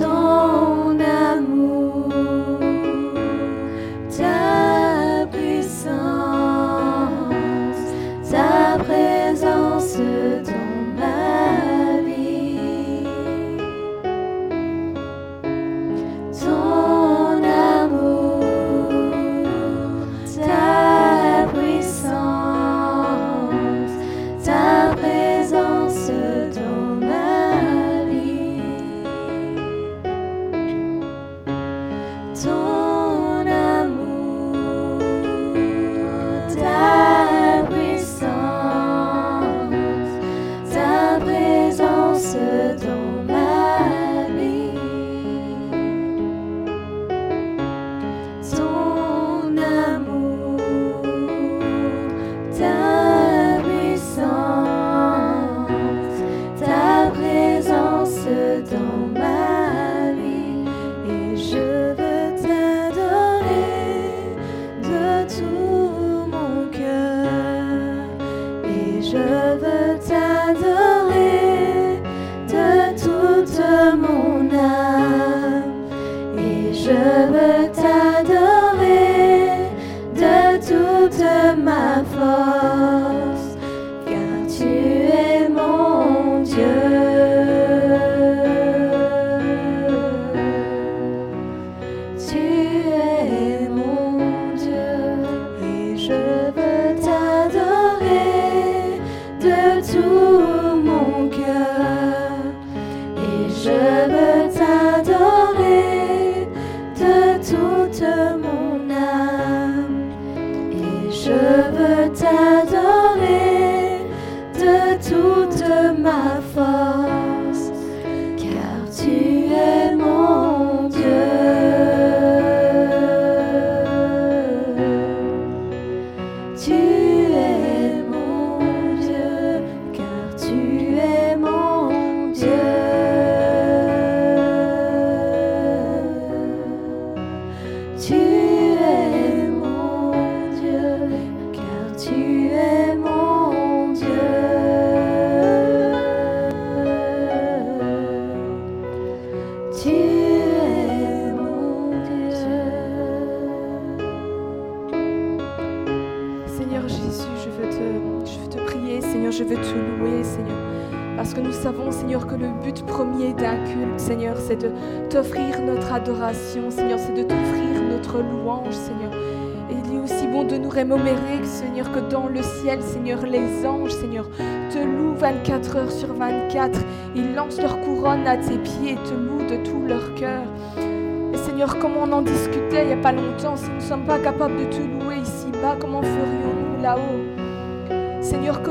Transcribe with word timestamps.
song. 0.00 0.49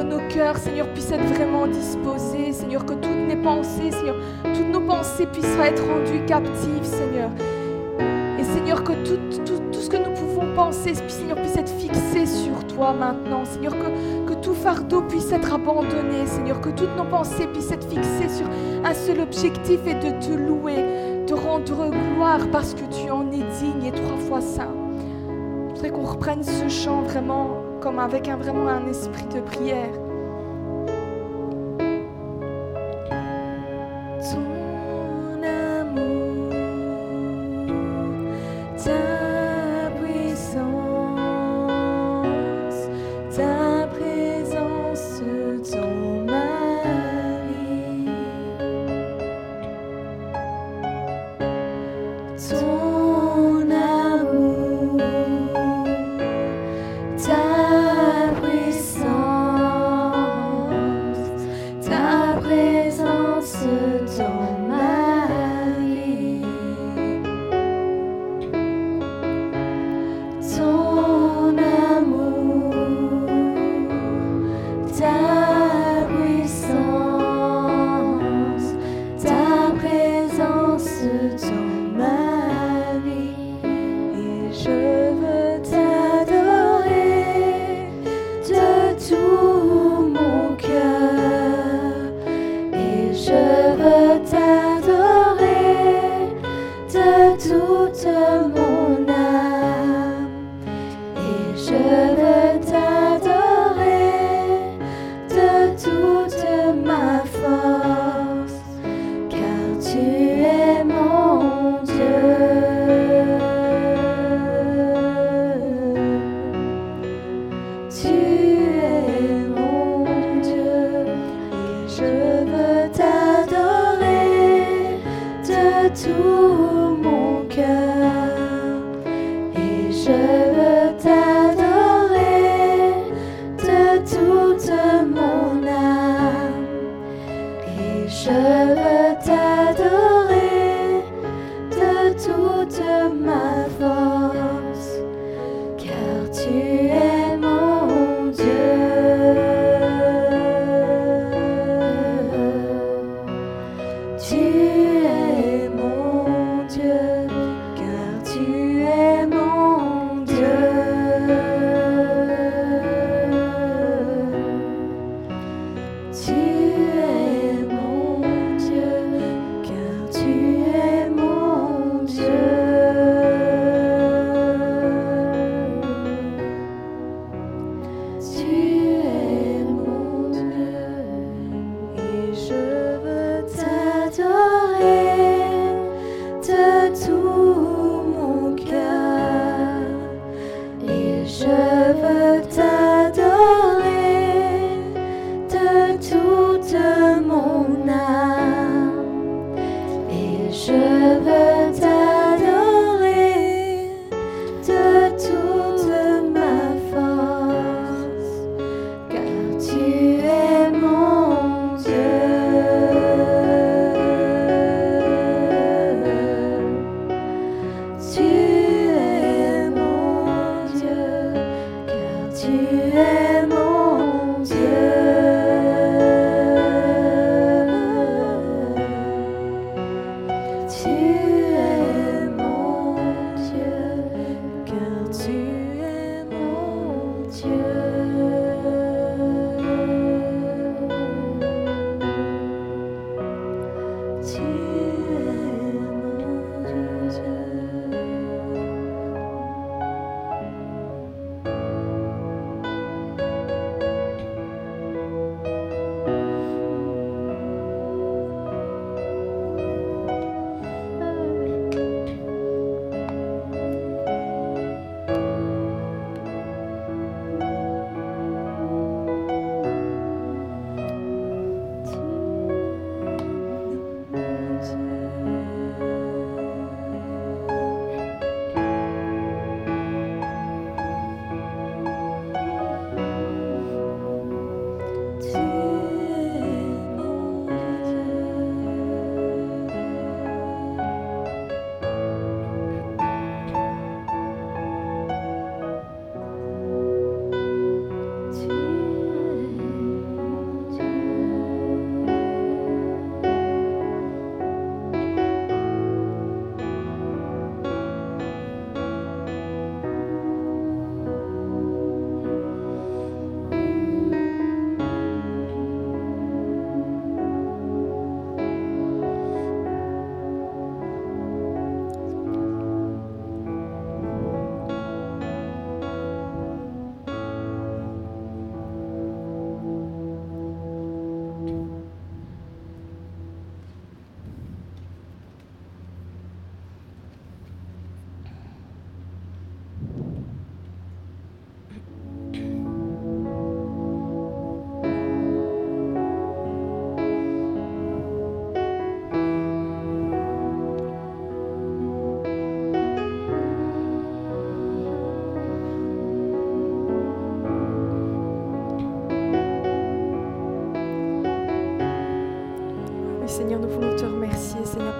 nos 0.09 0.27
cœurs, 0.27 0.57
Seigneur, 0.57 0.87
puissent 0.93 1.11
être 1.11 1.25
vraiment 1.35 1.67
disposés, 1.67 2.51
Seigneur, 2.51 2.83
que 2.85 2.93
toutes 2.93 3.27
nos 3.29 3.41
pensées, 3.41 3.91
Seigneur, 3.91 4.15
toutes 4.43 4.71
nos 4.71 4.81
pensées 4.81 5.27
puissent 5.27 5.57
être 5.63 5.83
rendues 5.83 6.25
captives, 6.25 6.83
Seigneur. 6.83 7.29
Et 8.39 8.43
Seigneur, 8.43 8.83
que 8.83 8.93
tout, 8.93 9.71
ce 9.71 9.89
que 9.89 9.97
nous 9.97 10.13
pouvons 10.13 10.53
penser, 10.55 10.95
Seigneur, 11.07 11.37
puisse 11.37 11.57
être 11.57 11.71
fixé 11.71 12.25
sur 12.25 12.65
toi 12.67 12.93
maintenant, 12.93 13.45
Seigneur, 13.45 13.73
que, 13.77 14.33
tout 14.41 14.53
fardeau 14.53 15.01
puisse 15.01 15.33
être 15.33 15.53
abandonné, 15.53 16.25
Seigneur, 16.25 16.61
que 16.61 16.69
toutes 16.69 16.95
nos 16.95 17.03
pensées 17.03 17.45
puissent 17.47 17.71
être 17.71 17.87
fixées 17.89 18.29
sur 18.29 18.47
un 18.85 18.93
seul 18.93 19.19
objectif 19.19 19.81
et 19.85 19.95
de 19.95 20.11
te 20.25 20.31
louer, 20.31 21.25
de 21.27 21.33
rendre 21.33 21.91
gloire 21.91 22.47
parce 22.49 22.73
que 22.73 22.85
tu 22.85 23.11
en 23.11 23.29
es 23.33 23.43
digne 23.59 23.83
et 23.85 23.91
trois 23.91 24.17
fois 24.17 24.39
saint. 24.39 24.73
Je 25.67 25.73
voudrais 25.73 25.89
qu'on 25.89 26.05
reprenne 26.05 26.41
ce 26.41 26.69
chant 26.69 27.01
vraiment 27.01 27.49
comme 27.81 27.99
avec 27.99 28.29
vraiment 28.29 28.69
un 28.69 28.87
esprit 28.87 29.25
de 29.33 29.41
prière. 29.41 29.98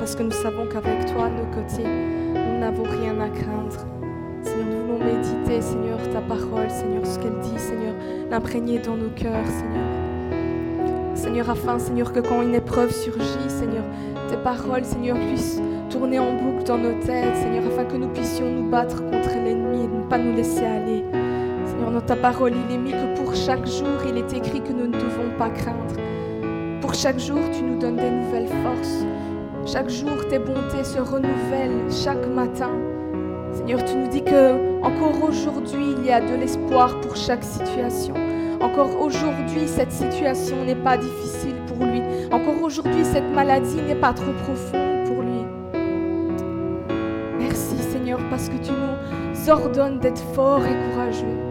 Parce 0.10 0.18
que 0.18 0.24
nous 0.24 0.44
savons 0.44 0.66
qu'avec 0.66 1.06
toi, 1.06 1.26
à 1.26 1.30
nos 1.30 1.46
côtés, 1.54 1.84
nous 1.84 2.60
n'avons 2.60 2.82
rien 2.82 3.22
à 3.22 3.30
craindre. 3.30 3.86
Seigneur, 4.42 4.66
nous 4.66 4.86
voulons 4.88 5.06
méditer, 5.06 5.62
Seigneur, 5.62 6.00
ta 6.12 6.20
parole, 6.22 6.68
Seigneur, 6.68 7.06
ce 7.06 7.20
qu'elle 7.20 7.38
dit, 7.42 7.60
Seigneur, 7.60 7.94
l'imprégner 8.32 8.80
dans 8.80 8.98
nos 8.98 9.10
cœurs, 9.10 9.46
Seigneur. 9.46 11.14
Seigneur, 11.14 11.50
afin, 11.52 11.78
Seigneur, 11.78 12.12
que 12.12 12.22
quand 12.22 12.42
une 12.42 12.56
épreuve 12.56 12.92
surgit, 12.92 13.50
Seigneur, 13.50 13.84
tes 14.30 14.38
paroles, 14.38 14.84
Seigneur, 14.84 15.16
puissent 15.16 15.62
tourner 15.92 16.18
en 16.18 16.34
boucle 16.34 16.64
dans 16.64 16.80
nos 16.80 17.00
têtes, 17.06 17.36
Seigneur, 17.36 17.68
afin 17.68 17.86
que 17.86 17.98
nous 17.98 18.10
puissions 18.10 18.50
nous 18.50 18.68
battre 18.68 19.06
contre 19.12 19.36
l'ennemi 19.36 19.84
et 19.84 19.88
ne 19.88 20.10
pas 20.10 20.18
nous 20.18 20.36
laisser 20.36 20.66
aller. 20.66 21.06
Seigneur, 21.68 21.92
dans 21.92 22.02
ta 22.02 22.16
parole, 22.16 22.54
il 22.68 22.74
est 22.74 22.80
mis 22.80 22.94
que 22.94 23.16
pour 23.16 23.36
chaque 23.36 23.68
jour, 23.68 24.00
il 24.10 24.18
est 24.18 24.34
écrit 24.34 24.62
que 24.62 24.74
nous 24.74 24.88
ne 24.88 24.98
devons 24.98 25.38
pas 25.38 25.52
craindre. 25.52 25.94
Pour 26.82 26.96
chaque 26.96 27.20
jour, 27.20 27.42
tu 27.54 27.62
nous 27.62 27.78
donnes 27.78 27.98
des 27.98 28.10
nouvelles 28.10 28.48
forces. 28.48 29.06
Chaque 29.72 29.90
jour, 29.90 30.28
tes 30.28 30.40
bontés 30.40 30.84
se 30.84 30.98
renouvellent 30.98 31.92
chaque 31.92 32.26
matin. 32.28 32.72
Seigneur, 33.54 33.86
tu 33.86 33.96
nous 33.98 34.08
dis 34.08 34.24
que 34.24 34.82
encore 34.82 35.24
aujourd'hui, 35.24 35.94
il 35.96 36.06
y 36.08 36.12
a 36.12 36.20
de 36.22 36.36
l'espoir 36.36 37.00
pour 37.02 37.16
chaque 37.16 37.44
situation. 37.44 38.16
Encore 38.62 39.00
aujourd'hui, 39.00 39.68
cette 39.68 39.92
situation 39.92 40.66
n'est 40.66 40.74
pas 40.76 40.98
difficile 40.98 41.54
pour 41.68 41.86
lui. 41.86 42.02
Encore 42.32 42.64
aujourd'hui, 42.64 43.06
cette 43.06 43.32
maladie 43.32 43.80
n'est 43.88 43.94
pas 43.94 44.14
trop 44.14 44.34
profonde 44.44 45.06
pour 45.06 45.22
lui. 45.22 45.46
Merci 47.38 47.78
Seigneur 47.92 48.20
parce 48.32 48.50
que 48.50 48.58
tu 48.58 48.72
nous 48.72 49.50
ordonnes 49.52 50.00
d'être 50.00 50.24
forts 50.34 50.66
et 50.66 50.92
courageux. 50.92 51.49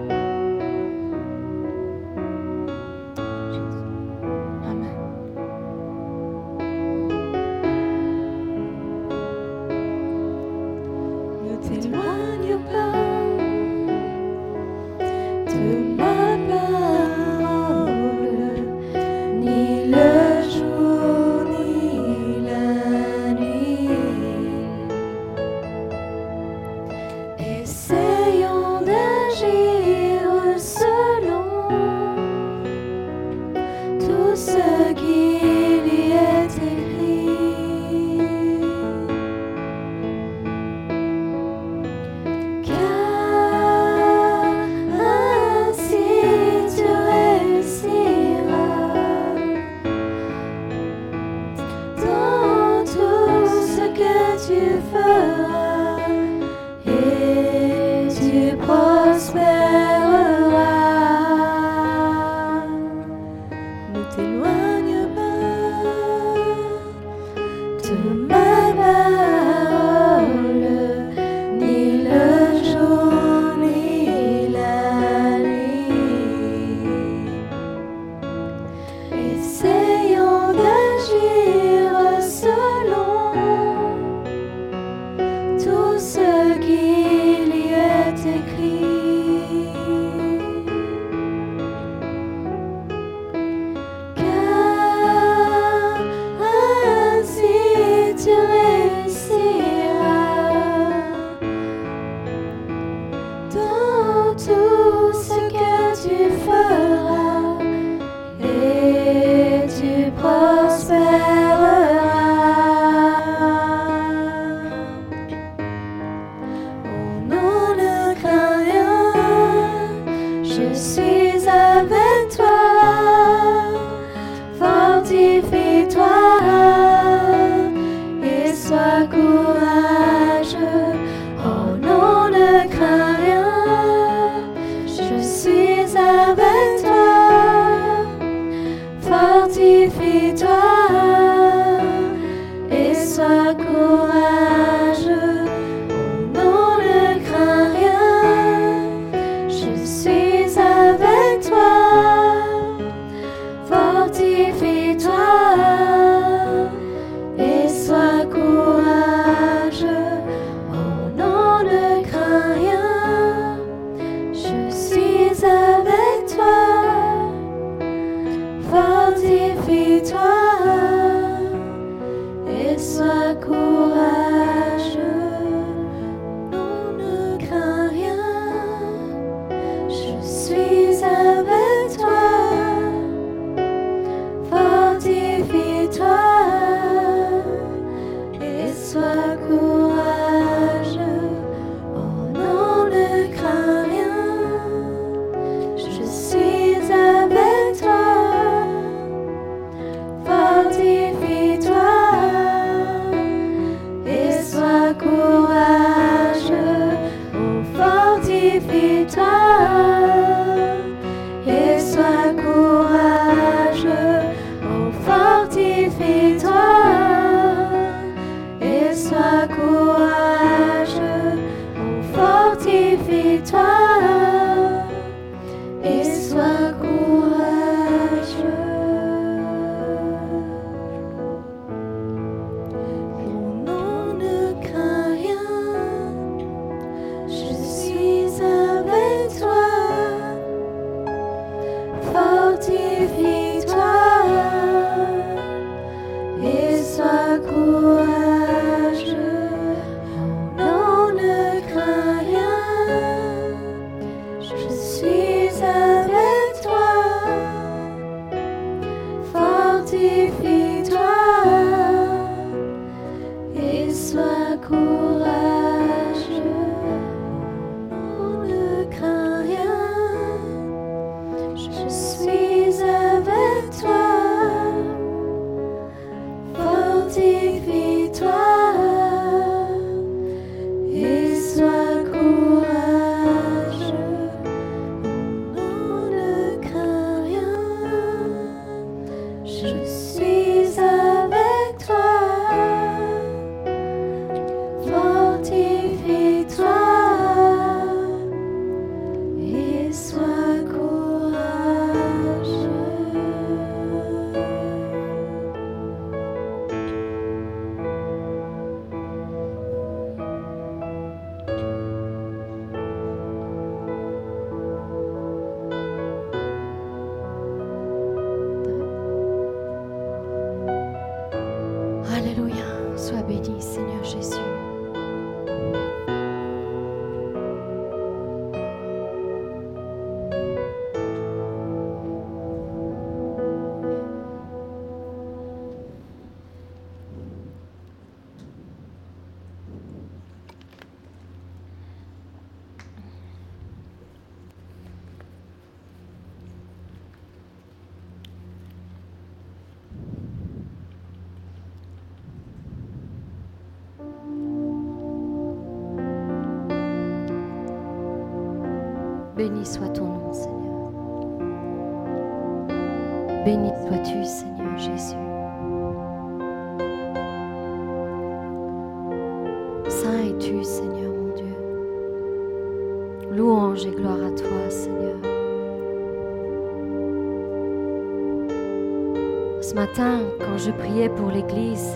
Ce 379.68 379.74
matin, 379.74 380.20
quand 380.40 380.56
je 380.56 380.70
priais 380.70 381.10
pour 381.10 381.28
l'Église, 381.28 381.92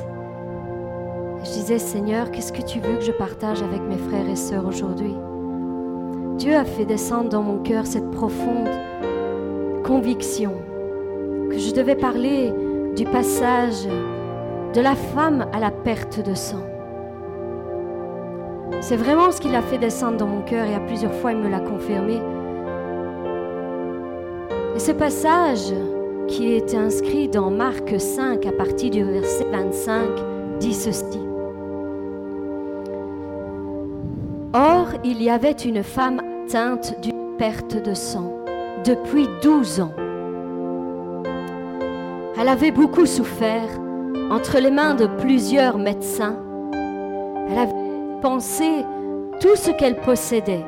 je 1.42 1.50
disais, 1.52 1.78
Seigneur, 1.78 2.30
qu'est-ce 2.30 2.52
que 2.52 2.60
tu 2.60 2.80
veux 2.80 2.98
que 2.98 3.02
je 3.02 3.12
partage 3.12 3.62
avec 3.62 3.80
mes 3.80 3.96
frères 3.96 4.28
et 4.28 4.36
sœurs 4.36 4.66
aujourd'hui? 4.66 5.14
Dieu 6.36 6.54
a 6.54 6.66
fait 6.66 6.84
descendre 6.84 7.30
dans 7.30 7.40
mon 7.40 7.62
cœur 7.62 7.86
cette 7.86 8.10
profonde 8.10 8.68
conviction 9.86 10.52
que 11.48 11.56
je 11.56 11.72
devais 11.72 11.94
parler 11.94 12.52
du 12.94 13.04
passage 13.04 13.88
de 14.74 14.80
la 14.82 14.94
femme 14.94 15.46
à 15.54 15.58
la 15.58 15.70
perte 15.70 16.20
de 16.20 16.34
sang. 16.34 16.66
C'est 18.82 18.98
vraiment 18.98 19.30
ce 19.30 19.40
qu'il 19.40 19.54
a 19.54 19.62
fait 19.62 19.78
descendre 19.78 20.18
dans 20.18 20.26
mon 20.26 20.42
cœur 20.42 20.66
et 20.66 20.74
à 20.74 20.80
plusieurs 20.80 21.14
fois 21.14 21.32
il 21.32 21.38
me 21.38 21.48
l'a 21.48 21.60
confirmé. 21.60 22.20
Et 24.76 24.78
ce 24.78 24.92
passage 24.92 25.72
qui 26.28 26.52
est 26.54 26.74
inscrit 26.74 27.28
dans 27.28 27.50
Marc 27.50 28.00
5 28.00 28.46
à 28.46 28.52
partir 28.52 28.90
du 28.90 29.04
verset 29.04 29.46
25 29.50 30.58
dit 30.60 30.74
ceci. 30.74 31.18
Or, 34.54 34.88
il 35.02 35.22
y 35.22 35.30
avait 35.30 35.52
une 35.52 35.82
femme 35.82 36.20
atteinte 36.46 37.00
d'une 37.00 37.36
perte 37.38 37.82
de 37.82 37.94
sang 37.94 38.32
depuis 38.84 39.26
12 39.42 39.80
ans. 39.80 39.92
Elle 42.38 42.48
avait 42.48 42.70
beaucoup 42.70 43.06
souffert 43.06 43.68
entre 44.30 44.58
les 44.58 44.70
mains 44.70 44.94
de 44.94 45.06
plusieurs 45.06 45.78
médecins. 45.78 46.36
Elle 46.72 47.58
avait 47.58 47.72
pensé 48.20 48.84
tout 49.40 49.56
ce 49.56 49.70
qu'elle 49.70 49.96
possédait. 49.96 50.64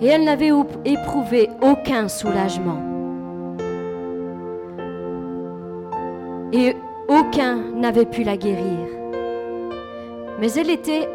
Et 0.00 0.06
elle 0.06 0.24
n'avait 0.24 0.52
éprouvé 0.84 1.50
aucun 1.62 2.08
soulagement. 2.08 2.95
Et 6.52 6.76
aucun 7.08 7.56
n'avait 7.74 8.06
pu 8.06 8.22
la 8.22 8.36
guérir. 8.36 8.86
Mais 10.40 10.52
elle 10.52 10.70
était 10.70 11.08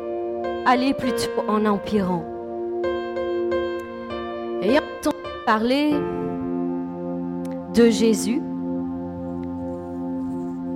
allée 0.66 0.94
plutôt 0.94 1.30
en 1.48 1.66
empirant. 1.66 2.24
Ayant 4.62 4.82
entendu 5.00 5.18
parler 5.46 5.94
de 7.74 7.90
Jésus, 7.90 8.42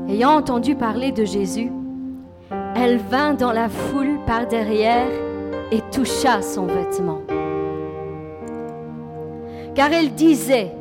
ayant 0.09 0.31
entendu 0.31 0.75
parler 0.75 1.11
de 1.11 1.25
Jésus, 1.25 1.71
elle 2.75 2.97
vint 2.97 3.33
dans 3.33 3.51
la 3.51 3.69
foule 3.69 4.19
par 4.25 4.47
derrière 4.47 5.07
et 5.71 5.81
toucha 5.91 6.41
son 6.41 6.65
vêtement. 6.65 7.21
Car 9.75 9.91
elle 9.91 10.13
disait, 10.13 10.71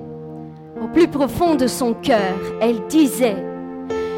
au 0.82 0.86
plus 0.88 1.08
profond 1.08 1.54
de 1.54 1.66
son 1.66 1.94
cœur, 1.94 2.36
elle 2.60 2.86
disait, 2.88 3.53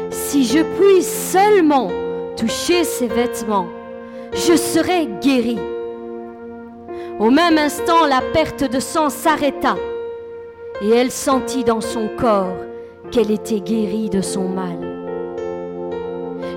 si 0.09 0.45
je 0.45 0.59
puis 0.59 1.03
seulement 1.03 1.89
toucher 2.35 2.83
ses 2.83 3.07
vêtements, 3.07 3.67
je 4.33 4.55
serai 4.55 5.07
guérie. 5.21 5.59
Au 7.19 7.29
même 7.29 7.57
instant, 7.57 8.05
la 8.05 8.21
perte 8.33 8.63
de 8.63 8.79
sang 8.79 9.09
s'arrêta 9.09 9.75
et 10.81 10.89
elle 10.89 11.11
sentit 11.11 11.63
dans 11.63 11.81
son 11.81 12.09
corps 12.17 12.55
qu'elle 13.11 13.31
était 13.31 13.61
guérie 13.61 14.09
de 14.09 14.21
son 14.21 14.47
mal. 14.47 14.77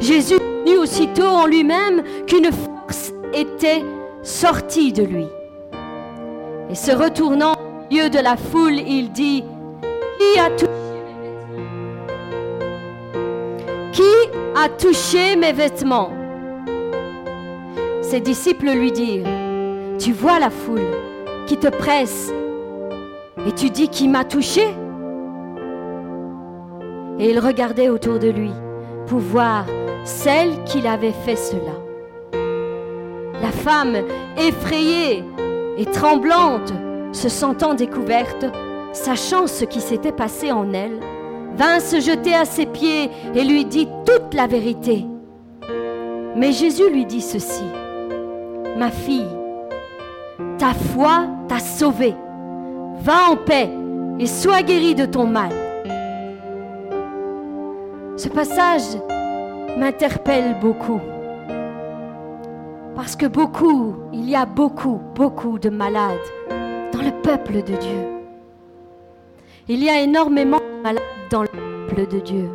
Jésus 0.01 0.39
vit 0.67 0.77
aussitôt 0.77 1.27
en 1.27 1.47
lui-même 1.47 2.03
qu'une 2.27 2.51
force 2.53 3.13
était 3.33 3.83
sortie 4.23 4.93
de 4.93 5.03
lui. 5.03 5.27
Et 6.71 6.75
se 6.75 6.93
retournant 6.93 7.55
au 7.55 7.89
milieu 7.91 8.11
de 8.11 8.19
la 8.19 8.37
foule, 8.37 8.79
il 8.79 9.13
dit, 9.13 9.45
Qui 10.19 10.39
a 10.39 10.51
touché 10.51 10.80
Qui 14.01 14.31
a 14.57 14.71
touché 14.71 15.37
mes 15.37 15.53
vêtements? 15.53 16.11
Ses 18.01 18.21
disciples 18.21 18.71
lui 18.71 18.93
dirent, 18.93 19.27
Tu 19.99 20.13
vois 20.13 20.39
la 20.39 20.49
foule 20.49 20.89
qui 21.47 21.59
te 21.59 21.69
presse 21.69 22.33
et 23.47 23.53
tu 23.53 23.69
dis 23.69 23.89
qui 23.89 24.09
m'a 24.09 24.25
touché 24.25 24.63
Et 27.19 27.29
il 27.29 27.39
regardait 27.41 27.91
autour 27.91 28.19
de 28.19 28.29
lui 28.29 28.53
pour 29.07 29.19
voir 29.19 29.67
celle 30.05 30.65
qui 30.65 30.81
l'avait 30.81 31.13
fait 31.13 31.37
cela. 31.37 31.77
La 32.33 33.51
femme, 33.51 33.99
effrayée 34.39 35.25
et 35.77 35.85
tremblante, 35.85 36.73
se 37.13 37.29
sentant 37.29 37.75
découverte, 37.75 38.47
sachant 38.95 39.47
ce 39.47 39.67
qui 39.67 39.83
s'était 39.83 40.11
passé 40.11 40.53
en 40.53 40.73
elle, 40.73 41.01
vint 41.57 41.81
se 41.81 42.01
jeter 42.01 42.35
à 42.35 42.45
ses 42.45 42.67
pieds 42.67 43.11
et 43.35 43.45
lui 43.45 43.65
dit 43.65 43.89
toute 44.05 44.35
la 44.35 44.47
vérité. 44.47 45.07
Mais 46.37 46.53
Jésus 46.53 46.89
lui 46.91 47.07
dit 47.07 47.21
ceci, 47.21 47.65
Ma 48.77 48.91
fille, 48.91 49.29
ta 50.59 50.73
foi 50.73 51.27
t'a 51.49 51.59
sauvée 51.59 52.15
Va 53.03 53.31
en 53.31 53.37
paix 53.37 53.71
et 54.19 54.27
sois 54.27 54.63
guéri 54.63 54.95
de 54.95 55.07
ton 55.07 55.27
mal. 55.27 55.53
Ce 58.17 58.29
passage 58.29 58.99
m'interpelle 59.79 60.59
beaucoup. 60.61 61.01
Parce 62.95 63.17
que 63.17 63.25
beaucoup, 63.25 63.95
il 64.13 64.29
y 64.29 64.37
a 64.37 64.45
beaucoup, 64.45 65.01
beaucoup 65.15 65.59
de 65.59 65.71
malades 65.71 66.19
dans 66.93 67.01
le 67.01 67.13
peuple 67.23 67.63
de 67.63 67.77
Dieu. 67.77 68.21
Il 69.69 69.83
y 69.83 69.89
a 69.89 70.03
énormément 70.03 70.61
dans 71.31 71.43
le 71.43 71.49
peuple 71.49 72.07
de 72.09 72.19
Dieu. 72.21 72.51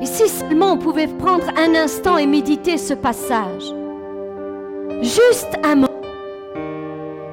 Et 0.00 0.06
si 0.06 0.28
seulement 0.28 0.72
on 0.72 0.78
pouvait 0.78 1.06
prendre 1.06 1.44
un 1.56 1.74
instant 1.74 2.16
et 2.16 2.26
méditer 2.26 2.78
ce 2.78 2.94
passage, 2.94 3.72
juste 5.02 5.58
un 5.62 5.76
moment, 5.76 5.88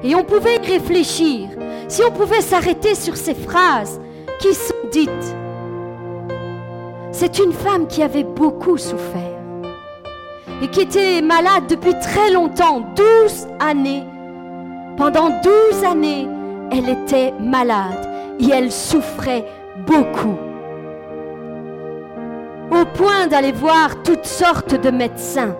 et 0.02 0.14
on 0.14 0.24
pouvait 0.24 0.58
réfléchir, 0.58 1.48
si 1.88 2.02
on 2.02 2.12
pouvait 2.12 2.40
s'arrêter 2.40 2.94
sur 2.94 3.16
ces 3.16 3.34
phrases 3.34 4.00
qui 4.40 4.54
sont 4.54 4.74
dites. 4.90 5.36
C'est 7.12 7.38
une 7.38 7.52
femme 7.52 7.86
qui 7.86 8.02
avait 8.02 8.24
beaucoup 8.24 8.78
souffert 8.78 9.38
et 10.62 10.68
qui 10.68 10.80
était 10.80 11.20
malade 11.22 11.64
depuis 11.68 11.94
très 12.00 12.30
longtemps, 12.30 12.82
12 12.96 13.48
années. 13.60 14.04
Pendant 14.96 15.30
12 15.42 15.84
années, 15.84 16.26
elle 16.70 16.88
était 16.88 17.32
malade 17.40 18.08
et 18.40 18.50
elle 18.50 18.72
souffrait 18.72 19.44
beaucoup. 19.86 20.36
Au 22.70 22.84
point 22.94 23.26
d'aller 23.26 23.52
voir 23.52 24.02
toutes 24.02 24.24
sortes 24.24 24.80
de 24.80 24.90
médecins. 24.90 25.56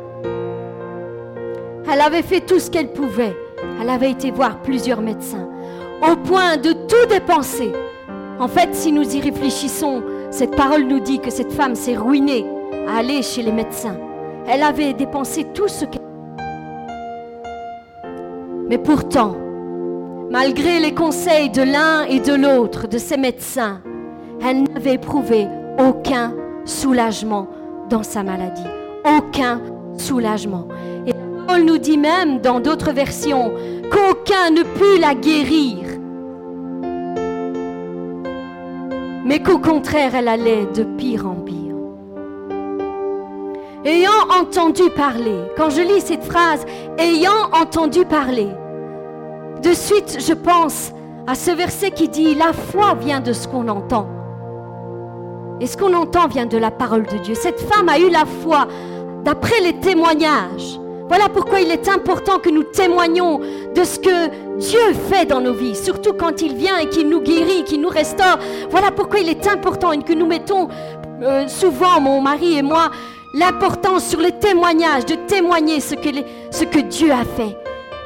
Elle 1.93 2.01
avait 2.01 2.23
fait 2.23 2.41
tout 2.41 2.59
ce 2.59 2.71
qu'elle 2.71 2.93
pouvait. 2.93 3.37
Elle 3.81 3.91
avait 3.91 4.11
été 4.11 4.31
voir 4.31 4.61
plusieurs 4.63 5.01
médecins 5.01 5.49
au 6.03 6.17
point 6.17 6.57
de 6.57 6.73
tout 6.73 7.07
dépenser. 7.09 7.73
En 8.39 8.49
fait, 8.49 8.75
si 8.75 8.91
nous 8.93 9.15
y 9.15 9.21
réfléchissons, 9.21 10.03
cette 10.31 10.57
parole 10.57 10.85
nous 10.85 11.01
dit 11.01 11.21
que 11.21 11.31
cette 11.31 11.53
femme 11.53 11.75
s'est 11.75 11.97
ruinée 11.97 12.45
à 12.89 12.99
aller 12.99 13.23
chez 13.23 13.43
les 13.43 13.53
médecins. 13.53 13.97
Elle 14.49 14.63
avait 14.63 14.95
dépensé 14.95 15.45
tout 15.55 15.69
ce 15.69 15.85
qu'elle... 15.85 16.03
Mais 18.69 18.79
pourtant, 18.79 19.37
malgré 20.31 20.81
les 20.81 20.95
conseils 20.95 21.51
de 21.51 21.63
l'un 21.63 22.05
et 22.05 22.19
de 22.19 22.35
l'autre 22.35 22.89
de 22.89 22.99
ces 22.99 23.17
médecins, 23.17 23.81
elle 24.44 24.64
n'avait 24.64 24.94
éprouvé 24.94 25.46
aucun 25.78 26.35
soulagement 26.64 27.48
dans 27.88 28.02
sa 28.02 28.22
maladie. 28.22 28.62
Aucun 29.05 29.61
soulagement. 29.96 30.66
Et 31.07 31.12
Paul 31.46 31.64
nous 31.64 31.78
dit 31.78 31.98
même 31.98 32.40
dans 32.40 32.61
d'autres 32.61 32.92
versions 32.92 33.52
qu'aucun 33.90 34.50
ne 34.50 34.62
put 34.62 35.00
la 35.00 35.14
guérir. 35.14 35.78
Mais 39.24 39.40
qu'au 39.42 39.59
contraire, 39.59 40.14
elle 40.14 40.28
allait 40.28 40.66
de 40.66 40.83
pire 40.83 41.26
en 41.26 41.35
pire. 41.35 41.76
Ayant 43.85 44.11
entendu 44.40 44.83
parler, 44.96 45.38
quand 45.57 45.70
je 45.70 45.83
lis 45.83 46.00
cette 46.00 46.24
phrase, 46.24 46.64
ayant 46.98 47.50
entendu 47.52 48.05
parler, 48.05 48.48
de 49.62 49.72
suite 49.72 50.18
je 50.20 50.33
pense 50.33 50.92
à 51.26 51.35
ce 51.35 51.50
verset 51.50 51.90
qui 51.90 52.09
dit, 52.09 52.35
la 52.35 52.52
foi 52.52 52.94
vient 52.94 53.20
de 53.20 53.33
ce 53.33 53.46
qu'on 53.48 53.68
entend. 53.68 54.07
Et 55.62 55.66
ce 55.66 55.79
qu'on 55.79 55.94
entend 55.94 56.27
vient 56.27 56.46
de 56.46 56.59
la 56.59 56.70
parole 56.70 57.07
de 57.07 57.16
Dieu. 57.18 57.35
Cette 57.35 57.61
femme 57.61 57.88
a 57.88 57.98
eu 57.98 58.11
la 58.11 58.25
foi 58.42 58.66
d'après 59.25 59.61
les 59.62 59.75
témoignages 59.75 60.79
voilà 61.12 61.29
pourquoi 61.29 61.61
il 61.61 61.70
est 61.70 61.90
important 61.90 62.38
que 62.38 62.48
nous 62.48 62.62
témoignons 62.62 63.38
de 63.38 63.85
ce 63.85 63.98
que 63.98 64.57
Dieu 64.57 64.81
fait 65.11 65.27
dans 65.27 65.42
nos 65.42 65.53
vies, 65.53 65.77
surtout 65.77 66.14
quand 66.14 66.40
il 66.40 66.55
vient 66.55 66.79
et 66.79 66.88
qu'il 66.88 67.07
nous 67.11 67.20
guérit, 67.20 67.64
qu'il 67.64 67.83
nous 67.83 67.90
restaure. 67.90 68.38
Voilà 68.70 68.90
pourquoi 68.90 69.18
il 69.18 69.29
est 69.29 69.46
important 69.46 69.92
et 69.92 69.98
que 69.98 70.14
nous 70.14 70.25
mettons 70.25 70.68
euh, 71.22 71.46
souvent, 71.48 72.01
mon 72.01 72.22
mari 72.22 72.57
et 72.57 72.62
moi, 72.62 72.90
l'importance 73.35 74.07
sur 74.07 74.20
le 74.20 74.31
témoignage, 74.31 75.05
de 75.05 75.16
témoigner 75.27 75.81
ce 75.81 75.96
que, 75.96 76.09
ce 76.51 76.64
que 76.64 76.79
Dieu 76.79 77.12
a 77.12 77.25
fait. 77.25 77.59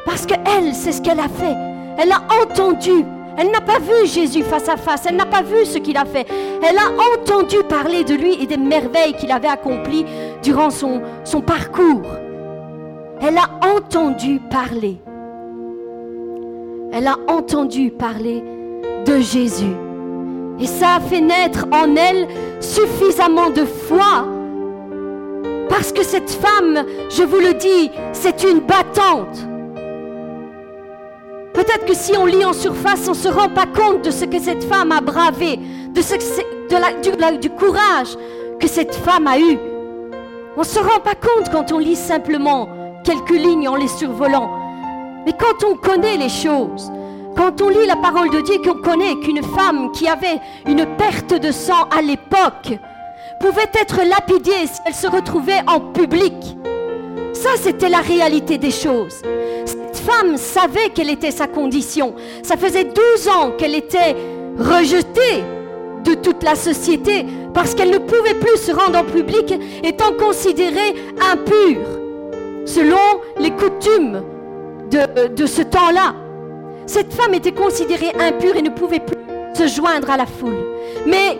Parce 0.04 0.26
qu'elle, 0.26 0.74
c'est 0.74 0.90
ce 0.90 1.00
qu'elle 1.00 1.20
a 1.20 1.28
fait. 1.28 1.54
Elle 1.98 2.10
a 2.10 2.22
entendu. 2.42 3.04
Elle 3.38 3.50
n'a 3.50 3.60
pas 3.60 3.78
vu 3.78 4.06
Jésus 4.06 4.42
face 4.42 4.68
à 4.68 4.76
face. 4.76 5.04
Elle 5.06 5.16
n'a 5.16 5.26
pas 5.26 5.42
vu 5.42 5.64
ce 5.64 5.78
qu'il 5.78 5.96
a 5.96 6.04
fait. 6.04 6.26
Elle 6.62 6.78
a 6.78 6.90
entendu 7.14 7.56
parler 7.68 8.02
de 8.04 8.14
lui 8.14 8.42
et 8.42 8.46
des 8.46 8.56
merveilles 8.56 9.14
qu'il 9.14 9.30
avait 9.30 9.48
accomplies 9.48 10.06
durant 10.42 10.70
son, 10.70 11.00
parcours. 11.46 12.06
Elle 13.20 13.36
a 13.36 13.50
entendu 13.74 14.40
parler. 14.50 14.96
Elle 16.92 17.06
a 17.06 17.16
entendu 17.28 17.90
parler 17.90 18.42
de 19.04 19.18
Jésus. 19.18 19.74
Et 20.58 20.66
ça 20.66 20.96
a 20.96 21.00
fait 21.00 21.20
naître 21.20 21.66
en 21.72 21.94
elle 21.94 22.26
suffisamment 22.60 23.50
de 23.50 23.64
foi. 23.64 24.26
Parce 25.68 25.92
que 25.92 26.02
cette 26.02 26.30
femme, 26.30 26.86
je 27.10 27.22
vous 27.22 27.38
le 27.38 27.52
dis, 27.52 27.90
c'est 28.12 28.44
une 28.44 28.60
battante. 28.60 29.55
Peut-être 31.56 31.86
que 31.86 31.94
si 31.94 32.14
on 32.18 32.26
lit 32.26 32.44
en 32.44 32.52
surface, 32.52 33.08
on 33.08 33.12
ne 33.12 33.16
se 33.16 33.28
rend 33.28 33.48
pas 33.48 33.64
compte 33.64 34.04
de 34.04 34.10
ce 34.10 34.26
que 34.26 34.38
cette 34.38 34.62
femme 34.64 34.92
a 34.92 35.00
bravé, 35.00 35.58
du, 35.88 37.38
du 37.40 37.50
courage 37.50 38.14
que 38.60 38.68
cette 38.68 38.94
femme 38.94 39.26
a 39.26 39.38
eu. 39.38 39.58
On 40.54 40.60
ne 40.60 40.66
se 40.66 40.78
rend 40.78 41.00
pas 41.00 41.14
compte 41.14 41.50
quand 41.50 41.72
on 41.72 41.78
lit 41.78 41.96
simplement 41.96 42.68
quelques 43.04 43.30
lignes 43.30 43.68
en 43.68 43.76
les 43.76 43.88
survolant. 43.88 44.50
Mais 45.24 45.32
quand 45.32 45.66
on 45.66 45.76
connaît 45.76 46.18
les 46.18 46.28
choses, 46.28 46.92
quand 47.34 47.62
on 47.62 47.70
lit 47.70 47.86
la 47.86 47.96
parole 47.96 48.28
de 48.28 48.42
Dieu, 48.42 48.58
qu'on 48.62 48.82
connaît 48.82 49.16
qu'une 49.16 49.42
femme 49.42 49.92
qui 49.92 50.08
avait 50.08 50.38
une 50.66 50.84
perte 50.98 51.32
de 51.32 51.52
sang 51.52 51.88
à 51.96 52.02
l'époque 52.02 52.78
pouvait 53.40 53.70
être 53.80 54.02
lapidée 54.06 54.66
si 54.66 54.78
elle 54.84 54.94
se 54.94 55.06
retrouvait 55.06 55.62
en 55.66 55.80
public. 55.80 56.34
Ça, 57.32 57.50
c'était 57.58 57.88
la 57.88 58.00
réalité 58.00 58.58
des 58.58 58.70
choses. 58.70 59.22
Femme 60.06 60.36
savait 60.36 60.90
quelle 60.94 61.10
était 61.10 61.32
sa 61.32 61.48
condition. 61.48 62.14
Ça 62.44 62.56
faisait 62.56 62.84
12 62.84 63.28
ans 63.28 63.50
qu'elle 63.58 63.74
était 63.74 64.14
rejetée 64.56 65.42
de 66.04 66.14
toute 66.14 66.44
la 66.44 66.54
société 66.54 67.26
parce 67.52 67.74
qu'elle 67.74 67.90
ne 67.90 67.98
pouvait 67.98 68.34
plus 68.34 68.56
se 68.56 68.70
rendre 68.70 69.00
en 69.00 69.04
public 69.04 69.52
étant 69.82 70.12
considérée 70.12 70.94
impure 71.32 71.82
selon 72.66 73.20
les 73.40 73.50
coutumes 73.50 74.22
de, 74.92 75.34
de 75.34 75.46
ce 75.46 75.62
temps-là. 75.62 76.14
Cette 76.86 77.12
femme 77.12 77.34
était 77.34 77.50
considérée 77.50 78.12
impure 78.20 78.54
et 78.54 78.62
ne 78.62 78.70
pouvait 78.70 79.00
plus 79.00 79.18
se 79.54 79.66
joindre 79.66 80.08
à 80.08 80.16
la 80.16 80.26
foule. 80.26 80.54
Mais 81.04 81.36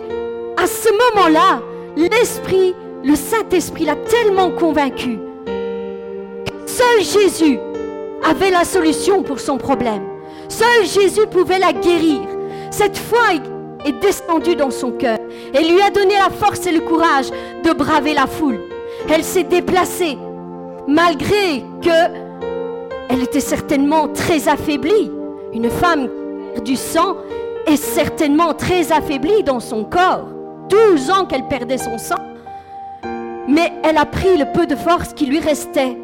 à 0.61 0.67
ce 0.67 0.89
moment-là, 1.15 1.61
l'Esprit, 1.95 2.75
le 3.01 3.15
Saint-Esprit 3.15 3.85
l'a 3.85 3.95
tellement 3.95 4.51
convaincue 4.51 5.19
que 5.45 6.69
seul 6.69 7.01
Jésus 7.01 7.59
avait 8.29 8.51
la 8.51 8.65
solution 8.65 9.23
pour 9.23 9.39
son 9.39 9.57
problème. 9.57 10.03
Seul 10.49 10.85
Jésus 10.85 11.27
pouvait 11.27 11.59
la 11.59 11.73
guérir. 11.73 12.21
Cette 12.71 12.97
foi 12.97 13.35
est 13.85 14.01
descendue 14.01 14.55
dans 14.55 14.71
son 14.71 14.91
cœur 14.91 15.17
et 15.53 15.63
lui 15.63 15.81
a 15.81 15.89
donné 15.89 16.13
la 16.15 16.29
force 16.29 16.65
et 16.67 16.71
le 16.71 16.81
courage 16.81 17.29
de 17.63 17.73
braver 17.73 18.13
la 18.13 18.27
foule. 18.27 18.59
Elle 19.09 19.23
s'est 19.23 19.43
déplacée 19.43 20.17
malgré 20.87 21.63
que 21.81 22.27
elle 23.09 23.23
était 23.23 23.39
certainement 23.39 24.09
très 24.09 24.49
affaiblie. 24.49 25.11
Une 25.53 25.69
femme 25.69 26.09
du 26.65 26.75
sang 26.75 27.15
est 27.65 27.77
certainement 27.77 28.53
très 28.53 28.91
affaiblie 28.91 29.43
dans 29.43 29.59
son 29.61 29.85
corps. 29.85 30.27
12 30.69 31.09
ans 31.11 31.25
qu'elle 31.25 31.47
perdait 31.47 31.77
son 31.77 31.97
sang. 31.97 32.21
Mais 33.47 33.71
elle 33.83 33.97
a 33.97 34.05
pris 34.05 34.37
le 34.37 34.51
peu 34.51 34.65
de 34.65 34.75
force 34.75 35.13
qui 35.13 35.25
lui 35.25 35.39
restait. 35.39 35.97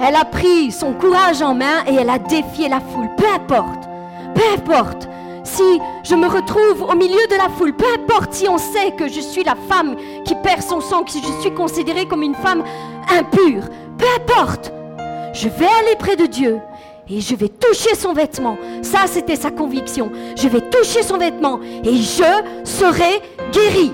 Elle 0.00 0.16
a 0.16 0.24
pris 0.24 0.72
son 0.72 0.92
courage 0.92 1.40
en 1.40 1.54
main 1.54 1.84
et 1.86 1.94
elle 1.94 2.10
a 2.10 2.18
défié 2.18 2.68
la 2.68 2.80
foule. 2.80 3.08
Peu 3.16 3.26
importe, 3.32 3.88
peu 4.34 4.42
importe 4.52 5.08
si 5.44 5.62
je 6.02 6.14
me 6.14 6.26
retrouve 6.26 6.82
au 6.82 6.96
milieu 6.96 7.26
de 7.30 7.36
la 7.36 7.48
foule, 7.48 7.74
peu 7.74 7.86
importe 7.94 8.32
si 8.32 8.48
on 8.48 8.58
sait 8.58 8.92
que 8.96 9.08
je 9.08 9.20
suis 9.20 9.44
la 9.44 9.54
femme 9.68 9.96
qui 10.24 10.34
perd 10.34 10.62
son 10.62 10.80
sang, 10.80 11.04
que 11.04 11.12
je 11.12 11.40
suis 11.40 11.54
considérée 11.54 12.06
comme 12.06 12.22
une 12.22 12.34
femme 12.34 12.64
impure, 13.10 13.64
peu 13.98 14.06
importe, 14.16 14.72
je 15.32 15.48
vais 15.48 15.66
aller 15.66 15.96
près 15.98 16.16
de 16.16 16.26
Dieu 16.26 16.58
et 17.08 17.20
je 17.20 17.34
vais 17.34 17.48
toucher 17.48 17.94
son 17.94 18.14
vêtement. 18.14 18.56
Ça, 18.82 19.00
c'était 19.06 19.36
sa 19.36 19.50
conviction. 19.50 20.10
Je 20.36 20.48
vais 20.48 20.62
toucher 20.62 21.02
son 21.02 21.18
vêtement 21.18 21.60
et 21.62 21.94
je 21.96 22.64
serai 22.64 23.20
guéri. 23.52 23.92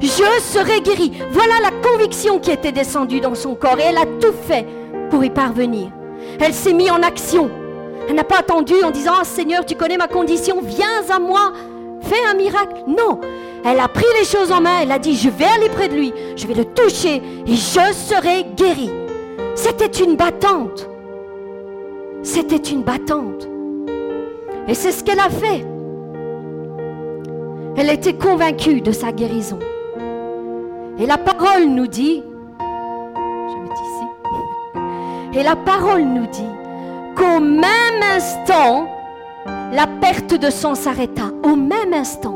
Je 0.00 0.40
serai 0.40 0.80
guéri. 0.80 1.12
Voilà 1.30 1.54
la 1.62 1.70
conviction 1.88 2.38
qui 2.38 2.50
était 2.50 2.72
descendue 2.72 3.20
dans 3.20 3.34
son 3.34 3.54
corps 3.54 3.78
et 3.80 3.84
elle 3.84 3.98
a 3.98 4.06
tout 4.20 4.34
fait 4.46 4.66
pour 5.08 5.24
y 5.24 5.30
parvenir. 5.30 5.88
Elle 6.40 6.54
s'est 6.54 6.72
mise 6.72 6.90
en 6.90 7.02
action. 7.02 7.50
Elle 8.08 8.14
n'a 8.14 8.24
pas 8.24 8.38
attendu 8.38 8.74
en 8.84 8.90
disant 8.90 9.12
oh, 9.20 9.24
Seigneur, 9.24 9.64
tu 9.64 9.74
connais 9.74 9.96
ma 9.96 10.08
condition, 10.08 10.60
viens 10.62 11.02
à 11.10 11.18
moi, 11.18 11.52
fais 12.00 12.24
un 12.30 12.34
miracle. 12.34 12.82
Non, 12.86 13.20
elle 13.64 13.80
a 13.80 13.88
pris 13.88 14.06
les 14.18 14.24
choses 14.24 14.50
en 14.50 14.60
main. 14.60 14.80
Elle 14.82 14.92
a 14.92 14.98
dit 14.98 15.16
Je 15.16 15.28
vais 15.28 15.44
aller 15.44 15.68
près 15.68 15.88
de 15.88 15.94
lui, 15.94 16.12
je 16.36 16.46
vais 16.46 16.54
le 16.54 16.64
toucher 16.64 17.22
et 17.46 17.54
je 17.54 17.92
serai 17.92 18.44
guéri. 18.56 18.90
C'était 19.54 20.04
une 20.04 20.16
battante. 20.16 20.88
C'était 22.22 22.56
une 22.56 22.82
battante. 22.82 23.48
Et 24.66 24.74
c'est 24.74 24.92
ce 24.92 25.02
qu'elle 25.02 25.20
a 25.20 25.30
fait. 25.30 25.64
Elle 27.76 27.90
était 27.90 28.14
convaincue 28.14 28.80
de 28.80 28.92
sa 28.92 29.12
guérison. 29.12 29.58
Et 30.98 31.06
la 31.06 31.16
parole 31.16 31.66
nous 31.66 31.86
dit, 31.86 32.22
et 35.34 35.42
la 35.42 35.56
parole 35.56 36.02
nous 36.02 36.26
dit 36.26 36.50
qu'au 37.16 37.40
même 37.40 38.02
instant, 38.14 38.88
la 39.72 39.86
perte 39.86 40.34
de 40.34 40.50
sang 40.50 40.74
s'arrêta. 40.74 41.30
Au 41.42 41.56
même 41.56 41.92
instant. 41.92 42.34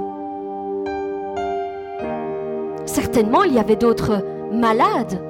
Certainement, 2.84 3.44
il 3.44 3.54
y 3.54 3.58
avait 3.58 3.76
d'autres 3.76 4.24
malades 4.52 5.20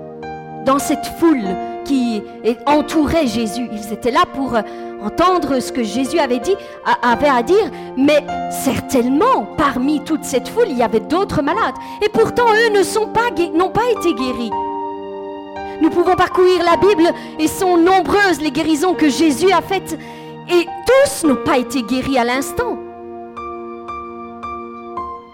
dans 0.64 0.78
cette 0.78 1.06
foule 1.18 1.44
qui 1.84 2.22
entouraient 2.66 3.26
Jésus. 3.26 3.68
Ils 3.72 3.92
étaient 3.92 4.10
là 4.10 4.24
pour 4.34 4.54
euh, 4.54 4.62
entendre 5.02 5.60
ce 5.60 5.72
que 5.72 5.82
Jésus 5.82 6.18
avait 6.18 6.38
dit, 6.38 6.54
à 6.84 7.42
dire, 7.42 7.70
mais 7.96 8.24
certainement 8.50 9.46
parmi 9.56 10.02
toute 10.04 10.24
cette 10.24 10.48
foule, 10.48 10.66
il 10.68 10.78
y 10.78 10.82
avait 10.82 11.00
d'autres 11.00 11.42
malades. 11.42 11.74
Et 12.04 12.08
pourtant, 12.08 12.46
eux 12.52 12.72
n'ont 12.72 13.70
pas 13.70 13.90
été 13.90 14.14
guéris. 14.14 14.50
Nous 15.82 15.90
pouvons 15.90 16.14
parcourir 16.14 16.62
la 16.64 16.76
Bible 16.76 17.12
et 17.40 17.48
sont 17.48 17.76
nombreuses 17.76 18.40
les 18.40 18.52
guérisons 18.52 18.94
que 18.94 19.08
Jésus 19.08 19.50
a 19.50 19.60
faites 19.60 19.98
et 20.48 20.64
tous 20.86 21.26
n'ont 21.26 21.42
pas 21.44 21.58
été 21.58 21.82
guéris 21.82 22.18
à 22.18 22.24
l'instant. 22.24 22.78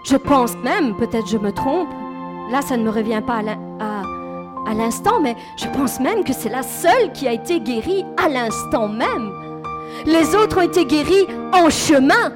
Je 0.03 0.15
pense 0.15 0.55
même, 0.63 0.95
peut-être 0.97 1.27
je 1.27 1.37
me 1.37 1.51
trompe, 1.51 1.89
là 2.51 2.63
ça 2.63 2.77
ne 2.77 2.83
me 2.83 2.89
revient 2.89 3.21
pas 3.25 3.43
à, 3.79 4.73
l'instant, 4.73 5.19
mais 5.21 5.35
je 5.55 5.67
pense 5.67 5.99
même 5.99 6.23
que 6.23 6.33
c'est 6.33 6.49
la 6.49 6.63
seule 6.63 7.11
qui 7.13 7.27
a 7.27 7.33
été 7.33 7.59
guérie 7.59 8.03
à 8.17 8.27
l'instant 8.27 8.87
même. 8.87 9.31
Les 10.07 10.35
autres 10.35 10.57
ont 10.57 10.67
été 10.67 10.83
guéris 10.83 11.27
en 11.53 11.69
chemin. 11.69 12.33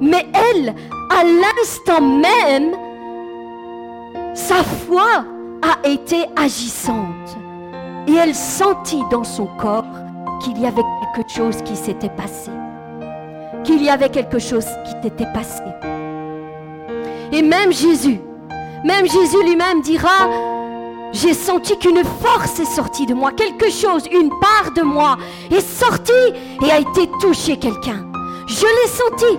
Mais 0.00 0.28
elle, 0.32 0.76
à 1.10 1.24
l'instant 1.24 2.00
même, 2.00 2.76
sa 4.32 4.62
foi 4.62 5.24
a 5.62 5.86
été 5.88 6.26
agissante. 6.36 7.36
Et 8.06 8.14
elle 8.14 8.34
sentit 8.34 9.02
dans 9.10 9.24
son 9.24 9.46
corps 9.58 9.84
qu'il 10.42 10.58
y 10.60 10.66
avait 10.66 10.82
quelque 11.14 11.30
chose 11.30 11.62
qui 11.62 11.76
s'était 11.76 12.10
passé. 12.10 12.50
Qu'il 13.64 13.82
y 13.82 13.90
avait 13.90 14.08
quelque 14.08 14.38
chose 14.38 14.66
qui 14.84 14.92
s'était 15.02 15.32
passé. 15.32 15.62
Et 17.32 17.42
même 17.42 17.72
Jésus, 17.72 18.20
même 18.84 19.06
Jésus 19.06 19.42
lui-même 19.44 19.82
dira, 19.82 20.28
j'ai 21.12 21.34
senti 21.34 21.76
qu'une 21.78 22.02
force 22.04 22.58
est 22.60 22.64
sortie 22.64 23.06
de 23.06 23.14
moi, 23.14 23.32
quelque 23.32 23.70
chose, 23.70 24.04
une 24.10 24.30
part 24.40 24.72
de 24.74 24.82
moi 24.82 25.16
est 25.50 25.60
sortie 25.60 26.12
et 26.64 26.70
a 26.70 26.78
été 26.78 27.08
touchée 27.20 27.56
quelqu'un. 27.56 28.06
Je 28.46 28.64
l'ai 28.64 28.88
senti. 28.88 29.38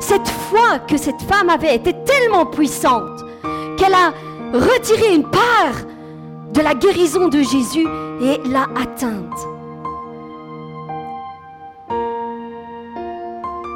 Cette 0.00 0.28
foi 0.28 0.80
que 0.86 0.96
cette 0.96 1.22
femme 1.22 1.48
avait 1.48 1.76
était 1.76 2.04
tellement 2.04 2.44
puissante 2.44 3.20
qu'elle 3.78 3.94
a 3.94 4.12
retiré 4.54 5.14
une 5.14 5.24
part 5.24 5.76
de 6.52 6.60
la 6.60 6.74
guérison 6.74 7.28
de 7.28 7.42
Jésus 7.42 7.86
et 8.22 8.48
l'a 8.48 8.66
atteinte. 8.80 9.38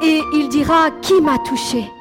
Et 0.01 0.21
il 0.33 0.47
dira, 0.47 0.91
qui 1.01 1.19
m'a 1.21 1.37
touché? 1.39 1.91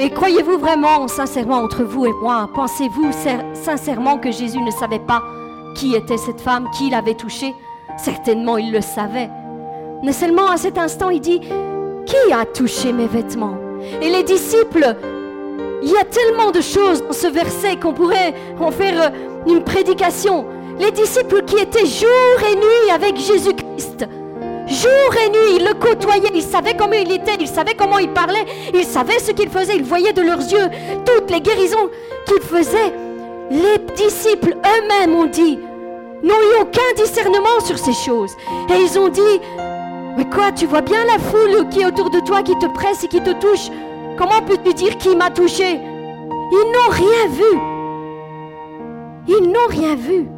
Et 0.00 0.10
croyez-vous 0.10 0.58
vraiment, 0.58 1.06
sincèrement, 1.06 1.58
entre 1.58 1.84
vous 1.84 2.06
et 2.06 2.12
moi, 2.20 2.48
pensez-vous 2.54 3.10
sincèrement 3.54 4.18
que 4.18 4.32
Jésus 4.32 4.60
ne 4.60 4.70
savait 4.70 4.98
pas 4.98 5.22
qui 5.76 5.94
était 5.94 6.16
cette 6.16 6.40
femme, 6.40 6.68
qui 6.76 6.90
l'avait 6.90 7.14
touchée? 7.14 7.54
Certainement, 7.96 8.56
il 8.56 8.72
le 8.72 8.80
savait. 8.80 9.30
Mais 10.02 10.12
seulement 10.12 10.48
à 10.48 10.56
cet 10.56 10.78
instant, 10.78 11.10
il 11.10 11.20
dit, 11.20 11.40
qui 12.06 12.32
a 12.32 12.44
touché 12.46 12.92
mes 12.92 13.06
vêtements? 13.06 13.56
Et 14.02 14.10
les 14.10 14.24
disciples, 14.24 14.96
il 15.82 15.90
y 15.90 15.96
a 15.96 16.04
tellement 16.04 16.50
de 16.50 16.60
choses 16.60 17.02
dans 17.02 17.12
ce 17.12 17.26
verset 17.26 17.76
qu'on 17.76 17.94
pourrait 17.94 18.34
en 18.60 18.70
faire 18.70 19.02
euh, 19.02 19.50
une 19.50 19.64
prédication. 19.64 20.46
Les 20.78 20.90
disciples 20.90 21.42
qui 21.44 21.56
étaient 21.56 21.86
jour 21.86 22.08
et 22.50 22.56
nuit 22.56 22.90
avec 22.94 23.16
Jésus-Christ, 23.16 24.06
jour 24.66 25.14
et 25.24 25.28
nuit, 25.30 25.56
ils 25.56 25.64
le 25.64 25.74
côtoyaient, 25.74 26.30
ils 26.34 26.42
savaient 26.42 26.74
comment 26.74 26.94
il 26.94 27.12
était, 27.12 27.36
ils 27.38 27.48
savaient 27.48 27.74
comment 27.74 27.98
il 27.98 28.10
parlait, 28.10 28.46
ils 28.72 28.84
savaient 28.84 29.18
ce 29.18 29.32
qu'il 29.32 29.50
faisait, 29.50 29.76
ils 29.76 29.84
voyaient 29.84 30.12
de 30.12 30.22
leurs 30.22 30.38
yeux 30.38 30.68
toutes 31.04 31.30
les 31.30 31.40
guérisons 31.40 31.90
qu'il 32.26 32.40
faisait. 32.40 32.92
Les 33.50 33.78
disciples 33.94 34.54
eux-mêmes 34.54 35.14
ont 35.14 35.26
dit, 35.26 35.58
n'ont 36.22 36.34
eu 36.34 36.62
aucun 36.62 36.80
discernement 36.96 37.60
sur 37.64 37.78
ces 37.78 37.92
choses. 37.92 38.32
Et 38.70 38.80
ils 38.80 38.98
ont 38.98 39.08
dit, 39.08 39.40
mais 40.16 40.24
quoi, 40.28 40.52
tu 40.52 40.66
vois 40.66 40.82
bien 40.82 41.04
la 41.04 41.18
foule 41.18 41.68
qui 41.70 41.80
est 41.80 41.86
autour 41.86 42.10
de 42.10 42.20
toi, 42.20 42.42
qui 42.42 42.56
te 42.58 42.66
presse 42.66 43.04
et 43.04 43.08
qui 43.08 43.20
te 43.20 43.32
touche? 43.32 43.70
Comment 44.20 44.42
peux-tu 44.42 44.74
dire 44.74 44.98
qui 44.98 45.16
m'a 45.16 45.30
touché? 45.30 45.80
Ils 46.52 46.72
n'ont 46.74 46.90
rien 46.90 47.26
vu. 47.30 47.58
Ils 49.28 49.50
n'ont 49.50 49.66
rien 49.70 49.94
vu. 49.94 50.28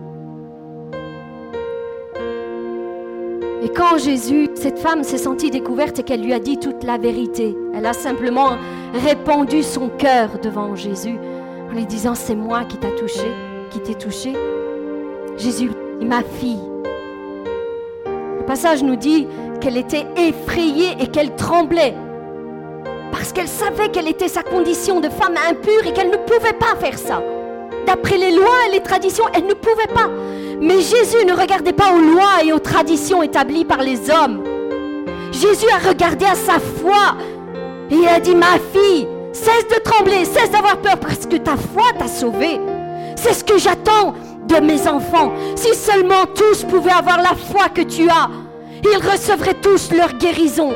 Et 3.60 3.68
quand 3.70 3.98
Jésus, 3.98 4.50
cette 4.54 4.78
femme 4.78 5.02
s'est 5.02 5.18
sentie 5.18 5.50
découverte 5.50 5.98
et 5.98 6.04
qu'elle 6.04 6.22
lui 6.22 6.32
a 6.32 6.38
dit 6.38 6.58
toute 6.58 6.84
la 6.84 6.96
vérité, 6.96 7.56
elle 7.74 7.86
a 7.86 7.92
simplement 7.92 8.50
répandu 8.94 9.64
son 9.64 9.88
cœur 9.88 10.38
devant 10.40 10.76
Jésus 10.76 11.18
en 11.68 11.74
lui 11.74 11.84
disant 11.84 12.14
c'est 12.14 12.36
moi 12.36 12.64
qui 12.64 12.76
t'a 12.76 12.92
touché, 12.92 13.32
qui 13.70 13.80
t'ai 13.80 13.96
touché. 13.96 14.32
Jésus 15.38 15.70
dit 15.98 16.06
ma 16.06 16.22
fille. 16.22 16.62
Le 18.06 18.44
passage 18.46 18.84
nous 18.84 18.94
dit 18.94 19.26
qu'elle 19.60 19.76
était 19.76 20.06
effrayée 20.16 20.92
et 21.00 21.08
qu'elle 21.08 21.34
tremblait 21.34 21.94
parce 23.12 23.32
qu'elle 23.32 23.48
savait 23.48 23.90
quelle 23.90 24.08
était 24.08 24.26
sa 24.26 24.42
condition 24.42 24.98
de 24.98 25.08
femme 25.08 25.36
impure 25.48 25.86
et 25.86 25.92
qu'elle 25.92 26.10
ne 26.10 26.16
pouvait 26.16 26.54
pas 26.54 26.74
faire 26.80 26.98
ça. 26.98 27.22
D'après 27.86 28.16
les 28.16 28.32
lois 28.32 28.66
et 28.68 28.72
les 28.72 28.82
traditions, 28.82 29.24
elle 29.34 29.46
ne 29.46 29.54
pouvait 29.54 29.92
pas. 29.94 30.08
Mais 30.60 30.80
Jésus 30.80 31.24
ne 31.26 31.32
regardait 31.32 31.72
pas 31.72 31.92
aux 31.92 32.00
lois 32.00 32.42
et 32.44 32.52
aux 32.52 32.58
traditions 32.58 33.22
établies 33.22 33.64
par 33.64 33.82
les 33.82 34.10
hommes. 34.10 34.42
Jésus 35.30 35.66
a 35.70 35.88
regardé 35.88 36.24
à 36.24 36.34
sa 36.34 36.58
foi 36.58 37.16
et 37.90 37.96
il 37.96 38.08
a 38.08 38.18
dit, 38.18 38.34
ma 38.34 38.58
fille, 38.72 39.06
cesse 39.32 39.68
de 39.68 39.82
trembler, 39.82 40.24
cesse 40.24 40.50
d'avoir 40.50 40.78
peur 40.78 40.96
parce 40.98 41.26
que 41.26 41.36
ta 41.36 41.56
foi 41.56 41.84
t'a 41.98 42.08
sauvée. 42.08 42.60
C'est 43.16 43.34
ce 43.34 43.44
que 43.44 43.58
j'attends 43.58 44.14
de 44.48 44.56
mes 44.56 44.88
enfants. 44.88 45.32
Si 45.54 45.74
seulement 45.74 46.26
tous 46.34 46.64
pouvaient 46.64 46.90
avoir 46.90 47.18
la 47.18 47.34
foi 47.34 47.68
que 47.68 47.82
tu 47.82 48.08
as, 48.08 48.28
ils 48.84 49.10
recevraient 49.10 49.60
tous 49.60 49.92
leur 49.92 50.14
guérison. 50.14 50.72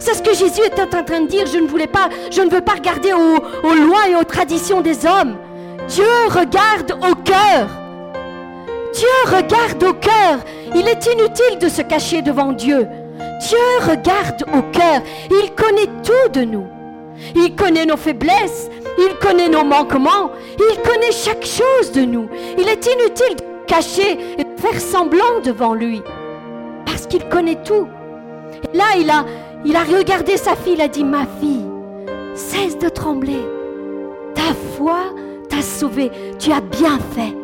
C'est 0.00 0.14
ce 0.14 0.22
que 0.22 0.34
Jésus 0.34 0.62
était 0.66 0.82
en 0.82 1.04
train 1.04 1.20
de 1.20 1.26
dire. 1.26 1.46
Je 1.46 1.58
ne 1.58 1.68
voulais 1.68 1.86
pas, 1.86 2.08
je 2.30 2.40
ne 2.40 2.50
veux 2.50 2.62
pas 2.62 2.72
regarder 2.72 3.12
aux, 3.12 3.74
lois 3.74 4.08
et 4.08 4.16
aux 4.16 4.24
traditions 4.24 4.80
des 4.80 5.06
hommes. 5.06 5.36
Dieu 5.88 6.08
regarde 6.30 6.92
au 7.02 7.14
cœur. 7.16 7.68
Dieu 8.94 9.08
regarde 9.26 9.82
au 9.84 9.92
cœur. 9.92 10.38
Il 10.74 10.88
est 10.88 11.06
inutile 11.06 11.58
de 11.60 11.68
se 11.68 11.82
cacher 11.82 12.22
devant 12.22 12.52
Dieu. 12.52 12.88
Dieu 13.46 13.58
regarde 13.88 14.44
au 14.54 14.62
cœur. 14.72 15.02
Il 15.30 15.54
connaît 15.54 15.90
tout 16.02 16.32
de 16.32 16.44
nous. 16.44 16.66
Il 17.34 17.54
connaît 17.54 17.84
nos 17.84 17.98
faiblesses. 17.98 18.70
Il 18.98 19.14
connaît 19.20 19.48
nos 19.50 19.64
manquements. 19.64 20.30
Il 20.58 20.80
connaît 20.80 21.12
chaque 21.12 21.44
chose 21.44 21.92
de 21.92 22.02
nous. 22.02 22.28
Il 22.56 22.68
est 22.68 22.86
inutile 22.86 23.36
de 23.36 23.66
cacher 23.66 24.18
et 24.38 24.44
de 24.44 24.60
faire 24.60 24.80
semblant 24.80 25.40
devant 25.44 25.74
lui. 25.74 26.02
Parce 26.86 27.06
qu'il 27.06 27.28
connaît 27.28 27.62
tout. 27.62 27.86
Là, 28.74 28.84
il 28.98 29.10
a, 29.10 29.24
il 29.64 29.76
a 29.76 29.84
regardé 29.84 30.36
sa 30.36 30.56
fille. 30.56 30.74
Il 30.74 30.80
a 30.80 30.88
dit, 30.88 31.04
ma 31.04 31.26
fille, 31.40 31.66
cesse 32.34 32.78
de 32.78 32.88
trembler. 32.88 33.40
Ta 34.34 34.54
foi 34.76 34.98
t'a 35.48 35.62
sauvée. 35.62 36.10
Tu 36.38 36.52
as 36.52 36.60
bien 36.60 36.98
fait. 36.98 37.36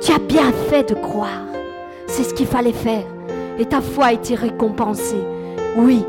Tu 0.00 0.12
as 0.12 0.18
bien 0.18 0.52
fait 0.68 0.88
de 0.88 0.94
croire. 0.94 1.46
C'est 2.06 2.24
ce 2.24 2.34
qu'il 2.34 2.46
fallait 2.46 2.72
faire. 2.72 3.04
Et 3.58 3.66
ta 3.66 3.80
foi 3.80 4.06
a 4.06 4.12
été 4.12 4.34
récompensée. 4.34 5.24
Oui, 5.76 6.04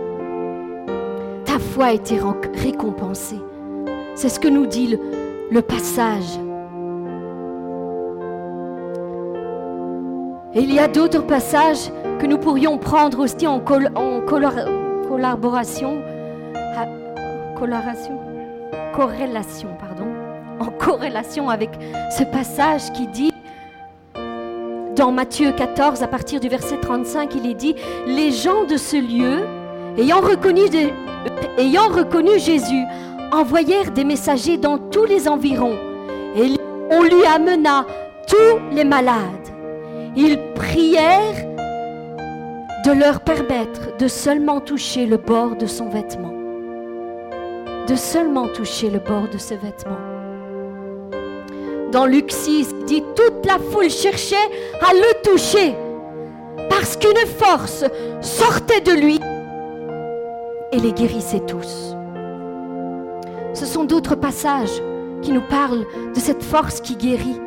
ta 1.46 1.60
foi 1.60 1.86
a 1.86 1.94
été 1.94 2.20
récompensée. 2.56 3.40
C'est 4.16 4.30
ce 4.30 4.40
que 4.40 4.48
nous 4.48 4.66
dit 4.66 4.98
le, 5.52 5.62
passage. 5.62 6.40
Et 10.56 10.62
il 10.62 10.74
y 10.74 10.80
a 10.80 10.88
d'autres 10.88 11.26
passages 11.26 11.92
que 12.20 12.26
nous 12.26 12.38
pourrions 12.38 12.78
prendre 12.78 13.20
aussi 13.20 13.48
en, 13.48 13.60
col 13.60 13.90
en 13.96 14.22
collaboration, 15.14 16.02
coloration, 17.56 18.20
corrélation, 18.96 19.70
pardon, 19.80 20.08
en 20.60 20.72
corrélation 20.72 21.50
avec 21.50 21.70
ce 22.10 22.24
passage 22.24 22.92
qui 22.94 23.06
dit 23.06 23.32
dans 24.96 25.12
Matthieu 25.12 25.52
14, 25.52 26.02
à 26.02 26.08
partir 26.08 26.40
du 26.40 26.50
verset 26.50 26.78
35, 26.82 27.36
il 27.36 27.46
est 27.46 27.54
dit, 27.54 27.76
les 28.08 28.32
gens 28.32 28.64
de 28.64 28.76
ce 28.76 28.96
lieu, 28.96 29.46
ayant 30.00 30.20
reconnu, 30.20 30.62
ayant 31.60 31.90
reconnu 31.90 32.40
Jésus, 32.40 32.84
envoyèrent 33.32 33.92
des 33.92 34.06
messagers 34.06 34.58
dans 34.58 34.80
tous 34.80 35.06
les 35.06 35.28
environs, 35.28 35.78
et 36.36 36.56
on 36.90 37.04
lui 37.04 37.24
amena 37.24 37.86
tous 38.28 38.76
les 38.76 38.84
malades. 38.84 39.48
Ils 40.16 40.40
prièrent 40.56 41.53
de 42.86 42.92
leur 42.92 43.22
permettre 43.22 43.98
de 43.98 44.08
seulement 44.08 44.60
toucher 44.60 45.06
le 45.06 45.18
bord 45.18 45.56
de 45.56 45.66
son 45.66 45.90
vêtement. 45.90 46.34
De 47.88 47.96
seulement 47.96 48.48
toucher 48.48 48.90
le 48.90 49.00
bord 49.00 49.30
de 49.30 49.38
ce 49.38 49.54
vêtement 49.54 50.14
dans 51.94 52.08
Luc 52.08 52.32
6, 52.32 52.74
dit 52.88 53.04
toute 53.16 53.46
la 53.46 53.60
foule 53.60 53.92
cherchait 53.92 54.36
à 54.82 54.94
le 54.94 55.22
toucher 55.22 55.76
parce 56.68 56.98
qu'une 56.98 57.28
force 57.38 57.86
sortait 58.20 58.82
de 58.82 58.94
lui 58.94 59.20
et 60.72 60.80
les 60.80 60.92
guérissait 60.92 61.42
tous. 61.42 61.96
Ce 63.54 63.68
sont 63.68 63.84
d'autres 63.84 64.16
passages 64.16 64.82
qui 65.22 65.32
nous 65.32 65.48
parlent 65.48 65.86
de 66.16 66.20
cette 66.20 66.42
force 66.42 66.82
qui 66.82 66.96
guérit. 66.96 67.40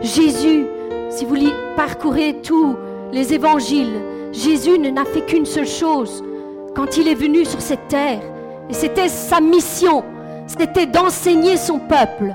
Jésus, 0.00 0.66
si 1.10 1.24
vous 1.24 1.36
parcourez 1.74 2.36
tous 2.40 2.76
les 3.10 3.34
évangiles, 3.34 4.00
Jésus 4.38 4.78
n'a 4.78 5.04
fait 5.04 5.22
qu'une 5.26 5.46
seule 5.46 5.66
chose 5.66 6.24
quand 6.74 6.96
il 6.96 7.08
est 7.08 7.14
venu 7.14 7.44
sur 7.44 7.60
cette 7.60 7.88
terre. 7.88 8.20
Et 8.70 8.74
c'était 8.74 9.08
sa 9.08 9.40
mission, 9.40 10.04
c'était 10.46 10.86
d'enseigner 10.86 11.56
son 11.56 11.78
peuple 11.78 12.34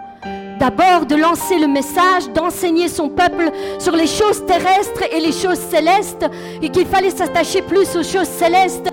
D'abord 0.63 1.05
de 1.05 1.15
lancer 1.15 1.59
le 1.59 1.67
message, 1.67 2.29
d'enseigner 2.33 2.87
son 2.87 3.09
peuple 3.09 3.51
sur 3.79 3.95
les 3.97 4.07
choses 4.07 4.45
terrestres 4.45 5.03
et 5.11 5.19
les 5.19 5.33
choses 5.33 5.59
célestes, 5.59 6.25
et 6.61 6.69
qu'il 6.69 6.85
fallait 6.85 7.09
s'attacher 7.09 7.61
plus 7.61 7.93
aux 7.97 8.03
choses 8.03 8.29
célestes. 8.29 8.87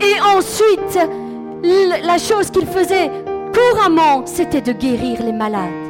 Et 0.00 0.20
ensuite, 0.36 0.98
la 2.04 2.18
chose 2.18 2.50
qu'il 2.50 2.66
faisait 2.66 3.10
couramment, 3.52 4.22
c'était 4.26 4.60
de 4.60 4.72
guérir 4.72 5.22
les 5.24 5.32
malades, 5.32 5.87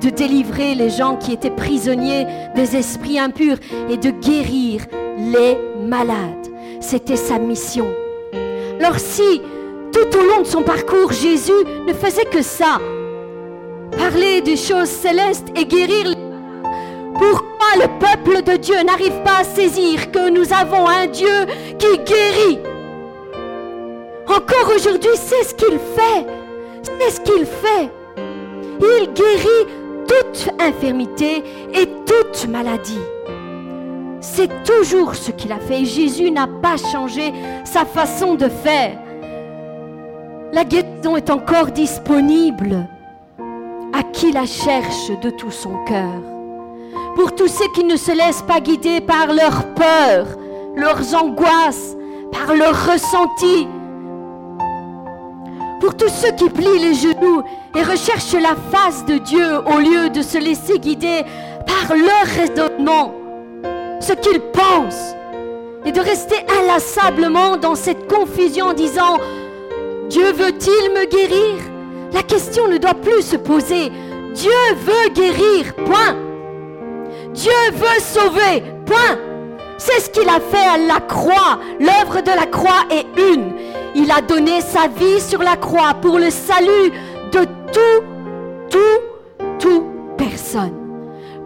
de 0.00 0.10
délivrer 0.10 0.74
les 0.74 0.90
gens 0.90 1.16
qui 1.16 1.32
étaient 1.32 1.50
prisonniers 1.50 2.26
des 2.54 2.76
esprits 2.76 3.18
impurs 3.18 3.58
et 3.88 3.96
de 3.96 4.10
guérir 4.10 4.82
les 5.18 5.56
malades. 5.80 6.46
C'était 6.80 7.16
sa 7.16 7.38
mission. 7.38 7.86
Alors 8.80 8.98
si 8.98 9.40
tout 9.92 10.18
au 10.18 10.22
long 10.22 10.42
de 10.42 10.46
son 10.46 10.62
parcours, 10.62 11.12
Jésus 11.12 11.52
ne 11.86 11.94
faisait 11.94 12.26
que 12.26 12.42
ça, 12.42 12.78
parler 13.96 14.42
des 14.42 14.56
choses 14.56 14.88
célestes 14.88 15.48
et 15.56 15.64
guérir 15.64 16.08
les 16.08 16.26
pourquoi 17.18 17.76
le 17.76 17.98
peuple 17.98 18.42
de 18.42 18.56
Dieu 18.58 18.82
n'arrive 18.82 19.22
pas 19.22 19.38
à 19.40 19.44
saisir 19.44 20.12
que 20.12 20.28
nous 20.28 20.52
avons 20.52 20.86
un 20.86 21.06
Dieu 21.06 21.46
qui 21.78 21.98
guérit? 21.98 22.58
Encore 24.28 24.74
aujourd'hui, 24.74 25.10
c'est 25.14 25.44
ce 25.44 25.54
qu'il 25.54 25.78
fait. 25.78 26.26
C'est 26.82 27.10
ce 27.10 27.20
qu'il 27.22 27.46
fait. 27.46 27.90
Il 28.80 29.12
guérit 29.14 29.66
toute 30.06 30.50
infirmité 30.60 31.42
et 31.74 31.88
toute 32.06 32.48
maladie. 32.48 33.00
C'est 34.20 34.50
toujours 34.64 35.14
ce 35.14 35.30
qu'il 35.30 35.52
a 35.52 35.58
fait. 35.58 35.84
Jésus 35.84 36.30
n'a 36.30 36.46
pas 36.46 36.76
changé 36.76 37.32
sa 37.64 37.84
façon 37.84 38.34
de 38.34 38.48
faire. 38.48 38.98
La 40.52 40.64
guérison 40.64 41.16
est 41.16 41.30
encore 41.30 41.66
disponible 41.66 42.88
à 43.92 44.02
qui 44.02 44.32
la 44.32 44.46
cherche 44.46 45.10
de 45.22 45.30
tout 45.30 45.50
son 45.50 45.74
cœur. 45.84 46.22
Pour 47.14 47.34
tous 47.34 47.48
ceux 47.48 47.68
qui 47.74 47.84
ne 47.84 47.96
se 47.96 48.12
laissent 48.12 48.42
pas 48.42 48.60
guider 48.60 49.00
par 49.00 49.28
leur 49.28 49.74
peur, 49.74 50.26
leurs 50.76 51.14
angoisses, 51.14 51.96
par 52.30 52.54
leurs 52.54 52.92
ressentis. 52.92 53.66
Pour 55.80 55.96
tous 55.96 56.08
ceux 56.08 56.32
qui 56.32 56.48
plient 56.48 56.78
les 56.78 56.94
genoux 56.94 57.42
et 57.74 57.82
recherchent 57.82 58.32
la 58.32 58.56
face 58.70 59.04
de 59.04 59.18
Dieu 59.18 59.58
au 59.66 59.78
lieu 59.78 60.08
de 60.08 60.22
se 60.22 60.38
laisser 60.38 60.78
guider 60.78 61.22
par 61.66 61.96
leur 61.96 62.24
raisonnement, 62.34 63.12
ce 64.00 64.12
qu'ils 64.14 64.40
pensent, 64.40 65.14
et 65.84 65.92
de 65.92 66.00
rester 66.00 66.36
inlassablement 66.60 67.56
dans 67.56 67.74
cette 67.74 68.10
confusion 68.12 68.66
en 68.66 68.72
disant 68.72 69.18
Dieu 70.08 70.32
veut-il 70.32 70.92
me 70.92 71.04
guérir? 71.04 71.62
La 72.12 72.22
question 72.22 72.68
ne 72.68 72.78
doit 72.78 72.94
plus 72.94 73.22
se 73.22 73.36
poser. 73.36 73.92
Dieu 74.34 74.50
veut 74.84 75.10
guérir, 75.12 75.74
point. 75.84 76.16
Dieu 77.32 77.52
veut 77.72 78.00
sauver, 78.00 78.62
point. 78.86 79.18
C'est 79.78 80.00
ce 80.00 80.10
qu'il 80.10 80.28
a 80.28 80.40
fait 80.40 80.66
à 80.74 80.78
la 80.78 81.00
croix. 81.00 81.58
L'œuvre 81.78 82.22
de 82.22 82.30
la 82.30 82.46
croix 82.46 82.84
est 82.90 83.06
une. 83.20 83.52
Il 83.98 84.10
a 84.10 84.20
donné 84.20 84.60
sa 84.60 84.88
vie 84.88 85.20
sur 85.20 85.42
la 85.42 85.56
croix 85.56 85.94
pour 85.94 86.18
le 86.18 86.28
salut 86.28 86.92
de 87.32 87.46
tout, 87.72 88.04
tout, 88.70 89.58
tout 89.58 89.84
personne. 90.18 90.74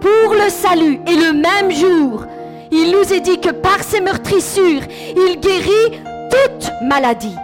Pour 0.00 0.34
le 0.34 0.50
salut. 0.50 0.98
Et 1.06 1.14
le 1.14 1.32
même 1.32 1.70
jour, 1.70 2.24
il 2.72 2.90
nous 2.90 3.12
est 3.12 3.20
dit 3.20 3.40
que 3.40 3.50
par 3.50 3.84
ses 3.84 4.00
meurtrissures, 4.00 4.82
il 5.16 5.38
guérit 5.38 6.02
toute 6.28 6.72
maladie. 6.82 7.36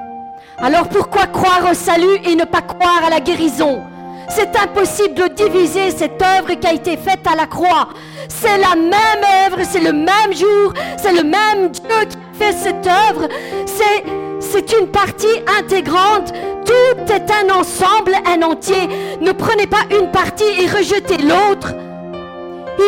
Alors 0.59 0.88
pourquoi 0.88 1.27
croire 1.27 1.71
au 1.71 1.75
salut 1.75 2.19
et 2.25 2.35
ne 2.35 2.45
pas 2.45 2.62
croire 2.62 3.05
à 3.07 3.11
la 3.11 3.21
guérison? 3.21 3.81
C'est 4.29 4.57
impossible 4.57 5.14
de 5.14 5.29
diviser 5.29 5.92
cette 5.92 6.21
œuvre 6.21 6.55
qui 6.55 6.66
a 6.66 6.73
été 6.73 6.97
faite 6.97 7.25
à 7.31 7.37
la 7.37 7.47
croix. 7.47 7.90
C'est 8.29 8.59
la 8.59 8.75
même 8.75 9.25
œuvre, 9.47 9.62
c'est 9.62 9.81
le 9.81 9.92
même 9.92 10.35
jour, 10.35 10.73
c'est 10.97 11.12
le 11.12 11.23
même 11.23 11.71
Dieu 11.71 11.83
qui 12.09 12.16
fait 12.37 12.53
cette 12.53 12.87
œuvre. 12.87 13.29
C'est, 13.66 14.05
c'est 14.40 14.72
une 14.72 14.88
partie 14.88 15.42
intégrante. 15.59 16.33
Tout 16.64 17.12
est 17.12 17.31
un 17.31 17.55
ensemble, 17.55 18.12
un 18.27 18.42
entier. 18.42 18.88
Ne 19.20 19.33
prenez 19.33 19.66
pas 19.66 19.85
une 19.90 20.11
partie 20.11 20.44
et 20.44 20.66
rejetez 20.66 21.18
l'autre. 21.18 21.75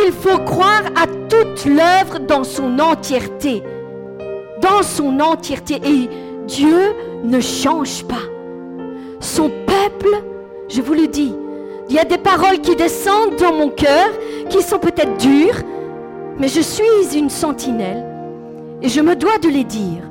Il 0.07 0.13
faut 0.13 0.39
croire 0.39 0.85
à 0.97 1.07
toute 1.07 1.65
l'œuvre 1.65 2.19
dans 2.21 2.45
son 2.45 2.79
entièreté. 2.79 3.63
Dans 4.61 4.83
son 4.83 5.21
entièreté. 5.21 5.81
Et 5.85 6.09
Dieu 6.47 6.95
ne 7.25 7.41
change 7.41 8.05
pas. 8.05 8.27
Son 9.21 9.51
peuple, 9.67 10.23
je 10.69 10.81
vous 10.81 10.95
le 10.95 11.09
dis, 11.09 11.35
il 11.89 11.97
y 11.97 11.99
a 11.99 12.05
des 12.05 12.19
paroles 12.19 12.61
qui 12.61 12.77
descendent 12.77 13.37
dans 13.37 13.53
mon 13.53 13.71
cœur, 13.71 14.11
qui 14.51 14.63
sont 14.63 14.79
peut-être 14.79 15.17
dures, 15.17 15.57
mais 16.39 16.49
je 16.49 16.61
suis 16.61 17.17
une 17.17 17.31
sentinelle 17.31 18.05
et 18.83 18.89
je 18.89 19.01
me 19.01 19.17
dois 19.17 19.39
de 19.39 19.49
les 19.49 19.65
dire. 19.65 20.08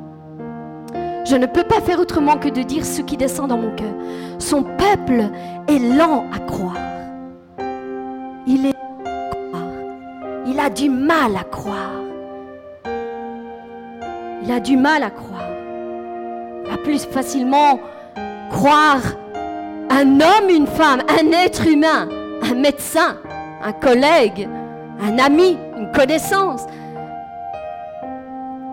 Je 1.29 1.35
ne 1.35 1.45
peux 1.45 1.63
pas 1.63 1.81
faire 1.81 1.99
autrement 1.99 2.37
que 2.37 2.47
de 2.47 2.61
dire 2.61 2.85
ce 2.85 3.01
qui 3.01 3.17
descend 3.17 3.49
dans 3.49 3.57
mon 3.57 3.75
cœur. 3.75 3.93
Son 4.39 4.63
peuple 4.63 5.29
est 5.67 5.79
lent 5.79 6.25
à 6.33 6.39
croire. 6.39 6.77
Il 8.45 8.67
est 8.67 8.73
il 10.47 10.57
a 10.61 10.69
du 10.69 10.89
mal 10.89 11.35
à 11.35 11.43
croire. 11.43 11.91
Il 14.43 14.51
a 14.51 14.61
du 14.61 14.77
mal 14.77 15.03
à 15.03 15.09
croire. 15.09 15.49
Il 16.63 16.71
va 16.71 16.77
plus 16.77 17.03
facilement 17.05 17.79
croire 18.49 19.01
un 19.89 20.21
homme, 20.21 20.49
une 20.49 20.67
femme, 20.67 21.01
un 21.09 21.31
être 21.31 21.67
humain, 21.67 22.07
un 22.49 22.55
médecin, 22.55 23.17
un 23.61 23.73
collègue, 23.73 24.47
un 25.01 25.19
ami, 25.19 25.57
une 25.77 25.91
connaissance. 25.91 26.65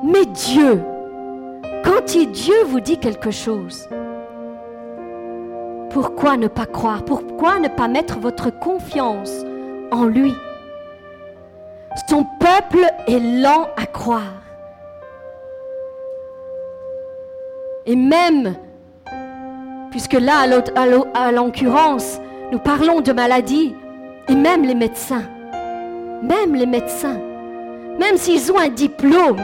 Mais 0.04 0.26
Dieu, 0.26 0.80
quand 2.06 2.26
Dieu 2.32 2.54
vous 2.66 2.80
dit 2.80 2.98
quelque 2.98 3.30
chose, 3.30 3.88
pourquoi 5.90 6.36
ne 6.36 6.48
pas 6.48 6.66
croire? 6.66 7.04
Pourquoi 7.04 7.58
ne 7.58 7.68
pas 7.68 7.88
mettre 7.88 8.18
votre 8.18 8.50
confiance 8.50 9.44
en 9.90 10.04
lui? 10.04 10.34
Son 12.08 12.26
peuple 12.40 12.84
est 13.06 13.20
lent 13.20 13.68
à 13.76 13.86
croire. 13.86 14.42
Et 17.86 17.96
même, 17.96 18.54
puisque 19.90 20.14
là, 20.14 20.46
à 21.14 21.32
l'occurrence, 21.32 22.20
nous 22.50 22.58
parlons 22.58 23.00
de 23.00 23.12
maladie, 23.12 23.74
et 24.28 24.34
même 24.34 24.64
les 24.64 24.74
médecins, 24.74 25.24
même 26.22 26.54
les 26.54 26.66
médecins, 26.66 27.20
même 27.98 28.16
s'ils 28.16 28.50
ont 28.50 28.58
un 28.58 28.68
diplôme, 28.68 29.40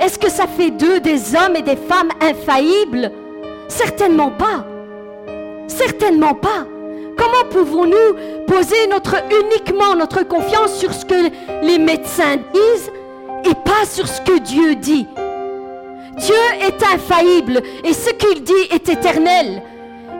est-ce 0.00 0.18
que 0.18 0.30
ça 0.30 0.46
fait 0.46 0.70
d'eux 0.70 1.00
des 1.00 1.34
hommes 1.34 1.56
et 1.56 1.62
des 1.62 1.76
femmes 1.76 2.10
infaillibles? 2.20 3.10
Certainement 3.68 4.30
pas. 4.30 4.64
Certainement 5.68 6.34
pas. 6.34 6.66
Comment 7.16 7.48
pouvons-nous 7.50 8.44
poser 8.46 8.86
notre, 8.90 9.16
uniquement 9.30 9.94
notre 9.94 10.24
confiance 10.24 10.74
sur 10.78 10.92
ce 10.92 11.04
que 11.04 11.30
les 11.62 11.78
médecins 11.78 12.36
disent 12.52 12.90
et 13.44 13.54
pas 13.54 13.86
sur 13.86 14.08
ce 14.08 14.20
que 14.20 14.38
Dieu 14.38 14.74
dit? 14.74 15.06
Dieu 16.18 16.34
est 16.60 16.82
infaillible 16.94 17.60
et 17.84 17.92
ce 17.92 18.10
qu'il 18.10 18.42
dit 18.42 18.52
est 18.70 18.88
éternel. 18.88 19.62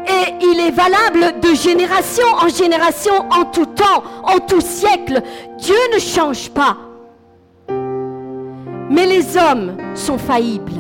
Et 0.07 0.35
il 0.43 0.61
est 0.61 0.71
valable 0.71 1.41
de 1.41 1.55
génération 1.55 2.27
en 2.43 2.49
génération, 2.49 3.15
en 3.31 3.45
tout 3.47 3.67
temps, 3.67 4.03
en 4.23 4.39
tout 4.39 4.61
siècle. 4.61 5.23
Dieu 5.59 5.77
ne 5.95 5.99
change 5.99 6.51
pas. 6.51 6.77
Mais 8.95 9.07
les 9.07 9.37
hommes 9.37 9.73
sont 9.95 10.19
faillibles. 10.19 10.73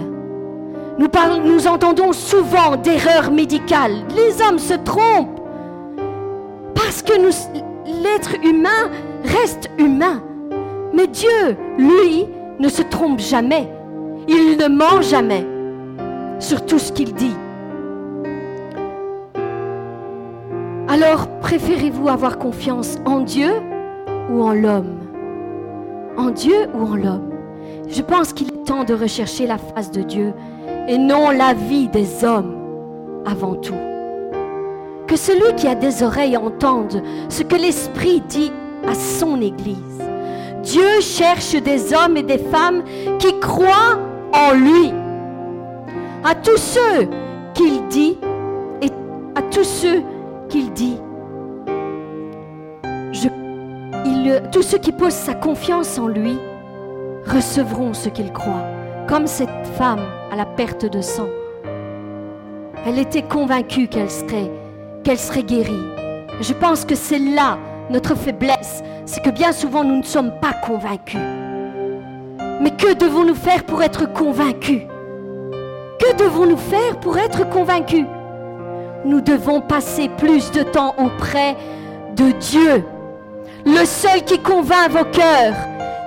Nous, 0.99 1.67
entendons 1.67 2.13
souvent 2.13 2.77
d'erreurs 2.77 3.33
médicales. 3.33 4.05
Les 4.15 4.41
hommes 4.41 4.61
se 4.61 4.75
trompent. 4.75 5.41
Parce 6.77 7.03
que 7.03 7.15
l'être 7.15 8.37
humain 8.45 8.91
reste 9.25 9.69
humain. 9.79 10.23
Mais 10.93 11.09
Dieu, 11.09 11.57
lui, 11.77 12.27
ne 12.61 12.69
se 12.69 12.83
trompe 12.83 13.19
jamais. 13.19 13.69
Il 14.29 14.59
ne 14.59 14.69
ment 14.69 15.03
jamais 15.03 15.45
sur 16.39 16.65
tout 16.65 16.79
ce 16.79 16.93
qu'il 16.93 17.15
dit. 17.15 17.35
Alors, 20.87 21.27
préférez-vous 21.41 22.09
avoir 22.09 22.39
confiance 22.39 22.99
en 23.05 23.21
Dieu 23.21 23.51
ou 24.31 24.41
en 24.41 24.53
l'homme? 24.53 25.01
En 26.17 26.31
Dieu 26.31 26.69
ou 26.75 26.87
en 26.87 26.95
l'homme? 26.95 27.34
Je 27.89 28.03
pense 28.03 28.33
qu'il 28.33 28.49
est 28.49 28.65
temps 28.65 28.85
de 28.85 28.95
rechercher 28.95 29.47
la 29.47 29.59
face 29.59 29.91
de 29.91 30.03
Dieu 30.03 30.33
et 30.89 30.99
non 30.99 31.31
la 31.31 31.55
vie 31.55 31.89
des 31.89 32.25
hommes 32.25 32.55
avant 33.27 33.55
tout. 33.55 33.75
Que 35.07 35.17
celui 35.17 35.55
qui 35.57 35.69
a 35.69 35.75
des 35.75 36.03
oreilles 36.03 36.37
entende 36.37 37.03
ce 37.29 37.43
que 37.43 37.57
l'Esprit 37.57 38.23
dit 38.29 38.53
à 38.89 38.95
son 38.95 39.41
Église. 39.41 40.03
Dieu 40.63 41.01
cherche 41.01 41.55
des 41.55 41.93
hommes 41.93 42.17
et 42.17 42.23
des 42.23 42.39
femmes 42.39 42.83
qui 43.19 43.39
croient 43.39 43.99
en 44.33 44.55
lui. 44.55 44.93
À 46.25 46.35
tous 46.35 46.57
ceux 46.57 47.09
qu'il 47.53 47.87
dit 47.89 48.17
et 48.81 48.89
à 49.35 49.43
tous 49.43 49.65
ceux 49.65 50.03
qu'il 50.49 50.73
dit, 50.73 50.97
je, 53.13 53.29
tous 54.51 54.63
ceux 54.63 54.79
qui 54.79 54.93
posent 54.93 55.13
sa 55.13 55.35
confiance 55.35 55.99
en 55.99 56.09
lui 56.09 56.39
recevront 57.27 57.95
ce 57.95 58.09
qu'ils 58.09 58.33
croient, 58.33 58.67
comme 59.09 59.27
cette 59.27 59.67
femme 59.77 60.05
à 60.33 60.37
la 60.37 60.47
perte 60.47 60.87
de 60.87 61.01
sang. 61.01 61.29
Elle 62.87 62.99
était 62.99 63.23
convaincue 63.23 63.89
qu'elle 63.89 64.11
serait 64.11 64.51
qu'elle 65.05 65.19
serait 65.19 65.43
guérie. 65.43 65.85
Je 66.41 66.53
pense 66.55 66.85
que 66.85 66.95
c'est 66.95 67.19
là 67.19 67.59
notre 67.91 68.15
faiblesse, 68.15 68.83
c'est 69.05 69.23
que 69.23 69.31
bien 69.31 69.53
souvent 69.53 69.85
nous 69.85 69.99
ne 69.99 70.03
sommes 70.03 70.33
pas 70.41 70.55
convaincus. 70.67 71.21
Mais 72.61 72.71
que 72.71 72.95
devons-nous 72.95 73.35
faire 73.35 73.65
pour 73.65 73.83
être 73.83 74.11
convaincus? 74.13 74.83
Que 75.99 76.17
devons-nous 76.17 76.57
faire 76.57 76.99
pour 77.01 77.19
être 77.19 77.49
convaincus? 77.51 78.07
Nous 79.05 79.21
devons 79.21 79.61
passer 79.61 80.09
plus 80.09 80.51
de 80.51 80.63
temps 80.63 80.95
auprès 80.99 81.57
de 82.17 82.31
Dieu. 82.33 82.85
Le 83.67 83.85
seul 83.85 84.23
qui 84.25 84.39
convainc 84.39 84.91
vos 84.91 85.05
cœurs, 85.05 85.55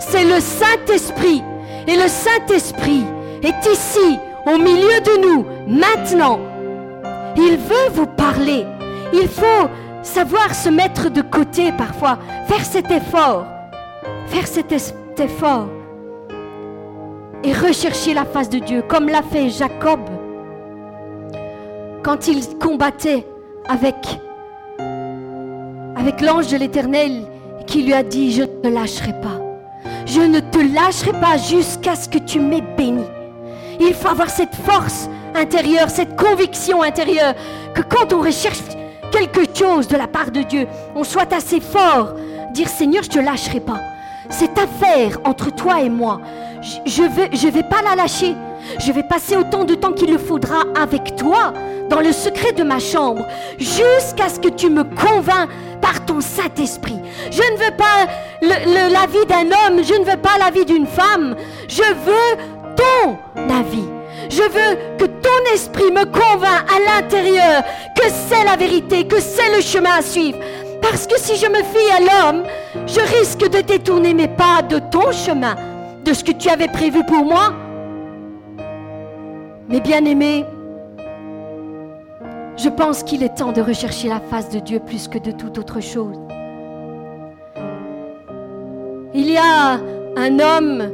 c'est 0.10 0.24
le 0.24 0.40
Saint-Esprit. 0.40 1.44
Et 1.88 1.96
le 1.96 2.08
Saint-Esprit 2.08 3.04
est 3.44 3.72
ici, 3.72 4.18
au 4.46 4.58
milieu 4.58 5.00
de 5.02 5.22
nous, 5.22 5.46
maintenant. 5.68 6.40
Il 7.36 7.58
veut 7.58 7.90
vous 7.94 8.08
parler. 8.08 8.66
Il 9.14 9.28
faut 9.28 9.70
savoir 10.02 10.54
se 10.54 10.70
mettre 10.70 11.10
de 11.10 11.22
côté 11.22 11.72
parfois, 11.72 12.18
faire 12.48 12.66
cet 12.66 12.90
effort, 12.92 13.46
faire 14.28 14.48
cet 14.48 14.72
effort 14.72 15.68
et 17.44 17.54
rechercher 17.54 18.14
la 18.14 18.26
face 18.26 18.50
de 18.50 18.60
Dieu, 18.60 18.84
comme 18.88 19.08
l'a 19.08 19.22
fait 19.22 19.50
Jacob 19.50 20.00
quand 22.04 22.28
il 22.28 22.58
combattait 22.58 23.28
avec, 23.68 23.96
avec 25.96 26.22
l'ange 26.22 26.48
de 26.48 26.58
l'Éternel 26.58 27.28
qui 27.66 27.84
lui 27.84 27.94
a 27.94 28.02
dit, 28.02 28.32
je 28.32 28.44
ne 28.44 28.48
te 28.48 28.68
lâcherai 28.70 29.12
pas. 29.22 29.47
Je 30.08 30.22
ne 30.22 30.40
te 30.40 30.58
lâcherai 30.60 31.12
pas 31.20 31.38
jusqu'à 31.38 31.96
ce 31.96 32.08
que 32.08 32.18
tu 32.18 32.40
m'aies 32.40 32.64
béni. 32.78 33.04
Il 33.80 33.94
faut 33.94 34.08
avoir 34.08 34.30
cette 34.30 34.56
force 34.56 35.10
intérieure, 35.36 35.90
cette 35.90 36.16
conviction 36.16 36.82
intérieure, 36.82 37.36
que 37.76 37.82
quand 37.82 38.14
on 38.14 38.22
recherche 38.22 38.60
quelque 39.12 39.42
chose 39.54 39.88
de 39.88 39.98
la 39.98 40.08
part 40.08 40.32
de 40.32 40.42
Dieu, 40.42 40.66
on 40.96 41.04
soit 41.04 41.32
assez 41.34 41.60
fort, 41.60 42.14
dire 42.54 42.70
Seigneur, 42.70 43.04
je 43.04 43.10
ne 43.10 43.14
te 43.16 43.20
lâcherai 43.20 43.60
pas. 43.60 43.80
Cette 44.30 44.58
affaire 44.58 45.18
entre 45.26 45.54
toi 45.54 45.82
et 45.82 45.90
moi, 45.90 46.20
je- 46.62 46.90
je 46.90 47.04
vais, 47.04 47.28
vais 47.52 47.64
pas 47.64 47.82
la 47.84 47.96
lâcher. 47.96 48.36
Je 48.80 48.92
vais 48.92 49.04
passer 49.04 49.36
autant 49.36 49.64
de 49.64 49.76
temps 49.76 49.92
qu'il 49.94 50.12
le 50.12 50.18
faudra 50.18 50.64
avec 50.80 51.16
toi, 51.16 51.54
dans 51.90 52.00
le 52.02 52.12
secret 52.12 52.52
de 52.52 52.64
ma 52.64 52.80
chambre, 52.80 53.26
jusqu'à 53.58 54.30
ce 54.30 54.40
que 54.40 54.50
tu 54.50 54.70
me 54.70 54.84
convains 54.84 55.48
par 55.82 56.06
ton 56.06 56.20
Saint-Esprit. 56.22 56.98
Je 57.32 57.42
ne 57.42 57.58
veux 57.58 57.76
pas 57.78 58.08
le- 58.42 58.92
l'avis 58.94 59.26
d'un 59.28 59.48
homme, 59.48 59.84
je 59.84 59.94
ne 59.94 60.04
veux 60.06 60.18
pas 60.18 60.38
l'avis 60.40 60.66
d'une 60.66 60.88
femme. 60.88 61.36
Je 61.68 61.84
veux 61.84 62.44
ton 62.76 63.18
avis. 63.54 63.86
Je 64.30 64.42
veux 64.42 64.78
que 64.98 65.06
ton 65.06 65.54
esprit 65.54 65.90
me 65.92 66.04
convainc 66.06 66.66
à 66.70 66.80
l'intérieur 67.02 67.64
que 67.96 68.08
c'est 68.10 68.44
la 68.44 68.58
vérité, 68.58 69.08
que 69.08 69.22
c'est 69.22 69.56
le 69.56 69.62
chemin 69.62 70.00
à 70.00 70.02
suivre. 70.02 70.38
Parce 70.82 71.08
que 71.08 71.18
si 71.18 71.38
je 71.38 71.48
me 71.48 71.58
fie 71.64 71.92
à 71.96 72.00
l'homme, 72.02 72.44
je 72.86 73.00
risque 73.20 73.48
de 73.50 73.62
détourner 73.62 74.14
mes 74.14 74.28
pas 74.28 74.62
de 74.68 74.80
ton 74.80 75.12
chemin, 75.12 75.56
de 76.04 76.14
ce 76.14 76.24
que 76.24 76.32
tu 76.34 76.50
avais 76.50 76.68
prévu 76.68 77.04
pour 77.06 77.24
moi. 77.24 77.54
Mais 79.70 79.82
bien 79.82 80.06
aimé, 80.06 80.46
je 82.56 82.70
pense 82.70 83.04
qu'il 83.04 83.22
est 83.22 83.36
temps 83.36 83.52
de 83.52 83.62
rechercher 83.62 84.08
la 84.08 84.20
face 84.20 84.50
de 84.50 84.60
Dieu 84.60 84.80
plus 84.80 85.08
que 85.08 85.18
de 85.18 85.32
toute 85.32 85.58
autre 85.58 85.82
chose. 85.82 86.18
Il 89.14 89.30
y 89.30 89.38
a 89.38 89.80
un 90.16 90.40
homme 90.40 90.90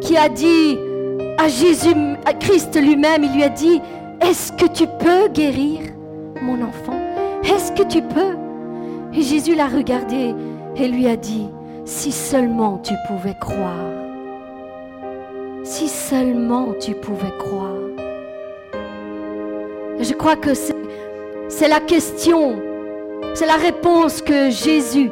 qui 0.00 0.16
a 0.16 0.28
dit 0.28 0.78
à 1.38 1.48
Jésus, 1.48 1.94
à 2.26 2.34
Christ 2.34 2.78
lui-même, 2.80 3.24
il 3.24 3.32
lui 3.34 3.42
a 3.42 3.48
dit, 3.48 3.80
est-ce 4.20 4.52
que 4.52 4.66
tu 4.66 4.86
peux 4.98 5.28
guérir 5.32 5.80
mon 6.42 6.62
enfant? 6.62 7.00
Est-ce 7.42 7.72
que 7.72 7.82
tu 7.82 8.02
peux? 8.02 8.36
Et 9.14 9.22
Jésus 9.22 9.54
l'a 9.54 9.66
regardé 9.66 10.34
et 10.76 10.88
lui 10.88 11.08
a 11.08 11.16
dit, 11.16 11.48
si 11.84 12.12
seulement 12.12 12.78
tu 12.78 12.94
pouvais 13.08 13.34
croire. 13.40 13.74
Si 15.64 15.88
seulement 15.88 16.68
tu 16.78 16.94
pouvais 16.94 17.32
croire. 17.38 17.79
Je 20.02 20.14
crois 20.14 20.36
que 20.36 20.54
c'est 20.54 21.68
la 21.68 21.80
question, 21.80 22.58
c'est 23.34 23.44
la 23.44 23.56
réponse 23.56 24.22
que 24.22 24.48
Jésus 24.48 25.10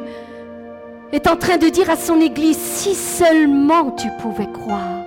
est 1.11 1.27
en 1.27 1.35
train 1.35 1.57
de 1.57 1.69
dire 1.69 1.91
à 1.91 1.95
son 1.95 2.19
Église, 2.19 2.57
si 2.57 2.95
seulement 2.95 3.91
tu 3.91 4.07
pouvais 4.19 4.47
croire 4.51 5.05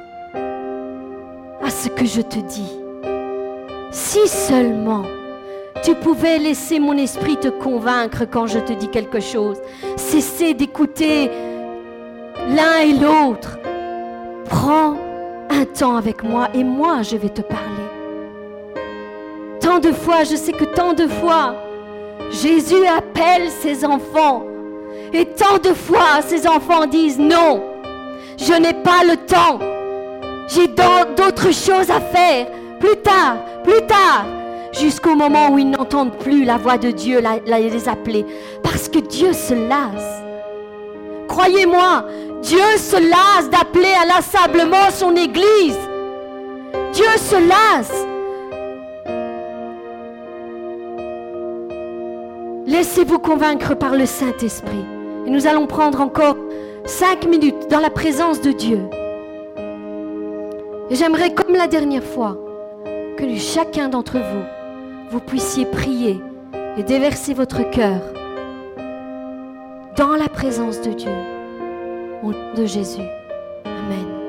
à 1.64 1.68
ce 1.68 1.89
que 1.89 2.05
je 2.05 2.20
te 2.20 2.39
dis, 2.39 2.78
si 3.91 4.28
seulement 4.28 5.03
tu 5.83 5.97
pouvais 5.97 6.39
laisser 6.39 6.78
mon 6.78 6.97
esprit 6.97 7.37
te 7.37 7.49
convaincre 7.49 8.24
quand 8.30 8.47
je 8.47 8.61
te 8.61 8.72
dis 8.72 8.89
quelque 8.89 9.18
chose, 9.18 9.61
cesser 9.97 10.55
d'écouter 10.55 11.28
l'un 12.51 12.78
et 12.83 12.93
l'autre, 12.93 13.59
prends 14.45 14.97
un 15.51 15.64
temps 15.64 15.97
avec 15.97 16.22
moi 16.22 16.51
et 16.55 16.62
moi 16.62 17.03
je 17.03 17.16
vais 17.16 17.30
te 17.30 17.43
parler. 17.43 18.01
Tant 19.62 19.78
de 19.78 19.92
fois, 19.92 20.24
je 20.24 20.36
sais 20.36 20.52
que 20.52 20.64
tant 20.64 20.92
de 20.92 21.06
fois, 21.06 21.54
Jésus 22.30 22.86
appelle 22.86 23.48
ses 23.50 23.84
enfants. 23.84 24.44
Et 25.12 25.24
tant 25.26 25.58
de 25.58 25.72
fois, 25.74 26.20
ses 26.26 26.46
enfants 26.46 26.86
disent 26.86 27.18
non, 27.18 27.62
je 28.38 28.52
n'ai 28.54 28.72
pas 28.72 29.04
le 29.04 29.16
temps. 29.16 29.58
J'ai 30.48 30.66
d'au- 30.66 31.14
d'autres 31.16 31.52
choses 31.52 31.90
à 31.90 32.00
faire. 32.00 32.46
Plus 32.80 32.96
tard, 32.96 33.36
plus 33.62 33.80
tard. 33.86 34.24
Jusqu'au 34.72 35.14
moment 35.14 35.50
où 35.50 35.58
ils 35.58 35.68
n'entendent 35.70 36.16
plus 36.18 36.44
la 36.44 36.56
voix 36.56 36.78
de 36.78 36.90
Dieu 36.90 37.20
les 37.46 37.88
appeler. 37.88 38.24
Parce 38.62 38.88
que 38.88 38.98
Dieu 38.98 39.32
se 39.32 39.54
lasse. 39.54 40.22
Croyez-moi, 41.28 42.04
Dieu 42.42 42.64
se 42.78 42.96
lasse 42.96 43.48
d'appeler 43.50 43.92
inlassablement 44.02 44.90
son 44.90 45.14
Église. 45.14 45.78
Dieu 46.92 47.06
se 47.18 47.36
lasse. 47.36 48.06
Laissez-vous 52.66 53.18
convaincre 53.18 53.74
par 53.74 53.94
le 53.94 54.06
Saint-Esprit. 54.06 54.84
Et 55.26 55.30
nous 55.30 55.46
allons 55.46 55.66
prendre 55.66 56.00
encore 56.00 56.36
cinq 56.84 57.26
minutes 57.26 57.68
dans 57.70 57.80
la 57.80 57.90
présence 57.90 58.40
de 58.40 58.52
Dieu. 58.52 58.80
Et 60.90 60.94
j'aimerais, 60.94 61.34
comme 61.34 61.54
la 61.54 61.66
dernière 61.66 62.04
fois, 62.04 62.36
que 63.16 63.36
chacun 63.36 63.88
d'entre 63.88 64.18
vous, 64.18 64.44
vous 65.10 65.20
puissiez 65.20 65.66
prier 65.66 66.20
et 66.76 66.82
déverser 66.82 67.34
votre 67.34 67.68
cœur 67.70 68.00
dans 69.96 70.16
la 70.16 70.28
présence 70.28 70.80
de 70.80 70.92
Dieu. 70.92 71.12
De 72.56 72.66
Jésus. 72.66 73.02
Amen. 73.64 74.22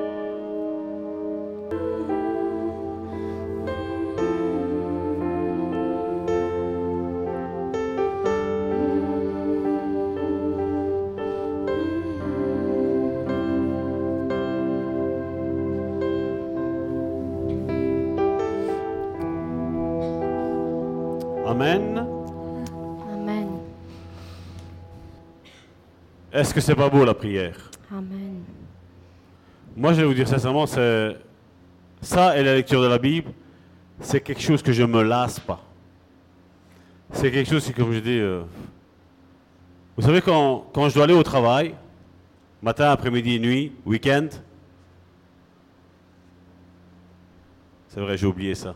Est-ce 26.34 26.52
que 26.52 26.60
c'est 26.60 26.74
pas 26.74 26.90
beau 26.90 27.04
la 27.04 27.14
prière? 27.14 27.70
Amen. 27.92 28.42
Moi, 29.76 29.92
je 29.92 30.00
vais 30.00 30.06
vous 30.06 30.14
dire 30.14 30.26
sincèrement, 30.26 30.66
c'est 30.66 31.16
ça 32.02 32.36
et 32.36 32.42
la 32.42 32.56
lecture 32.56 32.82
de 32.82 32.88
la 32.88 32.98
Bible, 32.98 33.30
c'est 34.00 34.20
quelque 34.20 34.42
chose 34.42 34.60
que 34.60 34.72
je 34.72 34.82
me 34.82 35.04
lasse 35.04 35.38
pas. 35.38 35.62
C'est 37.12 37.30
quelque 37.30 37.48
chose, 37.48 37.62
c'est 37.62 37.72
comme 37.72 37.92
je 37.92 38.00
dis, 38.00 38.18
euh, 38.18 38.42
vous 39.96 40.02
savez 40.02 40.20
quand, 40.20 40.66
quand 40.74 40.88
je 40.88 40.94
dois 40.94 41.04
aller 41.04 41.14
au 41.14 41.22
travail, 41.22 41.76
matin, 42.60 42.90
après-midi, 42.90 43.38
nuit, 43.38 43.72
week-end, 43.86 44.26
c'est 47.86 48.00
vrai, 48.00 48.18
j'ai 48.18 48.26
oublié 48.26 48.56
ça. 48.56 48.74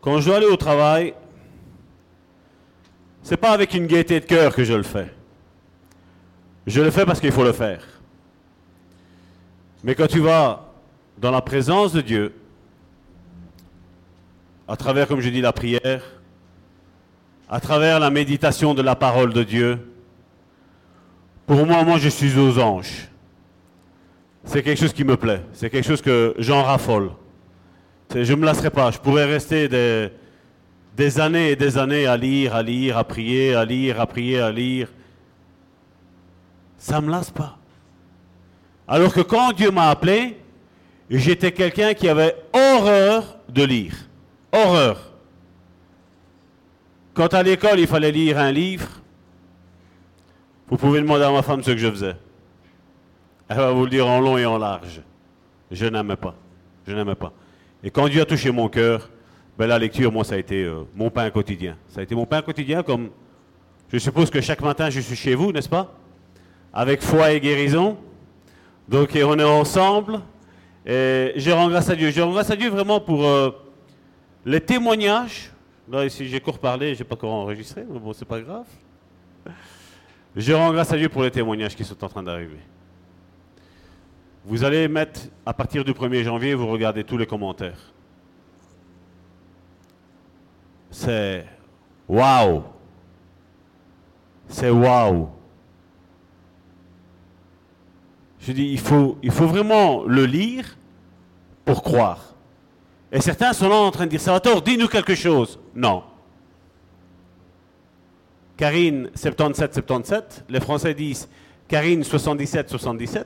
Quand 0.00 0.20
je 0.20 0.26
dois 0.26 0.36
aller 0.38 0.46
au 0.46 0.56
travail, 0.56 1.12
c'est 3.22 3.36
pas 3.36 3.50
avec 3.50 3.74
une 3.74 3.86
gaieté 3.86 4.20
de 4.20 4.24
cœur 4.24 4.54
que 4.54 4.64
je 4.64 4.72
le 4.72 4.84
fais. 4.84 5.12
Je 6.66 6.80
le 6.80 6.90
fais 6.90 7.04
parce 7.04 7.20
qu'il 7.20 7.32
faut 7.32 7.44
le 7.44 7.52
faire. 7.52 7.82
Mais 9.82 9.94
quand 9.94 10.06
tu 10.06 10.20
vas 10.20 10.72
dans 11.18 11.30
la 11.30 11.42
présence 11.42 11.92
de 11.92 12.00
Dieu, 12.00 12.34
à 14.66 14.76
travers, 14.76 15.06
comme 15.06 15.20
je 15.20 15.28
dis, 15.28 15.42
la 15.42 15.52
prière, 15.52 16.02
à 17.50 17.60
travers 17.60 18.00
la 18.00 18.10
méditation 18.10 18.72
de 18.72 18.80
la 18.80 18.96
parole 18.96 19.32
de 19.34 19.42
Dieu, 19.42 19.78
pour 21.46 21.66
moi, 21.66 21.84
moi, 21.84 21.98
je 21.98 22.08
suis 22.08 22.38
aux 22.38 22.58
anges. 22.58 23.08
C'est 24.44 24.62
quelque 24.62 24.80
chose 24.80 24.94
qui 24.94 25.04
me 25.04 25.16
plaît. 25.16 25.42
C'est 25.52 25.68
quelque 25.68 25.86
chose 25.86 26.00
que 26.00 26.34
j'en 26.38 26.62
raffole. 26.62 27.10
Je 28.14 28.32
ne 28.32 28.38
me 28.38 28.46
lasserai 28.46 28.70
pas. 28.70 28.90
Je 28.90 28.98
pourrais 28.98 29.26
rester 29.26 29.68
des, 29.68 30.08
des 30.96 31.20
années 31.20 31.50
et 31.50 31.56
des 31.56 31.76
années 31.76 32.06
à 32.06 32.16
lire, 32.16 32.54
à 32.54 32.62
lire, 32.62 32.96
à 32.96 33.04
prier, 33.04 33.54
à 33.54 33.64
lire, 33.64 34.00
à 34.00 34.06
prier, 34.06 34.40
à 34.40 34.50
lire. 34.50 34.88
Ça 36.84 37.00
ne 37.00 37.06
me 37.06 37.10
lasse 37.10 37.30
pas. 37.30 37.56
Alors 38.86 39.14
que 39.14 39.22
quand 39.22 39.54
Dieu 39.54 39.70
m'a 39.70 39.88
appelé, 39.88 40.36
j'étais 41.08 41.50
quelqu'un 41.50 41.94
qui 41.94 42.10
avait 42.10 42.36
horreur 42.52 43.38
de 43.48 43.62
lire. 43.62 43.94
Horreur. 44.52 45.00
Quand 47.14 47.32
à 47.32 47.42
l'école, 47.42 47.80
il 47.80 47.86
fallait 47.86 48.12
lire 48.12 48.36
un 48.36 48.52
livre, 48.52 48.86
vous 50.68 50.76
pouvez 50.76 51.00
demander 51.00 51.24
à 51.24 51.30
ma 51.30 51.40
femme 51.40 51.62
ce 51.62 51.70
que 51.70 51.78
je 51.78 51.90
faisais. 51.90 52.16
Elle 53.48 53.56
va 53.56 53.70
vous 53.70 53.84
le 53.84 53.90
dire 53.90 54.06
en 54.06 54.20
long 54.20 54.36
et 54.36 54.44
en 54.44 54.58
large. 54.58 55.00
Je 55.70 55.86
n'aimais 55.86 56.16
pas. 56.16 56.34
Je 56.86 56.92
n'aimais 56.92 57.14
pas. 57.14 57.32
Et 57.82 57.90
quand 57.90 58.08
Dieu 58.08 58.20
a 58.20 58.26
touché 58.26 58.50
mon 58.50 58.68
cœur, 58.68 59.08
ben 59.56 59.68
la 59.68 59.78
lecture, 59.78 60.12
moi, 60.12 60.22
ça 60.22 60.34
a 60.34 60.38
été 60.38 60.64
euh, 60.64 60.82
mon 60.94 61.08
pain 61.08 61.30
quotidien. 61.30 61.78
Ça 61.88 62.00
a 62.00 62.02
été 62.02 62.14
mon 62.14 62.26
pain 62.26 62.42
quotidien 62.42 62.82
comme 62.82 63.08
je 63.90 63.96
suppose 63.96 64.28
que 64.28 64.42
chaque 64.42 64.60
matin, 64.60 64.90
je 64.90 65.00
suis 65.00 65.16
chez 65.16 65.34
vous, 65.34 65.50
n'est-ce 65.50 65.70
pas? 65.70 65.90
Avec 66.76 67.02
foi 67.02 67.30
et 67.30 67.40
guérison. 67.40 67.96
Donc, 68.88 69.10
on 69.14 69.38
est 69.38 69.44
ensemble. 69.44 70.20
Et 70.84 71.32
je 71.36 71.50
rends 71.52 71.68
grâce 71.68 71.88
à 71.88 71.94
Dieu. 71.94 72.10
Je 72.10 72.20
rends 72.20 72.32
grâce 72.32 72.50
à 72.50 72.56
Dieu 72.56 72.68
vraiment 72.68 73.00
pour 73.00 73.24
euh, 73.24 73.50
les 74.44 74.60
témoignages. 74.60 75.52
Là, 75.88 76.04
ici, 76.04 76.26
j'ai 76.28 76.40
court 76.40 76.58
parlé, 76.58 76.94
j'ai 76.94 77.04
pas 77.04 77.14
encore 77.14 77.32
enregistré, 77.32 77.84
mais 77.88 77.98
bon, 77.98 78.12
c'est 78.12 78.24
pas 78.24 78.40
grave. 78.40 78.66
Je 80.34 80.52
rends 80.52 80.72
grâce 80.72 80.92
à 80.92 80.96
Dieu 80.96 81.08
pour 81.08 81.22
les 81.22 81.30
témoignages 81.30 81.76
qui 81.76 81.84
sont 81.84 82.02
en 82.02 82.08
train 82.08 82.22
d'arriver. 82.22 82.58
Vous 84.44 84.64
allez 84.64 84.88
mettre, 84.88 85.20
à 85.46 85.54
partir 85.54 85.84
du 85.84 85.92
1er 85.92 86.24
janvier, 86.24 86.54
vous 86.54 86.66
regardez 86.66 87.04
tous 87.04 87.16
les 87.16 87.26
commentaires. 87.26 87.92
C'est 90.90 91.46
waouh. 92.08 92.64
C'est 94.48 94.70
waouh. 94.70 95.28
Je 98.46 98.52
dis, 98.52 98.72
il 98.72 98.80
faut, 98.80 99.16
vraiment 99.46 100.04
le 100.04 100.26
lire 100.26 100.76
pour 101.64 101.82
croire. 101.82 102.34
Et 103.10 103.20
certains 103.20 103.54
sont 103.54 103.68
là 103.68 103.76
en 103.76 103.90
train 103.90 104.04
de 104.04 104.10
dire, 104.10 104.20
Salvatore, 104.20 104.60
dis-nous 104.60 104.88
quelque 104.88 105.14
chose. 105.14 105.58
Non. 105.74 106.02
Karine 108.56 109.08
77-77, 109.16 110.42
les 110.48 110.60
Français 110.60 110.92
disent 110.92 111.28
Karine 111.68 112.02
77-77. 112.02 113.24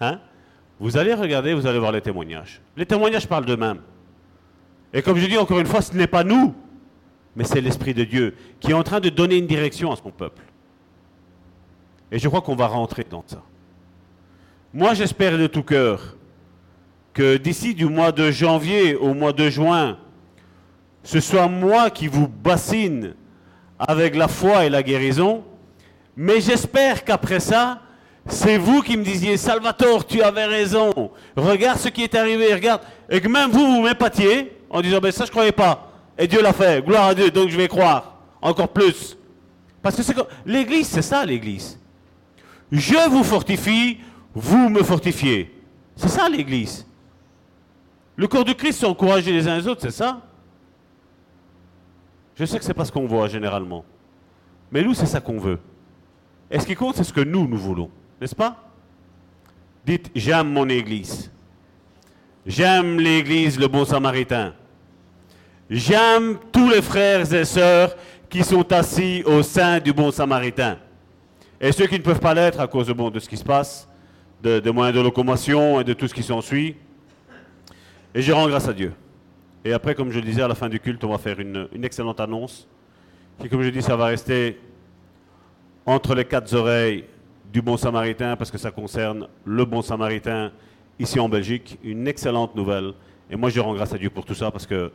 Hein? 0.00 0.20
Vous 0.80 0.96
allez 0.96 1.14
regarder, 1.14 1.54
vous 1.54 1.66
allez 1.66 1.78
voir 1.78 1.92
les 1.92 2.00
témoignages. 2.00 2.60
Les 2.76 2.86
témoignages 2.86 3.28
parlent 3.28 3.46
d'eux-mêmes. 3.46 3.80
Et 4.92 5.00
comme 5.00 5.16
je 5.18 5.26
dis 5.26 5.38
encore 5.38 5.60
une 5.60 5.66
fois, 5.66 5.80
ce 5.80 5.94
n'est 5.94 6.08
pas 6.08 6.24
nous, 6.24 6.54
mais 7.36 7.44
c'est 7.44 7.60
l'Esprit 7.60 7.94
de 7.94 8.04
Dieu 8.04 8.34
qui 8.58 8.72
est 8.72 8.74
en 8.74 8.82
train 8.82 9.00
de 9.00 9.10
donner 9.10 9.36
une 9.36 9.46
direction 9.46 9.92
à 9.92 9.96
son 9.96 10.10
peuple. 10.10 10.42
Et 12.10 12.18
je 12.18 12.28
crois 12.28 12.42
qu'on 12.42 12.56
va 12.56 12.66
rentrer 12.66 13.06
dans 13.08 13.22
ça. 13.26 13.42
Moi, 14.76 14.92
j'espère 14.94 15.38
de 15.38 15.46
tout 15.46 15.62
cœur 15.62 16.16
que 17.12 17.36
d'ici 17.36 17.76
du 17.76 17.84
mois 17.84 18.10
de 18.10 18.32
janvier 18.32 18.96
au 18.96 19.14
mois 19.14 19.32
de 19.32 19.48
juin, 19.48 19.98
ce 21.04 21.20
soit 21.20 21.46
moi 21.46 21.90
qui 21.90 22.08
vous 22.08 22.26
bassine 22.26 23.14
avec 23.78 24.16
la 24.16 24.26
foi 24.26 24.64
et 24.64 24.70
la 24.70 24.82
guérison, 24.82 25.44
mais 26.16 26.40
j'espère 26.40 27.04
qu'après 27.04 27.38
ça, 27.38 27.82
c'est 28.26 28.58
vous 28.58 28.82
qui 28.82 28.96
me 28.96 29.04
disiez, 29.04 29.36
Salvatore, 29.36 30.04
tu 30.04 30.22
avais 30.22 30.46
raison, 30.46 31.12
regarde 31.36 31.78
ce 31.78 31.88
qui 31.88 32.02
est 32.02 32.16
arrivé, 32.16 32.52
regarde, 32.52 32.80
et 33.08 33.20
que 33.20 33.28
même 33.28 33.52
vous, 33.52 33.76
vous 33.76 33.82
m'épatiez 33.82 34.56
en 34.68 34.80
disant, 34.80 34.98
ben 34.98 35.12
ça 35.12 35.24
je 35.24 35.30
ne 35.30 35.34
croyais 35.34 35.52
pas, 35.52 35.88
et 36.18 36.26
Dieu 36.26 36.42
l'a 36.42 36.52
fait, 36.52 36.84
gloire 36.84 37.04
à 37.04 37.14
Dieu, 37.14 37.30
donc 37.30 37.48
je 37.48 37.56
vais 37.56 37.68
croire, 37.68 38.16
encore 38.42 38.70
plus. 38.70 39.16
Parce 39.80 39.94
que 39.94 40.02
c'est 40.02 40.16
l'Église, 40.44 40.88
c'est 40.88 41.02
ça 41.02 41.24
l'Église. 41.24 41.78
Je 42.72 43.08
vous 43.08 43.22
fortifie, 43.22 43.98
vous 44.34 44.68
me 44.68 44.82
fortifiez. 44.82 45.54
C'est 45.96 46.08
ça 46.08 46.28
l'Église. 46.28 46.86
Le 48.16 48.26
corps 48.26 48.44
du 48.44 48.54
Christ 48.54 48.80
s'encourager 48.80 49.32
les 49.32 49.46
uns 49.46 49.56
les 49.56 49.68
autres, 49.68 49.82
c'est 49.82 49.90
ça? 49.90 50.20
Je 52.36 52.44
sais 52.44 52.58
que 52.58 52.64
c'est 52.64 52.74
pas 52.74 52.84
ce 52.84 52.92
qu'on 52.92 53.06
voit 53.06 53.28
généralement. 53.28 53.84
Mais 54.70 54.82
nous, 54.82 54.94
c'est 54.94 55.06
ça 55.06 55.20
qu'on 55.20 55.38
veut. 55.38 55.58
Et 56.50 56.58
ce 56.58 56.66
qui 56.66 56.74
compte, 56.74 56.96
c'est 56.96 57.04
ce 57.04 57.12
que 57.12 57.20
nous, 57.20 57.46
nous 57.46 57.56
voulons. 57.56 57.90
N'est-ce 58.20 58.34
pas? 58.34 58.56
Dites, 59.86 60.10
j'aime 60.14 60.50
mon 60.50 60.68
Église. 60.68 61.30
J'aime 62.46 62.98
l'Église, 62.98 63.58
le 63.58 63.68
bon 63.68 63.84
samaritain. 63.84 64.52
J'aime 65.70 66.38
tous 66.52 66.68
les 66.68 66.82
frères 66.82 67.32
et 67.32 67.44
sœurs 67.44 67.96
qui 68.28 68.42
sont 68.42 68.70
assis 68.72 69.22
au 69.24 69.42
sein 69.42 69.78
du 69.78 69.92
bon 69.92 70.10
samaritain. 70.10 70.78
Et 71.60 71.72
ceux 71.72 71.86
qui 71.86 71.94
ne 71.94 72.02
peuvent 72.02 72.20
pas 72.20 72.34
l'être 72.34 72.60
à 72.60 72.66
cause 72.66 72.88
de, 72.88 73.18
ce 73.20 73.28
qui 73.28 73.36
se 73.36 73.44
passe, 73.44 73.88
de, 74.44 74.70
moyens 74.70 74.96
de 74.96 75.02
locomotion 75.02 75.80
et 75.80 75.84
de 75.84 75.94
tout 75.94 76.06
ce 76.06 76.14
qui 76.14 76.22
s'ensuit. 76.22 76.76
Et 78.14 78.22
je 78.22 78.32
rends 78.32 78.46
grâce 78.46 78.68
à 78.68 78.72
Dieu. 78.72 78.92
Et 79.64 79.72
après, 79.72 79.94
comme 79.94 80.10
je 80.10 80.18
le 80.18 80.24
disais, 80.24 80.42
à 80.42 80.48
la 80.48 80.54
fin 80.54 80.68
du 80.68 80.78
culte, 80.78 81.02
on 81.04 81.08
va 81.08 81.18
faire 81.18 81.40
une, 81.40 81.68
une 81.72 81.84
excellente 81.84 82.20
annonce. 82.20 82.68
Qui, 83.40 83.48
comme 83.48 83.62
je 83.62 83.70
dis, 83.70 83.82
ça 83.82 83.96
va 83.96 84.06
rester 84.06 84.60
entre 85.86 86.14
les 86.14 86.24
quatre 86.24 86.52
oreilles 86.54 87.04
du 87.52 87.62
bon 87.62 87.76
samaritain, 87.76 88.36
parce 88.36 88.50
que 88.50 88.58
ça 88.58 88.70
concerne 88.70 89.28
le 89.44 89.64
bon 89.64 89.80
samaritain 89.80 90.52
ici 90.98 91.18
en 91.18 91.28
Belgique. 91.28 91.78
Une 91.82 92.06
excellente 92.06 92.54
nouvelle. 92.54 92.92
Et 93.30 93.36
moi, 93.36 93.48
je 93.48 93.60
rends 93.60 93.74
grâce 93.74 93.94
à 93.94 93.98
Dieu 93.98 94.10
pour 94.10 94.24
tout 94.24 94.34
ça, 94.34 94.50
parce 94.50 94.66
que 94.66 94.92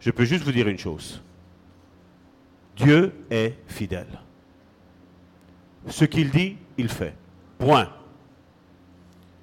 je 0.00 0.10
peux 0.10 0.24
juste 0.24 0.44
vous 0.44 0.52
dire 0.52 0.66
une 0.68 0.78
chose. 0.78 1.22
Dieu 2.76 3.12
est 3.30 3.54
fidèle. 3.66 4.20
Ce 5.86 6.04
qu'il 6.04 6.30
dit, 6.30 6.56
il 6.76 6.88
fait. 6.88 7.14
Point. 7.58 7.88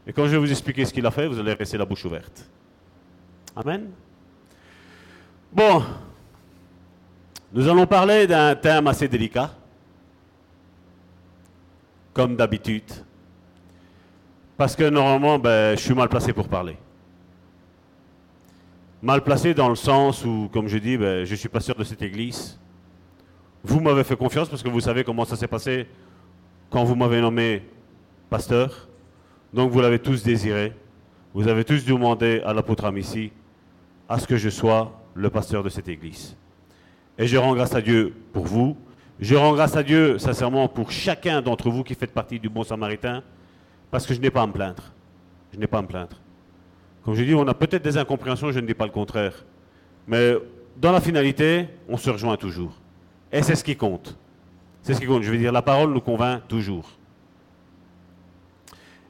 Et 0.08 0.14
quand 0.14 0.26
je 0.26 0.32
vais 0.32 0.38
vous 0.38 0.52
expliquer 0.52 0.86
ce 0.86 0.94
qu'il 0.94 1.06
a 1.06 1.12
fait, 1.12 1.28
vous 1.28 1.40
allez 1.40 1.54
rester 1.54 1.78
la 1.78 1.86
bouche 1.86 2.06
ouverte. 2.06 2.48
Amen. 3.56 3.90
Bon, 5.52 5.84
nous 7.52 7.68
allons 7.68 7.88
parler 7.88 8.28
d'un 8.28 8.56
thème 8.56 8.88
assez 8.88 9.08
délicat, 9.08 9.52
comme 12.14 12.36
d'habitude, 12.36 12.92
parce 14.58 14.76
que 14.76 14.90
normalement, 14.90 15.40
ben, 15.40 15.78
je 15.78 15.82
suis 15.82 15.94
mal 15.94 16.10
placé 16.10 16.34
pour 16.34 16.48
parler. 16.48 16.78
Mal 19.02 19.24
placé 19.24 19.54
dans 19.54 19.70
le 19.70 19.76
sens 19.76 20.26
où, 20.26 20.50
comme 20.52 20.68
je 20.68 20.78
dis, 20.78 20.98
ben, 20.98 21.26
je 21.26 21.36
suis 21.36 21.50
pas 21.50 21.60
sûr 21.60 21.76
de 21.76 21.84
cette 21.84 22.02
église. 22.02 22.60
Vous 23.64 23.80
m'avez 23.80 24.04
fait 24.04 24.16
confiance 24.16 24.50
parce 24.50 24.62
que 24.62 24.70
vous 24.70 24.82
savez 24.82 25.04
comment 25.04 25.26
ça 25.26 25.36
s'est 25.36 25.48
passé 25.48 25.88
quand 26.70 26.84
vous 26.84 26.96
m'avez 26.96 27.22
nommé 27.22 27.64
pasteur. 28.30 28.88
Donc 29.56 29.72
vous 29.72 29.80
l'avez 29.80 30.00
tous 30.00 30.22
désiré. 30.22 30.74
Vous 31.34 31.48
avez 31.48 31.64
tous 31.64 31.86
demandé 31.86 32.42
à 32.46 32.54
l'apôtre 32.54 32.84
Amici 32.84 33.32
à 34.10 34.20
ce 34.20 34.28
que 34.28 34.36
je 34.36 34.50
sois 34.50 34.92
le 35.14 35.30
pasteur 35.30 35.64
de 35.64 35.70
cette 35.70 35.88
église. 35.88 36.36
Et 37.18 37.26
je 37.26 37.38
rends 37.38 37.56
grâce 37.56 37.74
à 37.74 37.80
Dieu 37.80 38.14
pour 38.34 38.46
vous. 38.46 38.76
Je 39.18 39.34
rends 39.34 39.54
grâce 39.54 39.78
à 39.78 39.82
Dieu, 39.82 40.20
sincèrement, 40.20 40.68
pour 40.68 40.92
chacun 40.92 41.42
d'entre 41.42 41.70
vous 41.70 41.86
qui 41.86 41.96
faites 41.96 42.12
partie 42.12 42.38
du 42.38 42.50
bon 42.50 42.66
samaritain, 42.66 43.24
parce 43.92 44.06
que 44.06 44.14
je 44.14 44.20
n'ai 44.20 44.30
pas 44.30 44.42
à 44.42 44.48
me 44.48 44.52
plaindre. 44.52 44.92
Je 45.54 45.58
n'ai 45.58 45.68
pas 45.68 45.78
à 45.78 45.82
me 45.82 45.88
plaindre. 45.88 46.18
Comme 47.06 47.16
je 47.16 47.24
dis, 47.24 47.34
on 47.34 47.48
a 47.48 47.54
peut-être 47.54 47.84
des 47.84 47.98
incompréhensions, 47.98 48.52
je 48.52 48.60
ne 48.60 48.68
dis 48.68 48.74
pas 48.74 48.86
le 48.86 48.92
contraire. 48.92 49.46
Mais 50.06 50.34
dans 50.76 50.92
la 50.92 51.00
finalité, 51.00 51.70
on 51.88 51.96
se 51.96 52.10
rejoint 52.10 52.36
toujours. 52.36 52.74
Et 53.32 53.42
c'est 53.42 53.56
ce 53.56 53.64
qui 53.64 53.78
compte. 53.78 54.18
C'est 54.82 54.94
ce 54.94 55.00
qui 55.00 55.08
compte. 55.08 55.24
Je 55.24 55.32
veux 55.32 55.38
dire, 55.38 55.54
la 55.54 55.62
parole 55.62 55.94
nous 55.94 56.02
convainc 56.02 56.46
toujours. 56.50 56.90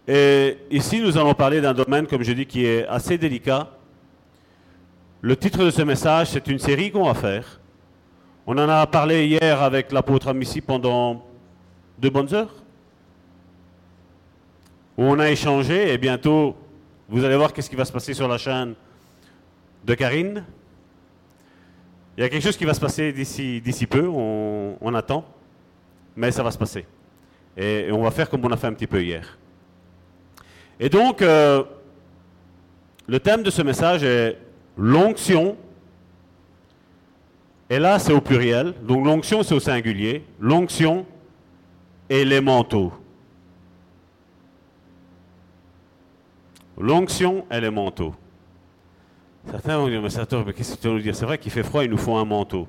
Et 0.08 0.58
ici, 0.70 1.02
nous 1.02 1.18
allons 1.18 1.34
parler 1.34 1.62
d'un 1.62 1.74
domaine, 1.74 2.06
comme 2.06 2.24
je 2.24 2.32
dis, 2.32 2.46
qui 2.46 2.66
est 2.66 2.86
assez 2.88 3.18
délicat. 3.18 3.70
Le 5.22 5.36
titre 5.36 5.64
de 5.64 5.72
ce 5.72 5.82
message, 5.82 6.30
c'est 6.30 6.48
une 6.48 6.60
série 6.60 6.92
qu'on 6.92 7.06
va 7.06 7.16
faire. 7.16 7.60
On 8.46 8.56
en 8.58 8.70
a 8.70 8.86
parlé 8.86 9.26
hier 9.26 9.62
avec 9.64 9.92
l'apôtre 9.92 10.28
Amici 10.28 10.62
pendant 10.62 11.26
deux 11.98 12.12
bonnes 12.12 12.32
heures. 12.34 12.54
Où 14.98 15.04
on 15.04 15.18
a 15.18 15.32
échangé 15.32 15.92
et 15.92 15.98
bientôt, 15.98 16.56
vous 17.10 17.24
allez 17.24 17.36
voir 17.36 17.52
qu'est-ce 17.52 17.70
qui 17.70 17.76
va 17.76 17.86
se 17.86 17.92
passer 17.92 18.14
sur 18.14 18.28
la 18.28 18.38
chaîne 18.38 18.76
de 19.84 19.94
Karine. 19.96 20.44
Il 22.18 22.22
y 22.22 22.24
a 22.24 22.30
quelque 22.30 22.44
chose 22.44 22.56
qui 22.56 22.66
va 22.66 22.74
se 22.74 22.80
passer 22.80 23.12
d'ici, 23.12 23.88
peu, 23.90 24.08
on, 24.08 24.94
attend, 24.94 25.26
mais 26.16 26.32
ça 26.32 26.44
va 26.44 26.52
se 26.52 26.58
passer. 26.58 26.86
Et 27.58 27.90
on 27.92 28.04
va 28.04 28.12
faire 28.12 28.30
comme 28.30 28.46
on 28.46 28.52
a 28.52 28.58
fait 28.58 28.68
un 28.68 28.74
petit 28.74 28.88
peu 28.88 29.04
hier. 29.04 29.38
Et 30.80 30.90
donc, 30.90 31.22
euh, 31.22 31.64
le 33.08 33.20
thème 33.20 33.44
de 33.44 33.50
ce 33.50 33.62
message 33.62 34.04
est 34.04 34.38
l'onction. 34.78 35.58
Et 37.70 37.80
là, 37.80 37.98
c'est 38.00 38.14
au 38.14 38.22
pluriel. 38.22 38.74
Donc, 38.84 39.06
l'onction, 39.06 39.44
c'est 39.44 39.56
au 39.56 39.60
singulier. 39.60 40.24
L'onction 40.40 41.06
et 42.10 42.26
les 42.26 42.42
manteaux. 42.42 42.94
L'onction 46.78 47.46
et 47.50 47.62
les 47.62 47.70
manteaux. 47.70 48.14
Certains 49.50 49.78
vont 49.78 49.88
dire, 49.88 50.02
mais 50.02 50.10
ça, 50.10 50.26
mais 50.46 50.54
qu'est-ce 50.54 50.76
que 50.76 50.82
tu 50.82 50.88
veux 50.88 50.94
nous 50.96 51.02
dire? 51.02 51.16
C'est 51.16 51.26
vrai 51.26 51.38
qu'il 51.38 51.52
fait 51.52 51.64
froid, 51.64 51.84
il 51.84 51.90
nous 51.90 51.98
faut 51.98 52.16
un 52.16 52.26
manteau. 52.26 52.68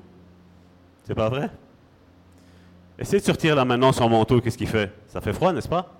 C'est 1.03 1.15
pas 1.15 1.29
vrai? 1.29 1.49
Essayez 2.99 3.19
de 3.19 3.25
sortir 3.25 3.55
là 3.55 3.65
maintenant 3.65 3.91
sans 3.91 4.07
manteau, 4.09 4.39
qu'est-ce 4.41 4.57
qu'il 4.57 4.67
fait? 4.67 4.91
Ça 5.07 5.21
fait 5.21 5.33
froid, 5.33 5.51
n'est-ce 5.51 5.67
pas? 5.67 5.96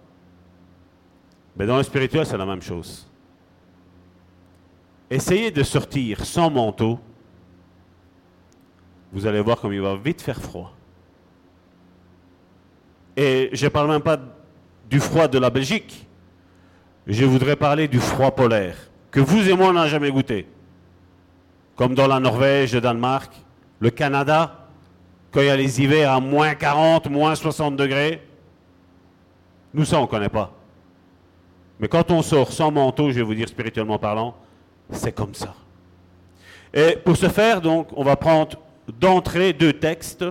Mais 1.58 1.66
dans 1.66 1.78
le 1.78 1.84
spirituel, 1.84 2.26
c'est 2.26 2.38
la 2.38 2.45
même 2.45 2.62
chose. 2.62 3.08
Essayez 5.10 5.51
de 5.51 5.64
sortir 5.64 6.24
sans 6.26 6.49
manteau, 6.49 6.99
vous 9.12 9.26
allez 9.26 9.41
voir 9.41 9.60
comme 9.60 9.74
il 9.74 9.82
va 9.82 9.95
vite 9.95 10.22
faire 10.22 10.39
froid. 10.39 10.74
Et 13.16 13.49
je 13.53 13.66
ne 13.66 13.70
parle 13.70 13.89
même 13.89 14.01
pas 14.01 14.20
du 14.89 14.99
froid 14.99 15.28
de 15.28 15.39
la 15.39 15.49
Belgique. 15.49 16.08
Je 17.08 17.26
voudrais 17.26 17.55
parler 17.55 17.88
du 17.88 17.99
froid 17.99 18.32
polaire, 18.32 18.76
que 19.10 19.20
vous 19.20 19.49
et 19.49 19.53
moi, 19.53 19.72
n'a 19.72 19.88
jamais 19.88 20.12
goûté. 20.12 20.45
Comme 21.76 21.95
dans 21.95 22.08
la 22.08 22.20
Norvège, 22.20 22.74
le 22.74 22.82
Danemark, 22.82 23.34
le 23.80 23.89
Canada, 23.89 24.68
quand 25.32 25.39
il 25.39 25.47
y 25.47 25.49
a 25.49 25.55
les 25.55 25.82
hivers 25.82 26.12
à 26.12 26.20
moins 26.20 26.53
40, 26.53 27.10
moins 27.10 27.34
60 27.34 27.78
degrés. 27.78 28.22
Nous, 29.74 29.86
ça, 29.86 29.99
on 29.99 30.03
ne 30.03 30.08
connaît 30.08 30.30
pas. 30.30 30.57
Mais 31.80 31.88
quand 31.88 32.11
on 32.11 32.21
sort 32.21 32.51
sans 32.51 32.71
manteau, 32.71 33.09
je 33.09 33.15
vais 33.15 33.21
vous 33.23 33.36
dire 33.36 33.47
spirituellement 33.47 33.99
parlant, 33.99 34.36
c'est 34.91 35.11
comme 35.11 35.34
ça. 35.34 35.53
Et 36.73 36.97
pour 37.03 37.17
ce 37.17 37.30
faire, 37.30 37.61
donc, 37.61 37.88
on 37.95 38.03
va 38.03 38.15
prendre 38.15 38.57
d'entrée 38.99 39.53
deux 39.53 39.73
textes. 39.73 40.25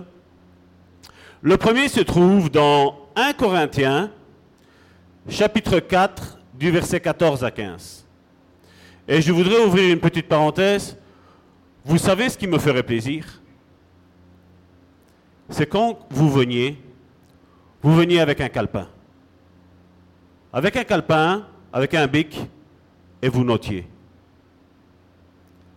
Le 1.43 1.57
premier 1.57 1.89
se 1.89 2.01
trouve 2.01 2.51
dans 2.51 2.97
1 3.15 3.33
Corinthiens, 3.35 4.11
chapitre 5.29 5.79
4, 5.79 6.39
du 6.55 6.71
verset 6.71 7.01
14 7.01 7.45
à 7.45 7.51
15. 7.51 8.07
Et 9.09 9.23
je 9.23 9.33
voudrais 9.33 9.65
ouvrir 9.65 9.93
une 9.93 10.01
petite 10.01 10.29
parenthèse. 10.29 10.97
Vous 11.85 11.99
savez 11.99 12.29
ce 12.29 12.37
qui 12.37 12.47
me 12.47 12.59
ferait 12.59 12.83
plaisir? 12.83 13.41
C'est 15.49 15.67
quand 15.67 16.01
vous 16.11 16.29
veniez, 16.29 16.77
vous 17.83 17.95
veniez 17.95 18.19
avec 18.19 18.41
un 18.41 18.49
calepin. 18.49 18.89
Avec 20.57 20.75
un 20.75 20.85
calepin, 20.85 21.45
avec 21.71 21.93
un 21.93 22.07
bic, 22.07 22.41
et 23.21 23.29
vous 23.29 23.45
notiez. 23.45 23.87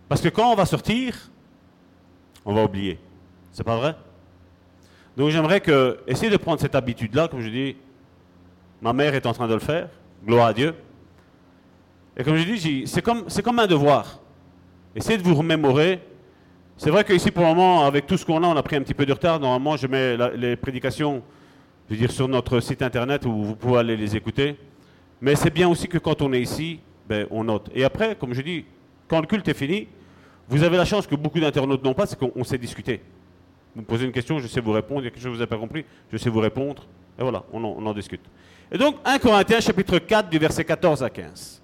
Parce 0.08 0.22
que 0.22 0.30
quand 0.30 0.50
on 0.50 0.54
va 0.54 0.64
sortir, 0.64 1.30
on 2.46 2.54
va 2.54 2.64
oublier. 2.64 2.98
C'est 3.52 3.62
pas 3.62 3.76
vrai? 3.76 3.94
Donc 5.18 5.28
j'aimerais 5.28 5.60
que, 5.60 5.98
essayez 6.06 6.30
de 6.30 6.38
prendre 6.38 6.62
cette 6.62 6.74
habitude-là, 6.74 7.28
comme 7.28 7.42
je 7.42 7.50
dis, 7.50 7.76
ma 8.80 8.94
mère 8.94 9.14
est 9.14 9.26
en 9.26 9.34
train 9.34 9.46
de 9.46 9.52
le 9.52 9.60
faire, 9.60 9.90
gloire 10.24 10.46
à 10.46 10.54
Dieu. 10.54 10.74
Et 12.16 12.24
comme 12.24 12.36
je 12.36 12.44
dis, 12.50 12.84
c'est 12.86 13.02
comme, 13.02 13.26
comme 13.44 13.58
un 13.58 13.66
devoir. 13.66 14.18
Essayez 14.96 15.18
de 15.18 15.22
vous 15.22 15.34
remémorer. 15.34 16.00
C'est 16.78 16.88
vrai 16.88 17.04
qu'ici, 17.04 17.30
pour 17.30 17.42
le 17.42 17.50
moment, 17.50 17.84
avec 17.84 18.06
tout 18.06 18.16
ce 18.16 18.24
qu'on 18.24 18.42
a, 18.42 18.46
on 18.46 18.56
a 18.56 18.62
pris 18.62 18.76
un 18.76 18.82
petit 18.82 18.94
peu 18.94 19.04
de 19.04 19.12
retard. 19.12 19.40
Normalement, 19.40 19.76
je 19.76 19.86
mets 19.86 20.16
les 20.38 20.56
prédications, 20.56 21.22
je 21.86 21.94
veux 21.94 22.00
dire, 22.00 22.10
sur 22.10 22.28
notre 22.28 22.60
site 22.60 22.80
internet 22.80 23.26
où 23.26 23.44
vous 23.44 23.56
pouvez 23.56 23.80
aller 23.80 23.94
les 23.98 24.16
écouter. 24.16 24.56
Mais 25.20 25.36
c'est 25.36 25.50
bien 25.50 25.68
aussi 25.68 25.86
que 25.86 25.98
quand 25.98 26.22
on 26.22 26.32
est 26.32 26.40
ici, 26.40 26.80
ben, 27.08 27.26
on 27.30 27.44
note. 27.44 27.70
Et 27.74 27.84
après, 27.84 28.16
comme 28.16 28.32
je 28.32 28.40
dis, 28.40 28.64
quand 29.08 29.20
le 29.20 29.26
culte 29.26 29.46
est 29.48 29.54
fini, 29.54 29.88
vous 30.48 30.62
avez 30.62 30.76
la 30.76 30.84
chance 30.84 31.06
que 31.06 31.14
beaucoup 31.14 31.40
d'internautes 31.40 31.84
n'ont 31.84 31.94
pas, 31.94 32.06
c'est 32.06 32.18
qu'on 32.18 32.32
on 32.34 32.44
sait 32.44 32.58
discuter. 32.58 33.02
Vous 33.74 33.82
me 33.82 33.86
posez 33.86 34.04
une 34.04 34.12
question, 34.12 34.38
je 34.38 34.46
sais 34.46 34.60
vous 34.60 34.72
répondre. 34.72 35.02
Il 35.02 35.04
y 35.04 35.06
a 35.08 35.10
quelque 35.10 35.22
chose 35.22 35.32
que 35.32 35.34
vous 35.34 35.38
n'avez 35.38 35.50
pas 35.50 35.58
compris, 35.58 35.84
je 36.12 36.16
sais 36.16 36.30
vous 36.30 36.40
répondre. 36.40 36.86
Et 37.18 37.22
voilà, 37.22 37.44
on 37.52 37.62
en, 37.62 37.74
on 37.78 37.86
en 37.86 37.92
discute. 37.92 38.22
Et 38.72 38.78
donc, 38.78 38.96
1 39.04 39.18
Corinthiens 39.18 39.60
chapitre 39.60 39.98
4 39.98 40.30
du 40.30 40.38
verset 40.38 40.64
14 40.64 41.02
à 41.02 41.10
15. 41.10 41.60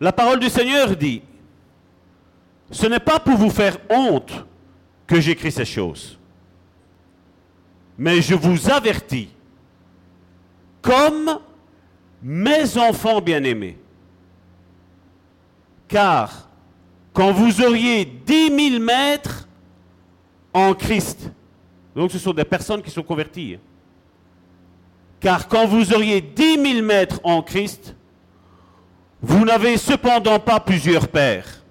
La 0.00 0.12
parole 0.12 0.40
du 0.40 0.48
Seigneur 0.48 0.96
dit, 0.96 1.22
ce 2.70 2.86
n'est 2.86 2.98
pas 2.98 3.20
pour 3.20 3.36
vous 3.36 3.50
faire 3.50 3.76
honte 3.88 4.44
que 5.06 5.20
j'écris 5.20 5.52
ces 5.52 5.64
choses, 5.64 6.18
mais 7.96 8.20
je 8.20 8.34
vous 8.34 8.70
avertis, 8.70 9.28
comme 10.80 11.38
mes 12.22 12.78
enfants 12.78 13.20
bien-aimés, 13.20 13.78
car 15.88 16.48
quand 17.12 17.32
vous 17.32 17.60
auriez 17.60 18.04
dix 18.04 18.50
mille 18.50 18.80
mètres 18.80 19.48
en 20.54 20.74
Christ, 20.74 21.30
donc 21.94 22.10
ce 22.10 22.18
sont 22.18 22.32
des 22.32 22.44
personnes 22.44 22.82
qui 22.82 22.90
sont 22.90 23.02
converties, 23.02 23.56
hein. 23.56 23.60
car 25.20 25.48
quand 25.48 25.66
vous 25.66 25.92
auriez 25.92 26.20
dix 26.20 26.56
mille 26.56 26.82
mètres 26.82 27.20
en 27.24 27.42
Christ, 27.42 27.94
vous 29.20 29.44
n'avez 29.44 29.76
cependant 29.76 30.40
pas 30.40 30.58
plusieurs 30.58 31.06
pères. 31.08 31.62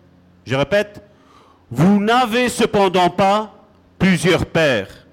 Je 0.45 0.55
répète, 0.55 1.03
vous 1.69 1.99
n'avez 1.99 2.49
cependant 2.49 3.09
pas 3.09 3.53
plusieurs 3.99 4.45
pères. 4.45 5.07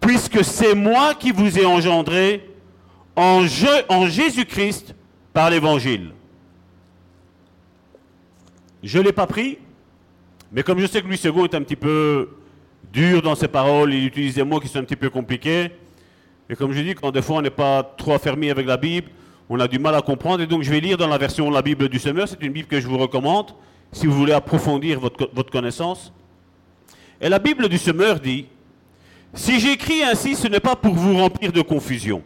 Puisque 0.00 0.44
c'est 0.44 0.74
moi 0.74 1.14
qui 1.14 1.30
vous 1.32 1.58
ai 1.58 1.64
engendré 1.64 2.47
en, 3.18 4.06
Jésus-Christ 4.06 4.94
par 5.32 5.50
l'Évangile. 5.50 6.12
Je 8.82 8.98
ne 8.98 9.04
l'ai 9.04 9.12
pas 9.12 9.26
pris, 9.26 9.58
mais 10.52 10.62
comme 10.62 10.78
je 10.78 10.86
sais 10.86 11.02
que 11.02 11.06
Louis 11.06 11.20
II 11.22 11.44
est 11.44 11.54
un 11.54 11.62
petit 11.62 11.76
peu 11.76 12.28
dur 12.92 13.20
dans 13.20 13.34
ses 13.34 13.48
paroles, 13.48 13.92
il 13.92 14.06
utilise 14.06 14.36
des 14.36 14.44
mots 14.44 14.60
qui 14.60 14.68
sont 14.68 14.78
un 14.78 14.84
petit 14.84 14.96
peu 14.96 15.10
compliqués. 15.10 15.70
Et 16.48 16.54
comme 16.54 16.72
je 16.72 16.80
dis, 16.80 16.94
quand 16.94 17.10
des 17.10 17.20
fois 17.20 17.38
on 17.38 17.42
n'est 17.42 17.50
pas 17.50 17.82
trop 17.82 18.12
affermi 18.12 18.50
avec 18.50 18.66
la 18.66 18.76
Bible, 18.76 19.10
on 19.50 19.58
a 19.58 19.66
du 19.66 19.78
mal 19.78 19.94
à 19.94 20.00
comprendre. 20.00 20.42
Et 20.42 20.46
donc 20.46 20.62
je 20.62 20.70
vais 20.70 20.80
lire 20.80 20.96
dans 20.96 21.08
la 21.08 21.18
version 21.18 21.50
La 21.50 21.60
Bible 21.60 21.88
du 21.88 21.98
Semeur. 21.98 22.28
C'est 22.28 22.40
une 22.42 22.52
Bible 22.52 22.68
que 22.68 22.80
je 22.80 22.86
vous 22.86 22.98
recommande 22.98 23.52
si 23.90 24.06
vous 24.06 24.14
voulez 24.14 24.32
approfondir 24.32 25.00
votre, 25.00 25.28
votre 25.34 25.50
connaissance. 25.50 26.12
Et 27.20 27.28
la 27.28 27.40
Bible 27.40 27.68
du 27.68 27.78
Semeur 27.78 28.20
dit 28.20 28.46
Si 29.34 29.58
j'écris 29.58 30.04
ainsi, 30.04 30.36
ce 30.36 30.46
n'est 30.46 30.60
pas 30.60 30.76
pour 30.76 30.94
vous 30.94 31.16
remplir 31.16 31.52
de 31.52 31.62
confusion. 31.62 32.22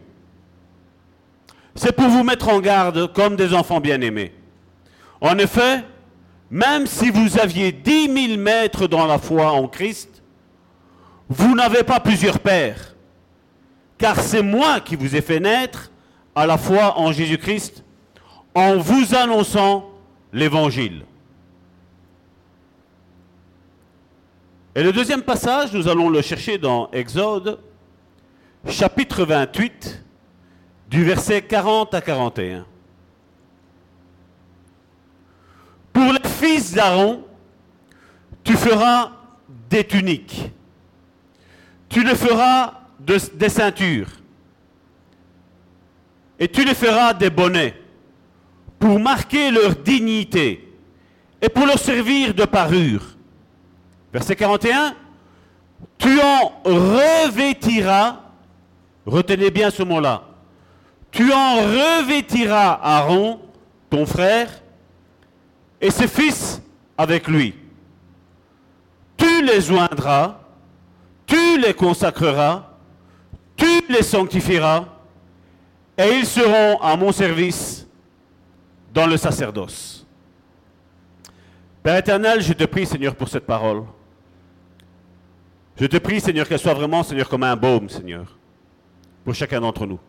C'est 1.75 1.95
pour 1.95 2.07
vous 2.07 2.23
mettre 2.23 2.49
en 2.49 2.59
garde 2.59 3.11
comme 3.13 3.35
des 3.35 3.53
enfants 3.53 3.79
bien-aimés. 3.79 4.33
En 5.21 5.37
effet, 5.37 5.83
même 6.51 6.85
si 6.85 7.09
vous 7.09 7.39
aviez 7.39 7.71
dix 7.71 8.07
mille 8.07 8.37
mètres 8.37 8.87
dans 8.87 9.05
la 9.05 9.17
foi 9.17 9.51
en 9.51 9.67
Christ, 9.67 10.21
vous 11.29 11.55
n'avez 11.55 11.83
pas 11.83 11.99
plusieurs 11.99 12.39
pères 12.39 12.93
car 14.03 14.19
c'est 14.19 14.41
moi 14.41 14.81
qui 14.81 14.97
vous 14.97 15.15
ai 15.15 15.21
fait 15.21 15.39
naître 15.39 15.89
à 16.35 16.45
la 16.45 16.57
foi 16.57 16.99
en 16.99 17.13
Jésus-Christ 17.13 17.85
en 18.53 18.77
vous 18.77 19.15
annonçant 19.15 19.89
l'évangile. 20.33 21.05
Et 24.75 24.83
le 24.83 24.91
deuxième 24.91 25.21
passage, 25.21 25.71
nous 25.71 25.87
allons 25.87 26.09
le 26.09 26.21
chercher 26.21 26.57
dans 26.57 26.91
Exode, 26.91 27.59
chapitre 28.67 29.23
28, 29.23 30.02
du 30.93 31.03
verset 31.03 31.41
40 31.41 31.91
à 31.95 32.01
41. 32.01 32.67
Pour 35.91 36.13
les 36.13 36.29
fils 36.29 36.71
d'Aaron, 36.71 37.23
tu 38.43 38.53
feras 38.53 39.11
des 39.71 39.83
tuniques. 39.83 40.51
Tu 41.89 42.03
les 42.03 42.13
feras 42.13 42.73
de- 42.99 43.17
des 43.33 43.49
ceintures. 43.49 44.07
Et 46.37 46.47
tu 46.47 46.63
les 46.63 46.75
feras 46.75 47.11
des 47.15 47.31
bonnets 47.31 47.73
pour 48.77 48.99
marquer 48.99 49.49
leur 49.49 49.75
dignité 49.75 50.75
et 51.41 51.49
pour 51.49 51.65
leur 51.65 51.79
servir 51.79 52.35
de 52.35 52.45
parure. 52.45 53.03
Verset 54.13 54.35
41. 54.35 54.93
Tu 55.97 56.19
en 56.21 56.53
revêtiras, 56.63 58.19
retenez 59.07 59.49
bien 59.49 59.71
ce 59.71 59.81
mot-là, 59.81 60.21
tu 61.13 61.31
en 61.31 61.57
revêtiras 61.57 62.79
Aaron, 62.81 63.39
ton 63.89 64.05
frère, 64.05 64.49
et 65.79 65.91
ses 65.91 66.07
fils 66.07 66.61
avec 66.97 67.27
lui. 67.27 67.55
Tu 69.15 69.45
les 69.45 69.61
joindras, 69.61 70.39
tu 71.27 71.59
les 71.61 71.73
consacreras, 71.75 72.67
tu 73.55 73.83
les 73.89 74.01
sanctifieras, 74.01 74.85
et 75.97 76.09
ils 76.17 76.25
seront 76.25 76.81
à 76.81 76.97
mon 76.97 77.11
service 77.11 77.87
dans 78.91 79.05
le 79.05 79.15
sacerdoce. 79.15 80.07
Père 81.83 81.97
éternel, 81.97 82.41
je 82.41 82.53
te 82.53 82.63
prie, 82.63 82.87
Seigneur, 82.87 83.15
pour 83.15 83.27
cette 83.27 83.45
parole. 83.45 83.83
Je 85.79 85.85
te 85.85 85.97
prie, 85.97 86.19
Seigneur, 86.19 86.47
qu'elle 86.47 86.59
soit 86.59 86.73
vraiment, 86.73 87.03
Seigneur, 87.03 87.29
comme 87.29 87.43
un 87.43 87.55
baume, 87.55 87.87
Seigneur, 87.87 88.25
pour 89.23 89.35
chacun 89.35 89.61
d'entre 89.61 89.85
nous. 89.85 89.99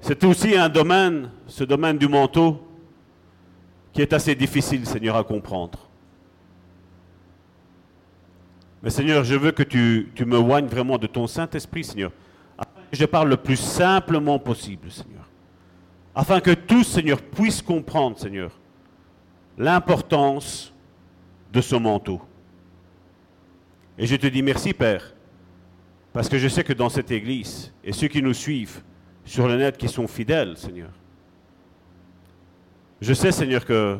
C'est 0.00 0.24
aussi 0.24 0.56
un 0.56 0.68
domaine, 0.68 1.30
ce 1.46 1.64
domaine 1.64 1.98
du 1.98 2.08
manteau, 2.08 2.66
qui 3.92 4.02
est 4.02 4.12
assez 4.12 4.34
difficile, 4.34 4.86
Seigneur, 4.86 5.16
à 5.16 5.24
comprendre. 5.24 5.78
Mais 8.82 8.90
Seigneur, 8.90 9.24
je 9.24 9.34
veux 9.34 9.52
que 9.52 9.62
tu, 9.62 10.10
me 10.24 10.38
oignes 10.38 10.66
vraiment 10.66 10.96
de 10.96 11.06
ton 11.06 11.26
Saint-Esprit, 11.26 11.84
Seigneur, 11.84 12.12
afin 12.56 12.80
que 12.90 12.96
je 12.96 13.04
parle 13.04 13.28
le 13.28 13.36
plus 13.36 13.56
simplement 13.56 14.38
possible, 14.38 14.90
Seigneur. 14.90 15.28
Afin 16.14 16.40
que 16.40 16.52
tous, 16.52 16.84
Seigneur, 16.84 17.20
puissent 17.20 17.62
comprendre, 17.62 18.18
Seigneur, 18.18 18.58
l'importance 19.58 20.72
de 21.52 21.60
ce 21.60 21.76
manteau. 21.76 22.22
Et 23.98 24.06
je 24.06 24.16
te 24.16 24.26
dis 24.26 24.42
merci, 24.42 24.72
Père, 24.72 25.14
parce 26.12 26.28
que 26.28 26.38
je 26.38 26.48
sais 26.48 26.64
que 26.64 26.72
dans 26.72 26.88
cette 26.88 27.10
Église, 27.10 27.72
et 27.84 27.92
ceux 27.92 28.08
qui 28.08 28.22
nous 28.22 28.32
suivent 28.32 28.82
sur 29.30 29.46
le 29.46 29.56
net 29.56 29.76
qui 29.76 29.86
sont 29.86 30.08
fidèles, 30.08 30.56
Seigneur, 30.56 30.90
je 33.00 33.14
sais, 33.14 33.30
Seigneur, 33.30 33.64
que 33.64 33.96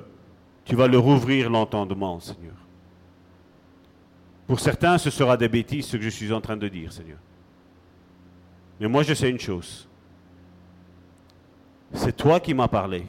tu 0.65 0.75
vas 0.75 0.89
leur 0.89 1.07
ouvrir 1.07 1.49
l'entendement, 1.49 2.19
Seigneur. 2.19 2.57
Pour 4.49 4.59
certains, 4.59 4.99
ce 4.99 5.09
sera 5.09 5.37
des 5.37 5.49
bêtises, 5.49 5.87
ce 5.87 5.97
que 5.97 6.03
je 6.03 6.09
suis 6.09 6.33
en 6.33 6.41
train 6.41 6.57
de 6.57 6.67
dire, 6.67 6.93
Seigneur. 6.93 7.19
Mais 8.81 8.89
moi, 8.89 9.05
je 9.05 9.15
sais 9.15 9.31
une 9.31 9.39
chose. 9.39 9.89
C'est 11.93 12.17
toi 12.17 12.41
qui 12.41 12.53
m'as 12.53 12.67
parlé. 12.67 13.07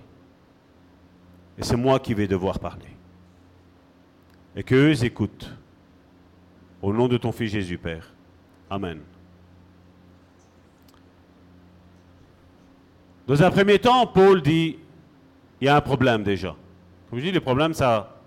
Et 1.57 1.63
c'est 1.63 1.76
moi 1.76 1.99
qui 1.99 2.13
vais 2.13 2.28
devoir 2.28 2.59
parler. 2.59 2.91
Et 4.55 4.61
qu'eux 4.61 5.03
écoutent. 5.03 5.51
Au 6.84 6.93
nom 6.93 7.07
de 7.07 7.17
ton 7.17 7.32
Fils 7.32 7.51
Jésus, 7.51 7.80
Père. 7.80 8.13
Amen. 8.69 8.99
Dans 13.28 13.41
un 13.41 13.51
premier 13.51 13.80
temps, 13.80 14.07
Paul 14.07 14.41
dit, 14.41 14.78
il 15.59 15.65
y 15.65 15.67
a 15.67 15.76
un 15.76 15.82
problème 15.82 16.24
déjà. 16.24 16.55
Comme 17.09 17.19
je 17.19 17.26
dis, 17.26 17.32
les 17.32 17.39
problèmes, 17.39 17.74
ça... 17.74 18.17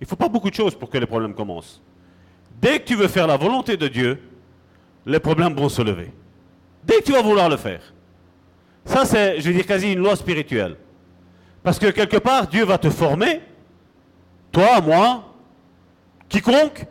Il 0.00 0.04
ne 0.04 0.08
faut 0.08 0.16
pas 0.16 0.28
beaucoup 0.28 0.50
de 0.50 0.54
choses 0.54 0.74
pour 0.74 0.90
que 0.90 0.98
les 0.98 1.06
problèmes 1.06 1.34
commencent. 1.34 1.82
Dès 2.60 2.80
que 2.80 2.84
tu 2.84 2.94
veux 2.94 3.08
faire 3.08 3.26
la 3.26 3.36
volonté 3.36 3.76
de 3.76 3.88
Dieu, 3.88 4.20
les 5.06 5.20
problèmes 5.20 5.54
vont 5.54 5.68
se 5.68 5.82
lever. 5.82 6.12
Dès 6.84 6.98
que 6.98 7.04
tu 7.04 7.12
vas 7.12 7.22
vouloir 7.22 7.48
le 7.48 7.56
faire. 7.56 7.80
Ça, 8.84 9.04
c'est, 9.04 9.40
je 9.40 9.48
veux 9.48 9.54
dire, 9.54 9.66
quasi 9.66 9.92
une 9.92 10.00
loi 10.00 10.16
spirituelle. 10.16 10.76
Parce 11.62 11.78
que 11.78 11.90
quelque 11.90 12.18
part, 12.18 12.46
Dieu 12.46 12.64
va 12.64 12.78
te 12.78 12.90
former, 12.90 13.40
toi, 14.52 14.80
moi, 14.80 15.24
quiconque 16.28 16.86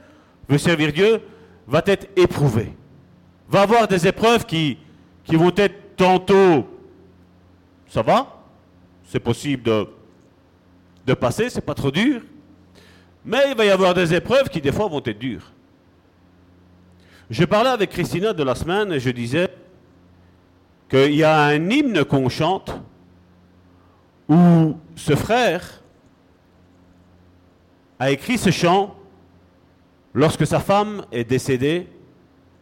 veut 0.50 0.58
servir 0.58 0.92
Dieu, 0.92 1.22
va 1.68 1.82
être 1.86 2.08
éprouvé. 2.16 2.74
Va 3.48 3.62
avoir 3.62 3.88
des 3.88 4.08
épreuves 4.08 4.46
qui, 4.46 4.78
qui 5.24 5.36
vont 5.36 5.54
être 5.56 5.96
tantôt, 5.96 6.68
ça 7.88 8.02
va, 8.02 8.44
c'est 9.08 9.20
possible 9.20 9.64
de, 9.64 9.88
de 11.06 11.14
passer, 11.14 11.50
c'est 11.50 11.62
pas 11.62 11.74
trop 11.74 11.92
dur, 11.92 12.22
mais 13.24 13.50
il 13.50 13.56
va 13.56 13.66
y 13.66 13.70
avoir 13.70 13.94
des 13.94 14.14
épreuves 14.14 14.50
qui 14.50 14.62
des 14.62 14.72
fois 14.72 14.88
vont 14.88 15.02
être 15.04 15.20
dures. 15.20 15.52
Je 17.30 17.44
parlais 17.44 17.72
avec 17.72 17.90
Christina 17.90 18.34
de 18.34 18.44
la 18.44 18.54
semaine 18.54 18.92
et 18.92 19.00
je 19.00 19.10
disais 19.10 19.50
qu'il 20.90 21.16
y 21.16 21.24
a 21.24 21.46
un 21.46 21.70
hymne 21.70 22.06
qu'on 22.06 22.30
chante 22.30 22.72
où 24.30 24.78
ce 24.96 25.16
frère 25.16 25.82
a 28.00 28.12
écrit 28.12 28.38
ce 28.38 28.52
chant 28.52 28.96
lorsque 30.14 30.46
sa 30.46 30.60
femme 30.60 31.06
est 31.12 31.24
décédée 31.24 31.88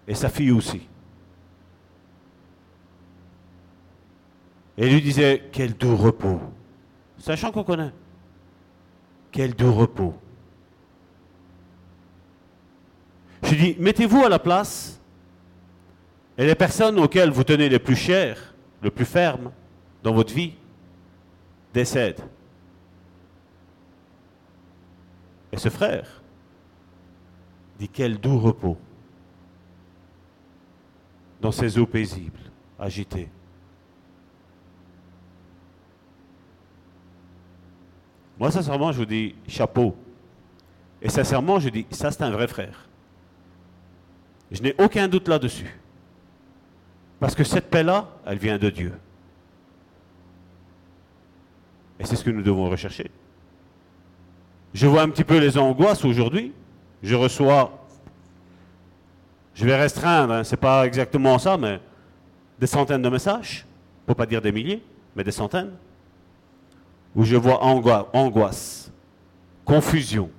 et 0.07 0.15
sa 0.15 0.29
fille 0.29 0.51
aussi. 0.51 0.87
Et 4.77 4.89
lui 4.89 5.01
disait, 5.01 5.49
quel 5.51 5.73
doux 5.73 5.95
repos. 5.95 6.39
C'est 7.19 7.31
un 7.31 7.35
chant 7.35 7.51
qu'on 7.51 7.63
connaît. 7.63 7.91
Quel 9.31 9.53
doux 9.53 9.73
repos. 9.73 10.15
Je 13.43 13.55
dis, 13.55 13.75
mettez-vous 13.79 14.23
à 14.23 14.29
la 14.29 14.39
place 14.39 14.99
et 16.37 16.45
les 16.45 16.55
personnes 16.55 16.99
auxquelles 16.99 17.29
vous 17.29 17.43
tenez 17.43 17.69
le 17.69 17.79
plus 17.79 17.95
cher, 17.95 18.55
le 18.81 18.89
plus 18.89 19.05
ferme 19.05 19.51
dans 20.01 20.13
votre 20.13 20.33
vie, 20.33 20.53
décèdent. 21.73 22.21
Et 25.51 25.57
ce 25.57 25.69
frère 25.69 26.23
dit 27.77 27.89
quel 27.89 28.19
doux 28.19 28.39
repos 28.39 28.77
dans 31.41 31.51
ces 31.51 31.77
eaux 31.77 31.85
paisibles, 31.85 32.39
agitées. 32.79 33.29
Moi, 38.39 38.51
sincèrement, 38.51 38.91
je 38.91 38.97
vous 38.97 39.05
dis 39.05 39.35
chapeau. 39.47 39.95
Et 41.01 41.09
sincèrement, 41.09 41.59
je 41.59 41.69
dis, 41.69 41.85
ça 41.91 42.11
c'est 42.11 42.23
un 42.23 42.31
vrai 42.31 42.47
frère. 42.47 42.87
Je 44.51 44.61
n'ai 44.61 44.75
aucun 44.79 45.07
doute 45.07 45.27
là-dessus. 45.27 45.79
Parce 47.19 47.35
que 47.35 47.43
cette 47.43 47.69
paix-là, 47.69 48.07
elle 48.25 48.37
vient 48.37 48.57
de 48.57 48.69
Dieu. 48.69 48.93
Et 51.99 52.05
c'est 52.05 52.15
ce 52.15 52.23
que 52.23 52.29
nous 52.29 52.41
devons 52.41 52.69
rechercher. 52.69 53.09
Je 54.73 54.87
vois 54.87 55.03
un 55.03 55.09
petit 55.09 55.23
peu 55.23 55.37
les 55.37 55.57
angoisses 55.57 56.03
aujourd'hui. 56.03 56.53
Je 57.01 57.15
reçois, 57.15 57.85
je 59.53 59.65
vais 59.65 59.75
restreindre, 59.75 60.33
hein, 60.33 60.43
c'est 60.43 60.57
pas 60.57 60.85
exactement 60.85 61.37
ça, 61.37 61.57
mais 61.57 61.79
des 62.59 62.67
centaines 62.67 63.01
de 63.01 63.09
messages, 63.09 63.65
pour 64.05 64.15
pas 64.15 64.25
dire 64.25 64.41
des 64.41 64.51
milliers, 64.51 64.81
mais 65.15 65.23
des 65.23 65.31
centaines, 65.31 65.71
où 67.15 67.23
je 67.23 67.35
vois 67.35 67.63
angoi- 67.63 68.09
angoisse, 68.13 68.91
confusion. 69.65 70.29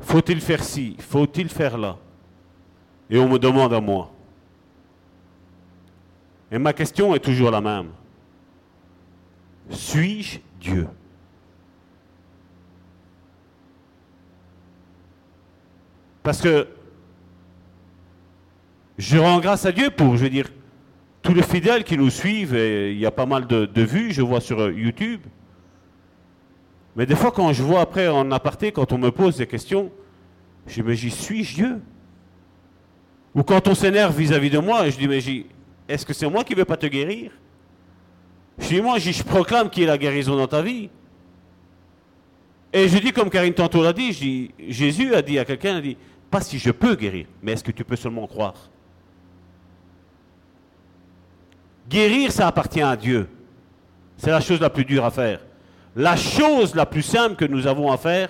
Faut-il 0.00 0.40
faire 0.40 0.62
ci 0.62 0.96
Faut-il 0.98 1.48
faire 1.48 1.78
là? 1.78 1.96
Et 3.08 3.18
on 3.18 3.28
me 3.28 3.38
demande 3.38 3.72
à 3.72 3.80
moi. 3.80 4.12
Et 6.50 6.58
ma 6.58 6.72
question 6.72 7.14
est 7.14 7.20
toujours 7.20 7.50
la 7.50 7.60
même. 7.60 7.90
Suis-je 9.70 10.38
Dieu? 10.60 10.86
Parce 16.22 16.40
que 16.40 16.66
je 18.98 19.18
rends 19.18 19.40
grâce 19.40 19.64
à 19.66 19.72
Dieu 19.72 19.90
pour, 19.90 20.16
je 20.16 20.24
veux 20.24 20.30
dire, 20.30 20.48
tous 21.22 21.34
les 21.34 21.42
fidèles 21.42 21.84
qui 21.84 21.96
nous 21.96 22.10
suivent, 22.10 22.54
et 22.54 22.92
il 22.92 22.98
y 22.98 23.06
a 23.06 23.10
pas 23.10 23.26
mal 23.26 23.46
de, 23.46 23.66
de 23.66 23.82
vues, 23.82 24.12
je 24.12 24.22
vois 24.22 24.40
sur 24.40 24.60
euh, 24.60 24.72
YouTube. 24.72 25.20
Mais 26.96 27.04
des 27.04 27.14
fois, 27.14 27.30
quand 27.30 27.52
je 27.52 27.62
vois 27.62 27.82
après 27.82 28.08
en 28.08 28.30
aparté, 28.32 28.72
quand 28.72 28.90
on 28.92 28.98
me 28.98 29.10
pose 29.10 29.36
des 29.36 29.46
questions, 29.46 29.92
je 30.66 30.74
dis, 30.74 30.82
mais 30.82 30.96
j'y 30.96 31.10
suis-je 31.10 31.54
Dieu? 31.54 31.80
Ou 33.34 33.42
quand 33.42 33.68
on 33.68 33.74
s'énerve 33.74 34.16
vis-à-vis 34.16 34.48
de 34.48 34.58
moi, 34.58 34.88
je 34.88 34.96
dis, 34.96 35.06
mais 35.06 35.20
est-ce 35.88 36.06
que 36.06 36.14
c'est 36.14 36.28
moi 36.28 36.42
qui 36.42 36.54
ne 36.54 36.58
veux 36.60 36.64
pas 36.64 36.78
te 36.78 36.86
guérir? 36.86 37.32
Je 38.58 38.68
dis, 38.68 38.80
moi, 38.80 38.98
je 38.98 39.22
proclame 39.22 39.68
qu'il 39.68 39.82
y 39.82 39.86
a 39.86 39.90
la 39.90 39.98
guérison 39.98 40.36
dans 40.36 40.46
ta 40.46 40.62
vie. 40.62 40.88
Et 42.72 42.88
je 42.88 42.98
dis, 42.98 43.12
comme 43.12 43.28
Karine 43.28 43.52
tantôt 43.52 43.82
l'a 43.82 43.92
dit, 43.92 44.10
dis, 44.12 44.50
Jésus 44.68 45.14
a 45.14 45.20
dit 45.20 45.38
à 45.38 45.44
quelqu'un, 45.44 45.80
dit, 45.80 45.98
pas 46.30 46.40
si 46.40 46.58
je 46.58 46.70
peux 46.70 46.94
guérir, 46.94 47.26
mais 47.42 47.52
est-ce 47.52 47.62
que 47.62 47.72
tu 47.72 47.84
peux 47.84 47.96
seulement 47.96 48.26
croire? 48.26 48.70
Guérir, 51.88 52.32
ça 52.32 52.46
appartient 52.46 52.82
à 52.82 52.96
Dieu. 52.96 53.28
C'est 54.16 54.30
la 54.30 54.40
chose 54.40 54.60
la 54.60 54.70
plus 54.70 54.86
dure 54.86 55.04
à 55.04 55.10
faire. 55.10 55.40
La 55.96 56.14
chose 56.14 56.74
la 56.74 56.84
plus 56.86 57.02
simple 57.02 57.36
que 57.36 57.46
nous 57.46 57.66
avons 57.66 57.90
à 57.90 57.96
faire, 57.96 58.28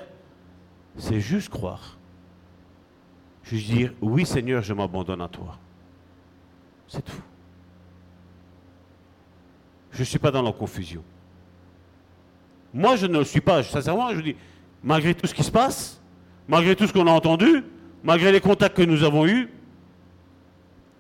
c'est 0.97 1.21
juste 1.21 1.49
croire. 1.49 1.99
Juste 3.43 3.67
dire, 3.69 3.93
oui 4.01 4.25
Seigneur, 4.25 4.63
je 4.63 4.73
m'abandonne 4.73 5.21
à 5.21 5.29
toi. 5.29 5.59
C'est 6.87 7.05
tout. 7.05 7.21
Je 9.91 10.01
ne 10.01 10.05
suis 10.05 10.19
pas 10.19 10.31
dans 10.31 10.43
la 10.43 10.53
confusion. 10.53 11.03
Moi, 12.73 12.97
je 12.97 13.07
ne 13.07 13.19
le 13.19 13.25
suis 13.25 13.41
pas. 13.41 13.63
Sincèrement, 13.63 14.11
je 14.15 14.21
dis, 14.21 14.37
malgré 14.85 15.15
tout 15.15 15.27
ce 15.27 15.35
qui 15.35 15.43
se 15.43 15.51
passe, 15.51 16.01
malgré 16.47 16.77
tout 16.77 16.87
ce 16.87 16.93
qu'on 16.93 17.07
a 17.07 17.11
entendu, 17.11 17.65
malgré 18.05 18.31
les 18.31 18.41
contacts 18.41 18.77
que 18.77 18.83
nous 18.83 19.03
avons 19.03 19.27
eus, 19.27 19.49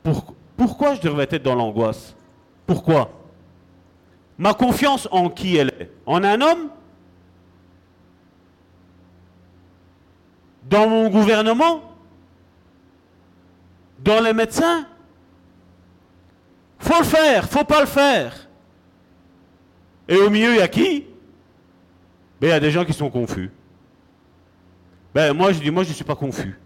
pour- 0.02 0.34
pourquoi 0.56 0.94
je 0.94 1.00
devrais 1.02 1.28
être 1.30 1.42
dans 1.42 1.54
l'angoisse? 1.54 2.16
Pourquoi? 2.66 3.10
Ma 4.38 4.54
confiance 4.54 5.08
en 5.10 5.30
qui 5.30 5.56
elle 5.56 5.72
est 5.80 5.90
En 6.04 6.22
un 6.22 6.40
homme 6.40 6.70
Dans 10.64 10.88
mon 10.88 11.08
gouvernement 11.08 11.94
Dans 13.98 14.22
les 14.22 14.32
médecins 14.32 14.86
Faut 16.78 16.98
le 16.98 17.04
faire, 17.04 17.48
faut 17.48 17.64
pas 17.64 17.80
le 17.80 17.86
faire. 17.86 18.46
Et 20.08 20.16
au 20.16 20.30
milieu, 20.30 20.50
il 20.50 20.58
y 20.58 20.62
a 20.62 20.68
qui? 20.68 21.06
Ben, 22.40 22.48
il 22.48 22.50
y 22.50 22.52
a 22.52 22.60
des 22.60 22.70
gens 22.70 22.84
qui 22.84 22.92
sont 22.92 23.10
confus. 23.10 23.50
Ben, 25.14 25.32
moi, 25.32 25.52
je 25.52 25.60
dis, 25.60 25.70
moi, 25.70 25.82
je 25.82 25.88
ne 25.88 25.94
suis 25.94 26.04
pas 26.04 26.14
confus. 26.14 26.58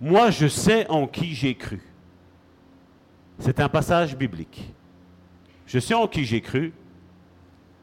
Moi, 0.00 0.30
je 0.30 0.46
sais 0.46 0.86
en 0.88 1.06
qui 1.06 1.34
j'ai 1.34 1.54
cru. 1.54 1.82
C'est 3.38 3.60
un 3.60 3.68
passage 3.68 4.16
biblique. 4.16 4.72
Je 5.66 5.78
sais 5.78 5.94
en 5.94 6.06
qui 6.06 6.24
j'ai 6.24 6.40
cru. 6.40 6.72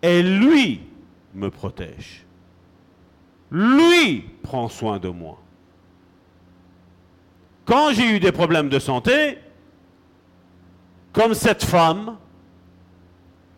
Et 0.02 0.22
lui 0.22 0.82
me 1.34 1.50
protège. 1.50 2.26
Lui 3.52 4.22
prend 4.42 4.68
soin 4.68 5.00
de 5.00 5.10
moi. 5.10 5.40
Quand 7.66 7.92
j'ai 7.94 8.16
eu 8.16 8.20
des 8.20 8.32
problèmes 8.32 8.70
de 8.70 8.80
santé, 8.80 9.38
comme 11.14 11.34
cette 11.34 11.64
femme 11.64 12.18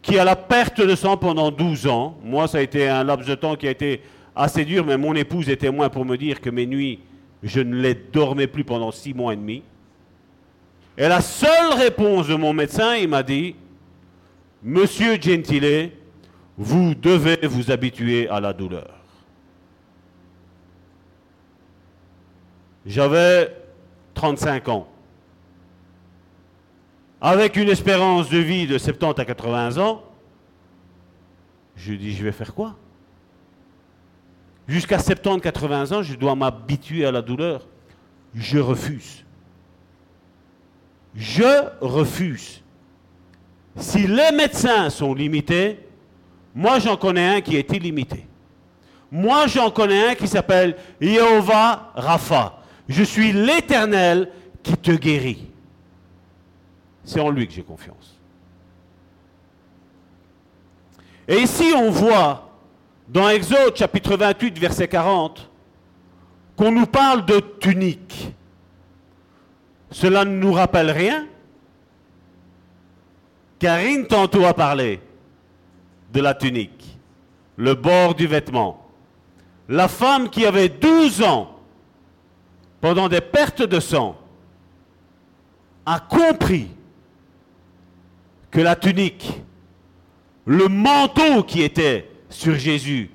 qui 0.02 0.20
a 0.20 0.24
la 0.24 0.36
perte 0.36 0.82
de 0.82 0.96
sang 0.96 1.18
pendant 1.18 1.50
12 1.50 1.88
ans, 1.88 2.18
moi 2.24 2.48
ça 2.48 2.60
a 2.60 2.62
été 2.62 2.88
un 2.88 3.04
laps 3.04 3.28
de 3.28 3.34
temps 3.34 3.56
qui 3.56 3.68
a 3.68 3.72
été 3.72 4.02
assez 4.36 4.66
dur, 4.66 4.86
mais 4.86 4.98
mon 4.98 5.16
épouse 5.16 5.50
est 5.50 5.58
témoin 5.58 5.90
pour 5.90 6.06
me 6.06 6.18
dire 6.18 6.42
que 6.42 6.50
mes 6.50 6.68
nuits, 6.68 7.00
je 7.42 7.62
ne 7.62 7.76
les 7.76 7.96
dormais 7.96 8.48
plus 8.48 8.64
pendant 8.64 8.92
6 8.92 9.14
mois 9.14 9.34
et 9.34 9.38
demi. 9.38 9.64
Et 10.98 11.08
la 11.08 11.22
seule 11.22 11.74
réponse 11.74 12.28
de 12.28 12.36
mon 12.36 12.54
médecin, 12.54 12.96
il 12.96 13.08
m'a 13.08 13.24
dit, 13.24 13.56
Monsieur 14.68 15.22
Gentile, 15.22 15.91
vous 16.57 16.95
devez 16.95 17.45
vous 17.45 17.70
habituer 17.70 18.28
à 18.28 18.39
la 18.39 18.51
douleur. 18.51 18.89
J'avais 22.84 23.55
35 24.16 24.68
ans. 24.70 24.88
Avec 27.22 27.57
une 27.57 27.70
espérance 27.70 28.28
de 28.32 28.39
vie 28.39 28.66
de 28.66 28.80
70 28.80 29.22
à 29.22 29.26
80 29.26 29.78
ans, 29.78 30.03
je 31.76 31.93
dis, 31.93 32.16
je 32.16 32.24
vais 32.24 32.32
faire 32.32 32.55
quoi? 32.55 32.76
Jusqu'à 34.68 34.97
70, 34.97 35.41
80 35.41 35.91
ans, 35.91 36.01
je 36.01 36.16
dois 36.16 36.34
m'habituer 36.34 37.05
à 37.05 37.11
la 37.11 37.22
douleur. 37.22 37.68
Je 38.34 38.57
refuse. 38.57 39.24
Je 41.13 41.70
refuse. 41.82 42.63
Si 43.78 44.08
les 44.08 44.32
médecins 44.32 44.90
sont 44.90 45.14
limités, 45.14 45.80
moi 46.54 46.80
j'en 46.80 46.96
connais 46.96 47.36
un 47.36 47.42
qui 47.42 47.58
est 47.58 47.70
illimité. 47.72 48.26
Moi 49.12 49.48
j'en 49.48 49.70
connais 49.70 50.10
un 50.10 50.16
qui 50.16 50.28
s'appelle 50.28 50.78
Jéhovah 51.00 51.92
Rapha. 51.96 52.60
Je 52.88 53.04
suis 53.04 53.34
l'Éternel 53.34 54.32
qui 54.64 54.78
te 54.78 54.92
guérit. 54.92 55.48
C'est 57.04 57.20
en 57.20 57.30
lui 57.30 57.48
que 57.48 57.54
j'ai 57.54 57.64
confiance. 57.64 58.16
Et 61.28 61.38
ici 61.40 61.74
on 61.76 61.92
voit 61.92 62.50
dans 63.08 63.30
Exode 63.30 63.76
chapitre 63.76 64.16
28 64.16 64.58
verset 64.58 64.88
40 64.88 65.50
qu'on 66.56 66.72
nous 66.72 66.86
parle 66.86 67.26
de 67.26 67.40
tunique. 67.60 68.34
Cela 69.92 70.24
ne 70.24 70.32
nous 70.32 70.54
rappelle 70.54 70.92
rien 70.92 71.28
Karine 73.60 74.06
tantôt 74.08 74.45
a 74.45 74.53
parlé 74.53 74.99
de 76.12 76.22
la 76.22 76.34
tunique, 76.34 76.97
le 77.58 77.74
bord 77.74 78.16
du 78.16 78.28
vêtement. 78.28 78.86
La 79.68 79.88
femme 79.88 80.30
qui 80.30 80.45
avait 80.45 80.70
12 80.70 81.24
ans, 81.24 81.60
pendant 82.82 83.10
des 83.10 83.22
pertes 83.22 83.64
de 83.64 83.80
sang, 83.80 84.18
a 85.86 85.99
compris 85.99 86.68
que 88.51 88.60
la 88.60 88.76
tunique, 88.76 89.41
le 90.45 90.68
manteau 90.68 91.43
qui 91.43 91.62
était 91.62 92.10
sur 92.30 92.56
Jésus, 92.56 93.10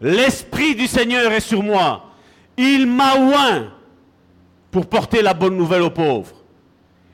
l'Esprit 0.00 0.74
du 0.74 0.86
Seigneur 0.86 1.32
est 1.32 1.40
sur 1.40 1.62
moi, 1.62 2.10
il 2.56 2.86
m'a 2.86 3.16
oint 3.16 3.72
pour 4.70 4.86
porter 4.86 5.22
la 5.22 5.34
bonne 5.34 5.56
nouvelle 5.56 5.82
aux 5.82 5.90
pauvres. 5.90 6.34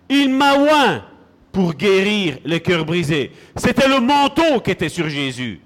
Il 0.08 0.30
m'a 0.30 0.54
oint 0.54 1.04
pour 1.52 1.74
guérir 1.74 2.38
les 2.44 2.60
cœurs 2.60 2.84
brisés. 2.84 3.32
C'était 3.56 3.88
le 3.88 4.00
manteau 4.00 4.60
qui 4.60 4.70
était 4.70 4.88
sur 4.88 5.08
Jésus. 5.08 5.60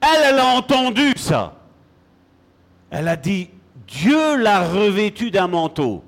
Elle, 0.00 0.30
elle 0.30 0.38
a 0.38 0.46
entendu 0.46 1.12
ça. 1.16 1.56
Elle 2.90 3.08
a 3.08 3.16
dit, 3.16 3.50
Dieu 3.86 4.36
l'a 4.36 4.68
revêtu 4.68 5.30
d'un 5.30 5.48
manteau. 5.48 6.02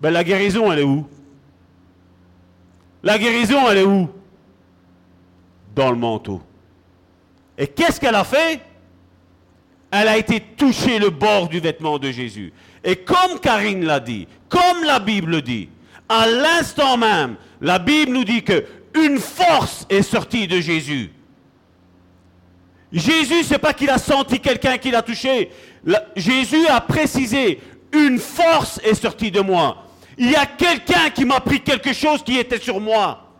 Ben, 0.00 0.10
la 0.10 0.24
guérison, 0.24 0.70
elle 0.72 0.80
est 0.80 0.84
où? 0.84 1.06
La 3.02 3.18
guérison, 3.18 3.68
elle 3.70 3.78
est 3.78 3.84
où? 3.84 4.08
Dans 5.74 5.90
le 5.90 5.96
manteau. 5.96 6.42
Et 7.56 7.66
qu'est-ce 7.66 8.00
qu'elle 8.00 8.14
a 8.14 8.24
fait? 8.24 8.60
Elle 9.90 10.08
a 10.08 10.16
été 10.16 10.40
toucher 10.40 10.98
le 10.98 11.10
bord 11.10 11.48
du 11.48 11.60
vêtement 11.60 11.98
de 11.98 12.10
Jésus. 12.10 12.52
Et 12.82 12.96
comme 12.96 13.38
Karine 13.40 13.84
l'a 13.84 14.00
dit, 14.00 14.26
comme 14.48 14.84
la 14.84 14.98
Bible 14.98 15.42
dit, 15.42 15.68
à 16.12 16.26
l'instant 16.26 16.98
même, 16.98 17.36
la 17.62 17.78
Bible 17.78 18.12
nous 18.12 18.24
dit 18.24 18.44
que 18.44 18.66
une 18.94 19.18
force 19.18 19.86
est 19.88 20.02
sortie 20.02 20.46
de 20.46 20.60
Jésus. 20.60 21.10
Jésus, 22.92 23.44
c'est 23.44 23.58
pas 23.58 23.72
qu'il 23.72 23.88
a 23.88 23.96
senti 23.96 24.38
quelqu'un 24.38 24.76
qui 24.76 24.90
l'a 24.90 25.00
touché. 25.00 25.50
Jésus 26.14 26.66
a 26.68 26.82
précisé, 26.82 27.62
une 27.92 28.18
force 28.18 28.78
est 28.84 28.94
sortie 28.94 29.30
de 29.30 29.40
moi. 29.40 29.86
Il 30.18 30.30
y 30.30 30.36
a 30.36 30.44
quelqu'un 30.44 31.08
qui 31.08 31.24
m'a 31.24 31.40
pris 31.40 31.62
quelque 31.62 31.94
chose 31.94 32.22
qui 32.22 32.36
était 32.36 32.60
sur 32.60 32.78
moi. 32.78 33.30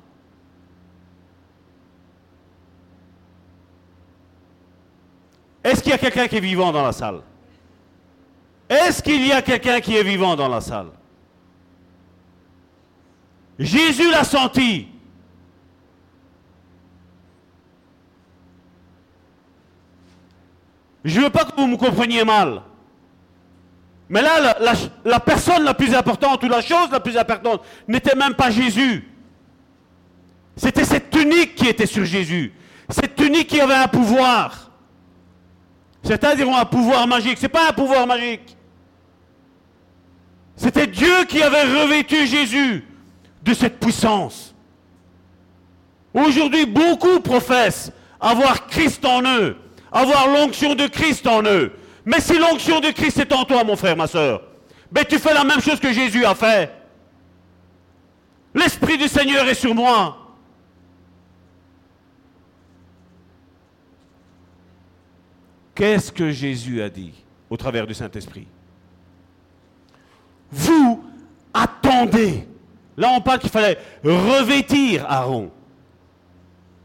Est-ce 5.63 5.83
qu'il 5.83 5.93
y 5.93 5.95
a 5.95 5.99
quelqu'un 5.99 6.27
qui 6.27 6.37
est 6.39 6.41
vivant 6.41 6.73
dans 6.73 6.83
la 6.83 6.93
salle? 6.93 7.21
Est-ce 8.67 9.03
qu'il 9.03 9.27
y 9.27 9.33
a 9.33 9.43
quelqu'un 9.43 9.81
qui 9.81 9.95
est 9.95 10.03
vivant 10.03 10.35
dans 10.35 10.49
la 10.49 10.63
salle? 10.63 10.89
Jésus 13.63 14.11
l'a 14.11 14.25
senti. 14.25 14.89
Je 21.05 21.19
ne 21.19 21.25
veux 21.25 21.31
pas 21.31 21.45
que 21.45 21.55
vous 21.57 21.67
me 21.67 21.77
compreniez 21.77 22.25
mal. 22.25 22.63
Mais 24.09 24.21
là, 24.21 24.57
la, 25.05 25.21
personne 25.21 25.65
la 25.65 25.75
plus 25.75 25.95
importante 25.95 26.43
ou 26.45 26.49
la 26.49 26.61
chose 26.61 26.91
la 26.91 27.01
plus 27.01 27.17
importante 27.17 27.63
n'était 27.89 28.17
même 28.17 28.35
pas 28.35 28.51
Jésus. 28.51 29.09
C'était 30.57 30.85
cette 30.85 31.11
tunique 31.11 31.55
qui 31.55 31.67
était 31.67 31.87
sur 31.87 32.05
Jésus. 32.05 32.53
Cette 32.91 33.17
tunique 33.17 33.49
qui 33.49 33.61
avait 33.61 33.75
un 33.75 33.89
pouvoir. 33.89 34.71
Certains 36.03 36.35
diront 36.35 36.57
un 36.57 36.67
pouvoir 36.67 37.07
magique. 37.07 37.39
Ce 37.39 37.43
n'est 37.43 37.49
pas 37.49 37.71
un 37.71 37.73
pouvoir 37.73 38.07
magique. 38.07 38.57
C'était 40.57 40.87
Dieu 40.87 41.25
qui 41.27 41.43
avait 41.43 41.63
revêtu 41.63 42.27
Jésus 42.27 42.85
de 43.43 43.55
cette 43.55 43.81
puissance. 43.81 44.55
Aujourd'hui, 46.15 46.67
beaucoup 46.67 47.21
professent 47.21 47.93
avoir 48.23 48.69
Christ 48.69 49.05
en 49.05 49.23
eux, 49.23 49.57
avoir 49.91 50.29
l'onction 50.29 50.75
de 50.75 50.87
Christ 50.87 51.27
en 51.27 51.43
eux. 51.43 51.73
Mais 52.05 52.21
si 52.21 52.39
l'onction 52.39 52.81
de 52.81 52.91
Christ 52.91 53.19
est 53.19 53.33
en 53.33 53.45
toi, 53.45 53.65
mon 53.65 53.77
frère, 53.77 53.97
ma 53.97 54.07
soeur, 54.07 54.43
ben 54.91 55.05
tu 55.05 55.19
fais 55.19 55.35
la 55.35 55.45
même 55.45 55.61
chose 55.61 55.81
que 55.81 55.93
Jésus 55.93 56.25
a 56.25 56.35
fait. 56.35 56.71
L'Esprit 58.55 58.97
du 58.97 59.09
Seigneur 59.09 59.47
est 59.49 59.55
sur 59.55 59.75
moi. 59.75 60.19
Qu'est-ce 65.75 66.13
que 66.13 66.31
Jésus 66.31 66.83
a 66.83 66.91
dit 66.91 67.15
au 67.51 67.57
travers 67.57 67.87
du 67.87 67.95
Saint-Esprit? 67.95 68.47
Vous 70.51 71.03
attendez 71.53 72.47
Là, 72.97 73.11
on 73.17 73.21
parle 73.21 73.39
qu'il 73.39 73.51
fallait 73.51 73.79
revêtir 74.05 75.05
Aaron. 75.09 75.51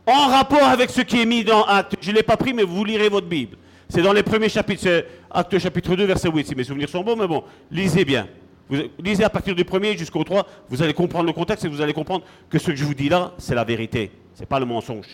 En 0.05 0.27
rapport 0.27 0.63
avec 0.63 0.89
ce 0.89 1.01
qui 1.01 1.21
est 1.21 1.25
mis 1.25 1.43
dans 1.43 1.63
Acte. 1.63 1.95
Je 1.99 2.11
ne 2.11 2.15
l'ai 2.15 2.23
pas 2.23 2.37
pris, 2.37 2.53
mais 2.53 2.63
vous 2.63 2.85
lirez 2.85 3.09
votre 3.09 3.27
Bible. 3.27 3.57
C'est 3.89 4.01
dans 4.01 4.13
les 4.13 4.23
premiers 4.23 4.49
chapitres, 4.49 4.81
c'est 4.83 5.05
Acte 5.29 5.57
chapitre 5.59 5.95
2, 5.95 6.05
verset 6.05 6.29
8, 6.29 6.47
si 6.47 6.55
mes 6.55 6.63
souvenirs 6.63 6.89
sont 6.89 7.03
bons, 7.03 7.15
mais 7.15 7.27
bon, 7.27 7.43
lisez 7.71 8.05
bien. 8.05 8.27
Vous 8.69 8.77
lisez 8.99 9.23
à 9.23 9.29
partir 9.29 9.55
du 9.55 9.63
premier 9.63 9.97
jusqu'au 9.97 10.23
3, 10.23 10.45
vous 10.69 10.81
allez 10.81 10.93
comprendre 10.93 11.25
le 11.25 11.33
contexte 11.33 11.63
et 11.65 11.69
vous 11.69 11.81
allez 11.81 11.93
comprendre 11.93 12.25
que 12.49 12.59
ce 12.59 12.67
que 12.67 12.75
je 12.75 12.83
vous 12.83 12.93
dis 12.93 13.07
là, 13.07 13.31
c'est 13.37 13.55
la 13.55 13.63
vérité. 13.63 14.11
Ce 14.33 14.41
n'est 14.41 14.45
pas 14.45 14.59
le 14.59 14.65
mensonge. 14.65 15.07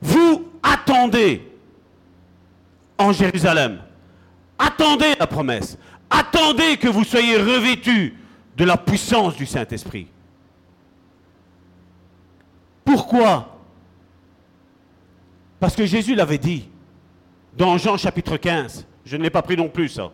Vous 0.00 0.48
attendez 0.62 1.42
en 2.96 3.12
Jérusalem. 3.12 3.80
Attendez 4.58 5.14
la 5.18 5.26
promesse. 5.26 5.78
Attendez 6.08 6.76
que 6.76 6.88
vous 6.88 7.04
soyez 7.04 7.36
revêtus 7.36 8.14
de 8.60 8.66
la 8.66 8.76
puissance 8.76 9.36
du 9.36 9.46
Saint-Esprit. 9.46 10.06
Pourquoi? 12.84 13.58
Parce 15.58 15.74
que 15.74 15.86
Jésus 15.86 16.14
l'avait 16.14 16.36
dit 16.36 16.68
dans 17.56 17.78
Jean 17.78 17.96
chapitre 17.96 18.36
15. 18.36 18.86
Je 19.06 19.16
ne 19.16 19.22
l'ai 19.22 19.30
pas 19.30 19.40
pris 19.40 19.56
non 19.56 19.70
plus, 19.70 19.88
ça. 19.88 20.12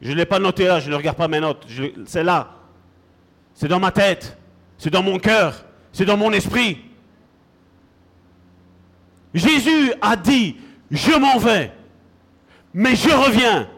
Je 0.00 0.12
ne 0.12 0.14
l'ai 0.14 0.24
pas 0.24 0.38
noté 0.38 0.68
là, 0.68 0.78
je 0.78 0.88
ne 0.88 0.94
regarde 0.94 1.16
pas 1.16 1.26
mes 1.26 1.40
notes. 1.40 1.66
C'est 2.06 2.22
là. 2.22 2.50
C'est 3.54 3.66
dans 3.66 3.80
ma 3.80 3.90
tête. 3.90 4.38
C'est 4.78 4.90
dans 4.90 5.02
mon 5.02 5.18
cœur. 5.18 5.64
C'est 5.90 6.04
dans 6.04 6.16
mon 6.16 6.32
esprit. 6.32 6.78
Jésus 9.34 9.92
a 10.00 10.14
dit, 10.14 10.58
je 10.92 11.18
m'en 11.18 11.38
vais, 11.38 11.72
mais 12.72 12.94
je 12.94 13.10
reviens. 13.10 13.68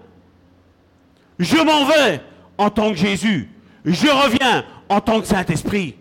Je 1.39 1.57
m'en 1.57 1.87
vais 1.87 2.21
en 2.59 2.69
tant 2.69 2.91
que 2.91 2.97
Jésus, 2.97 3.56
je 3.87 4.09
reviens 4.09 4.65
en 4.89 5.01
tant 5.01 5.21
que 5.21 5.27
Saint-Esprit. 5.27 5.97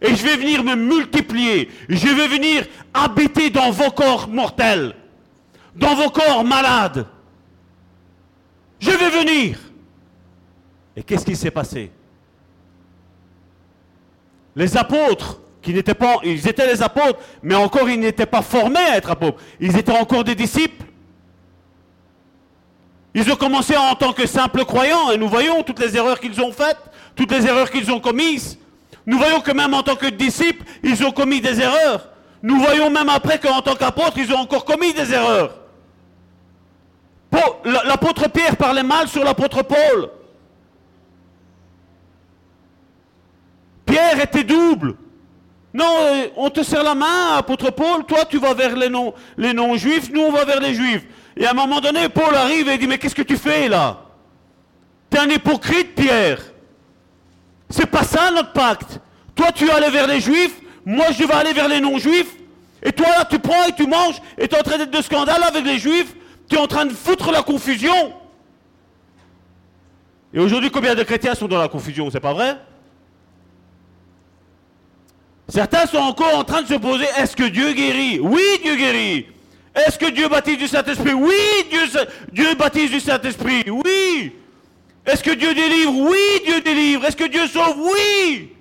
Et 0.00 0.14
je 0.14 0.22
vais 0.22 0.36
venir 0.36 0.62
me 0.62 0.74
multiplier. 0.74 1.70
Je 1.88 2.08
vais 2.08 2.28
venir 2.28 2.66
habiter 2.92 3.48
dans 3.48 3.70
vos 3.70 3.90
corps 3.90 4.28
mortels. 4.28 4.94
Dans 5.74 5.94
vos 5.94 6.10
corps 6.10 6.44
malades. 6.44 7.06
Je 8.80 8.90
vais 8.90 9.10
venir. 9.10 9.58
Et 10.96 11.02
qu'est-ce 11.02 11.24
qui 11.24 11.36
s'est 11.36 11.50
passé? 11.50 11.90
Les 14.54 14.76
apôtres, 14.76 15.40
qui 15.62 15.72
n'étaient 15.72 15.94
pas, 15.94 16.18
ils 16.22 16.46
étaient 16.46 16.66
les 16.66 16.82
apôtres, 16.82 17.18
mais 17.42 17.54
encore 17.54 17.88
ils 17.88 17.98
n'étaient 17.98 18.26
pas 18.26 18.42
formés 18.42 18.78
à 18.78 18.96
être 18.98 19.10
apôtres. 19.10 19.40
Ils 19.58 19.76
étaient 19.76 19.98
encore 19.98 20.22
des 20.22 20.34
disciples. 20.34 20.84
Ils 23.14 23.30
ont 23.30 23.36
commencé 23.36 23.76
en 23.76 23.94
tant 23.94 24.12
que 24.12 24.26
simples 24.26 24.64
croyants 24.64 25.12
et 25.12 25.16
nous 25.16 25.28
voyons 25.28 25.62
toutes 25.62 25.78
les 25.78 25.96
erreurs 25.96 26.18
qu'ils 26.18 26.40
ont 26.40 26.52
faites, 26.52 26.80
toutes 27.14 27.30
les 27.30 27.46
erreurs 27.46 27.70
qu'ils 27.70 27.90
ont 27.92 28.00
commises. 28.00 28.58
Nous 29.06 29.18
voyons 29.18 29.40
que 29.40 29.52
même 29.52 29.72
en 29.72 29.82
tant 29.82 29.94
que 29.94 30.06
disciples, 30.06 30.64
ils 30.82 31.04
ont 31.04 31.12
commis 31.12 31.40
des 31.40 31.60
erreurs. 31.60 32.08
Nous 32.42 32.58
voyons 32.58 32.90
même 32.90 33.08
après 33.08 33.38
qu'en 33.38 33.62
tant 33.62 33.76
qu'apôtres, 33.76 34.18
ils 34.18 34.32
ont 34.32 34.38
encore 34.38 34.64
commis 34.64 34.92
des 34.92 35.12
erreurs. 35.12 35.54
L'apôtre 37.64 38.28
Pierre 38.28 38.56
parlait 38.56 38.82
mal 38.82 39.08
sur 39.08 39.24
l'apôtre 39.24 39.62
Paul. 39.62 40.10
Pierre 43.86 44.20
était 44.20 44.44
double. 44.44 44.96
Non, 45.72 45.96
euh, 46.02 46.28
on 46.36 46.50
te 46.50 46.62
serre 46.62 46.84
la 46.84 46.94
main, 46.94 47.36
apôtre 47.36 47.70
Paul, 47.70 48.04
toi 48.04 48.24
tu 48.24 48.38
vas 48.38 48.54
vers 48.54 48.76
les 48.76 49.54
non-juifs, 49.54 50.10
nous 50.12 50.20
on 50.20 50.30
va 50.30 50.44
vers 50.44 50.60
les 50.60 50.74
juifs. 50.74 51.04
Et 51.36 51.46
à 51.46 51.50
un 51.50 51.54
moment 51.54 51.80
donné, 51.80 52.08
Paul 52.08 52.34
arrive 52.34 52.68
et 52.68 52.78
dit, 52.78 52.86
mais 52.86 52.98
qu'est-ce 52.98 53.14
que 53.14 53.22
tu 53.22 53.36
fais 53.36 53.68
là? 53.68 54.02
Tu 55.10 55.16
es 55.16 55.20
un 55.20 55.28
hypocrite, 55.28 55.94
Pierre. 55.94 56.40
C'est 57.68 57.86
pas 57.86 58.04
ça 58.04 58.30
notre 58.30 58.52
pacte. 58.52 59.00
Toi, 59.34 59.50
tu 59.52 59.66
es 59.66 59.70
allé 59.70 59.90
vers 59.90 60.06
les 60.06 60.20
juifs, 60.20 60.60
moi, 60.84 61.06
je 61.10 61.24
vais 61.24 61.34
aller 61.34 61.52
vers 61.52 61.68
les 61.68 61.80
non-juifs. 61.80 62.32
Et 62.82 62.92
toi, 62.92 63.08
là, 63.08 63.24
tu 63.24 63.38
prends 63.38 63.64
et 63.64 63.72
tu 63.72 63.86
manges, 63.86 64.20
et 64.38 64.46
tu 64.46 64.54
es 64.54 64.58
en 64.58 64.62
train 64.62 64.78
d'être 64.78 64.90
de 64.90 65.02
scandale 65.02 65.42
avec 65.42 65.64
les 65.64 65.78
juifs, 65.78 66.14
tu 66.48 66.56
es 66.56 66.58
en 66.58 66.66
train 66.66 66.86
de 66.86 66.92
foutre 66.92 67.32
la 67.32 67.42
confusion. 67.42 68.14
Et 70.32 70.38
aujourd'hui, 70.38 70.70
combien 70.70 70.94
de 70.94 71.02
chrétiens 71.02 71.34
sont 71.34 71.48
dans 71.48 71.58
la 71.58 71.68
confusion, 71.68 72.10
c'est 72.10 72.20
pas 72.20 72.34
vrai? 72.34 72.56
Certains 75.48 75.86
sont 75.86 75.98
encore 75.98 76.38
en 76.38 76.44
train 76.44 76.62
de 76.62 76.68
se 76.68 76.74
poser, 76.74 77.06
est-ce 77.16 77.36
que 77.36 77.44
Dieu 77.44 77.72
guérit? 77.72 78.20
Oui, 78.20 78.42
Dieu 78.62 78.76
guérit. 78.76 79.26
Est-ce 79.74 79.98
que 79.98 80.10
Dieu 80.10 80.28
baptise 80.28 80.58
du 80.58 80.68
Saint-Esprit? 80.68 81.14
Oui, 81.14 81.34
Dieu, 82.32 82.54
baptise 82.54 82.90
du 82.90 83.00
Saint-Esprit. 83.00 83.64
Oui. 83.68 84.32
Est-ce 85.04 85.22
que 85.22 85.32
Dieu 85.32 85.52
délivre? 85.52 85.92
Oui, 85.96 86.42
Dieu 86.44 86.60
délivre. 86.60 87.04
Est-ce 87.04 87.16
que 87.16 87.28
Dieu 87.28 87.46
sauve? 87.48 87.78
Oui. 87.78 88.52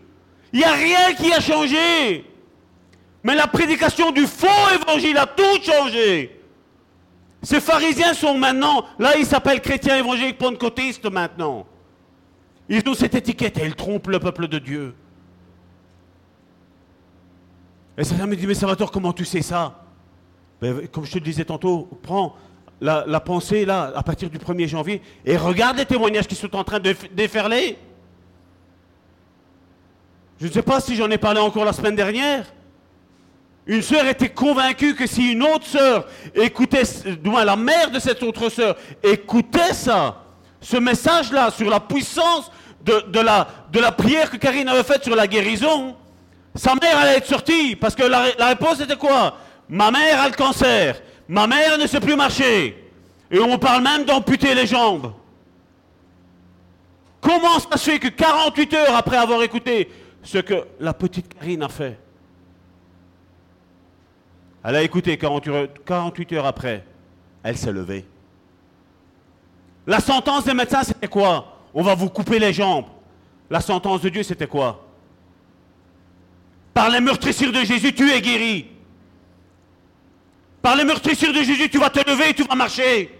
Il 0.51 0.59
n'y 0.59 0.65
a 0.65 0.73
rien 0.73 1.13
qui 1.13 1.31
a 1.31 1.39
changé. 1.39 2.25
Mais 3.23 3.35
la 3.35 3.47
prédication 3.47 4.11
du 4.11 4.27
faux 4.27 4.47
évangile 4.73 5.17
a 5.17 5.27
tout 5.27 5.61
changé. 5.63 6.39
Ces 7.41 7.59
pharisiens 7.59 8.13
sont 8.13 8.37
maintenant, 8.37 8.85
là 8.97 9.17
ils 9.17 9.25
s'appellent 9.25 9.61
chrétiens 9.61 9.97
évangéliques 9.97 10.37
pentecôtistes 10.37 11.05
maintenant. 11.11 11.67
Ils 12.69 12.81
ont 12.87 12.93
cette 12.93 13.15
étiquette 13.15 13.57
et 13.57 13.65
ils 13.65 13.75
trompent 13.75 14.07
le 14.07 14.19
peuple 14.19 14.47
de 14.47 14.59
Dieu. 14.59 14.95
Et 17.97 18.03
ça 18.03 18.25
me 18.25 18.35
dit, 18.35 18.47
mais 18.47 18.53
Salvatore, 18.53 18.91
comment 18.91 19.13
tu 19.13 19.25
sais 19.25 19.41
ça? 19.41 19.82
Ben, 20.63 20.87
Comme 20.87 21.05
je 21.05 21.11
te 21.11 21.17
le 21.17 21.25
disais 21.25 21.43
tantôt, 21.43 21.89
prends 22.01 22.35
la, 22.79 23.19
pensée 23.19 23.65
là, 23.65 23.91
à 23.95 24.01
partir 24.01 24.29
du 24.29 24.37
1er 24.37 24.67
janvier, 24.67 25.01
et 25.25 25.35
regarde 25.35 25.77
les 25.77 25.85
témoignages 25.85 26.27
qui 26.27 26.35
sont 26.35 26.55
en 26.55 26.63
train 26.63 26.79
de 26.79 26.95
déferler. 27.11 27.77
Je 30.39 30.47
ne 30.47 30.51
sais 30.51 30.61
pas 30.61 30.79
si 30.79 30.95
j'en 30.95 31.09
ai 31.09 31.17
parlé 31.17 31.39
encore 31.41 31.65
la 31.65 31.73
semaine 31.73 31.95
dernière. 31.95 32.45
Une 33.65 33.81
sœur 33.81 34.05
était 34.07 34.29
convaincue 34.29 34.95
que 34.95 35.05
si 35.05 35.33
une 35.33 35.43
autre 35.43 35.65
sœur 35.65 36.07
écoutait, 36.33 36.83
du 37.21 37.29
moins 37.29 37.45
la 37.45 37.55
mère 37.55 37.91
de 37.91 37.99
cette 37.99 38.23
autre 38.23 38.49
sœur 38.49 38.75
écoutait 39.01 39.73
ça, 39.73 40.21
ce 40.61 40.77
message-là 40.77 41.51
sur 41.51 41.69
la 41.69 41.79
puissance 41.81 42.51
de, 42.83 43.19
la, 43.19 43.47
de 43.71 43.79
la 43.79 43.91
prière 43.91 44.29
que 44.29 44.37
Karine 44.37 44.67
avait 44.67 44.83
faite 44.83 45.03
sur 45.03 45.15
la 45.15 45.27
guérison, 45.27 45.95
sa 46.55 46.75
mère 46.75 46.97
allait 46.99 47.17
être 47.17 47.27
sortie. 47.27 47.75
Parce 47.75 47.95
que 47.95 48.03
la, 48.03 48.27
la 48.37 48.47
réponse 48.47 48.79
était 48.81 48.97
quoi? 48.97 49.37
Ma 49.69 49.91
mère 49.91 50.21
a 50.21 50.29
le 50.29 50.35
cancer. 50.35 51.01
Ma 51.27 51.47
mère 51.47 51.77
ne 51.77 51.87
sait 51.87 51.99
plus 51.99 52.15
marcher. 52.15 52.91
Et 53.31 53.39
on 53.39 53.57
parle 53.57 53.83
même 53.83 54.05
d'amputer 54.05 54.53
les 54.53 54.67
jambes. 54.67 55.13
Comment 57.19 57.59
ça 57.59 57.77
se 57.77 57.89
fait 57.89 57.99
que 57.99 58.09
48 58.09 58.73
heures 58.73 58.95
après 58.95 59.17
avoir 59.17 59.41
écouté 59.41 59.89
ce 60.21 60.37
que 60.39 60.65
la 60.79 60.93
petite 60.93 61.33
Karine 61.33 61.63
a 61.63 61.69
fait, 61.69 61.97
elle 64.63 64.75
a 64.75 64.83
écouté 64.83 65.17
48 65.17 66.33
heures, 66.33 66.45
après. 66.45 66.85
Elle 67.43 67.57
s'est 67.57 67.71
levée. 67.71 68.05
La 69.85 69.99
sentence 69.99 70.45
des 70.45 70.53
médecins, 70.53 70.83
c'était 70.83 71.07
quoi? 71.07 71.57
On 71.73 71.83
va 71.83 71.95
vous 71.95 72.09
couper 72.09 72.39
les 72.39 72.53
jambes. 72.53 72.85
La 73.49 73.59
sentence 73.59 74.01
de 74.01 74.09
Dieu, 74.09 74.23
c'était 74.23 74.47
quoi? 74.47 74.85
Par 76.73 76.89
les 76.89 77.01
meurtrissures 77.01 77.51
de 77.51 77.63
Jésus, 77.65 77.93
tu 77.93 78.09
es 78.09 78.21
guéri. 78.21 78.67
Par 80.63 80.75
les 80.75 80.83
meurtrissures 80.83 81.31
de 81.31 81.43
Jésus, 81.43 81.69
tu 81.69 81.77
vas 81.77 81.91
te 81.91 82.09
lever 82.09 82.29
et 82.29 82.33
tu 82.33 82.43
vas 82.43 82.55
marcher. 82.55 83.15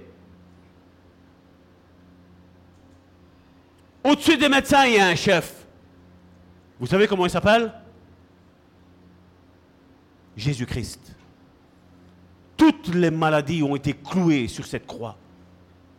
Au-dessus 4.03 4.37
des 4.37 4.49
médecins, 4.49 4.85
il 4.85 4.95
y 4.95 4.99
a 4.99 5.07
un 5.07 5.15
chef. 5.15 5.53
Vous 6.79 6.87
savez 6.87 7.05
comment 7.05 7.27
il 7.27 7.29
s'appelle? 7.29 7.71
Jésus-Christ 10.35 11.13
toutes 12.63 12.95
les 12.95 13.11
maladies 13.11 13.61
ont 13.61 13.75
été 13.75 13.93
clouées 13.93 14.47
sur 14.47 14.65
cette 14.65 14.87
croix. 14.87 15.17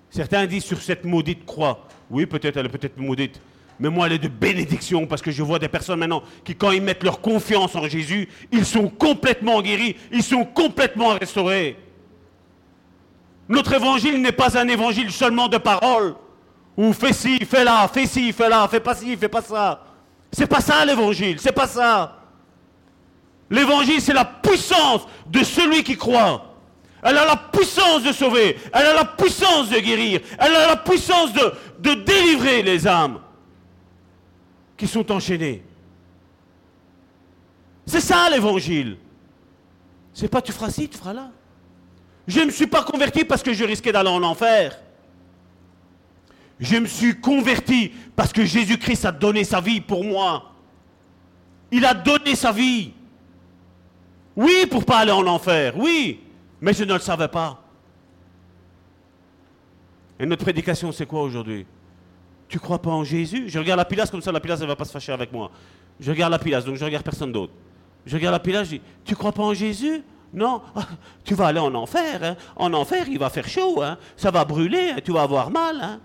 Certains 0.08 0.46
disent 0.46 0.64
sur 0.64 0.80
cette 0.80 1.04
maudite 1.04 1.44
croix. 1.44 1.86
Oui, 2.08 2.24
peut-être 2.24 2.56
elle 2.56 2.66
est 2.66 2.70
peut-être 2.70 2.96
maudite. 2.96 3.38
Mais 3.80 3.88
moi, 3.88 4.06
elle 4.06 4.12
est 4.14 4.18
de 4.18 4.28
bénédiction 4.28 5.06
parce 5.06 5.20
que 5.20 5.30
je 5.30 5.42
vois 5.42 5.58
des 5.58 5.68
personnes 5.68 5.98
maintenant 5.98 6.22
qui, 6.44 6.54
quand 6.54 6.70
ils 6.70 6.82
mettent 6.82 7.02
leur 7.02 7.20
confiance 7.20 7.74
en 7.74 7.88
Jésus, 7.88 8.28
ils 8.52 8.64
sont 8.64 8.88
complètement 8.88 9.60
guéris, 9.60 9.96
ils 10.12 10.22
sont 10.22 10.44
complètement 10.44 11.08
restaurés. 11.08 11.76
Notre 13.48 13.74
évangile 13.74 14.20
n'est 14.22 14.32
pas 14.32 14.56
un 14.58 14.68
évangile 14.68 15.10
seulement 15.10 15.48
de 15.48 15.58
paroles. 15.58 16.14
Ou 16.76 16.92
fais 16.92 17.12
ci, 17.12 17.38
fais 17.44 17.64
là, 17.64 17.88
fais 17.92 18.06
ci, 18.06 18.32
fais 18.32 18.48
là, 18.48 18.66
fais 18.68 18.80
pas 18.80 18.94
ci, 18.94 19.16
fais 19.16 19.28
pas 19.28 19.42
ça. 19.42 19.84
C'est 20.32 20.46
pas 20.46 20.60
ça 20.60 20.84
l'évangile, 20.84 21.38
c'est 21.38 21.52
pas 21.52 21.68
ça. 21.68 22.18
L'évangile, 23.50 24.00
c'est 24.00 24.14
la 24.14 24.24
puissance 24.24 25.02
de 25.26 25.44
celui 25.44 25.84
qui 25.84 25.96
croit. 25.96 26.54
Elle 27.02 27.18
a 27.18 27.26
la 27.26 27.36
puissance 27.36 28.02
de 28.02 28.12
sauver. 28.12 28.56
Elle 28.72 28.86
a 28.86 28.94
la 28.94 29.04
puissance 29.04 29.68
de 29.68 29.78
guérir. 29.78 30.20
Elle 30.38 30.54
a 30.54 30.68
la 30.68 30.76
puissance 30.76 31.32
de, 31.34 31.52
de 31.80 31.94
délivrer 31.94 32.62
les 32.62 32.88
âmes 32.88 33.18
qui 34.76 34.86
sont 34.86 35.10
enchaînées. 35.12 35.62
C'est 37.86 38.00
ça 38.00 38.28
l'évangile. 38.30 38.98
C'est 40.12 40.28
pas 40.28 40.40
tu 40.40 40.52
feras 40.52 40.70
ci, 40.70 40.88
tu 40.88 40.96
feras 40.96 41.12
là. 41.12 41.30
Je 42.26 42.40
ne 42.40 42.46
me 42.46 42.50
suis 42.50 42.66
pas 42.66 42.82
converti 42.82 43.24
parce 43.24 43.42
que 43.42 43.52
je 43.52 43.64
risquais 43.64 43.92
d'aller 43.92 44.08
en 44.08 44.22
enfer. 44.22 44.78
Je 46.58 46.76
me 46.76 46.86
suis 46.86 47.20
converti 47.20 47.92
parce 48.16 48.32
que 48.32 48.44
Jésus-Christ 48.44 49.04
a 49.04 49.12
donné 49.12 49.44
sa 49.44 49.60
vie 49.60 49.80
pour 49.80 50.04
moi. 50.04 50.52
Il 51.70 51.84
a 51.84 51.92
donné 51.92 52.34
sa 52.34 52.52
vie. 52.52 52.92
Oui, 54.36 54.66
pour 54.70 54.84
pas 54.84 54.98
aller 54.98 55.12
en 55.12 55.26
enfer, 55.26 55.76
oui. 55.76 56.20
Mais 56.60 56.72
je 56.72 56.84
ne 56.84 56.94
le 56.94 57.00
savais 57.00 57.28
pas. 57.28 57.60
Et 60.18 60.26
notre 60.26 60.44
prédication, 60.44 60.92
c'est 60.92 61.06
quoi 61.06 61.22
aujourd'hui? 61.22 61.66
Tu 62.48 62.58
crois 62.58 62.80
pas 62.80 62.90
en 62.90 63.04
Jésus? 63.04 63.44
Je 63.48 63.58
regarde 63.58 63.78
la 63.78 63.84
pilace 63.84 64.10
comme 64.10 64.22
ça, 64.22 64.32
la 64.32 64.40
pilace, 64.40 64.60
elle 64.60 64.66
ne 64.66 64.72
va 64.72 64.76
pas 64.76 64.84
se 64.84 64.92
fâcher 64.92 65.12
avec 65.12 65.32
moi. 65.32 65.50
Je 66.00 66.10
regarde 66.10 66.30
la 66.30 66.38
pilace, 66.38 66.64
donc 66.64 66.76
je 66.76 66.84
regarde 66.84 67.04
personne 67.04 67.32
d'autre. 67.32 67.52
Je 68.06 68.16
regarde 68.16 68.32
la 68.32 68.40
pilace, 68.40 68.66
je 68.66 68.76
dis, 68.76 68.82
tu 69.04 69.16
crois 69.16 69.32
pas 69.32 69.42
en 69.42 69.54
Jésus 69.54 70.02
Non, 70.32 70.60
ah, 70.74 70.86
tu 71.24 71.34
vas 71.34 71.46
aller 71.46 71.60
en 71.60 71.74
enfer. 71.74 72.22
Hein. 72.22 72.36
En 72.56 72.72
enfer, 72.74 73.06
il 73.08 73.18
va 73.18 73.30
faire 73.30 73.48
chaud, 73.48 73.82
hein. 73.82 73.98
ça 74.16 74.30
va 74.30 74.44
brûler, 74.44 74.90
hein. 74.90 75.00
tu 75.04 75.12
vas 75.12 75.22
avoir 75.22 75.50
mal. 75.50 76.00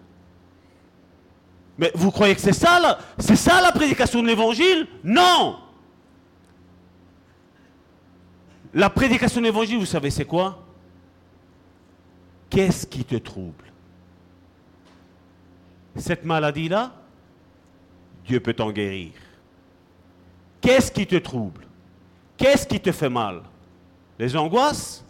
Mais 1.77 1.91
vous 1.95 2.11
croyez 2.11 2.35
que 2.35 2.41
c'est 2.41 2.53
ça, 2.53 2.99
c'est 3.17 3.35
ça 3.35 3.61
la 3.61 3.71
prédication 3.71 4.21
de 4.21 4.27
l'évangile? 4.27 4.87
Non 5.03 5.57
la 8.73 8.89
prédication 8.89 9.41
de 9.41 9.45
l'évangile, 9.45 9.79
vous 9.79 9.85
savez, 9.85 10.09
c'est 10.09 10.25
quoi? 10.25 10.63
Qu'est-ce 12.49 12.85
qui 12.85 13.03
te 13.03 13.15
trouble? 13.15 13.68
Cette 15.99 16.23
maladie-là, 16.23 16.93
Dieu 18.25 18.39
peut 18.39 18.53
t'en 18.53 18.71
guérir. 18.71 19.11
Qu'est-ce 20.61 20.91
qui 20.91 21.05
te 21.05 21.15
trouble? 21.17 21.65
Qu'est-ce 22.37 22.65
qui 22.65 22.79
te 22.79 22.91
fait 22.91 23.09
mal? 23.09 23.41
Les 24.17 24.35
angoisses? 24.35 25.03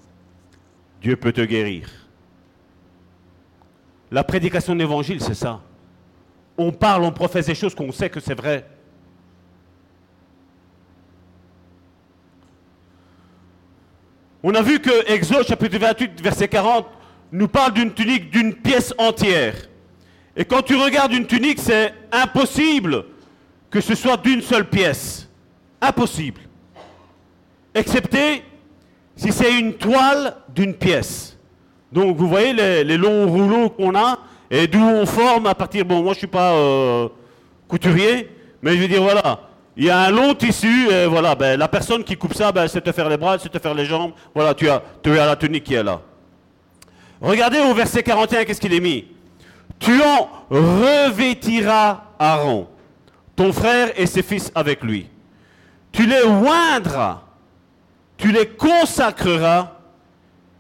Dieu 1.02 1.16
peut 1.16 1.32
te 1.32 1.42
guérir. 1.42 1.90
La 4.12 4.24
prédication 4.24 4.74
de 4.74 4.80
l'évangile, 4.80 5.22
c'est 5.22 5.36
ça. 5.36 5.62
On 6.58 6.72
parle, 6.72 7.04
on 7.04 7.12
professe 7.12 7.46
des 7.46 7.56
choses 7.56 7.76
qu'on 7.76 7.92
sait 7.92 8.10
que 8.10 8.20
c'est 8.20 8.34
vrai. 8.34 8.68
On 14.42 14.56
a 14.56 14.62
vu 14.62 14.80
que 14.80 15.12
Exode 15.12 15.46
chapitre 15.46 15.78
28 15.78 16.22
verset 16.22 16.48
40 16.48 16.88
nous 17.32 17.48
parle 17.48 17.74
d'une 17.74 17.94
tunique 17.94 18.32
d'une 18.32 18.56
pièce 18.56 18.94
entière. 18.98 19.69
Et 20.40 20.46
quand 20.46 20.62
tu 20.62 20.78
regardes 20.78 21.12
une 21.12 21.28
tunique, 21.28 21.60
c'est 21.60 21.94
impossible 22.14 23.04
que 23.70 23.82
ce 23.82 23.94
soit 23.94 24.16
d'une 24.16 24.42
seule 24.42 24.70
pièce. 24.70 25.28
Impossible. 25.82 26.40
Excepté 27.76 28.44
si 29.18 29.34
c'est 29.34 29.60
une 29.60 29.74
toile 29.74 30.38
d'une 30.56 30.74
pièce. 30.74 31.38
Donc 31.92 32.16
vous 32.16 32.30
voyez 32.30 32.54
les, 32.54 32.98
longs 32.98 33.28
rouleaux 33.28 33.70
qu'on 33.70 33.94
a 33.96 34.20
et 34.50 34.66
d'où 34.66 34.80
on 34.80 35.06
forme 35.06 35.46
à 35.46 35.54
partir... 35.56 35.84
Bon, 35.84 36.02
moi 36.02 36.14
je 36.14 36.18
ne 36.18 36.20
suis 36.20 36.28
pas 36.28 36.54
euh, 36.54 37.10
couturier, 37.68 38.30
mais 38.62 38.78
je 38.78 38.82
veux 38.82 38.88
dire 38.88 39.04
voilà, 39.04 39.42
il 39.76 39.84
y 39.84 39.90
a 39.90 40.00
un 40.00 40.10
long 40.10 40.34
tissu, 40.36 40.90
et 40.90 41.06
voilà, 41.06 41.36
ben, 41.36 41.60
la 41.60 41.68
personne 41.68 42.02
qui 42.02 42.16
coupe 42.16 42.34
ça, 42.34 42.54
ben, 42.54 42.66
c'est 42.70 42.82
te 42.82 42.94
faire 42.94 43.10
les 43.10 43.18
bras, 43.18 43.38
c'est 43.40 43.50
te 43.50 43.60
faire 43.60 43.74
les 43.74 43.86
jambes. 43.86 44.14
Voilà, 44.34 44.54
tu 44.54 44.70
as, 44.70 44.82
tu 45.04 45.20
as 45.20 45.26
la 45.26 45.36
tunique 45.36 45.66
qui 45.66 45.74
est 45.74 45.84
là. 45.84 46.02
Regardez 47.20 47.60
au 47.60 47.74
verset 47.74 48.04
41, 48.04 48.46
qu'est-ce 48.46 48.62
qu'il 48.62 48.74
est 48.74 48.80
mis? 48.80 49.06
Tu 49.80 50.02
en 50.02 50.30
revêtiras 50.50 52.04
Aaron, 52.20 52.68
ton 53.36 53.54
frère 53.54 53.92
et 53.98 54.06
ses 54.06 54.22
fils 54.22 54.52
avec 54.54 54.84
lui. 54.84 55.08
Tu 55.92 56.06
les 56.06 56.22
oindras, 56.24 57.22
tu 58.18 58.32
les 58.32 58.48
consacreras 58.48 59.72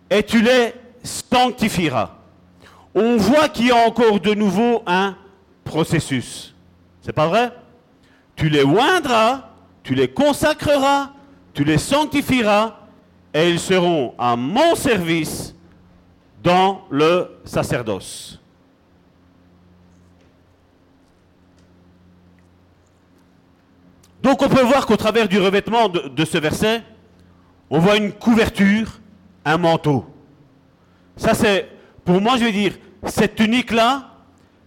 et 0.09 0.23
tu 0.23 0.41
les 0.41 0.73
sanctifieras. 1.03 2.11
On 2.95 3.17
voit 3.17 3.49
qu'il 3.49 3.67
y 3.67 3.71
a 3.71 3.87
encore 3.87 4.19
de 4.19 4.33
nouveau 4.33 4.81
un 4.87 5.15
processus. 5.63 6.55
C'est 7.01 7.13
pas 7.13 7.27
vrai? 7.27 7.51
Tu 8.35 8.49
les 8.49 8.63
oindras, 8.63 9.49
tu 9.83 9.93
les 9.93 10.07
consacreras, 10.07 11.09
tu 11.53 11.63
les 11.63 11.77
sanctifieras, 11.77 12.75
et 13.33 13.49
ils 13.49 13.59
seront 13.59 14.15
à 14.17 14.35
mon 14.35 14.75
service 14.75 15.53
dans 16.41 16.81
le 16.89 17.39
sacerdoce. 17.43 18.38
Donc 24.21 24.41
on 24.41 24.49
peut 24.49 24.63
voir 24.63 24.85
qu'au 24.85 24.97
travers 24.97 25.27
du 25.27 25.39
revêtement 25.39 25.89
de, 25.89 26.25
ce 26.25 26.37
verset, 26.37 26.83
on 27.69 27.79
voit 27.79 27.97
une 27.97 28.11
couverture, 28.11 28.99
un 29.45 29.57
manteau. 29.57 30.05
Ça 31.15 31.33
c'est, 31.33 31.69
pour 32.03 32.19
moi 32.21 32.37
je 32.37 32.45
vais 32.45 32.51
dire, 32.51 32.73
cette 33.05 33.35
tunique-là, 33.35 34.09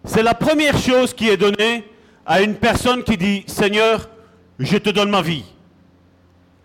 c'est 0.04 0.22
la 0.22 0.34
première 0.34 0.78
chose 0.78 1.14
qui 1.14 1.28
est 1.28 1.36
donnée 1.36 1.84
à 2.24 2.42
une 2.42 2.54
personne 2.54 3.02
qui 3.02 3.16
dit 3.16 3.44
Seigneur, 3.46 4.08
je 4.58 4.76
te 4.78 4.90
donne 4.90 5.10
ma 5.10 5.22
vie. 5.22 5.44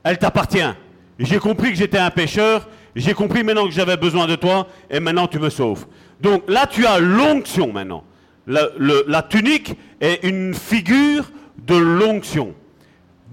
Elle 0.04 0.18
t'appartient. 0.18 0.74
J'ai 1.20 1.40
compris 1.40 1.72
que 1.72 1.78
j'étais 1.78 1.98
un 1.98 2.12
pécheur. 2.12 2.70
J'ai 2.96 3.14
compris 3.14 3.44
maintenant 3.44 3.66
que 3.66 3.74
j'avais 3.74 3.98
besoin 3.98 4.28
de 4.28 4.36
toi. 4.36 4.68
Et 4.90 5.00
maintenant, 5.00 5.28
tu 5.28 5.40
me 5.40 5.50
sauves. 5.50 5.86
Donc 6.22 6.44
là, 6.48 6.66
tu 6.66 6.86
as 6.86 7.00
l'onction 7.00 7.72
maintenant. 7.74 8.04
La 8.46 9.22
tunique 9.24 9.76
est 10.00 10.24
une 10.24 10.54
figure 10.54 11.30
de 11.58 11.76
l'onction. 11.76 12.54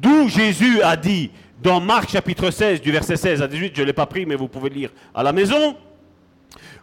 D'où 0.05 0.29
Jésus 0.29 0.83
a 0.83 0.97
dit 0.97 1.31
dans 1.63 1.81
Marc 1.81 2.11
chapitre 2.11 2.51
16, 2.51 2.83
du 2.83 2.93
verset 2.93 3.17
16 3.17 3.41
à 3.41 3.49
18, 3.49 3.73
je 3.75 3.81
ne 3.81 3.87
l'ai 3.87 3.95
pas 3.95 4.05
pris, 4.05 4.27
mais 4.27 4.35
vous 4.35 4.49
pouvez 4.49 4.69
le 4.69 4.75
lire 4.75 4.91
à 5.15 5.23
la 5.23 5.33
maison. 5.33 5.77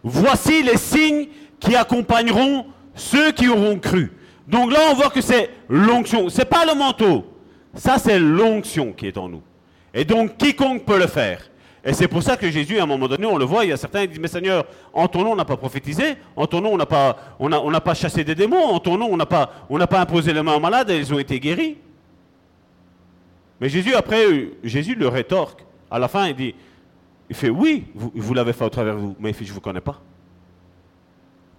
Voici 0.02 0.64
les 0.64 0.76
signes 0.76 1.28
qui 1.60 1.76
accompagneront 1.76 2.66
ceux 2.96 3.30
qui 3.30 3.48
auront 3.48 3.78
cru. 3.78 4.10
Donc 4.48 4.72
là, 4.72 4.80
on 4.90 4.94
voit 4.94 5.10
que 5.10 5.20
c'est 5.20 5.50
l'onction. 5.68 6.28
Ce 6.30 6.38
n'est 6.38 6.46
pas 6.46 6.64
le 6.66 6.74
manteau. 6.74 7.24
Ça, 7.74 7.96
c'est 7.98 8.18
l'onction 8.18 8.92
qui 8.92 9.06
est 9.06 9.16
en 9.16 9.28
nous. 9.28 9.42
Et 9.94 10.04
donc, 10.04 10.36
quiconque 10.36 10.84
peut 10.84 10.98
le 10.98 11.06
faire. 11.06 11.48
Et 11.84 11.92
c'est 11.92 12.08
pour 12.08 12.24
ça 12.24 12.36
que 12.36 12.50
Jésus, 12.50 12.80
à 12.80 12.82
un 12.82 12.86
moment 12.86 13.06
donné, 13.06 13.26
on 13.26 13.38
le 13.38 13.44
voit, 13.44 13.64
il 13.64 13.70
y 13.70 13.72
a 13.72 13.76
certains 13.76 14.00
qui 14.02 14.08
disent, 14.08 14.20
mais 14.20 14.26
Seigneur, 14.26 14.64
en 14.92 15.06
ton 15.06 15.22
nom, 15.22 15.32
on 15.32 15.36
n'a 15.36 15.44
pas 15.44 15.56
prophétisé, 15.56 16.16
en 16.34 16.48
ton 16.48 16.60
nom, 16.60 16.72
on 16.72 16.76
n'a 16.76 16.86
pas, 16.86 17.36
on 17.38 17.48
pas 17.48 17.94
chassé 17.94 18.24
des 18.24 18.34
démons, 18.34 18.64
en 18.64 18.80
ton 18.80 18.98
nom, 18.98 19.08
on 19.12 19.16
n'a 19.16 19.26
pas, 19.26 19.48
pas 19.88 20.00
imposé 20.00 20.32
les 20.32 20.42
mains 20.42 20.54
aux 20.54 20.60
malades 20.60 20.90
et 20.90 20.98
ils 20.98 21.14
ont 21.14 21.20
été 21.20 21.38
guéris. 21.38 21.76
Mais 23.62 23.68
Jésus, 23.68 23.94
après, 23.94 24.26
euh, 24.26 24.56
Jésus 24.64 24.96
le 24.96 25.06
rétorque. 25.06 25.64
À 25.88 26.00
la 26.00 26.08
fin, 26.08 26.26
il 26.26 26.34
dit, 26.34 26.52
il 27.30 27.36
fait, 27.36 27.48
oui, 27.48 27.84
vous, 27.94 28.34
l'avez 28.34 28.52
fait 28.52 28.64
au 28.64 28.68
travers 28.68 28.96
de 28.96 29.00
vous, 29.00 29.16
mais 29.20 29.30
il 29.30 29.34
fait, 29.34 29.44
je 29.44 29.50
ne 29.50 29.54
vous 29.54 29.60
connais 29.60 29.80
pas. 29.80 30.02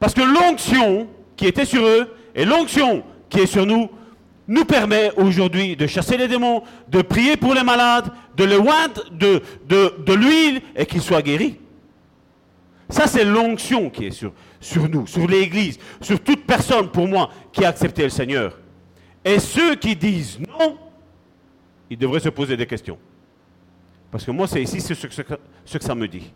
Parce 0.02 0.14
que 0.14 0.22
l'onction 0.22 1.08
qui 1.38 1.48
était 1.48 1.64
sur 1.64 1.82
eux 1.82 2.14
et 2.36 2.44
l'onction 2.44 3.04
qui 3.30 3.40
est 3.40 3.46
sur 3.46 3.66
nous 3.66 3.90
nous 4.50 4.66
permet 4.66 5.12
aujourd'hui 5.16 5.78
de 5.78 5.88
chasser 5.88 6.18
les 6.18 6.28
démons, 6.28 6.64
de 6.90 7.02
prier 7.02 7.38
pour 7.38 7.54
les 7.54 7.64
malades, 7.64 8.12
de 8.36 8.44
les 8.44 8.58
oindre 8.58 9.06
de 9.14 10.14
l'huile 10.14 10.62
et 10.76 10.86
qu'ils 10.86 11.02
soient 11.02 11.22
guéris. 11.22 11.58
Ça, 12.90 13.08
c'est 13.08 13.24
l'onction 13.24 13.90
qui 13.90 14.08
est 14.08 14.12
sur, 14.12 14.34
sur 14.60 14.90
nous, 14.90 15.08
sur 15.08 15.26
l'Église, 15.26 15.80
sur 16.02 16.20
toute 16.20 16.46
personne, 16.46 16.90
pour 16.90 17.08
moi, 17.08 17.30
qui 17.54 17.64
a 17.64 17.70
accepté 17.70 18.04
le 18.04 18.10
Seigneur. 18.10 18.60
Et 19.24 19.40
ceux 19.40 19.76
qui 19.76 19.96
disent 19.96 20.40
non, 20.40 20.78
ils 21.94 21.98
devraient 21.98 22.20
se 22.20 22.30
poser 22.30 22.58
des 22.58 22.66
questions. 22.66 22.98
Parce 24.12 24.26
que 24.26 24.32
moi, 24.32 24.48
c'est 24.48 24.64
ici 24.64 24.82
ce, 24.82 24.94
que- 25.06 25.84
ça 25.84 25.94
me 25.94 26.08
dit. 26.08 26.34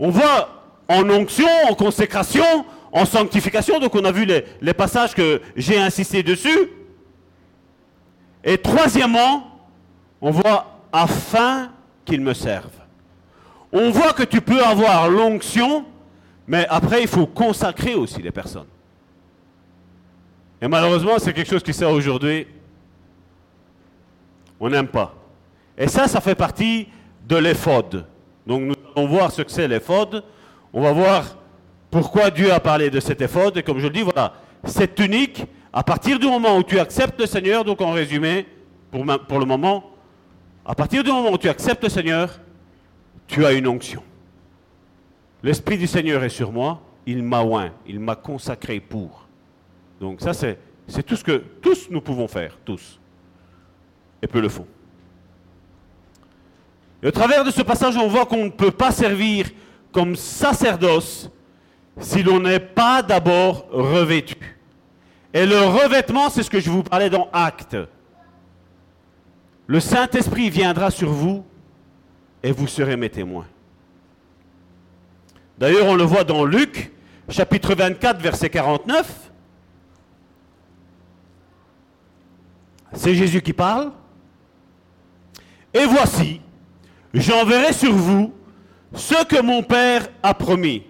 On 0.00 0.10
voit 0.10 0.64
en 0.88 1.08
onction, 1.10 1.46
en 1.70 1.74
consécration, 1.74 2.64
en 2.90 3.04
sanctification, 3.04 3.78
donc 3.78 3.94
on 3.94 4.04
a 4.04 4.10
vu 4.10 4.26
les, 4.60 4.74
passages 4.74 5.14
que 5.14 5.40
j'ai 5.54 5.78
insisté 5.78 6.24
dessus. 6.24 6.70
Et 8.42 8.58
troisièmement, 8.58 9.60
on 10.20 10.32
voit 10.32 10.80
afin 10.92 11.70
qu'ils 12.04 12.20
me 12.20 12.34
servent. 12.34 12.80
On 13.72 13.90
voit 13.90 14.12
que 14.12 14.24
tu 14.24 14.40
peux 14.40 14.62
avoir 14.62 15.08
l'onction, 15.08 15.84
mais 16.48 16.66
après 16.68 17.02
il 17.02 17.08
faut 17.08 17.26
consacrer 17.26 17.94
aussi 17.94 18.20
les 18.20 18.32
personnes. 18.32 18.66
Et 20.60 20.66
malheureusement, 20.66 21.18
c'est 21.18 21.32
quelque 21.32 21.50
chose 21.50 21.62
qui 21.62 21.72
sert 21.72 21.90
aujourd'hui. 21.90 22.48
On 24.60 24.68
n'aime 24.68 24.88
pas. 24.88 25.14
Et 25.76 25.88
ça, 25.88 26.06
ça 26.08 26.20
fait 26.20 26.34
partie 26.34 26.88
de 27.26 27.36
l'éphode. 27.36 28.06
Donc 28.46 28.62
nous 28.62 28.74
allons 28.94 29.08
voir 29.08 29.30
ce 29.30 29.42
que 29.42 29.50
c'est 29.50 29.66
l'éphode. 29.66 30.22
On 30.72 30.82
va 30.82 30.92
voir 30.92 31.36
pourquoi 31.90 32.30
Dieu 32.30 32.52
a 32.52 32.60
parlé 32.60 32.90
de 32.90 33.00
cet 33.00 33.20
éphode. 33.20 33.56
Et 33.56 33.62
comme 33.62 33.78
je 33.78 33.86
le 33.86 33.92
dis, 33.92 34.02
voilà, 34.02 34.34
cette 34.64 34.94
tunique, 34.94 35.44
à 35.72 35.82
partir 35.82 36.18
du 36.18 36.26
moment 36.26 36.56
où 36.56 36.62
tu 36.62 36.78
acceptes 36.78 37.20
le 37.20 37.26
Seigneur, 37.26 37.64
donc 37.64 37.80
en 37.80 37.92
résumé, 37.92 38.46
pour, 38.90 39.04
pour 39.28 39.38
le 39.38 39.46
moment, 39.46 39.90
à 40.64 40.74
partir 40.74 41.02
du 41.02 41.10
moment 41.10 41.32
où 41.32 41.38
tu 41.38 41.48
acceptes 41.48 41.82
le 41.82 41.88
Seigneur, 41.88 42.40
tu 43.26 43.44
as 43.44 43.52
une 43.52 43.66
onction. 43.66 44.02
L'Esprit 45.42 45.78
du 45.78 45.86
Seigneur 45.86 46.22
est 46.24 46.28
sur 46.30 46.52
moi, 46.52 46.80
il 47.06 47.22
m'a 47.22 47.42
oint, 47.42 47.70
il 47.86 48.00
m'a 48.00 48.16
consacré 48.16 48.80
pour. 48.80 49.26
Donc 50.00 50.20
ça, 50.20 50.32
c'est 50.32 50.58
c'est 50.86 51.02
tout 51.02 51.16
ce 51.16 51.24
que 51.24 51.42
tous 51.62 51.88
nous 51.90 52.00
pouvons 52.00 52.28
faire, 52.28 52.58
tous. 52.64 53.00
Et 54.24 54.26
peu 54.26 54.40
le 54.40 54.48
font. 54.48 54.66
Au 57.04 57.10
travers 57.10 57.44
de 57.44 57.50
ce 57.50 57.60
passage, 57.60 57.94
on 57.98 58.08
voit 58.08 58.24
qu'on 58.24 58.46
ne 58.46 58.50
peut 58.50 58.70
pas 58.70 58.90
servir 58.90 59.50
comme 59.92 60.16
sacerdoce 60.16 61.30
si 62.00 62.22
l'on 62.22 62.40
n'est 62.40 62.58
pas 62.58 63.02
d'abord 63.02 63.66
revêtu. 63.70 64.56
Et 65.34 65.44
le 65.44 65.60
revêtement, 65.60 66.30
c'est 66.30 66.42
ce 66.42 66.48
que 66.48 66.58
je 66.58 66.70
vous 66.70 66.82
parlais 66.82 67.10
dans 67.10 67.28
Actes. 67.34 67.76
Le 69.66 69.78
Saint-Esprit 69.78 70.48
viendra 70.48 70.90
sur 70.90 71.10
vous 71.10 71.44
et 72.42 72.50
vous 72.50 72.66
serez 72.66 72.96
mes 72.96 73.10
témoins. 73.10 73.46
D'ailleurs, 75.58 75.86
on 75.86 75.96
le 75.96 76.04
voit 76.04 76.24
dans 76.24 76.46
Luc, 76.46 76.92
chapitre 77.28 77.74
24, 77.74 78.22
verset 78.22 78.48
49. 78.48 79.30
C'est 82.94 83.14
Jésus 83.14 83.42
qui 83.42 83.52
parle. 83.52 83.92
Et 85.74 85.84
voici, 85.86 86.40
j'enverrai 87.12 87.72
sur 87.72 87.92
vous 87.92 88.32
ce 88.94 89.24
que 89.24 89.42
mon 89.42 89.64
Père 89.64 90.08
a 90.22 90.32
promis. 90.32 90.84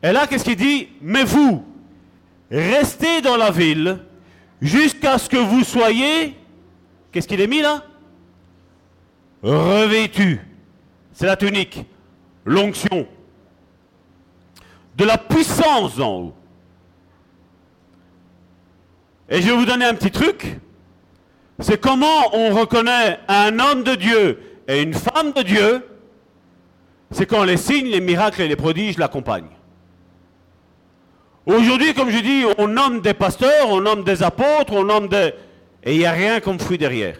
Et 0.00 0.12
là, 0.12 0.28
qu'est-ce 0.28 0.44
qu'il 0.44 0.56
dit? 0.56 0.88
Mais 1.00 1.24
vous, 1.24 1.64
restez 2.50 3.20
dans 3.20 3.36
la 3.36 3.50
ville 3.50 3.98
jusqu'à 4.62 5.18
ce 5.18 5.28
que 5.28 5.36
vous 5.36 5.64
soyez, 5.64 6.36
qu'est-ce 7.10 7.26
qu'il 7.26 7.40
est 7.40 7.48
mis 7.48 7.62
là? 7.62 7.84
Revêtus. 9.42 10.40
C'est 11.12 11.26
la 11.26 11.36
tunique, 11.36 11.84
l'onction, 12.44 13.06
de 14.96 15.04
la 15.04 15.18
puissance 15.18 15.98
en 15.98 16.12
haut. 16.16 16.34
Et 19.28 19.40
je 19.40 19.48
vais 19.48 19.56
vous 19.56 19.64
donner 19.64 19.84
un 19.84 19.94
petit 19.94 20.10
truc. 20.10 20.60
C'est 21.60 21.80
comment 21.80 22.34
on 22.34 22.50
reconnaît 22.54 23.20
un 23.28 23.58
homme 23.58 23.84
de 23.84 23.94
Dieu 23.94 24.40
et 24.66 24.82
une 24.82 24.94
femme 24.94 25.32
de 25.32 25.42
Dieu. 25.42 25.86
C'est 27.10 27.26
quand 27.26 27.44
les 27.44 27.56
signes, 27.56 27.88
les 27.88 28.00
miracles 28.00 28.42
et 28.42 28.48
les 28.48 28.56
prodiges 28.56 28.98
l'accompagnent. 28.98 29.44
Aujourd'hui, 31.46 31.94
comme 31.94 32.10
je 32.10 32.18
dis, 32.18 32.44
on 32.58 32.68
nomme 32.68 33.00
des 33.00 33.14
pasteurs, 33.14 33.68
on 33.68 33.80
nomme 33.80 34.02
des 34.02 34.22
apôtres, 34.22 34.72
on 34.72 34.84
nomme 34.84 35.08
des... 35.08 35.32
Et 35.84 35.94
il 35.94 35.98
n'y 35.98 36.06
a 36.06 36.12
rien 36.12 36.40
comme 36.40 36.58
fruit 36.58 36.78
derrière. 36.78 37.16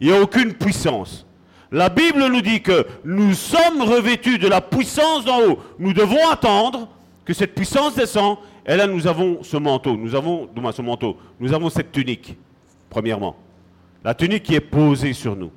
Il 0.00 0.06
n'y 0.06 0.12
a 0.16 0.20
aucune 0.22 0.54
puissance. 0.54 1.26
La 1.72 1.88
Bible 1.88 2.26
nous 2.26 2.40
dit 2.40 2.62
que 2.62 2.86
nous 3.04 3.34
sommes 3.34 3.82
revêtus 3.82 4.38
de 4.38 4.48
la 4.48 4.60
puissance 4.60 5.24
d'en 5.24 5.40
haut. 5.40 5.58
Nous 5.78 5.92
devons 5.92 6.28
attendre 6.30 6.88
que 7.24 7.34
cette 7.34 7.54
puissance 7.54 7.94
descende. 7.94 8.38
Et 8.64 8.76
là, 8.76 8.86
nous 8.86 9.06
avons 9.06 9.42
ce 9.42 9.56
manteau. 9.56 9.96
Nous 9.96 10.14
avons, 10.14 10.48
ce 10.72 10.82
manteau, 10.82 11.16
nous 11.38 11.52
avons 11.52 11.68
cette 11.70 11.92
tunique, 11.92 12.36
premièrement. 12.88 13.36
La 14.04 14.14
tunique 14.14 14.44
qui 14.44 14.54
est 14.54 14.60
posée 14.60 15.12
sur 15.12 15.36
nous. 15.36 15.50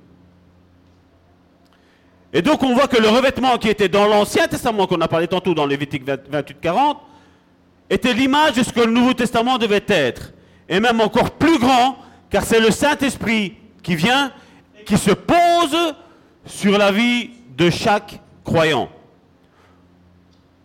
Et 2.34 2.41
donc, 2.41 2.64
on 2.64 2.74
voit 2.74 2.88
que 2.88 2.98
le 2.98 3.07
revêtement 3.07 3.57
qui 3.57 3.70
était 3.70 3.88
dans 3.88 4.07
l'Ancien 4.07 4.48
Testament, 4.48 4.88
qu'on 4.88 4.99
a 5.02 5.07
parlé 5.07 5.28
tantôt 5.28 5.53
dans 5.53 5.65
Lévitique 5.65 6.03
20 6.03 6.30
28-40, 6.32 6.98
était 7.90 8.14
l'image 8.14 8.53
de 8.53 8.64
ce 8.64 8.74
que 8.74 8.82
le 8.82 8.91
Nouveau 8.91 9.14
Testament 9.14 9.57
devait 9.57 9.84
être. 9.88 10.34
Et 10.68 10.80
même 10.80 10.99
encore 10.99 11.32
plus 11.32 11.60
grand, 11.60 11.98
car 12.30 12.44
c'est 12.44 12.60
le 12.60 12.72
Saint-Esprit 12.72 13.56
qui 13.84 13.95
vient, 13.95 14.32
qui 14.86 14.98
se 14.98 15.11
pose 15.11 15.95
sur 16.45 16.78
la 16.78 16.91
vie 16.91 17.30
de 17.56 17.70
chaque 17.70 18.20
croyant. 18.44 18.90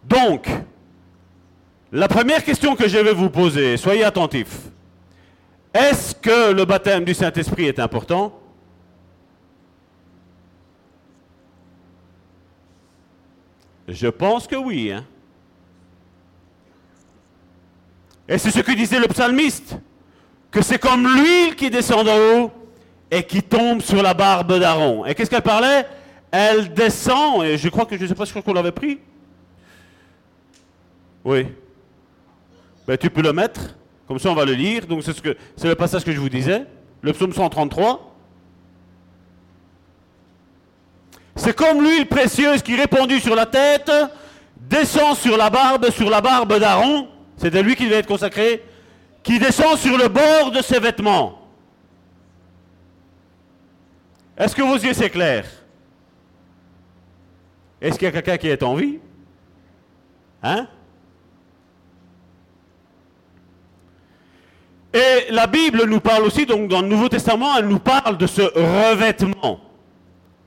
Donc, 0.05 0.49
la 1.93 2.09
première 2.09 2.43
question 2.43 2.77
que 2.77 2.89
je 2.89 2.99
vais 2.99 3.13
vous 3.13 3.31
poser, 3.31 3.77
soyez 3.77 4.05
attentifs. 4.05 4.71
Est-ce 5.75 6.15
que 6.15 6.53
le 6.53 6.65
baptême 6.65 7.05
du 7.05 7.15
Saint-Esprit 7.15 7.67
est 7.67 7.79
important? 7.79 8.39
Je 13.87 14.09
pense 14.09 14.47
que 14.47 14.57
oui. 14.57 14.93
hein. 14.93 15.05
Et 18.29 18.37
c'est 18.37 18.51
ce 18.51 18.61
que 18.61 18.73
disait 18.73 19.01
le 19.01 19.09
psalmiste, 19.09 19.79
que 20.51 20.61
c'est 20.61 20.79
comme 20.79 21.07
l'huile 21.07 21.57
qui 21.57 21.71
descend 21.71 22.05
d'en 22.05 22.19
haut 22.19 22.53
et 23.11 23.23
qui 23.23 23.43
tombe 23.43 23.81
sur 23.81 24.03
la 24.03 24.13
barbe 24.13 24.59
d'Aaron. 24.59 25.07
Et 25.07 25.15
qu'est-ce 25.15 25.31
qu'elle 25.31 25.41
parlait? 25.41 25.87
Elle 26.31 26.75
descend, 26.75 27.43
et 27.45 27.57
je 27.57 27.69
crois 27.71 27.87
que 27.87 27.97
je 27.97 28.03
ne 28.03 28.09
sais 28.09 28.15
pas 28.15 28.27
si 28.27 28.43
qu'on 28.43 28.53
l'avait 28.53 28.73
pris. 28.73 29.01
Oui. 31.25 31.47
Ben, 32.87 32.99
tu 32.99 33.09
peux 33.09 33.23
le 33.23 33.33
mettre, 33.33 33.78
comme 34.09 34.19
ça 34.19 34.31
on 34.31 34.35
va 34.35 34.47
le 34.47 34.55
lire. 34.55 34.87
Donc 34.87 35.05
c'est 35.05 35.13
ce 35.13 35.23
que 35.23 35.37
le 35.63 35.75
passage 35.75 36.05
que 36.05 36.13
je 36.13 36.19
vous 36.19 36.31
disais, 36.31 36.65
le 37.03 37.13
psaume 37.13 37.33
133. 37.33 38.17
C'est 41.37 41.55
comme 41.55 41.83
l'huile 41.83 42.07
précieuse 42.07 42.63
qui 42.63 42.75
répandue 42.75 43.21
sur 43.21 43.37
la 43.37 43.47
tête, 43.47 43.93
descend 44.57 45.17
sur 45.17 45.37
la 45.37 45.51
barbe, 45.51 45.91
sur 45.91 46.11
la 46.11 46.21
barbe 46.21 46.59
d'Aaron, 46.59 47.09
C'est 47.37 47.55
à 47.55 47.63
lui 47.63 47.77
qui 47.77 47.85
devait 47.85 47.97
être 47.97 48.09
consacré, 48.09 48.65
qui 49.23 49.39
descend 49.39 49.79
sur 49.79 49.97
le 49.97 50.09
bord 50.09 50.51
de 50.51 50.61
ses 50.63 50.81
vêtements. 50.81 51.39
Est-ce 54.37 54.57
que 54.57 54.63
vos 54.63 54.77
yeux 54.77 54.95
clair? 55.09 55.45
Est-ce 57.81 57.99
qu'il 57.99 58.07
y 58.07 58.09
a 58.09 58.13
quelqu'un 58.13 58.37
qui 58.37 58.49
est 58.49 58.63
en 58.63 58.75
vie? 58.75 58.99
Hein? 60.43 60.67
Et 64.95 65.31
la 65.31 65.47
Bible 65.47 65.85
nous 65.87 66.01
parle 66.01 66.25
aussi, 66.25 66.47
donc 66.47 66.69
dans 66.69 66.81
le 66.81 66.89
Nouveau 66.89 67.09
Testament, 67.09 67.57
elle 67.59 67.69
nous 67.69 67.79
parle 67.79 68.17
de 68.17 68.27
ce 68.27 68.43
revêtement. 68.43 69.61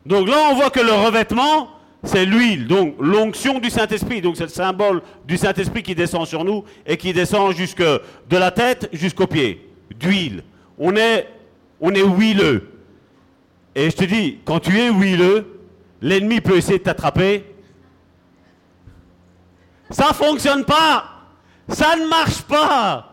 Donc 0.05 0.27
là, 0.27 0.47
on 0.51 0.55
voit 0.55 0.72
que 0.72 0.80
le 0.80 0.93
revêtement, 0.93 1.69
c'est 2.03 2.26
l'huile, 2.26 2.65
donc 2.68 2.95
l'onction 2.99 3.59
du 3.59 3.69
Saint-Esprit. 3.69 4.22
Donc 4.22 4.38
c'est 4.38 4.43
le 4.43 4.49
symbole 4.49 5.01
du 5.26 5.38
Saint-Esprit 5.38 5.84
qui 5.84 5.93
descend 5.93 6.26
sur 6.26 6.43
nous 6.43 6.63
et 6.88 6.97
qui 6.97 7.13
descend 7.13 7.53
jusque 7.53 7.84
de 7.84 8.38
la 8.38 8.49
tête 8.49 8.89
jusqu'aux 8.93 9.27
pieds. 9.27 9.69
D'huile. 9.99 10.43
On 10.80 10.95
est, 10.95 11.27
on 11.80 11.93
est 11.93 12.01
huileux. 12.01 12.68
Et 13.76 13.91
je 13.91 13.95
te 13.95 14.05
dis, 14.05 14.39
quand 14.43 14.59
tu 14.59 14.80
es 14.80 14.89
huileux, 14.89 15.59
l'ennemi 16.01 16.41
peut 16.41 16.57
essayer 16.57 16.80
de 16.80 16.84
t'attraper. 16.84 17.45
Ça 19.91 20.09
ne 20.09 20.13
fonctionne 20.13 20.65
pas. 20.65 21.05
Ça 21.69 21.95
ne 21.95 22.07
marche 22.07 22.41
pas. 22.41 23.10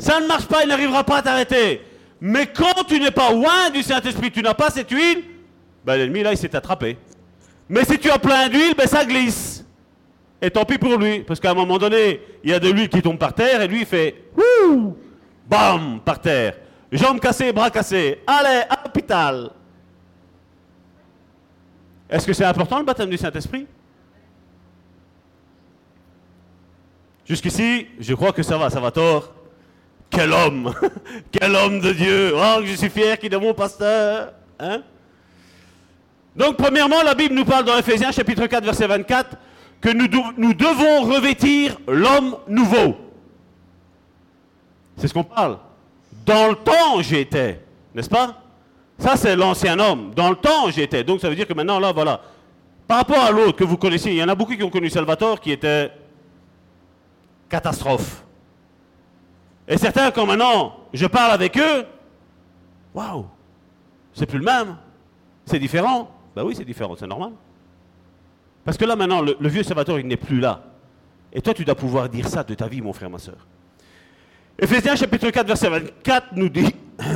Ça 0.00 0.18
ne 0.18 0.26
marche 0.26 0.46
pas, 0.46 0.62
il 0.62 0.68
n'arrivera 0.68 1.04
pas 1.04 1.18
à 1.18 1.22
t'arrêter. 1.22 1.82
Mais 2.20 2.46
quand 2.46 2.84
tu 2.88 2.98
n'es 2.98 3.10
pas 3.10 3.30
loin 3.30 3.70
du 3.70 3.82
Saint-Esprit, 3.82 4.30
tu 4.30 4.42
n'as 4.42 4.54
pas 4.54 4.70
cette 4.70 4.90
huile, 4.90 5.22
ben 5.84 5.96
l'ennemi 5.96 6.22
là, 6.22 6.32
il 6.32 6.38
s'est 6.38 6.56
attrapé. 6.56 6.96
Mais 7.68 7.84
si 7.84 7.98
tu 7.98 8.10
as 8.10 8.18
plein 8.18 8.48
d'huile, 8.48 8.74
ben 8.76 8.86
ça 8.86 9.04
glisse. 9.04 9.64
Et 10.40 10.50
tant 10.50 10.64
pis 10.64 10.78
pour 10.78 10.96
lui, 10.96 11.20
parce 11.20 11.38
qu'à 11.38 11.50
un 11.50 11.54
moment 11.54 11.76
donné, 11.76 12.20
il 12.42 12.50
y 12.50 12.54
a 12.54 12.58
de 12.58 12.70
l'huile 12.70 12.88
qui 12.88 13.02
tombe 13.02 13.18
par 13.18 13.34
terre 13.34 13.60
et 13.60 13.68
lui 13.68 13.80
il 13.80 13.86
fait 13.86 14.24
Wouh 14.36 14.96
Bam 15.46 16.00
Par 16.02 16.18
terre. 16.18 16.56
Jambes 16.90 17.20
cassées, 17.20 17.52
bras 17.52 17.70
cassés. 17.70 18.20
Allez, 18.26 18.62
à 18.68 18.82
l'hôpital. 18.82 19.50
Est-ce 22.08 22.26
que 22.26 22.32
c'est 22.32 22.44
important 22.44 22.78
le 22.78 22.84
baptême 22.84 23.10
du 23.10 23.18
Saint-Esprit? 23.18 23.66
Jusqu'ici, 27.26 27.86
je 28.00 28.14
crois 28.14 28.32
que 28.32 28.42
ça 28.42 28.56
va, 28.56 28.70
ça 28.70 28.80
va 28.80 28.90
tort. 28.90 29.32
Quel 30.10 30.32
homme 30.32 30.74
Quel 31.32 31.54
homme 31.54 31.80
de 31.80 31.92
Dieu 31.92 32.32
Oh, 32.34 32.60
je 32.64 32.74
suis 32.74 32.90
fier 32.90 33.18
qu'il 33.18 33.32
est 33.32 33.38
mon 33.38 33.54
pasteur 33.54 34.32
hein 34.58 34.82
Donc, 36.36 36.56
premièrement, 36.56 37.02
la 37.02 37.14
Bible 37.14 37.34
nous 37.34 37.44
parle 37.44 37.64
dans 37.64 37.78
Ephésiens 37.78 38.10
chapitre 38.10 38.46
4, 38.46 38.64
verset 38.64 38.86
24, 38.88 39.36
que 39.80 39.88
nous, 39.90 40.08
nous 40.36 40.52
devons 40.52 41.02
revêtir 41.02 41.78
l'homme 41.86 42.36
nouveau. 42.48 42.96
C'est 44.96 45.08
ce 45.08 45.14
qu'on 45.14 45.24
parle. 45.24 45.58
Dans 46.26 46.48
le 46.48 46.56
temps, 46.56 47.00
j'étais, 47.00 47.60
n'est-ce 47.94 48.10
pas? 48.10 48.42
Ça, 48.98 49.16
c'est 49.16 49.34
l'ancien 49.34 49.78
homme. 49.78 50.12
Dans 50.14 50.28
le 50.28 50.36
temps, 50.36 50.70
j'étais. 50.70 51.02
Donc, 51.04 51.20
ça 51.20 51.30
veut 51.30 51.34
dire 51.36 51.46
que 51.46 51.54
maintenant, 51.54 51.78
là, 51.78 51.92
voilà. 51.92 52.20
Par 52.86 52.98
rapport 52.98 53.24
à 53.24 53.30
l'autre 53.30 53.56
que 53.56 53.64
vous 53.64 53.78
connaissez, 53.78 54.10
il 54.10 54.16
y 54.16 54.22
en 54.22 54.28
a 54.28 54.34
beaucoup 54.34 54.54
qui 54.54 54.62
ont 54.62 54.68
connu 54.70 54.90
Salvatore 54.90 55.40
qui 55.40 55.52
était 55.52 55.90
catastrophe. 57.48 58.24
Et 59.70 59.78
certains, 59.78 60.10
quand 60.10 60.26
maintenant 60.26 60.76
je 60.92 61.06
parle 61.06 61.30
avec 61.30 61.56
eux, 61.56 61.86
waouh, 62.92 63.24
c'est 64.12 64.26
plus 64.26 64.38
le 64.38 64.44
même, 64.44 64.76
c'est 65.46 65.60
différent. 65.60 66.10
Ben 66.34 66.42
oui, 66.42 66.56
c'est 66.56 66.64
différent, 66.64 66.96
c'est 66.98 67.06
normal. 67.06 67.30
Parce 68.64 68.76
que 68.76 68.84
là, 68.84 68.96
maintenant, 68.96 69.22
le, 69.22 69.48
vieux 69.48 69.62
Salvatore, 69.62 70.00
il 70.00 70.08
n'est 70.08 70.16
plus 70.16 70.40
là. 70.40 70.64
Et 71.32 71.40
toi, 71.40 71.54
tu 71.54 71.64
dois 71.64 71.76
pouvoir 71.76 72.08
dire 72.08 72.28
ça 72.28 72.42
de 72.42 72.54
ta 72.54 72.66
vie, 72.66 72.82
mon 72.82 72.92
frère, 72.92 73.08
ma 73.08 73.18
soeur. 73.18 73.46
Ephésiens 74.58 74.96
chapitre 74.96 75.30
4, 75.30 75.46
verset 75.46 75.70
24 75.70 76.26
nous 76.34 76.48
dit, 76.48 76.74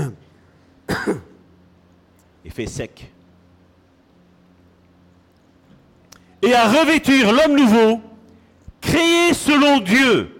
fait 2.48 2.66
sec, 2.66 3.10
et 6.40 6.55
à 6.55 6.68
revêtir 6.68 7.32
l'homme 7.32 7.56
nouveau, 7.56 8.01
créé 8.81 9.35
selon 9.35 9.81
Dieu. 9.81 10.31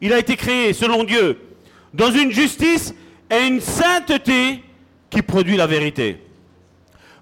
Il 0.00 0.12
a 0.12 0.18
été 0.18 0.36
créé 0.36 0.72
selon 0.72 1.04
Dieu, 1.04 1.38
dans 1.94 2.10
une 2.10 2.30
justice 2.30 2.94
et 3.30 3.46
une 3.46 3.60
sainteté 3.60 4.62
qui 5.10 5.22
produit 5.22 5.56
la 5.56 5.66
vérité. 5.66 6.22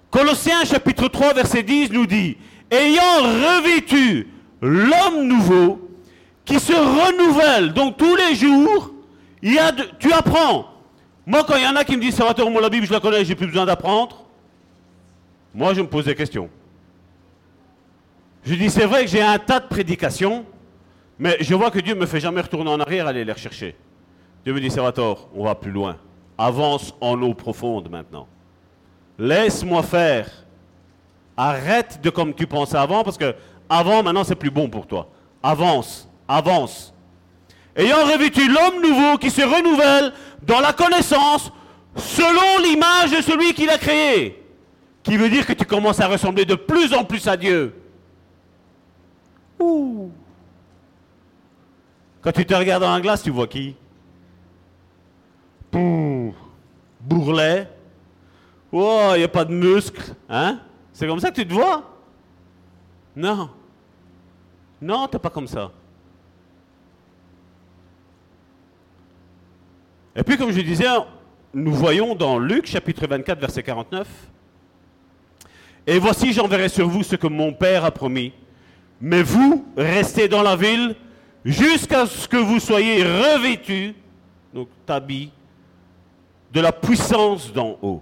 Colossiens 0.09 0.65
chapitre 0.65 1.07
3 1.07 1.33
verset 1.33 1.63
10 1.63 1.91
nous 1.91 2.05
dit, 2.05 2.37
ayant 2.69 3.21
revêtu 3.21 4.27
l'homme 4.61 5.27
nouveau 5.27 5.89
qui 6.45 6.59
se 6.59 6.73
renouvelle, 6.73 7.73
donc 7.73 7.97
tous 7.97 8.15
les 8.15 8.35
jours, 8.35 8.93
tu 9.99 10.11
apprends. 10.13 10.67
Moi, 11.25 11.43
quand 11.43 11.55
il 11.55 11.63
y 11.63 11.67
en 11.67 11.75
a 11.75 11.83
qui 11.83 11.95
me 11.95 12.01
disent, 12.01 12.17
va 12.17 12.33
moi 12.49 12.61
la 12.61 12.69
Bible, 12.69 12.85
je 12.85 12.91
la 12.91 12.99
connais, 12.99 13.23
j'ai 13.23 13.35
plus 13.35 13.47
besoin 13.47 13.65
d'apprendre, 13.65 14.25
moi 15.53 15.73
je 15.73 15.81
me 15.81 15.87
pose 15.87 16.05
des 16.05 16.15
questions. 16.15 16.49
Je 18.43 18.55
dis, 18.55 18.69
c'est 18.69 18.85
vrai 18.85 19.05
que 19.05 19.11
j'ai 19.11 19.21
un 19.21 19.37
tas 19.37 19.59
de 19.59 19.67
prédications, 19.67 20.45
mais 21.19 21.37
je 21.39 21.53
vois 21.53 21.71
que 21.71 21.79
Dieu 21.79 21.93
ne 21.93 21.99
me 21.99 22.05
fait 22.05 22.19
jamais 22.19 22.41
retourner 22.41 22.71
en 22.71 22.79
arrière, 22.79 23.07
aller 23.07 23.23
les 23.23 23.33
rechercher. 23.33 23.75
Dieu 24.43 24.53
me 24.53 24.59
dit, 24.59 24.71
Salvatore, 24.71 25.29
on 25.35 25.45
va 25.45 25.55
plus 25.55 25.71
loin. 25.71 25.97
Avance 26.37 26.95
en 26.99 27.21
eau 27.21 27.33
profonde 27.33 27.89
maintenant. 27.89 28.27
Laisse-moi 29.19 29.83
faire. 29.83 30.29
Arrête 31.37 32.01
de 32.01 32.09
comme 32.09 32.33
tu 32.33 32.47
pensais 32.47 32.77
avant, 32.77 33.03
parce 33.03 33.17
que 33.17 33.35
avant, 33.69 34.03
maintenant, 34.03 34.23
c'est 34.23 34.35
plus 34.35 34.49
bon 34.49 34.67
pour 34.67 34.87
toi. 34.87 35.07
Avance, 35.43 36.09
avance. 36.27 36.93
Ayant 37.75 38.03
revêtu 38.05 38.47
l'homme 38.47 38.81
nouveau 38.81 39.17
qui 39.17 39.29
se 39.29 39.41
renouvelle 39.41 40.11
dans 40.41 40.59
la 40.59 40.73
connaissance 40.73 41.51
selon 41.95 42.59
l'image 42.63 43.11
de 43.11 43.21
celui 43.21 43.53
qui 43.53 43.65
l'a 43.65 43.77
créé. 43.77 44.43
Qui 45.03 45.17
veut 45.17 45.29
dire 45.29 45.45
que 45.45 45.53
tu 45.53 45.65
commences 45.65 45.99
à 45.99 46.07
ressembler 46.07 46.45
de 46.45 46.55
plus 46.55 46.93
en 46.93 47.03
plus 47.03 47.27
à 47.27 47.37
Dieu. 47.37 47.73
Ouh. 49.59 50.11
Quand 52.21 52.31
tu 52.31 52.45
te 52.45 52.53
regardes 52.53 52.83
dans 52.83 52.93
la 52.93 53.01
glace, 53.01 53.23
tu 53.23 53.31
vois 53.31 53.47
qui? 53.47 53.75
Bourrelet. 55.71 57.67
Oh, 58.71 59.11
il 59.15 59.19
n'y 59.19 59.23
a 59.23 59.27
pas 59.27 59.45
de 59.45 59.53
muscles. 59.53 60.13
Hein? 60.29 60.59
C'est 60.93 61.07
comme 61.07 61.19
ça 61.19 61.29
que 61.29 61.41
tu 61.41 61.47
te 61.47 61.53
vois? 61.53 61.83
Non. 63.15 63.49
Non, 64.81 65.07
tu 65.07 65.15
n'es 65.15 65.19
pas 65.19 65.29
comme 65.29 65.47
ça. 65.47 65.71
Et 70.15 70.23
puis, 70.23 70.37
comme 70.37 70.51
je 70.51 70.61
disais, 70.61 70.87
nous 71.53 71.73
voyons 71.73 72.15
dans 72.15 72.37
Luc 72.37 72.65
chapitre 72.65 73.07
24, 73.07 73.39
verset 73.39 73.63
49, 73.63 74.07
Et 75.87 75.99
voici, 75.99 76.33
j'enverrai 76.33 76.69
sur 76.69 76.87
vous 76.87 77.03
ce 77.03 77.15
que 77.15 77.27
mon 77.27 77.53
Père 77.53 77.85
a 77.85 77.91
promis. 77.91 78.33
Mais 78.99 79.23
vous, 79.23 79.65
restez 79.75 80.27
dans 80.27 80.43
la 80.43 80.55
ville 80.55 80.95
jusqu'à 81.43 82.05
ce 82.05 82.27
que 82.27 82.37
vous 82.37 82.59
soyez 82.59 83.03
revêtus, 83.03 83.95
donc 84.53 84.67
tabi, 84.85 85.31
de 86.51 86.59
la 86.59 86.71
puissance 86.71 87.51
d'en 87.51 87.77
haut. 87.81 88.01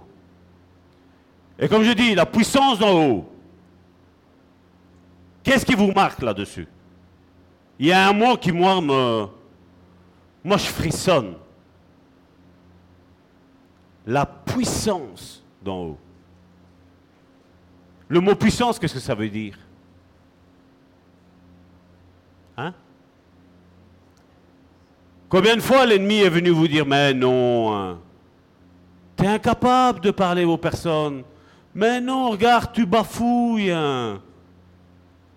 Et 1.58 1.68
comme 1.68 1.82
je 1.82 1.92
dis, 1.92 2.14
la 2.14 2.26
puissance 2.26 2.78
d'en 2.78 2.92
haut, 2.92 3.32
qu'est-ce 5.42 5.64
qui 5.64 5.74
vous 5.74 5.92
marque 5.92 6.22
là-dessus? 6.22 6.66
Il 7.78 7.86
y 7.86 7.92
a 7.92 8.08
un 8.08 8.12
mot 8.12 8.36
qui, 8.36 8.52
moi, 8.52 8.80
me... 8.80 9.26
Moi, 10.42 10.56
je 10.56 10.66
frissonne. 10.66 11.34
La 14.06 14.26
puissance 14.26 15.42
d'en 15.62 15.78
haut. 15.78 15.98
Le 18.08 18.20
mot 18.20 18.34
puissance, 18.34 18.78
qu'est-ce 18.78 18.94
que 18.94 19.00
ça 19.00 19.14
veut 19.14 19.28
dire? 19.28 19.56
Hein? 22.56 22.74
Combien 25.28 25.54
de 25.54 25.60
fois 25.60 25.86
l'ennemi 25.86 26.20
est 26.20 26.28
venu 26.28 26.50
vous 26.50 26.66
dire, 26.66 26.84
mais 26.84 27.14
non, 27.14 27.72
hein? 27.74 27.98
Incapable 29.26 30.00
de 30.00 30.10
parler 30.10 30.44
aux 30.44 30.56
personnes. 30.56 31.22
Mais 31.74 32.00
non, 32.00 32.30
regarde, 32.30 32.72
tu 32.72 32.86
bafouilles. 32.86 33.74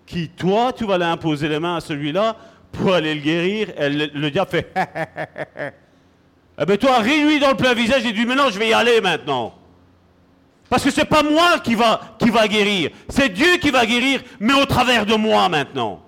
Qui, 0.06 0.28
toi, 0.28 0.72
tu 0.72 0.84
vas 0.84 0.98
l'imposer 0.98 1.48
les 1.48 1.58
mains 1.58 1.76
à 1.76 1.80
celui-là 1.80 2.36
pour 2.72 2.92
aller 2.92 3.14
le 3.14 3.20
guérir? 3.20 3.68
Et 3.78 3.88
le, 3.88 4.30
diable 4.30 4.50
fait, 4.50 4.72
eh 6.58 6.64
bien 6.66 6.76
toi, 6.76 6.98
ris-lui 6.98 7.38
dans 7.38 7.50
le 7.50 7.56
plein 7.56 7.74
visage 7.74 8.04
et 8.04 8.12
dis, 8.12 8.26
mais 8.26 8.34
non, 8.34 8.50
je 8.50 8.58
vais 8.58 8.68
y 8.68 8.74
aller 8.74 9.00
maintenant. 9.00 9.54
Parce 10.68 10.82
que 10.82 10.90
ce 10.90 11.00
n'est 11.00 11.06
pas 11.06 11.22
moi 11.22 11.58
qui 11.62 11.74
va, 11.74 12.00
qui 12.18 12.30
va 12.30 12.48
guérir, 12.48 12.90
c'est 13.08 13.28
Dieu 13.28 13.56
qui 13.58 13.70
va 13.70 13.86
guérir, 13.86 14.22
mais 14.40 14.54
au 14.54 14.64
travers 14.66 15.06
de 15.06 15.14
moi 15.14 15.48
maintenant. 15.48 16.02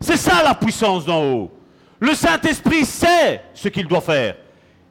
C'est 0.00 0.16
ça 0.16 0.42
la 0.42 0.54
puissance 0.54 1.04
d'en 1.04 1.24
haut. 1.24 1.50
Le 2.00 2.14
Saint-Esprit 2.14 2.84
sait 2.84 3.42
ce 3.54 3.68
qu'il 3.68 3.86
doit 3.88 4.00
faire. 4.00 4.36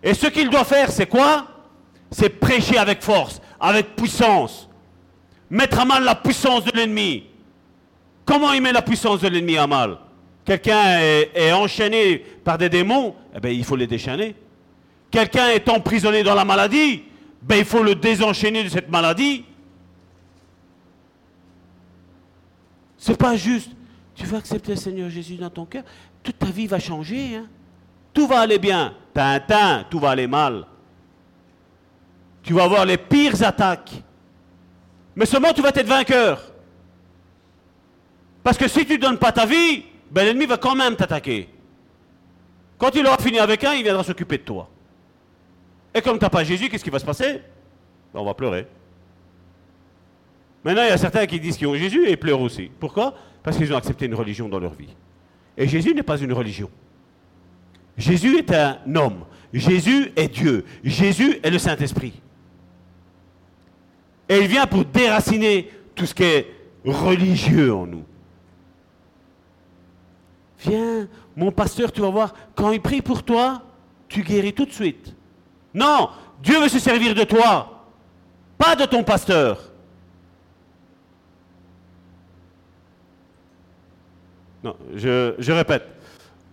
Et 0.04 0.14
ce 0.14 0.28
qu'il 0.28 0.50
doit 0.50 0.64
faire, 0.64 0.92
c'est 0.92 1.08
quoi? 1.08 1.48
C'est 2.12 2.30
prêcher 2.30 2.78
avec 2.78 3.02
force, 3.02 3.42
avec 3.60 3.96
puissance. 3.96 4.70
Mettre 5.50 5.80
à 5.80 5.86
mal 5.86 6.04
la 6.04 6.16
puissance 6.16 6.64
de 6.66 6.72
l'ennemi. 6.72 7.26
Comment 8.26 8.54
il 8.54 8.62
met 8.62 8.72
la 8.74 8.82
puissance 8.82 9.22
de 9.22 9.28
l'ennemi 9.28 9.58
à 9.58 9.68
mal? 9.68 9.98
Quelqu'un 10.46 11.00
est, 11.00 11.52
enchaîné 11.52 12.20
par 12.44 12.58
des 12.58 12.70
démons, 12.70 13.16
eh 13.36 13.40
ben, 13.40 13.50
il 13.54 13.64
faut 13.66 13.76
les 13.76 13.88
déchaîner. 13.88 14.36
Quelqu'un 15.12 15.50
est 15.50 15.68
emprisonné 15.68 16.24
dans 16.24 16.36
la 16.36 16.46
maladie, 16.46 17.04
ben, 17.42 17.58
il 17.58 17.66
faut 17.66 17.84
le 17.84 17.96
désenchaîner 17.96 18.64
de 18.64 18.70
cette 18.70 18.90
maladie. 18.90 19.44
C'est 22.98 23.18
pas 23.18 23.36
juste. 23.36 23.72
Tu 24.16 24.26
vas 24.26 24.38
accepter 24.38 24.72
le 24.72 24.78
Seigneur 24.78 25.10
Jésus 25.10 25.36
dans 25.36 25.50
ton 25.50 25.66
cœur, 25.66 25.84
toute 26.24 26.40
ta 26.40 26.48
vie 26.48 26.68
va 26.68 26.80
changer. 26.80 27.36
hein. 27.36 27.48
Tout 28.18 28.26
va 28.26 28.40
aller 28.40 28.58
bien. 28.58 28.96
Tintin, 29.14 29.86
tout 29.92 30.00
va 30.00 30.10
aller 30.10 30.26
mal. 30.26 30.66
Tu 32.42 32.52
vas 32.52 32.64
avoir 32.64 32.84
les 32.84 32.98
pires 32.98 33.44
attaques. 33.44 33.92
Mais 35.16 35.28
seulement 35.28 35.54
tu 35.54 35.62
vas 35.62 35.70
être 35.70 35.86
vainqueur. 35.86 36.42
Parce 38.42 38.58
que 38.58 38.68
si 38.68 38.88
tu 38.88 38.94
ne 38.94 38.98
donnes 38.98 39.20
pas 39.20 39.32
ta 39.32 39.46
vie, 39.46 39.86
ben 40.10 40.26
l'ennemi 40.26 40.48
va 40.48 40.58
quand 40.58 40.74
même 40.74 40.96
t'attaquer. 40.96 41.48
Quand 42.80 42.96
il 42.96 43.06
aura 43.06 43.20
fini 43.20 43.38
avec 43.38 43.64
un, 43.64 43.74
il 43.74 43.84
viendra 43.84 44.04
s'occuper 44.04 44.40
de 44.40 44.44
toi. 44.44 44.68
Et 45.94 46.02
comme 46.02 46.18
tu 46.18 46.26
n'as 46.26 46.32
pas 46.32 46.44
Jésus, 46.44 46.70
qu'est-ce 46.70 46.84
qui 46.84 46.90
va 46.90 46.98
se 46.98 47.06
passer? 47.06 47.34
Ben, 48.12 48.20
On 48.20 48.26
va 48.26 48.34
pleurer. 48.34 48.66
Maintenant, 50.64 50.82
il 50.82 50.90
y 50.90 50.92
a 50.92 50.98
certains 50.98 51.28
qui 51.28 51.40
disent 51.40 51.56
qu'ils 51.56 51.68
ont 51.68 51.76
Jésus 51.76 52.10
et 52.10 52.18
pleurent 52.18 52.42
aussi. 52.42 52.72
Pourquoi? 52.80 53.14
Parce 53.44 53.58
qu'ils 53.58 53.72
ont 53.72 53.78
accepté 53.78 54.08
une 54.08 54.16
religion 54.16 54.50
dans 54.50 54.60
leur 54.60 54.74
vie. 54.74 54.96
Et 55.56 55.68
Jésus 55.68 55.94
n'est 55.94 56.02
pas 56.02 56.18
une 56.18 56.34
religion. 56.34 56.72
Jésus 57.98 58.38
est 58.38 58.52
un 58.54 58.78
homme. 58.96 59.26
Jésus 59.52 60.12
est 60.16 60.28
Dieu. 60.28 60.66
Jésus 60.84 61.40
est 61.42 61.50
le 61.50 61.58
Saint-Esprit. 61.58 62.14
Et 64.30 64.40
il 64.40 64.48
vient 64.48 64.68
pour 64.68 64.86
déraciner 64.86 65.70
tout 65.96 66.06
ce 66.06 66.14
qui 66.14 66.24
est 66.24 66.48
religieux 66.86 67.74
en 67.74 67.88
nous. 67.88 68.04
Viens, 70.60 71.08
mon 71.36 71.52
pasteur, 71.52 71.92
tu 71.92 72.02
vas 72.02 72.10
voir, 72.10 72.34
quand 72.56 72.72
il 72.72 72.82
prie 72.82 73.02
pour 73.02 73.24
toi, 73.24 73.64
tu 74.08 74.22
guéris 74.24 74.54
tout 74.54 74.66
de 74.66 74.72
suite. 74.72 75.16
Non, 75.74 76.10
Dieu 76.42 76.60
veut 76.60 76.70
se 76.70 76.80
servir 76.80 77.14
de 77.14 77.24
toi, 77.24 77.86
pas 78.58 78.76
de 78.76 78.86
ton 78.86 79.04
pasteur. 79.04 79.72
Non, 84.64 84.76
je, 84.96 85.36
je 85.38 85.52
répète. 85.52 85.97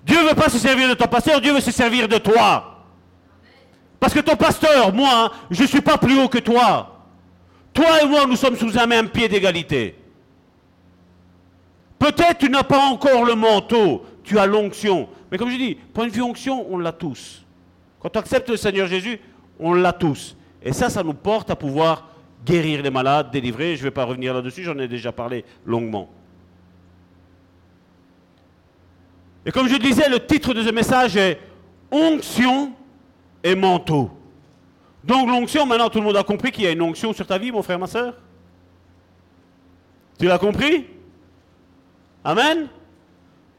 Dieu 0.05 0.23
ne 0.23 0.29
veut 0.29 0.35
pas 0.35 0.49
se 0.49 0.59
servir 0.59 0.89
de 0.89 0.95
ton 0.95 1.07
pasteur, 1.07 1.41
Dieu 1.41 1.53
veut 1.53 1.61
se 1.61 1.71
servir 1.71 2.09
de 2.09 2.19
toi. 2.19 2.83
Parce 3.99 4.13
que 4.13 4.21
ton 4.21 4.37
pasteur, 4.37 4.93
moi, 4.93 5.33
je 5.51 5.63
ne 5.63 5.67
suis 5.67 5.81
pas 5.81 5.97
plus 5.97 6.21
haut 6.21 6.29
que 6.29 6.39
toi. 6.39 7.07
Toi 7.73 8.03
et 8.03 8.07
moi, 8.07 8.27
nous 8.27 8.37
sommes 8.37 8.57
sous 8.57 8.79
un 8.79 8.87
même 8.87 9.09
pied 9.09 9.29
d'égalité. 9.29 9.97
Peut-être 11.99 12.39
tu 12.39 12.51
n'as 12.51 12.63
pas 12.63 12.85
encore 12.85 13.25
le 13.25 13.35
manteau, 13.35 14.05
tu 14.23 14.39
as 14.39 14.45
l'onction. 14.45 15.09
Mais 15.33 15.39
comme 15.39 15.51
je 15.51 15.57
dis, 15.57 15.75
point 15.75 16.07
de 16.07 16.13
vue 16.13 16.21
onction, 16.21 16.67
on 16.71 16.77
l'a 16.77 16.93
tous. 16.93 17.45
Quand 17.99 18.11
tu 18.11 18.19
acceptes 18.19 18.51
le 18.51 18.59
Seigneur 18.59 18.87
Jésus, 18.87 19.19
on 19.59 19.73
l'a 19.73 19.93
tous. 19.93 20.37
Et 20.63 20.75
ça, 20.75 20.91
ça 20.91 21.03
nous 21.03 21.15
porte 21.15 21.51
à 21.51 21.57
pouvoir 21.57 22.09
guérir 22.45 22.83
les 22.83 22.91
malades, 22.91 23.31
délivrer. 23.31 23.77
Je 23.77 23.81
ne 23.81 23.85
vais 23.85 23.91
pas 23.91 24.05
revenir 24.05 24.35
là-dessus, 24.35 24.65
j'en 24.65 24.79
ai 24.79 24.87
déjà 24.87 25.13
parlé 25.13 25.47
longuement. 25.65 26.11
Et 29.47 29.53
comme 29.53 29.69
je 29.69 29.77
disais, 29.77 30.09
le 30.09 30.25
titre 30.25 30.55
de 30.55 30.63
ce 30.63 30.71
message 30.71 31.17
est 31.17 31.39
Onction 31.91 32.73
et 33.43 33.55
manteau. 33.55 34.11
Donc 35.05 35.29
l'onction, 35.29 35.67
maintenant 35.67 35.91
tout 35.91 35.99
le 35.99 36.05
monde 36.05 36.17
a 36.17 36.23
compris 36.23 36.51
qu'il 36.51 36.65
y 36.65 36.67
a 36.67 36.71
une 36.71 36.83
onction 36.83 37.13
sur 37.13 37.27
ta 37.27 37.39
vie, 37.39 37.53
mon 37.53 37.63
frère, 37.63 37.79
ma 37.79 37.87
soeur 37.87 38.15
Tu 40.19 40.27
l'as 40.27 40.39
compris? 40.39 40.87
Amen? 42.25 42.69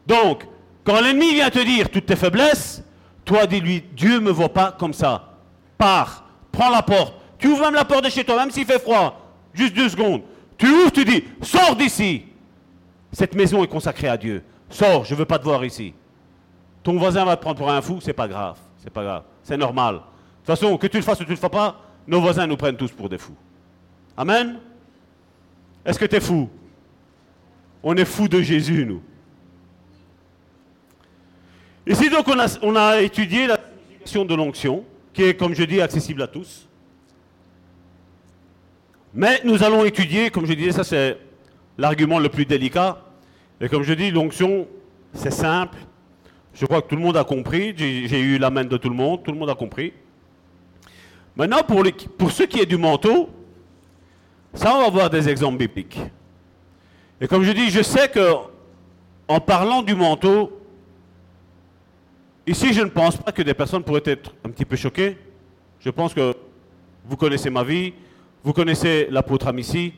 Donc, 0.07 0.45
quand 0.83 0.99
l'ennemi 1.01 1.33
vient 1.33 1.49
te 1.49 1.63
dire 1.63 1.89
toutes 1.89 2.07
tes 2.07 2.15
faiblesses, 2.15 2.83
toi 3.23 3.45
dis-lui, 3.45 3.83
Dieu 3.95 4.15
ne 4.15 4.19
me 4.19 4.31
voit 4.31 4.53
pas 4.53 4.71
comme 4.71 4.93
ça. 4.93 5.37
Pars, 5.77 6.25
prends 6.51 6.69
la 6.69 6.81
porte. 6.81 7.13
Tu 7.37 7.47
ouvres 7.47 7.63
même 7.63 7.75
la 7.75 7.85
porte 7.85 8.05
de 8.05 8.09
chez 8.09 8.23
toi, 8.23 8.37
même 8.37 8.51
s'il 8.51 8.65
fait 8.65 8.79
froid. 8.79 9.21
Juste 9.53 9.75
deux 9.75 9.89
secondes. 9.89 10.21
Tu 10.57 10.67
ouvres, 10.67 10.91
tu 10.91 11.05
dis, 11.05 11.23
sors 11.41 11.75
d'ici. 11.75 12.23
Cette 13.11 13.35
maison 13.35 13.63
est 13.63 13.67
consacrée 13.67 14.07
à 14.07 14.17
Dieu. 14.17 14.43
Sors, 14.69 15.05
je 15.05 15.13
ne 15.13 15.19
veux 15.19 15.25
pas 15.25 15.39
te 15.39 15.43
voir 15.43 15.63
ici. 15.63 15.93
Ton 16.83 16.97
voisin 16.97 17.25
va 17.25 17.35
te 17.35 17.41
prendre 17.41 17.57
pour 17.57 17.71
un 17.71 17.81
fou, 17.81 17.99
c'est 18.01 18.13
pas 18.13 18.27
grave. 18.27 18.57
C'est 18.77 18.89
pas 18.89 19.03
grave. 19.03 19.23
C'est 19.43 19.57
normal. 19.57 19.95
De 19.95 19.99
toute 19.99 20.47
façon, 20.47 20.77
que 20.77 20.87
tu 20.87 20.97
le 20.97 21.03
fasses 21.03 21.19
ou 21.19 21.23
tu 21.23 21.29
ne 21.29 21.35
le 21.35 21.39
fasses 21.39 21.49
pas, 21.49 21.81
nos 22.07 22.21
voisins 22.21 22.45
nous 22.45 22.57
prennent 22.57 22.77
tous 22.77 22.91
pour 22.91 23.09
des 23.09 23.17
fous. 23.17 23.35
Amen? 24.15 24.59
Est-ce 25.83 25.97
que 25.97 26.05
tu 26.05 26.15
es 26.15 26.19
fou? 26.19 26.49
On 27.81 27.95
est 27.95 28.05
fou 28.05 28.27
de 28.27 28.41
Jésus, 28.41 28.85
nous. 28.85 29.01
Ici, 31.87 32.09
donc, 32.09 32.27
on 32.27 32.39
a, 32.39 32.47
on 32.61 32.75
a 32.75 33.01
étudié 33.01 33.47
la 33.47 33.57
signification 33.57 34.25
de 34.25 34.35
l'onction, 34.35 34.83
qui 35.13 35.23
est, 35.23 35.35
comme 35.35 35.53
je 35.53 35.63
dis, 35.63 35.81
accessible 35.81 36.21
à 36.23 36.27
tous. 36.27 36.67
Mais 39.13 39.39
nous 39.45 39.63
allons 39.63 39.85
étudier, 39.85 40.29
comme 40.29 40.45
je 40.45 40.53
disais, 40.53 40.73
ça 40.73 40.83
c'est 40.83 41.17
l'argument 41.77 42.19
le 42.19 42.27
plus 42.27 42.45
délicat. 42.45 43.01
Et 43.61 43.69
comme 43.69 43.83
je 43.83 43.93
dis, 43.93 44.11
l'onction, 44.11 44.67
c'est 45.13 45.31
simple. 45.31 45.77
Je 46.53 46.65
crois 46.65 46.81
que 46.81 46.87
tout 46.87 46.95
le 46.95 47.01
monde 47.01 47.17
a 47.17 47.23
compris. 47.23 47.73
J'ai 47.77 48.19
eu 48.19 48.37
la 48.37 48.49
main 48.49 48.65
de 48.65 48.77
tout 48.77 48.89
le 48.89 48.95
monde. 48.95 49.23
Tout 49.23 49.31
le 49.31 49.37
monde 49.37 49.49
a 49.49 49.55
compris. 49.55 49.93
Maintenant, 51.35 51.63
pour, 51.63 51.83
les- 51.83 51.93
ce 52.29 52.43
qui 52.43 52.59
est 52.59 52.65
du 52.65 52.77
manteau, 52.77 53.29
ça, 54.53 54.73
on 54.75 54.83
va 54.83 54.89
voir 54.89 55.09
des 55.09 55.27
exemples 55.27 55.57
bibliques. 55.57 55.99
Et 57.19 57.27
comme 57.27 57.43
je 57.43 57.51
dis, 57.51 57.69
je 57.69 57.81
sais 57.81 58.07
que 58.09 58.31
en 59.27 59.39
parlant 59.39 59.81
du 59.81 59.95
manteau, 59.95 60.61
ici, 62.47 62.73
je 62.73 62.81
ne 62.81 62.89
pense 62.89 63.17
pas 63.17 63.31
que 63.31 63.41
des 63.41 63.53
personnes 63.53 63.83
pourraient 63.83 64.03
être 64.05 64.33
un 64.45 64.49
petit 64.49 64.65
peu 64.65 64.75
choquées. 64.75 65.17
Je 65.79 65.89
pense 65.89 66.13
que 66.13 66.33
vous 67.05 67.17
connaissez 67.17 67.49
ma 67.49 67.63
vie, 67.63 67.93
vous 68.43 68.53
connaissez 68.53 69.07
l'apôtre 69.09 69.47
Amici. 69.47 69.93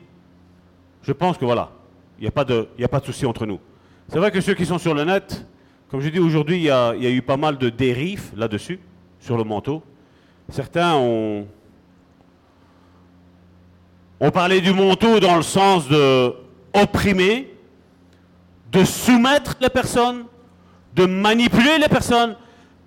Je 1.02 1.12
pense 1.12 1.38
que 1.38 1.44
voilà, 1.44 1.70
il 2.18 2.22
n'y 2.22 2.28
a 2.28 2.32
pas 2.32 2.44
de, 2.44 2.68
a 2.82 2.88
pas 2.88 3.00
de 3.00 3.06
souci 3.06 3.24
entre 3.26 3.46
nous. 3.46 3.60
C'est 4.08 4.18
vrai 4.18 4.30
que 4.30 4.40
ceux 4.40 4.54
qui 4.54 4.66
sont 4.66 4.78
sur 4.78 4.94
le 4.94 5.04
net, 5.04 5.46
comme 5.90 6.00
je 6.00 6.08
dis 6.08 6.18
aujourd'hui, 6.18 6.56
il 6.56 6.62
y 6.62 6.66
y 6.66 6.70
a 6.70 7.10
eu 7.10 7.22
pas 7.22 7.36
mal 7.36 7.58
de 7.58 7.68
dérives 7.68 8.32
là-dessus, 8.36 8.80
sur 9.20 9.36
le 9.36 9.44
manteau. 9.44 9.82
Certains 10.48 10.94
ont, 10.94 11.46
ont 14.20 14.30
parlé 14.30 14.60
du 14.60 14.72
manteau 14.72 15.20
dans 15.20 15.36
le 15.36 15.42
sens 15.42 15.88
de 15.88 16.32
opprimer, 16.74 17.54
de 18.72 18.84
soumettre 18.84 19.56
les 19.60 19.68
personnes, 19.68 20.24
de 20.94 21.06
manipuler 21.06 21.78
les 21.78 21.88
personnes. 21.88 22.36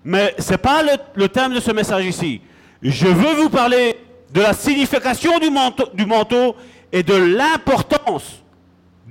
Mais 0.03 0.35
ce 0.39 0.51
n'est 0.51 0.57
pas 0.57 0.83
le, 0.83 0.91
le 1.15 1.29
thème 1.29 1.53
de 1.53 1.59
ce 1.59 1.71
message 1.71 2.05
ici. 2.05 2.41
Je 2.81 3.07
veux 3.07 3.35
vous 3.35 3.49
parler 3.49 3.95
de 4.33 4.41
la 4.41 4.53
signification 4.53 5.37
du 5.39 5.49
manteau, 5.49 5.85
du 5.93 6.05
manteau 6.05 6.55
et 6.91 7.03
de 7.03 7.13
l'importance 7.13 8.41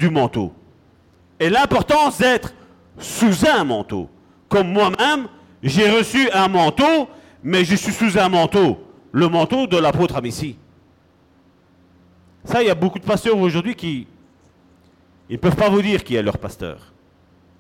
du 0.01 0.11
manteau. 0.11 0.53
Et 1.39 1.51
l'importance 1.51 2.19
d'être 2.19 2.53
sous 2.99 3.47
un 3.47 3.65
manteau. 3.65 4.09
Comme 4.49 4.73
moi-même, 4.73 5.29
j'ai 5.63 5.91
reçu 5.91 6.29
un 6.33 6.49
manteau, 6.49 7.09
mais 7.45 7.65
je 7.65 7.77
suis 7.77 7.93
sous 7.93 8.19
un 8.19 8.29
manteau. 8.29 8.79
Le 9.13 9.29
manteau 9.29 9.67
de 9.67 9.77
l'apôtre 9.77 10.17
Amici. 10.17 10.57
Ça, 12.45 12.63
il 12.63 12.67
y 12.67 12.71
a 12.71 12.75
beaucoup 12.75 12.99
de 12.99 13.05
pasteurs 13.05 13.37
aujourd'hui 13.37 13.75
qui 13.75 14.07
ils 15.29 15.35
ne 15.35 15.39
peuvent 15.39 15.57
pas 15.57 15.69
vous 15.69 15.83
dire 15.83 16.03
qui 16.03 16.17
est 16.17 16.23
leur 16.23 16.39
pasteur. 16.39 16.93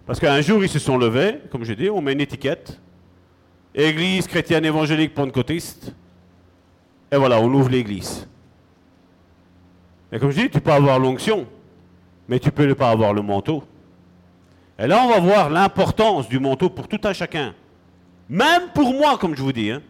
Parce 0.06 0.18
qu'un 0.18 0.40
jour, 0.40 0.64
ils 0.64 0.68
se 0.68 0.80
sont 0.80 0.98
levés, 0.98 1.38
comme 1.52 1.62
je 1.64 1.72
dis, 1.72 1.88
on 1.88 2.00
met 2.00 2.14
une 2.14 2.20
étiquette. 2.20 2.80
Église 3.72 4.26
chrétienne 4.26 4.64
évangélique 4.64 5.14
pentecôtiste. 5.14 5.94
Et 7.12 7.16
voilà, 7.16 7.38
on 7.38 7.52
ouvre 7.52 7.68
l'église. 7.68 8.26
Et 10.10 10.18
comme 10.18 10.32
je 10.32 10.40
dis, 10.40 10.50
tu 10.50 10.60
peux 10.60 10.72
avoir 10.72 10.98
l'onction, 10.98 11.46
mais 12.30 12.38
tu 12.38 12.52
peux 12.52 12.64
ne 12.64 12.74
pas 12.74 12.90
avoir 12.90 13.12
le 13.12 13.22
manteau. 13.22 13.64
Et 14.78 14.86
là, 14.86 15.02
on 15.04 15.08
va 15.08 15.18
voir 15.18 15.50
l'importance 15.50 16.28
du 16.28 16.38
manteau 16.38 16.70
pour 16.70 16.86
tout 16.86 17.00
un 17.02 17.12
chacun. 17.12 17.54
Même 18.28 18.68
pour 18.72 18.94
moi, 18.94 19.18
comme 19.18 19.34
je 19.36 19.42
vous 19.42 19.52
dis. 19.52 19.72
hein. 19.72 19.82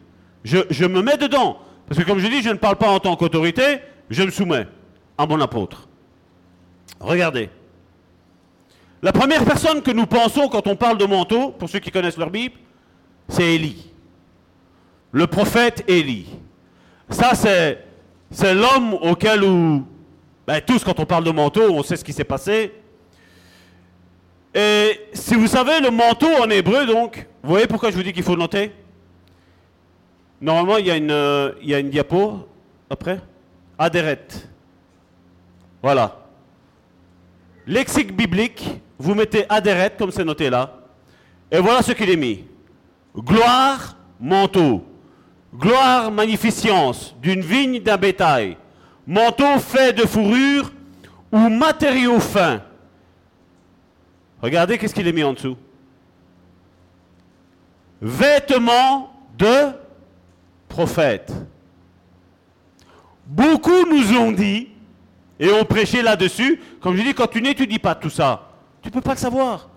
Je, 0.43 0.87
me 0.87 1.03
mets 1.03 1.19
dedans. 1.19 1.59
Parce 1.87 2.01
que 2.01 2.07
comme 2.07 2.19
je 2.19 2.27
dis, 2.27 2.41
je 2.41 2.49
ne 2.49 2.55
parle 2.55 2.77
pas 2.77 2.89
en 2.89 2.99
tant 2.99 3.15
qu'autorité, 3.15 3.81
je 4.09 4.23
me 4.23 4.31
soumets 4.31 4.67
à 5.19 5.27
mon 5.27 5.39
apôtre. 5.39 5.87
Regardez. 6.99 7.51
La 9.03 9.13
première 9.13 9.45
personne 9.45 9.83
que 9.83 9.91
nous 9.91 10.07
pensons 10.07 10.49
quand 10.49 10.67
on 10.67 10.77
parle 10.77 10.97
de 10.97 11.05
manteau, 11.05 11.51
pour 11.51 11.69
ceux 11.69 11.79
qui 11.79 11.91
connaissent 11.91 12.17
leur 12.17 12.31
Bible, 12.31 12.55
c'est 13.29 13.55
Élie. 13.55 13.93
Le 15.13 15.27
prophète 15.27 15.85
Élie. 15.89 16.27
Ça, 17.11 17.35
c'est, 17.35 17.85
l'homme 18.55 18.95
auquel 18.95 19.45
où, 19.45 19.85
ben, 20.47 20.61
tous, 20.61 20.83
quand 20.85 20.99
on 20.99 21.07
parle 21.07 21.25
de 21.25 21.31
manteau, 21.31 21.71
on 21.71 21.83
sait 21.83 21.97
ce 21.97 22.05
qui 22.05 22.13
s'est 22.13 22.25
passé. 22.25 22.73
Et 24.55 25.01
si 25.13 25.35
vous 25.35 25.47
savez, 25.47 25.81
le 25.81 25.91
manteau 25.91 26.29
en 26.43 26.51
hébreu, 26.51 26.87
donc, 26.87 27.27
vous 27.43 27.51
voyez 27.51 27.67
pourquoi 27.67 27.91
je 27.91 27.97
vous 27.97 28.03
dis 28.03 28.13
qu'il 28.13 28.23
faut 28.23 28.35
le 28.35 28.41
noter? 28.41 28.73
Normalement, 30.41 30.79
il 30.79 30.87
y 30.87 30.91
a 30.91 30.97
une, 30.97 31.11
euh, 31.11 31.53
il 31.63 31.69
y 31.69 31.75
a 31.75 31.79
une 31.79 31.91
diapo 31.91 32.49
après. 32.89 33.21
Adéret. 33.79 34.27
Voilà. 35.83 36.17
Lexique 37.67 38.15
biblique, 38.17 38.81
vous 38.99 39.15
mettez 39.15 39.45
adéret, 39.49 39.95
comme 39.97 40.11
c'est 40.11 40.25
noté 40.25 40.51
là. 40.51 40.79
Et 41.51 41.59
voilà 41.59 41.83
ce 41.83 41.93
qu'il 41.93 42.11
est 42.11 42.17
mis. 42.17 42.45
Gloire, 43.17 43.97
manteau. 44.19 44.85
Gloire, 45.55 46.11
magnificence 46.11 47.15
d'une 47.21 47.41
vigne 47.41 47.81
d'un 47.81 47.97
bétail. 47.97 48.57
Manteau 49.11 49.59
fait 49.59 49.93
de 49.93 50.03
fourrure 50.03 50.71
ou 51.33 51.49
matériaux 51.49 52.21
fins. 52.21 52.63
Regardez 54.41 54.79
qu'est-ce 54.79 54.95
qu'il 54.95 55.09
est 55.09 55.13
mis 55.13 55.25
en 55.25 55.33
dessous? 55.33 55.57
Vêtements 58.01 59.13
de 59.37 59.73
prophète. 60.69 61.33
Beaucoup 63.27 63.85
nous 63.91 64.17
ont 64.17 64.31
dit, 64.31 64.69
et 65.41 65.51
ont 65.51 65.65
prêché 65.65 66.03
là-dessus, 66.03 66.61
comme 66.81 66.95
je 66.95 67.03
dis, 67.03 67.13
quand 67.13 67.27
tu 67.27 67.43
n'étudies 67.43 67.81
pas 67.81 67.97
tout 67.97 68.11
ça, 68.11 68.53
tu 68.81 68.91
ne 68.91 68.93
peux 68.93 69.01
pas 69.01 69.15
le 69.15 69.19
savoir. 69.19 69.71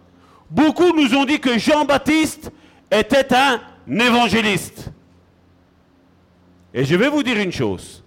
Beaucoup 0.48 0.96
nous 0.96 1.12
ont 1.16 1.26
dit 1.26 1.40
que 1.40 1.58
Jean-Baptiste 1.58 2.52
était 2.92 3.34
un 3.34 3.60
évangéliste. 3.88 4.92
Et 6.72 6.86
je 6.86 6.96
vais 6.96 7.10
vous 7.10 7.24
dire 7.24 7.40
une 7.40 7.52
chose. 7.52 8.03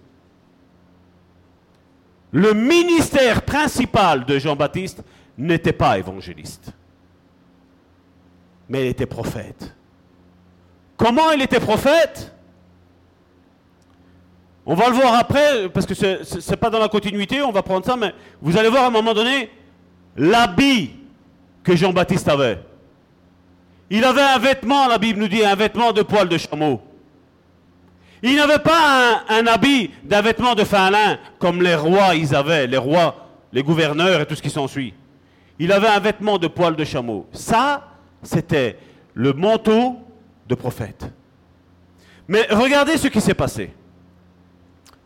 Le 2.31 2.53
ministère 2.53 3.43
principal 3.43 4.25
de 4.25 4.37
Jean-Baptiste 4.37 5.03
n'était 5.37 5.73
pas 5.73 5.97
évangéliste, 5.97 6.71
mais 8.67 8.85
il 8.85 8.87
était 8.87 9.05
prophète. 9.05 9.73
Comment 10.97 11.31
il 11.31 11.41
était 11.41 11.59
prophète? 11.59 12.33
On 14.65 14.75
va 14.75 14.89
le 14.89 14.95
voir 14.95 15.13
après, 15.13 15.69
parce 15.69 15.85
que 15.85 15.93
ce 15.93 16.49
n'est 16.51 16.57
pas 16.57 16.69
dans 16.69 16.79
la 16.79 16.89
continuité, 16.89 17.41
on 17.41 17.53
va 17.53 17.63
prendre 17.63 17.85
ça, 17.85 17.95
mais 17.95 18.13
vous 18.41 18.57
allez 18.57 18.67
voir 18.67 18.83
à 18.83 18.87
un 18.87 18.91
moment 18.91 19.13
donné 19.13 19.49
l'habit 20.17 20.91
que 21.63 21.75
Jean-Baptiste 21.75 22.27
avait. 22.27 22.59
Il 23.89 24.03
avait 24.03 24.21
un 24.21 24.37
vêtement, 24.37 24.87
la 24.87 24.97
Bible 24.97 25.21
nous 25.21 25.29
dit, 25.29 25.45
un 25.45 25.55
vêtement 25.55 25.93
de 25.93 26.01
poil 26.01 26.27
de 26.27 26.37
chameau. 26.37 26.81
Il 28.27 28.35
n'avait 28.35 28.59
pas 28.59 29.23
un, 29.29 29.47
habit 29.47 29.89
d'un 30.03 30.21
vêtement 30.21 30.53
de 30.53 30.65
fin 30.65 30.89
lin 30.89 31.17
comme 31.39 31.61
les 31.61 31.75
rois 31.75 32.13
ils 32.13 32.35
avaient, 32.35 32.67
les 32.67 32.77
rois, 32.77 33.29
les 33.53 33.63
gouverneurs 33.63 34.19
et 34.19 34.25
tout 34.25 34.35
ce 34.35 34.41
qui 34.41 34.49
s'ensuit. 34.49 34.93
Il 35.59 35.71
avait 35.71 35.87
un 35.87 35.99
vêtement 36.01 36.37
de 36.37 36.47
poil 36.47 36.75
de 36.75 36.83
chameau. 36.83 37.25
Ça, 37.31 37.87
c'était 38.21 38.77
le 39.13 39.31
manteau 39.31 39.97
de 40.45 40.55
prophète. 40.55 41.09
Mais 42.27 42.45
regardez 42.51 42.97
ce 42.97 43.07
qui 43.07 43.21
s'est 43.21 43.33
passé. 43.33 43.73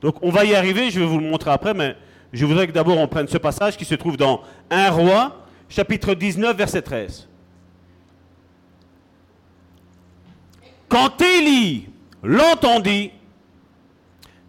Donc 0.02 0.16
on 0.24 0.32
va 0.32 0.44
y 0.44 0.56
arriver, 0.56 0.90
je 0.90 1.00
vais 1.00 1.06
vous 1.06 1.20
le 1.20 1.30
montrer 1.30 1.52
après, 1.52 1.76
mais 1.76 1.96
je 2.34 2.44
voudrais 2.44 2.66
que 2.66 2.72
d'abord 2.72 2.98
on 2.98 3.08
prenne 3.08 3.28
ce 3.28 3.38
passage 3.38 3.78
qui 3.78 3.86
se 3.86 3.94
trouve 3.94 4.18
dans 4.18 4.42
1 4.72 4.90
roi, 4.90 5.46
chapitre 5.70 6.16
19, 6.16 6.58
verset 6.58 6.82
13. 6.82 7.28
Quand 10.90 11.22
Élie 11.22 11.88
l'entendit, 12.24 13.12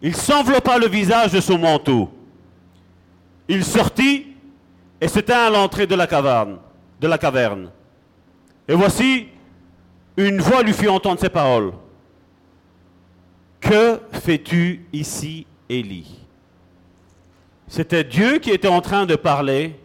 il 0.01 0.15
s'enveloppa 0.15 0.77
le 0.77 0.87
visage 0.87 1.31
de 1.31 1.39
son 1.39 1.57
manteau. 1.57 2.11
Il 3.47 3.63
sortit 3.63 4.27
et 4.99 5.07
se 5.07 5.19
tint 5.19 5.47
à 5.47 5.49
l'entrée 5.49 5.87
de 5.87 5.95
la 5.95 6.07
caverne, 6.07 6.57
de 6.99 7.07
la 7.07 7.17
caverne. 7.17 7.69
Et 8.67 8.73
voici, 8.73 9.27
une 10.17 10.39
voix 10.39 10.61
lui 10.63 10.73
fit 10.73 10.87
entendre 10.87 11.19
ces 11.19 11.29
paroles. 11.29 11.73
Que 13.59 13.99
fais-tu 14.11 14.85
ici, 14.91 15.47
Élie? 15.69 16.19
C'était 17.67 18.03
Dieu 18.03 18.39
qui 18.39 18.51
était 18.51 18.67
en 18.67 18.81
train 18.81 19.05
de 19.05 19.15
parler 19.15 19.79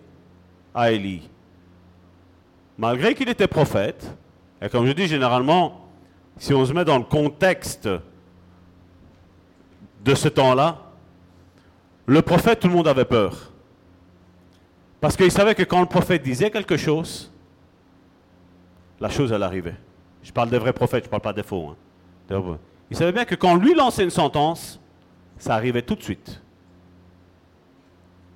à 0.75 0.91
Élie. 0.91 1.29
Malgré 2.77 3.15
qu'il 3.15 3.29
était 3.29 3.47
prophète, 3.47 4.15
et 4.61 4.69
comme 4.69 4.87
je 4.87 4.93
dis 4.93 5.07
généralement, 5.07 5.88
si 6.39 6.55
on 6.55 6.65
se 6.65 6.73
met 6.73 6.85
dans 6.85 6.99
le 6.99 7.05
contexte 7.05 7.89
de 10.05 10.15
ce 10.15 10.29
temps-là, 10.29 10.79
le 12.07 12.23
prophète, 12.23 12.61
tout 12.61 12.69
le 12.69 12.75
monde 12.75 12.89
avait 12.89 13.05
peur. 13.05 13.53
Parce 15.01 15.17
qu'il 15.17 15.31
savait 15.31 15.55
que 15.55 15.63
quand 15.63 15.81
le 15.81 15.87
prophète 15.87 16.23
disait 16.23 16.51
quelque 16.51 16.77
chose, 16.77 17.31
la 19.01 19.09
chose, 19.09 19.31
elle 19.33 19.43
arrivait. 19.43 19.77
Je 20.23 20.33
parle 20.33 20.51
des 20.51 20.59
vrais 20.59 20.73
prophètes, 20.73 21.05
je 21.05 21.09
ne 21.09 21.11
parle 21.11 21.23
pas 21.23 21.33
des 21.33 21.43
faux. 21.43 21.75
Hein. 22.31 22.59
Il 22.91 22.97
savait 22.97 23.13
bien 23.13 23.25
que 23.25 23.35
quand 23.35 23.55
lui 23.55 23.75
lançait 23.75 24.05
une 24.05 24.11
sentence, 24.11 24.81
ça 25.37 25.55
arrivait 25.55 25.83
tout 25.83 25.95
de 25.95 26.03
suite. 26.03 26.41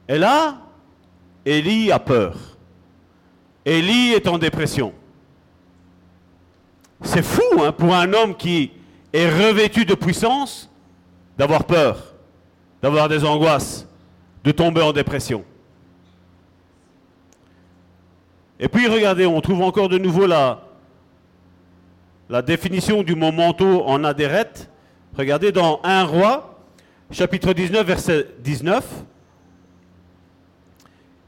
Et 0.08 0.18
là, 0.18 0.58
Élie 1.44 1.90
a 1.90 1.98
peur. 1.98 2.36
Élie 3.64 4.12
est 4.12 4.28
en 4.28 4.38
dépression. 4.38 4.92
C'est 7.02 7.22
fou 7.22 7.42
hein, 7.60 7.72
pour 7.72 7.94
un 7.94 8.12
homme 8.12 8.34
qui 8.34 8.70
est 9.12 9.28
revêtu 9.28 9.84
de 9.84 9.94
puissance 9.94 10.70
d'avoir 11.36 11.64
peur, 11.64 12.14
d'avoir 12.80 13.08
des 13.08 13.24
angoisses, 13.24 13.86
de 14.44 14.52
tomber 14.52 14.82
en 14.82 14.92
dépression. 14.92 15.44
Et 18.58 18.68
puis 18.68 18.86
regardez, 18.86 19.26
on 19.26 19.40
trouve 19.40 19.62
encore 19.62 19.88
de 19.88 19.98
nouveau 19.98 20.26
la, 20.26 20.62
la 22.28 22.42
définition 22.42 23.02
du 23.02 23.14
mot 23.14 23.32
manteau 23.32 23.84
en 23.84 24.04
adérette. 24.04 24.70
Regardez 25.18 25.52
dans 25.52 25.80
1 25.82 26.04
roi, 26.04 26.60
chapitre 27.10 27.52
19, 27.52 27.86
verset 27.86 28.28
19. 28.40 28.84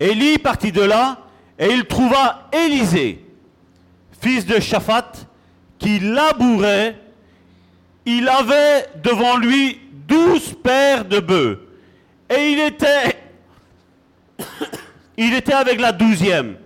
Élie 0.00 0.38
partit 0.38 0.72
de 0.72 0.82
là 0.82 1.18
et 1.58 1.66
il 1.66 1.84
trouva 1.84 2.48
Élisée, 2.52 3.24
fils 4.20 4.46
de 4.46 4.60
Shaphat, 4.60 5.23
qui 5.84 6.00
labourait. 6.00 6.98
Il 8.06 8.26
avait 8.28 8.86
devant 9.02 9.36
lui 9.36 9.78
douze 10.08 10.54
paires 10.54 11.04
de 11.04 11.20
bœufs. 11.20 11.60
Et 12.30 12.52
il 12.52 12.60
était, 12.60 13.18
avec 15.54 15.80
la 15.80 15.92
douzième. 15.92 16.56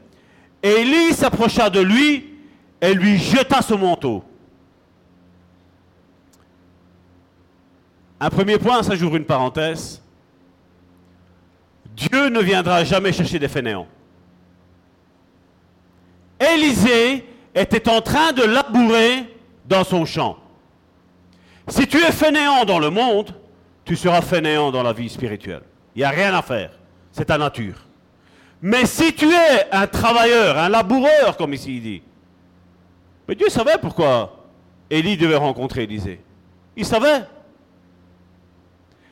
Élie 0.63 1.13
s'approcha 1.13 1.69
de 1.69 1.81
lui 1.81 2.27
et 2.81 2.95
lui 2.95 3.19
jeta 3.19 3.61
son 3.61 3.79
manteau. 3.79 4.25
Un 8.21 8.31
premier 8.31 8.59
point, 8.59 8.83
ça 8.83 8.97
j'ouvre 8.97 9.17
une 9.17 9.25
parenthèse. 9.25 10.03
Dieu 11.97 12.29
ne 12.29 12.41
viendra 12.41 12.85
jamais 12.85 13.13
chercher 13.13 13.39
des 13.41 13.49
fainéants. 13.49 13.87
Élisée 16.41 17.25
était 17.55 17.89
en 17.89 18.01
train 18.01 18.33
de 18.33 18.43
labourer 18.43 19.25
dans 19.67 19.85
son 19.85 20.05
champ. 20.05 20.39
Si 21.69 21.87
tu 21.87 21.99
es 21.99 22.13
fainéant 22.13 22.65
dans 22.65 22.79
le 22.79 22.91
monde, 22.91 23.35
tu 23.85 23.97
seras 23.97 24.23
fainéant 24.23 24.71
dans 24.71 24.83
la 24.83 24.93
vie 24.93 25.09
spirituelle. 25.09 25.63
Il 25.95 25.99
n'y 26.01 26.05
a 26.05 26.11
rien 26.11 26.35
à 26.35 26.43
faire. 26.43 26.71
C'est 27.13 27.27
ta 27.27 27.39
nature. 27.39 27.87
Mais 28.61 28.87
si 28.87 29.13
tu 29.13 29.31
es 29.31 29.67
un 29.71 29.87
travailleur, 29.87 30.59
un 30.59 30.69
laboureur, 30.69 31.37
comme 31.37 31.55
ici 31.55 31.77
il 31.77 31.83
dit, 31.83 32.03
mais 33.27 33.35
Dieu 33.35 33.49
savait 33.49 33.79
pourquoi 33.81 34.47
Élie 34.91 35.17
devait 35.17 35.37
rencontrer 35.37 35.83
Élisée. 35.83 36.21
Il 36.77 36.85
savait. 36.85 37.25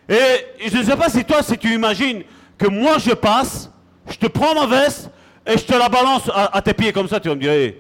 Et 0.08 0.68
je 0.68 0.78
ne 0.78 0.82
sais 0.84 0.96
pas 0.96 1.08
si 1.08 1.24
toi, 1.24 1.42
si 1.42 1.58
tu 1.58 1.74
imagines 1.74 2.22
que 2.56 2.66
moi 2.66 2.98
je 2.98 3.12
passe, 3.12 3.70
je 4.08 4.16
te 4.16 4.26
prends 4.26 4.54
ma 4.54 4.66
veste 4.66 5.10
et 5.44 5.58
je 5.58 5.64
te 5.64 5.74
la 5.74 5.88
balance 5.88 6.30
à, 6.34 6.62
tes 6.62 6.74
pieds 6.74 6.92
comme 6.92 7.08
ça, 7.08 7.20
tu 7.20 7.28
vas 7.28 7.34
me 7.34 7.40
dire, 7.40 7.74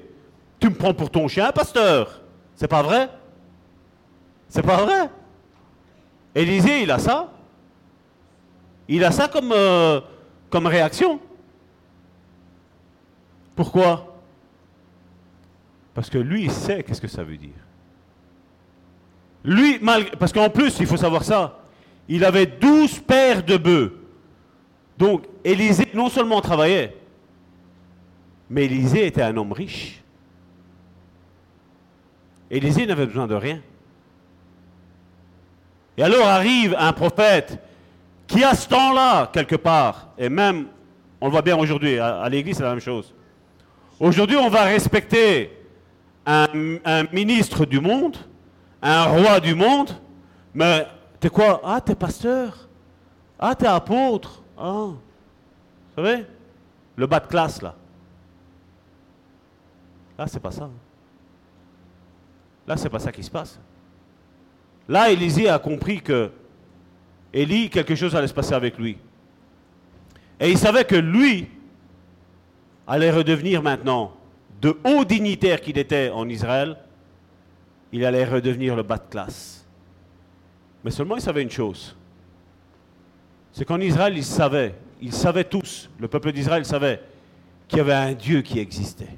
tu 0.58 0.68
me 0.68 0.74
prends 0.74 0.94
pour 0.94 1.10
ton 1.10 1.28
chien, 1.28 1.52
pasteur. 1.52 2.22
C'est 2.54 2.68
pas 2.68 2.82
vrai? 2.82 3.10
C'est 4.48 4.62
pas 4.62 4.82
vrai? 4.84 5.10
Élisée, 6.34 6.82
il 6.82 6.90
a 6.90 6.98
ça. 6.98 7.32
Il 8.88 9.04
a 9.04 9.10
ça 9.10 9.28
comme, 9.28 9.52
euh, 9.52 10.00
comme 10.50 10.66
réaction. 10.66 11.20
Pourquoi? 13.54 14.20
Parce 15.94 16.10
que 16.10 16.18
lui, 16.18 16.44
il 16.44 16.50
sait 16.50 16.82
qu'est-ce 16.82 17.00
que 17.00 17.08
ça 17.08 17.24
veut 17.24 17.38
dire. 17.38 17.50
Lui, 19.44 19.80
parce 20.18 20.32
qu'en 20.32 20.50
plus, 20.50 20.78
il 20.80 20.86
faut 20.86 20.96
savoir 20.96 21.24
ça, 21.24 21.60
il 22.08 22.24
avait 22.24 22.46
douze 22.46 22.98
paires 22.98 23.42
de 23.42 23.56
bœufs. 23.56 23.92
Donc, 24.98 25.24
Élisée 25.44 25.88
non 25.94 26.08
seulement 26.08 26.40
travaillait, 26.40 26.96
mais 28.50 28.64
Élisée 28.64 29.06
était 29.06 29.22
un 29.22 29.36
homme 29.36 29.52
riche. 29.52 30.02
Élisée 32.50 32.86
n'avait 32.86 33.06
besoin 33.06 33.26
de 33.26 33.34
rien. 33.34 33.60
Et 35.96 36.02
alors 36.02 36.26
arrive 36.26 36.76
un 36.78 36.92
prophète 36.92 37.58
qui, 38.26 38.44
à 38.44 38.54
ce 38.54 38.68
temps-là, 38.68 39.30
quelque 39.32 39.56
part, 39.56 40.08
et 40.18 40.28
même, 40.28 40.66
on 41.20 41.26
le 41.26 41.32
voit 41.32 41.42
bien 41.42 41.56
aujourd'hui, 41.56 41.98
à 41.98 42.28
l'église, 42.28 42.56
c'est 42.56 42.62
la 42.62 42.70
même 42.70 42.80
chose, 42.80 43.14
Aujourd'hui, 43.98 44.36
on 44.36 44.50
va 44.50 44.64
respecter 44.64 45.50
un, 46.26 46.46
ministre 47.12 47.64
du 47.64 47.80
monde, 47.80 48.16
un 48.82 49.04
roi 49.04 49.40
du 49.40 49.54
monde, 49.54 49.90
mais 50.52 50.86
t'es 51.18 51.30
quoi? 51.30 51.62
Ah, 51.64 51.80
t'es 51.80 51.94
pasteur 51.94 52.68
Ah, 53.38 53.54
t'es 53.54 53.66
apôtre 53.66 54.42
Ah, 54.58 54.88
vous 54.88 54.96
savez? 55.94 56.26
Le 56.94 57.06
bas 57.06 57.20
de 57.20 57.26
classe, 57.26 57.62
là. 57.62 57.74
Là, 60.18 60.26
c'est 60.26 60.40
pas 60.40 60.50
ça. 60.50 60.68
Là, 62.66 62.76
c'est 62.76 62.88
pas 62.88 62.98
ça 62.98 63.12
qui 63.12 63.22
se 63.22 63.30
passe. 63.30 63.60
Là, 64.88 65.10
Élisée 65.10 65.48
a 65.48 65.58
compris 65.58 66.00
que 66.00 66.30
Élie, 67.32 67.68
quelque 67.70 67.94
chose 67.94 68.14
allait 68.14 68.28
se 68.28 68.34
passer 68.34 68.54
avec 68.54 68.78
lui. 68.78 68.96
Et 70.40 70.50
il 70.50 70.58
savait 70.58 70.84
que 70.84 70.96
lui 70.96 71.48
allait 72.86 73.10
redevenir 73.10 73.62
maintenant, 73.62 74.14
de 74.60 74.76
haut 74.84 75.04
dignitaire 75.04 75.60
qu'il 75.60 75.78
était 75.78 76.10
en 76.10 76.28
Israël, 76.28 76.76
il 77.92 78.04
allait 78.04 78.24
redevenir 78.24 78.76
le 78.76 78.82
bas 78.82 78.98
de 78.98 79.10
classe. 79.10 79.66
Mais 80.84 80.90
seulement 80.90 81.16
il 81.16 81.22
savait 81.22 81.42
une 81.42 81.50
chose. 81.50 81.96
C'est 83.52 83.64
qu'en 83.64 83.80
Israël, 83.80 84.16
ils 84.16 84.24
savaient, 84.24 84.74
ils 85.00 85.12
savaient 85.12 85.44
tous, 85.44 85.90
le 85.98 86.08
peuple 86.08 86.32
d'Israël 86.32 86.64
savait 86.64 87.02
qu'il 87.66 87.78
y 87.78 87.80
avait 87.80 87.94
un 87.94 88.12
Dieu 88.12 88.42
qui 88.42 88.58
existait. 88.58 89.16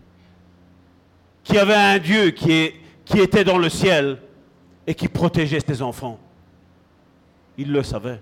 Qu'il 1.43 1.57
y 1.57 1.59
avait 1.59 1.75
un 1.75 1.99
Dieu 1.99 2.31
qui, 2.31 2.53
est, 2.53 2.75
qui 3.09 3.21
était 3.21 3.45
dans 3.45 3.59
le 3.59 3.71
ciel 3.71 4.19
et 4.87 4.95
qui 4.95 5.09
protégeait 5.09 5.61
ses 5.67 5.81
enfants. 5.81 6.19
Il 7.57 7.73
le 7.73 7.83
savait. 7.83 8.21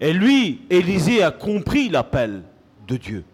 Et 0.00 0.12
lui, 0.12 0.62
Élisée, 0.68 1.22
a 1.22 1.30
compris 1.30 1.88
l'appel 1.88 2.42
de 2.86 2.96
Dieu. 2.96 3.24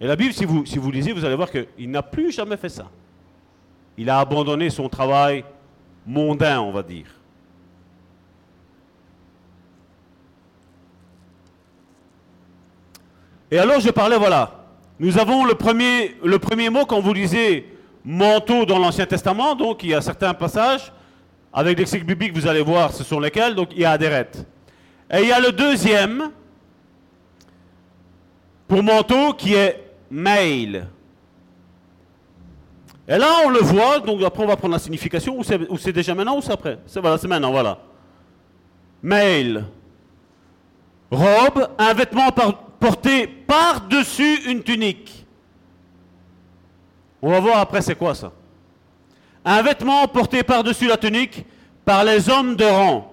Et 0.00 0.06
la 0.06 0.14
Bible, 0.14 0.32
si 0.32 0.44
vous, 0.44 0.90
lisez, 0.90 1.12
vous 1.12 1.24
allez 1.24 1.34
voir 1.34 1.50
qu'il 1.50 1.90
n'a 1.90 2.02
plus 2.02 2.30
jamais 2.30 2.56
fait 2.56 2.68
ça. 2.68 2.88
Il 3.98 4.08
a 4.08 4.20
abandonné 4.20 4.70
son 4.70 4.88
travail 4.88 5.44
mondain, 6.06 6.60
on 6.60 6.72
va 6.72 6.82
dire. 6.82 7.06
Et 13.50 13.58
alors 13.58 13.80
je 13.80 13.90
parlais, 13.90 14.16
voilà, 14.16 14.64
nous 14.98 15.18
avons 15.18 15.44
le 15.44 15.54
premier 15.54 16.70
mot 16.70 16.86
quand 16.86 17.00
vous 17.00 17.12
lisez 17.12 17.71
manteau 18.04 18.64
dans 18.64 18.78
l'Ancien 18.78 19.06
Testament, 19.06 19.54
donc 19.54 19.82
il 19.82 19.90
y 19.90 19.94
a 19.94 20.00
certains 20.00 20.34
passages, 20.34 20.92
avec 21.52 21.78
lexique 21.78 22.06
biblique, 22.06 22.34
vous 22.34 22.46
allez 22.46 22.62
voir 22.62 22.92
ce 22.92 23.04
sont 23.04 23.20
lesquels, 23.20 23.54
donc 23.54 23.68
il 23.72 23.80
y 23.80 23.84
a 23.84 23.92
Adéret. 23.92 24.30
Et 25.10 25.22
il 25.22 25.28
y 25.28 25.32
a 25.32 25.40
le 25.40 25.52
deuxième, 25.52 26.30
pour 28.66 28.82
manteau, 28.82 29.34
qui 29.34 29.54
est 29.54 29.92
mail. 30.10 30.86
Et 33.06 33.18
là, 33.18 33.28
on 33.44 33.50
le 33.50 33.58
voit, 33.58 33.98
donc 33.98 34.22
après 34.22 34.42
on 34.42 34.46
va 34.46 34.56
prendre 34.56 34.72
la 34.74 34.78
signification, 34.78 35.38
ou 35.38 35.42
c'est 35.78 35.92
déjà 35.92 36.14
maintenant 36.14 36.38
ou 36.38 36.40
c'est 36.40 36.52
après? 36.52 36.78
C'est 36.86 37.02
maintenant, 37.02 37.50
voilà. 37.50 37.78
Mail. 39.02 39.64
Robe, 41.10 41.68
un 41.76 41.92
vêtement 41.92 42.30
porté 42.80 43.26
par-dessus 43.26 44.48
une 44.50 44.62
tunique. 44.62 45.21
On 47.22 47.30
va 47.30 47.38
voir 47.38 47.58
après 47.58 47.80
c'est 47.80 47.94
quoi 47.94 48.14
ça. 48.14 48.32
Un 49.44 49.62
vêtement 49.62 50.06
porté 50.08 50.42
par-dessus 50.42 50.88
la 50.88 50.96
tunique 50.96 51.46
par 51.84 52.04
les 52.04 52.28
hommes 52.28 52.56
de 52.56 52.64
rang. 52.64 53.12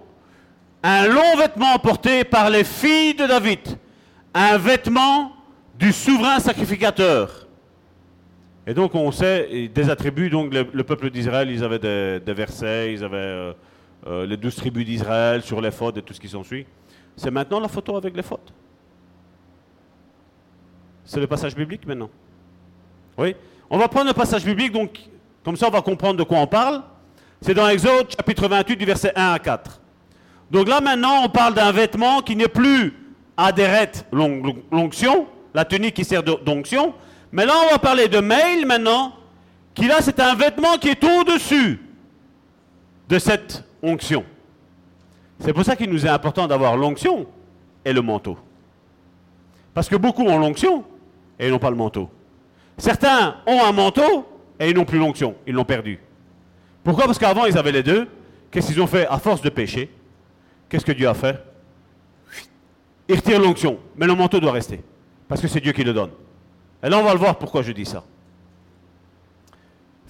Un 0.81 1.07
long 1.07 1.37
vêtement 1.37 1.77
porté 1.77 2.23
par 2.23 2.49
les 2.49 2.63
filles 2.63 3.13
de 3.13 3.27
David. 3.27 3.59
Un 4.33 4.57
vêtement 4.57 5.31
du 5.77 5.93
souverain 5.93 6.39
sacrificateur. 6.39 7.47
Et 8.65 8.73
donc 8.73 8.93
on 8.95 9.11
sait 9.11 9.69
des 9.73 9.89
attributs, 9.89 10.29
donc 10.29 10.53
le, 10.53 10.83
peuple 10.83 11.09
d'Israël, 11.09 11.49
ils 11.49 11.63
avaient 11.63 11.79
des, 11.79 12.33
versets, 12.33 12.93
ils 12.93 13.03
avaient 13.03 13.17
euh, 13.17 13.53
euh, 14.07 14.25
les 14.25 14.37
douze 14.37 14.55
tribus 14.55 14.85
d'Israël 14.85 15.41
sur 15.41 15.59
les 15.61 15.71
fautes 15.71 15.97
et 15.97 16.01
tout 16.01 16.13
ce 16.13 16.19
qui 16.19 16.29
s'ensuit. 16.29 16.65
C'est 17.15 17.31
maintenant 17.31 17.59
la 17.59 17.67
photo 17.67 17.95
avec 17.97 18.15
les 18.15 18.21
fautes? 18.21 18.53
C'est 21.03 21.19
le 21.19 21.27
passage 21.27 21.55
biblique 21.55 21.85
maintenant? 21.87 22.09
Oui? 23.17 23.35
On 23.69 23.77
va 23.77 23.87
prendre 23.87 24.07
le 24.07 24.13
passage 24.13 24.43
biblique, 24.43 24.71
donc 24.71 24.99
comme 25.43 25.55
ça 25.55 25.67
on 25.67 25.71
va 25.71 25.81
comprendre 25.81 26.17
de 26.17 26.23
quoi 26.23 26.39
on 26.39 26.47
parle. 26.47 26.81
C'est 27.41 27.53
dans 27.53 27.67
Exode 27.69 28.11
chapitre 28.11 28.47
28 28.47 28.75
du 28.75 28.85
verset 28.85 29.13
1 29.15 29.33
à 29.33 29.39
4. 29.39 29.81
Donc 30.51 30.67
là 30.67 30.81
maintenant 30.81 31.23
on 31.23 31.29
parle 31.29 31.53
d'un 31.53 31.71
vêtement 31.71 32.21
qui 32.21 32.35
n'est 32.35 32.47
plus 32.47 32.93
adhéret 33.37 33.91
l'onction, 34.11 35.27
la 35.53 35.65
tunique 35.65 35.95
qui 35.95 36.03
sert 36.03 36.23
d'onction. 36.23 36.93
Mais 37.31 37.45
là, 37.45 37.53
on 37.65 37.71
va 37.71 37.79
parler 37.79 38.07
de 38.07 38.19
mail 38.19 38.65
maintenant, 38.65 39.13
qui 39.73 39.87
là, 39.87 39.97
c'est 40.01 40.19
un 40.19 40.35
vêtement 40.35 40.77
qui 40.77 40.89
est 40.89 41.03
au-dessus 41.03 41.79
de 43.07 43.19
cette 43.19 43.63
onction. 43.81 44.23
C'est 45.39 45.53
pour 45.53 45.63
ça 45.63 45.75
qu'il 45.75 45.89
nous 45.89 46.05
est 46.05 46.09
important 46.09 46.47
d'avoir 46.47 46.75
l'onction 46.75 47.27
et 47.85 47.93
le 47.93 48.01
manteau. 48.01 48.37
Parce 49.73 49.87
que 49.87 49.95
beaucoup 49.95 50.23
ont 50.23 50.37
l'onction 50.37 50.83
et 51.39 51.49
n'ont 51.49 51.59
pas 51.59 51.69
le 51.69 51.77
manteau. 51.77 52.09
Certains 52.79 53.35
ont 53.45 53.63
un 53.63 53.71
manteau 53.71 54.27
et 54.59 54.69
ils 54.69 54.75
n'ont 54.75 54.85
plus 54.85 54.97
l'onction, 54.97 55.35
ils 55.45 55.53
l'ont 55.53 55.65
perdu. 55.65 55.99
Pourquoi? 56.83 57.05
Parce 57.05 57.19
qu'avant, 57.19 57.45
ils 57.45 57.57
avaient 57.57 57.71
les 57.71 57.83
deux. 57.83 58.07
Qu'est-ce 58.49 58.67
qu'ils 58.67 58.81
ont 58.81 58.87
fait? 58.87 59.05
À 59.07 59.19
force 59.19 59.41
de 59.41 59.49
pécher 59.49 59.91
Qu'est-ce 60.67 60.85
que 60.85 60.91
Dieu 60.91 61.07
a 61.07 61.13
fait? 61.13 61.43
Il 63.07 63.15
retire 63.15 63.39
l'onction, 63.39 63.79
mais 63.95 64.05
le 64.05 64.15
manteau 64.15 64.39
doit 64.39 64.51
rester. 64.51 64.81
Parce 65.27 65.41
que 65.41 65.47
c'est 65.47 65.59
Dieu 65.59 65.71
qui 65.71 65.83
le 65.83 65.93
donne. 65.93 66.11
Et 66.83 66.89
là, 66.89 66.97
on 66.97 67.03
va 67.03 67.13
le 67.13 67.19
voir 67.19 67.37
pourquoi 67.37 67.61
je 67.61 67.71
dis 67.71 67.85
ça. 67.85 68.03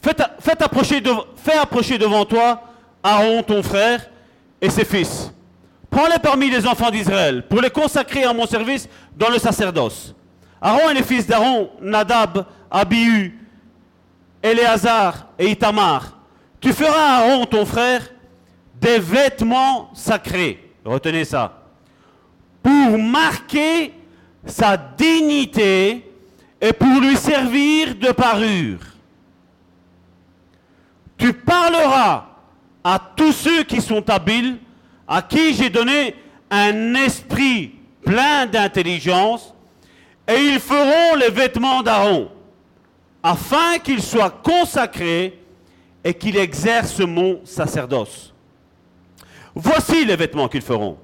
Faites, 0.02 0.62
approcher, 0.62 1.02
fais 1.36 1.58
approcher 1.58 1.98
devant 1.98 2.26
toi 2.26 2.62
Aaron, 3.04 3.44
ton 3.44 3.64
frère, 3.64 4.10
et 4.62 4.70
ses 4.70 4.86
fils. 4.86 5.34
Prends-les 5.90 6.20
parmi 6.20 6.50
les 6.50 6.68
enfants 6.68 6.92
d'Israël 6.92 7.46
pour 7.48 7.62
les 7.62 7.70
consacrer 7.70 8.24
à 8.24 8.34
mon 8.34 8.46
service 8.46 8.88
dans 9.18 9.30
le 9.30 9.40
sacerdoce. 9.40 10.14
Aaron 10.62 10.90
et 10.90 10.94
les 10.94 11.04
fils 11.04 11.26
d'Aaron, 11.26 11.70
Nadab, 11.82 12.46
Abihu, 12.72 13.38
Éléazar 14.42 15.28
et 15.38 15.52
Itamar. 15.52 16.18
Tu 16.62 16.74
feras 16.74 16.92
à 16.92 17.18
Aaron, 17.20 17.46
ton 17.46 17.66
frère, 17.66 18.02
des 18.80 19.00
vêtements 19.00 19.90
sacrés. 19.94 20.72
Retenez 20.84 21.26
ça. 21.26 21.64
Pour 22.62 22.98
marquer 22.98 23.94
sa 24.46 24.78
dignité 24.78 26.06
et 26.62 26.74
pour 26.74 27.00
lui 27.02 27.16
servir 27.16 27.96
de 27.96 28.12
parure. 28.12 28.80
Tu 31.18 31.34
parleras 31.34 32.26
à 32.84 33.00
tous 33.16 33.34
ceux 33.34 33.64
qui 33.64 33.82
sont 33.82 34.10
habiles, 34.10 34.58
à 35.08 35.22
qui 35.22 35.54
j'ai 35.54 35.70
donné 35.70 36.16
un 36.50 36.96
esprit 36.96 37.76
plein 38.04 38.46
d'intelligence, 38.46 39.54
et 40.28 40.38
ils 40.38 40.60
feront 40.60 41.16
les 41.16 41.30
vêtements 41.30 41.84
d'Aaron, 41.84 42.30
afin 43.22 43.80
qu'il 43.80 44.02
soit 44.02 44.30
consacré 44.30 45.40
et 46.04 46.14
qu'il 46.14 46.38
exerce 46.38 47.00
mon 47.00 47.42
sacerdoce. 47.46 48.34
Voici 49.54 50.06
les 50.06 50.16
vêtements 50.16 50.48
qu'ils 50.48 50.62
feront. 50.62 50.98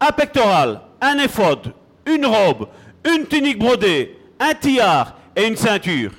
Un 0.00 0.12
pectoral, 0.12 0.80
un 1.00 1.18
éphode, 1.18 1.72
une 2.06 2.26
robe, 2.26 2.68
une 3.04 3.26
tunique 3.26 3.58
brodée, 3.58 4.18
un 4.38 4.54
tiare 4.54 5.16
et 5.34 5.46
une 5.46 5.56
ceinture. 5.56 6.12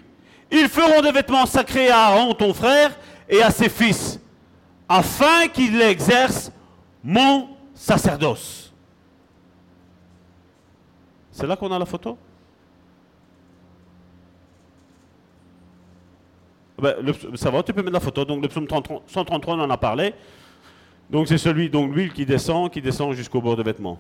Ils 0.50 0.70
feront 0.70 1.02
des 1.02 1.12
vêtements 1.12 1.46
sacrés 1.46 1.90
à 1.90 2.08
Aaron, 2.08 2.34
ton 2.34 2.54
frère, 2.54 2.98
et 3.30 3.42
à 3.42 3.52
ses 3.52 3.70
fils, 3.70 4.20
afin 4.88 5.48
qu'ils 5.48 5.82
exercent 5.82 6.52
mon 7.04 7.50
sacerdoce. 7.74 8.72
C'est 11.32 11.48
là 11.48 11.56
qu'on 11.56 11.72
a 11.72 11.80
la 11.80 11.86
photo? 11.86 12.18
Ben, 16.80 16.96
Ça 17.36 17.50
va, 17.52 17.64
tu 17.64 17.74
peux 17.74 17.82
mettre 17.82 17.94
la 17.94 18.00
photo. 18.00 18.26
Donc 18.26 18.42
le 18.42 18.48
psaume 18.48 18.68
133, 18.68 19.56
on 19.56 19.60
en 19.62 19.70
a 19.70 19.78
parlé. 19.78 20.14
Donc 21.10 21.28
c'est 21.28 21.38
celui, 21.38 21.70
donc 21.70 21.94
l'huile 21.94 22.14
qui 22.14 22.26
descend, 22.26 22.72
qui 22.72 22.82
descend 22.82 23.14
jusqu'au 23.14 23.42
bord 23.42 23.56
des 23.56 23.64
vêtements. 23.64 24.00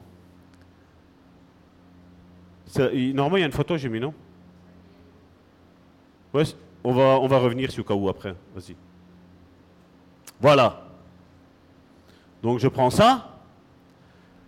Normalement, 2.75 3.37
il 3.37 3.41
y 3.41 3.43
a 3.43 3.45
une 3.45 3.51
photo, 3.51 3.77
j'ai 3.77 3.89
mis, 3.89 3.99
non? 3.99 4.13
Ouais, 6.33 6.43
on 6.83 6.91
va, 6.91 7.19
on 7.19 7.27
va 7.27 7.37
revenir 7.37 7.71
sur 7.71 7.85
cas 7.85 7.93
où 7.93 8.09
après. 8.09 8.35
Vas-y. 8.55 8.75
Voilà. 10.41 10.81
Donc 12.41 12.59
je 12.59 12.67
prends 12.67 12.89
ça. 12.89 13.29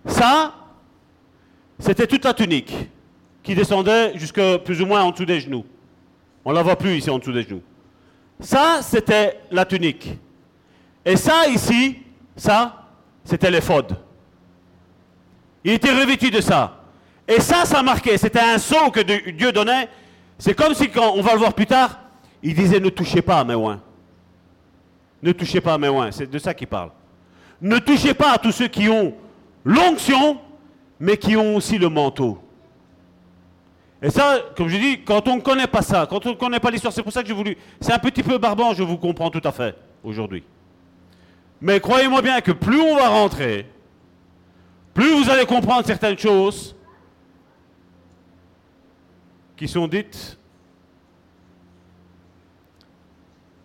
Ça, 0.05 0.53
c'était 1.79 2.07
toute 2.07 2.25
la 2.25 2.33
tunique 2.33 2.73
qui 3.43 3.53
descendait 3.53 4.17
jusque 4.17 4.41
plus 4.63 4.81
ou 4.81 4.85
moins 4.85 5.03
en 5.03 5.11
dessous 5.11 5.25
des 5.25 5.39
genoux. 5.39 5.65
On 6.43 6.51
ne 6.51 6.55
la 6.55 6.63
voit 6.63 6.75
plus 6.75 6.97
ici 6.97 7.09
en 7.09 7.19
dessous 7.19 7.31
des 7.31 7.43
genoux. 7.43 7.61
Ça, 8.39 8.79
c'était 8.81 9.39
la 9.51 9.65
tunique. 9.65 10.17
Et 11.05 11.15
ça, 11.15 11.47
ici, 11.47 11.97
ça, 12.35 12.83
c'était 13.23 13.49
l'éphode. 13.49 13.95
Il 15.63 15.71
était 15.71 15.91
revêtu 15.91 16.29
de 16.29 16.41
ça. 16.41 16.83
Et 17.27 17.39
ça, 17.39 17.65
ça 17.65 17.81
marquait. 17.81 18.17
C'était 18.17 18.39
un 18.39 18.57
son 18.57 18.89
que 18.89 19.01
Dieu 19.31 19.51
donnait. 19.51 19.89
C'est 20.37 20.53
comme 20.53 20.73
si, 20.73 20.89
quand 20.89 21.13
on 21.15 21.21
va 21.21 21.33
le 21.33 21.39
voir 21.39 21.53
plus 21.53 21.65
tard, 21.65 21.99
il 22.43 22.53
disait 22.53 22.79
ne 22.79 22.89
touchez 22.89 23.21
pas 23.21 23.39
à 23.39 23.43
mes 23.43 23.55
oins. 23.55 23.81
Ne 25.23 25.31
touchez 25.31 25.61
pas 25.61 25.73
à 25.73 25.77
mes 25.77 25.89
oins. 25.89 26.11
C'est 26.11 26.29
de 26.29 26.37
ça 26.37 26.53
qu'il 26.53 26.67
parle. 26.67 26.91
Ne 27.61 27.79
touchez 27.79 28.13
pas 28.13 28.33
à 28.33 28.37
tous 28.37 28.51
ceux 28.51 28.67
qui 28.67 28.89
ont 28.89 29.13
l'onction, 29.63 30.39
mais 30.99 31.17
qui 31.17 31.35
ont 31.35 31.55
aussi 31.55 31.77
le 31.77 31.89
manteau. 31.89 32.37
Et 34.05 34.11
ça, 34.11 34.37
comme 34.55 34.67
je 34.67 34.77
dis, 34.77 35.01
quand 35.01 35.27
on 35.27 35.37
ne 35.37 35.41
connaît 35.41 35.65
pas 35.65 35.81
ça, 35.81 36.05
quand 36.07 36.23
on 36.27 36.29
ne 36.29 36.35
connaît 36.35 36.59
pas 36.59 36.69
l'histoire, 36.69 36.93
c'est 36.93 37.01
pour 37.01 37.11
ça 37.11 37.23
que 37.23 37.27
j'ai 37.27 37.33
voulu. 37.33 37.57
C'est 37.81 37.91
un 37.91 37.97
petit 37.97 38.21
peu 38.21 38.37
barbant, 38.37 38.71
je 38.75 38.83
vous 38.83 38.97
comprends 38.97 39.31
tout 39.31 39.41
à 39.43 39.51
fait. 39.51 39.75
aujourd'hui. 40.03 40.43
Mais 41.59 41.79
croyez-moi 41.79 42.21
bien 42.21 42.39
que 42.39 42.51
plus 42.51 42.79
on 42.79 42.97
va 42.97 43.07
rentrer, 43.07 43.65
plus 44.93 45.11
vous 45.11 45.27
allez 45.27 45.47
comprendre 45.47 45.87
certaines 45.87 46.19
choses 46.19 46.75
qui 49.57 49.67
sont 49.67 49.87
dites 49.87 50.37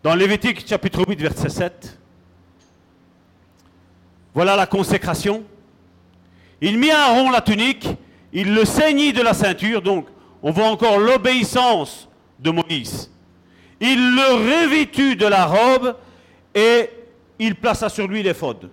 dans 0.02 0.14
Lévitique 0.14 0.66
chapitre 0.66 1.04
8 1.06 1.20
verset 1.20 1.50
7. 1.50 1.98
Voilà 4.32 4.56
la 4.56 4.66
consécration. 4.66 5.44
Il 6.62 6.78
mit 6.78 6.90
à 6.90 7.08
Aaron 7.08 7.30
la 7.30 7.42
tunique, 7.42 7.90
il 8.32 8.54
le 8.54 8.64
ceignit 8.64 9.12
de 9.12 9.20
la 9.20 9.34
ceinture, 9.34 9.82
donc 9.82 10.06
on 10.42 10.50
voit 10.50 10.68
encore 10.68 10.98
l'obéissance 10.98 12.08
de 12.38 12.50
Moïse. 12.50 13.10
Il 13.80 14.14
le 14.14 14.64
revêtut 14.64 15.16
de 15.16 15.26
la 15.26 15.46
robe 15.46 15.96
et 16.54 16.90
il 17.38 17.54
plaça 17.54 17.88
sur 17.88 18.06
lui 18.06 18.22
l'éphod. 18.22 18.70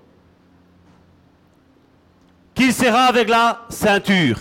Qu'il 2.53 2.73
serra 2.73 3.03
avec 3.03 3.30
la 3.30 3.65
ceinture. 3.69 4.39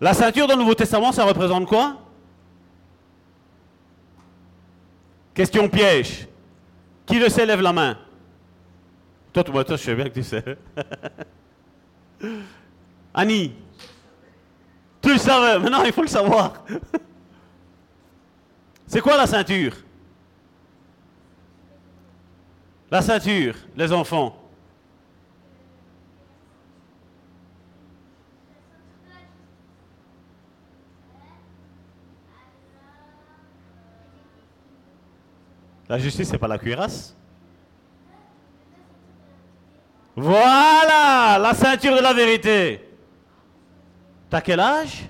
La 0.00 0.14
ceinture 0.14 0.46
dans 0.46 0.54
le 0.54 0.60
Nouveau 0.60 0.74
Testament, 0.74 1.12
ça 1.12 1.24
représente 1.24 1.66
quoi? 1.66 2.00
Question 5.34 5.68
piège. 5.68 6.28
Qui 7.06 7.18
le 7.18 7.28
sait, 7.28 7.44
lève 7.44 7.60
la 7.60 7.72
main? 7.72 7.98
Toi, 9.32 9.44
toi, 9.44 9.64
toi, 9.64 9.76
je 9.76 9.82
sais 9.82 9.94
bien 9.94 10.04
que 10.04 10.14
tu 10.14 10.22
sais. 10.22 10.44
Annie, 13.14 13.52
le 15.14 15.18
savais, 15.18 15.58
maintenant 15.58 15.82
il 15.82 15.92
faut 15.92 16.02
le 16.02 16.08
savoir. 16.08 16.64
C'est 18.86 19.00
quoi 19.00 19.16
la 19.16 19.26
ceinture? 19.26 19.74
La 22.90 23.02
ceinture, 23.02 23.54
les 23.76 23.92
enfants. 23.92 24.40
La 35.88 35.98
justice, 35.98 36.28
c'est 36.28 36.38
pas 36.38 36.48
la 36.48 36.58
cuirasse 36.58 37.14
Voilà, 40.16 41.38
la 41.38 41.52
ceinture 41.54 41.96
de 41.96 42.00
la 42.00 42.12
vérité. 42.12 42.93
T'as 44.34 44.40
quel 44.40 44.58
âge? 44.58 45.08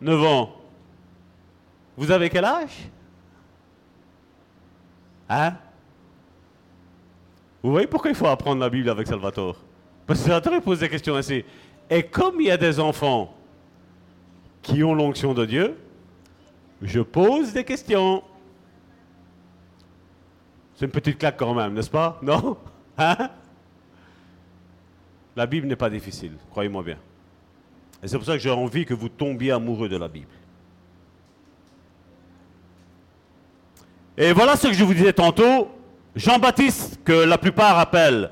9 0.00 0.20
ans. 0.24 0.50
Vous 1.96 2.10
avez 2.10 2.28
quel 2.28 2.44
âge? 2.44 2.90
Hein? 5.28 5.54
Vous 7.62 7.70
voyez 7.70 7.86
pourquoi 7.86 8.10
il 8.10 8.16
faut 8.16 8.26
apprendre 8.26 8.60
la 8.60 8.68
Bible 8.68 8.90
avec 8.90 9.06
Salvatore? 9.06 9.62
Parce 10.08 10.18
que 10.18 10.26
Salvatore 10.26 10.60
pose 10.60 10.80
des 10.80 10.88
questions 10.88 11.14
ainsi. 11.14 11.44
Et 11.88 12.02
comme 12.02 12.40
il 12.40 12.48
y 12.48 12.50
a 12.50 12.56
des 12.56 12.80
enfants 12.80 13.32
qui 14.60 14.82
ont 14.82 14.96
l'onction 14.96 15.32
de 15.32 15.44
Dieu, 15.44 15.78
je 16.82 16.98
pose 16.98 17.52
des 17.52 17.62
questions. 17.62 18.24
C'est 20.74 20.86
une 20.86 20.90
petite 20.90 21.18
claque 21.18 21.36
quand 21.36 21.54
même, 21.54 21.74
n'est-ce 21.74 21.90
pas? 21.90 22.18
Non? 22.22 22.58
Hein? 22.98 23.30
La 25.36 25.46
Bible 25.46 25.68
n'est 25.68 25.76
pas 25.76 25.90
difficile, 25.90 26.32
croyez-moi 26.50 26.82
bien. 26.82 26.98
Et 28.06 28.08
c'est 28.08 28.18
pour 28.18 28.24
ça 28.24 28.34
que 28.34 28.38
j'ai 28.38 28.52
envie 28.52 28.84
que 28.84 28.94
vous 28.94 29.08
tombiez 29.08 29.50
amoureux 29.50 29.88
de 29.88 29.96
la 29.96 30.06
Bible. 30.06 30.30
Et 34.16 34.32
voilà 34.32 34.54
ce 34.54 34.68
que 34.68 34.74
je 34.74 34.84
vous 34.84 34.94
disais 34.94 35.12
tantôt. 35.12 35.72
Jean-Baptiste, 36.14 37.00
que 37.04 37.24
la 37.24 37.36
plupart 37.36 37.80
appellent 37.80 38.30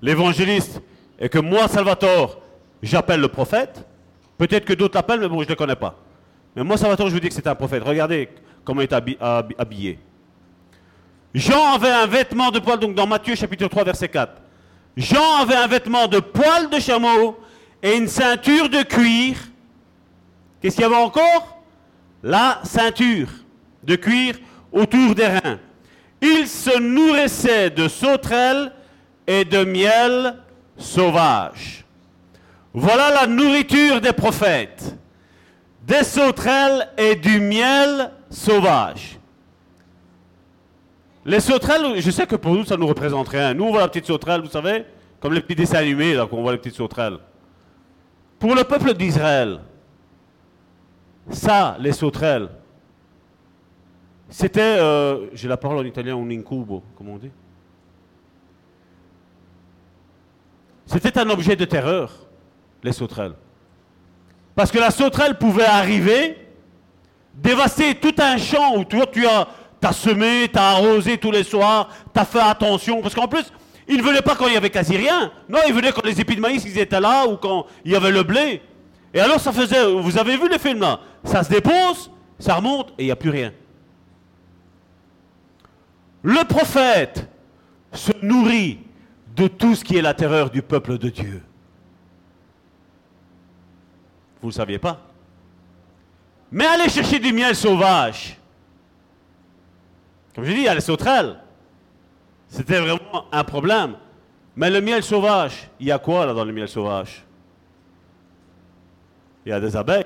l'évangéliste, 0.00 0.80
et 1.18 1.28
que 1.28 1.38
moi, 1.38 1.68
Salvatore, 1.68 2.40
j'appelle 2.82 3.20
le 3.20 3.28
prophète. 3.28 3.86
Peut-être 4.38 4.64
que 4.64 4.72
d'autres 4.72 4.96
l'appellent, 4.96 5.20
mais 5.20 5.28
bon, 5.28 5.40
je 5.40 5.44
ne 5.44 5.50
le 5.50 5.56
connais 5.56 5.76
pas. 5.76 5.94
Mais 6.56 6.64
moi, 6.64 6.78
Salvatore, 6.78 7.08
je 7.08 7.12
vous 7.12 7.20
dis 7.20 7.28
que 7.28 7.34
c'est 7.34 7.46
un 7.46 7.54
prophète. 7.54 7.82
Regardez 7.84 8.30
comment 8.64 8.80
il 8.80 8.84
est 8.84 9.54
habillé. 9.58 9.98
Jean 11.34 11.74
avait 11.74 11.90
un 11.90 12.06
vêtement 12.06 12.50
de 12.50 12.60
poil, 12.60 12.78
donc 12.78 12.94
dans 12.94 13.06
Matthieu 13.06 13.34
chapitre 13.34 13.68
3, 13.68 13.84
verset 13.84 14.08
4. 14.08 14.40
Jean 14.96 15.42
avait 15.42 15.56
un 15.56 15.66
vêtement 15.66 16.08
de 16.08 16.18
poil 16.18 16.70
de 16.70 16.78
chameau 16.80 17.36
et 17.82 17.96
une 17.96 18.08
ceinture 18.08 18.68
de 18.68 18.82
cuir. 18.82 19.36
Qu'est-ce 20.60 20.76
qu'il 20.76 20.84
y 20.84 20.86
avait 20.86 20.94
encore? 20.96 21.62
La 22.22 22.60
ceinture 22.62 23.28
de 23.82 23.96
cuir 23.96 24.36
autour 24.70 25.14
des 25.14 25.26
reins. 25.26 25.58
Il 26.20 26.46
se 26.46 26.78
nourrissait 26.78 27.70
de 27.70 27.88
sauterelles 27.88 28.72
et 29.26 29.44
de 29.44 29.64
miel 29.64 30.36
sauvage. 30.76 31.84
Voilà 32.72 33.10
la 33.10 33.26
nourriture 33.26 34.00
des 34.00 34.12
prophètes. 34.12 34.96
Des 35.84 36.04
sauterelles 36.04 36.88
et 36.96 37.16
du 37.16 37.40
miel 37.40 38.12
sauvage. 38.30 39.18
Les 41.24 41.40
sauterelles, 41.40 42.00
je 42.00 42.10
sais 42.10 42.26
que 42.26 42.36
pour 42.36 42.54
nous, 42.54 42.64
ça 42.64 42.76
nous 42.76 42.86
représente 42.86 43.28
rien. 43.28 43.52
Nous, 43.52 43.64
on 43.64 43.70
voit 43.70 43.80
la 43.80 43.88
petite 43.88 44.06
sauterelle, 44.06 44.40
vous 44.40 44.50
savez, 44.50 44.84
comme 45.20 45.32
les 45.34 45.40
petits 45.40 45.56
dessins 45.56 45.78
animés, 45.78 46.14
là, 46.14 46.26
qu'on 46.26 46.42
voit 46.42 46.52
les 46.52 46.58
petites 46.58 46.76
sauterelles. 46.76 47.18
Pour 48.42 48.56
le 48.56 48.64
peuple 48.64 48.92
d'Israël, 48.94 49.60
ça, 51.30 51.76
les 51.78 51.92
sauterelles, 51.92 52.48
c'était, 54.28 54.78
euh, 54.80 55.28
j'ai 55.32 55.46
la 55.46 55.56
parole 55.56 55.78
en 55.78 55.84
italien, 55.84 56.16
un 56.16 56.28
incubo, 56.28 56.82
comme 56.98 57.10
on 57.10 57.18
dit. 57.18 57.30
C'était 60.86 61.16
un 61.20 61.30
objet 61.30 61.54
de 61.54 61.64
terreur, 61.64 62.12
les 62.82 62.90
sauterelles. 62.90 63.34
Parce 64.56 64.72
que 64.72 64.78
la 64.80 64.90
sauterelle 64.90 65.38
pouvait 65.38 65.64
arriver, 65.64 66.36
dévaster 67.34 67.94
tout 67.94 68.16
un 68.18 68.38
champ 68.38 68.76
où 68.76 68.84
tu 68.84 69.24
as 69.24 69.46
T'as 69.80 69.92
semé, 69.92 70.48
t'as 70.52 70.70
arrosé 70.70 71.18
tous 71.18 71.30
les 71.30 71.42
soirs, 71.44 71.88
t'as 72.12 72.24
fait 72.24 72.40
attention. 72.40 73.02
Parce 73.02 73.14
qu'en 73.14 73.26
plus, 73.26 73.52
il 73.92 73.98
ne 73.98 74.02
venait 74.02 74.22
pas 74.22 74.34
quand 74.34 74.46
il 74.46 74.54
y 74.54 74.56
avait 74.56 74.70
quasi 74.70 74.96
rien. 74.96 75.30
Non, 75.48 75.60
il 75.66 75.74
venait 75.74 75.92
quand 75.92 76.04
les 76.04 76.20
épis 76.20 76.34
de 76.34 76.40
maïs 76.40 76.64
ils 76.64 76.78
étaient 76.78 77.00
là 77.00 77.26
ou 77.26 77.36
quand 77.36 77.66
il 77.84 77.92
y 77.92 77.96
avait 77.96 78.10
le 78.10 78.22
blé. 78.22 78.62
Et 79.14 79.20
alors 79.20 79.38
ça 79.38 79.52
faisait, 79.52 79.92
vous 79.92 80.16
avez 80.18 80.36
vu 80.36 80.48
les 80.48 80.58
films 80.58 80.80
là? 80.80 81.00
Ça 81.24 81.42
se 81.42 81.50
dépose, 81.50 82.10
ça 82.38 82.54
remonte 82.54 82.90
et 82.98 83.02
il 83.02 83.04
n'y 83.06 83.12
a 83.12 83.16
plus 83.16 83.30
rien. 83.30 83.52
Le 86.22 86.44
prophète 86.44 87.28
se 87.92 88.12
nourrit 88.22 88.78
de 89.36 89.48
tout 89.48 89.74
ce 89.74 89.84
qui 89.84 89.96
est 89.96 90.02
la 90.02 90.14
terreur 90.14 90.50
du 90.50 90.62
peuple 90.62 90.96
de 90.96 91.08
Dieu. 91.08 91.42
Vous 94.40 94.48
ne 94.48 94.52
le 94.52 94.56
saviez 94.56 94.78
pas? 94.78 95.00
Mais 96.50 96.66
allez 96.66 96.88
chercher 96.88 97.18
du 97.18 97.32
miel 97.32 97.54
sauvage. 97.54 98.38
Comme 100.34 100.44
je 100.44 100.52
dis, 100.52 100.58
il 100.58 100.64
y 100.64 100.68
a 100.68 100.74
les 100.74 100.80
sauterelles. 100.80 101.38
C'était 102.52 102.80
vraiment 102.80 103.24
un 103.32 103.44
problème. 103.44 103.94
Mais 104.54 104.68
le 104.68 104.82
miel 104.82 105.02
sauvage, 105.02 105.70
il 105.80 105.86
y 105.86 105.90
a 105.90 105.98
quoi 105.98 106.26
là 106.26 106.34
dans 106.34 106.44
le 106.44 106.52
miel 106.52 106.68
sauvage? 106.68 107.24
Il 109.46 109.48
y 109.48 109.52
a 109.52 109.58
des 109.58 109.74
abeilles. 109.74 110.04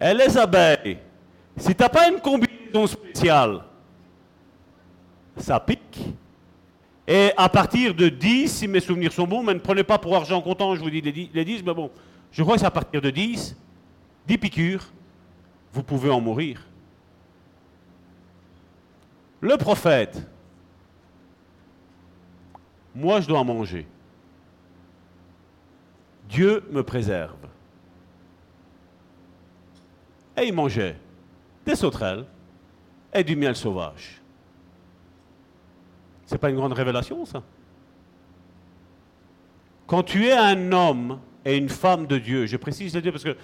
Et 0.00 0.14
les 0.14 0.38
abeilles, 0.38 0.98
si 1.56 1.74
tu 1.74 1.82
n'as 1.82 1.88
pas 1.88 2.08
une 2.08 2.20
combinaison 2.20 2.86
spéciale, 2.86 3.64
ça 5.36 5.58
pique. 5.58 5.98
Et 7.08 7.32
à 7.36 7.48
partir 7.48 7.92
de 7.92 8.08
10, 8.08 8.48
si 8.48 8.68
mes 8.68 8.78
souvenirs 8.78 9.12
sont 9.12 9.26
bons, 9.26 9.42
mais 9.42 9.54
ne 9.54 9.58
prenez 9.58 9.82
pas 9.82 9.98
pour 9.98 10.14
argent 10.14 10.40
comptant, 10.40 10.76
je 10.76 10.80
vous 10.80 10.90
dis 10.90 11.00
les 11.00 11.44
10, 11.44 11.64
mais 11.64 11.74
bon, 11.74 11.90
je 12.30 12.40
crois 12.44 12.54
que 12.54 12.60
c'est 12.60 12.66
à 12.66 12.70
partir 12.70 13.00
de 13.00 13.10
10, 13.10 13.56
10 14.28 14.38
piqûres, 14.38 14.92
vous 15.72 15.82
pouvez 15.82 16.08
en 16.08 16.20
mourir. 16.20 16.64
Le 19.40 19.56
prophète, 19.56 20.24
moi 22.94 23.20
je 23.20 23.28
dois 23.28 23.44
manger. 23.44 23.86
Dieu 26.28 26.64
me 26.70 26.82
préserve. 26.82 27.36
Et 30.36 30.46
il 30.46 30.54
mangeait 30.54 30.96
des 31.66 31.74
sauterelles 31.74 32.24
et 33.12 33.24
du 33.24 33.36
miel 33.36 33.56
sauvage. 33.56 34.20
C'est 36.24 36.38
pas 36.38 36.50
une 36.50 36.56
grande 36.56 36.72
révélation, 36.72 37.24
ça? 37.24 37.42
Quand 39.86 40.04
tu 40.04 40.26
es 40.26 40.32
un 40.32 40.70
homme 40.70 41.18
et 41.44 41.56
une 41.56 41.68
femme 41.68 42.06
de 42.06 42.18
Dieu, 42.18 42.46
je 42.46 42.56
précise 42.56 42.94
Dieu 42.94 43.10
parce 43.10 43.24
que 43.24 43.36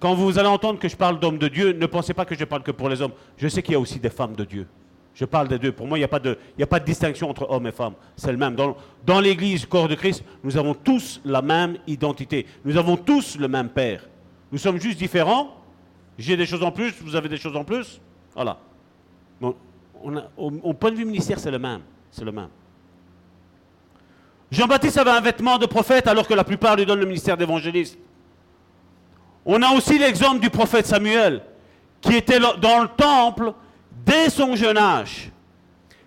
quand 0.00 0.14
vous 0.14 0.38
allez 0.38 0.48
entendre 0.48 0.78
que 0.78 0.88
je 0.88 0.96
parle 0.96 1.20
d'homme 1.20 1.36
de 1.36 1.48
Dieu, 1.48 1.72
ne 1.72 1.86
pensez 1.86 2.14
pas 2.14 2.24
que 2.24 2.34
je 2.34 2.44
parle 2.44 2.62
que 2.62 2.70
pour 2.70 2.88
les 2.88 3.02
hommes. 3.02 3.12
Je 3.36 3.46
sais 3.46 3.62
qu'il 3.62 3.72
y 3.72 3.76
a 3.76 3.80
aussi 3.80 4.00
des 4.00 4.08
femmes 4.08 4.34
de 4.34 4.44
Dieu. 4.44 4.66
Je 5.14 5.24
parle 5.24 5.48
des 5.48 5.58
deux. 5.58 5.72
Pour 5.72 5.86
moi, 5.86 5.98
il 5.98 6.00
n'y 6.00 6.04
a, 6.04 6.08
pas 6.08 6.18
de, 6.18 6.84
distinction 6.84 7.28
entre 7.28 7.46
hommes 7.50 7.66
et 7.66 7.72
femmes. 7.72 7.94
C'est 8.16 8.32
le 8.32 8.38
même. 8.38 8.56
Dans, 8.56 9.20
l'Église, 9.20 9.66
corps 9.66 9.88
de 9.88 9.94
Christ, 9.94 10.24
nous 10.42 10.56
avons 10.56 10.74
tous 10.74 11.20
la 11.24 11.42
même 11.42 11.76
identité. 11.86 12.46
Nous 12.64 12.76
avons 12.76 12.96
tous 12.96 13.36
le 13.38 13.48
même 13.48 13.68
Père. 13.68 14.08
Nous 14.50 14.58
sommes 14.58 14.80
juste 14.80 14.98
différents. 14.98 15.54
J'ai 16.18 16.36
des 16.36 16.46
choses 16.46 16.62
en 16.62 16.70
plus, 16.70 16.94
vous 17.02 17.16
avez 17.16 17.28
des 17.28 17.36
choses 17.36 17.56
en 17.56 17.64
plus. 17.64 18.00
Voilà. 18.34 18.58
au, 20.36 20.74
point 20.74 20.90
de 20.90 20.96
vue 20.96 21.04
ministère, 21.04 21.38
c'est 21.38 21.50
le 21.50 21.58
même. 21.58 21.80
C'est 22.10 22.24
le 22.24 22.32
même. 22.32 22.48
Jean-Baptiste 24.50 24.98
avait 24.98 25.10
un 25.10 25.20
vêtement 25.20 25.58
de 25.58 25.66
prophète 25.66 26.06
alors 26.06 26.26
que 26.26 26.34
la 26.34 26.44
plupart 26.44 26.76
lui 26.76 26.84
donnent 26.84 27.00
le 27.00 27.06
ministère 27.06 27.36
d'évangéliste. 27.36 27.98
On 29.44 29.60
a 29.62 29.70
aussi 29.70 29.98
l'exemple 29.98 30.40
du 30.40 30.50
prophète 30.50 30.86
Samuel, 30.86 31.42
qui 32.00 32.14
était 32.14 32.38
dans 32.38 32.82
le 32.82 32.88
temple 32.88 33.54
dès 34.04 34.30
son 34.30 34.56
jeune 34.56 34.78
âge. 34.78 35.30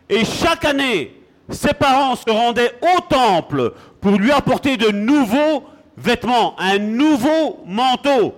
Et 0.09 0.23
chaque 0.23 0.65
année, 0.65 1.21
ses 1.49 1.73
parents 1.73 2.15
se 2.15 2.29
rendaient 2.29 2.73
au 2.81 3.01
temple 3.01 3.73
pour 4.01 4.17
lui 4.17 4.31
apporter 4.31 4.77
de 4.77 4.89
nouveaux 4.89 5.63
vêtements, 5.97 6.59
un 6.59 6.77
nouveau 6.77 7.63
manteau. 7.65 8.35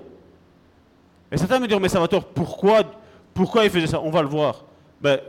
Et 1.31 1.37
certains 1.37 1.59
me 1.59 1.67
diront, 1.67 1.79
mais 1.79 1.89
Salvatore, 1.89 2.25
pourquoi, 2.25 2.83
pourquoi 3.33 3.65
il 3.65 3.69
faisait 3.69 3.87
ça? 3.87 3.99
On 4.01 4.09
va 4.09 4.21
le 4.21 4.27
voir. 4.27 4.63
Ben, 5.01 5.19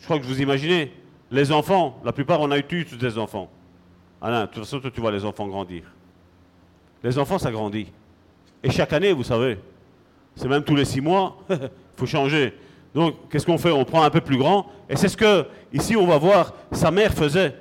je 0.00 0.04
crois 0.04 0.18
que 0.18 0.24
vous 0.24 0.40
imaginez, 0.40 0.92
les 1.30 1.52
enfants, 1.52 2.00
la 2.04 2.12
plupart, 2.12 2.40
on 2.40 2.50
a 2.50 2.58
eu 2.58 2.64
tous 2.64 2.96
des 2.96 3.18
enfants. 3.18 3.48
Alain, 4.22 4.42
de 4.42 4.46
toute 4.46 4.64
façon, 4.64 4.80
tu 4.80 5.00
vois 5.00 5.10
les 5.10 5.24
enfants 5.24 5.46
grandir. 5.46 5.82
Les 7.02 7.18
enfants, 7.18 7.38
ça 7.38 7.50
grandit. 7.50 7.86
Et 8.62 8.70
chaque 8.70 8.92
année, 8.92 9.12
vous 9.12 9.24
savez, 9.24 9.58
c'est 10.36 10.48
même 10.48 10.62
tous 10.62 10.76
les 10.76 10.84
six 10.84 11.00
mois, 11.00 11.38
il 11.50 11.68
faut 11.96 12.06
changer. 12.06 12.54
Donc, 12.94 13.14
qu'est-ce 13.30 13.46
qu'on 13.46 13.58
fait? 13.58 13.70
On 13.70 13.84
prend 13.84 14.02
un 14.02 14.10
peu 14.10 14.20
plus 14.20 14.36
grand. 14.36 14.66
Et 14.88 14.96
c'est 14.96 15.08
ce 15.08 15.16
que, 15.16 15.46
ici, 15.72 15.96
on 15.96 16.06
va 16.06 16.18
voir, 16.18 16.52
sa 16.72 16.90
mère 16.90 17.12
faisait. 17.12 17.56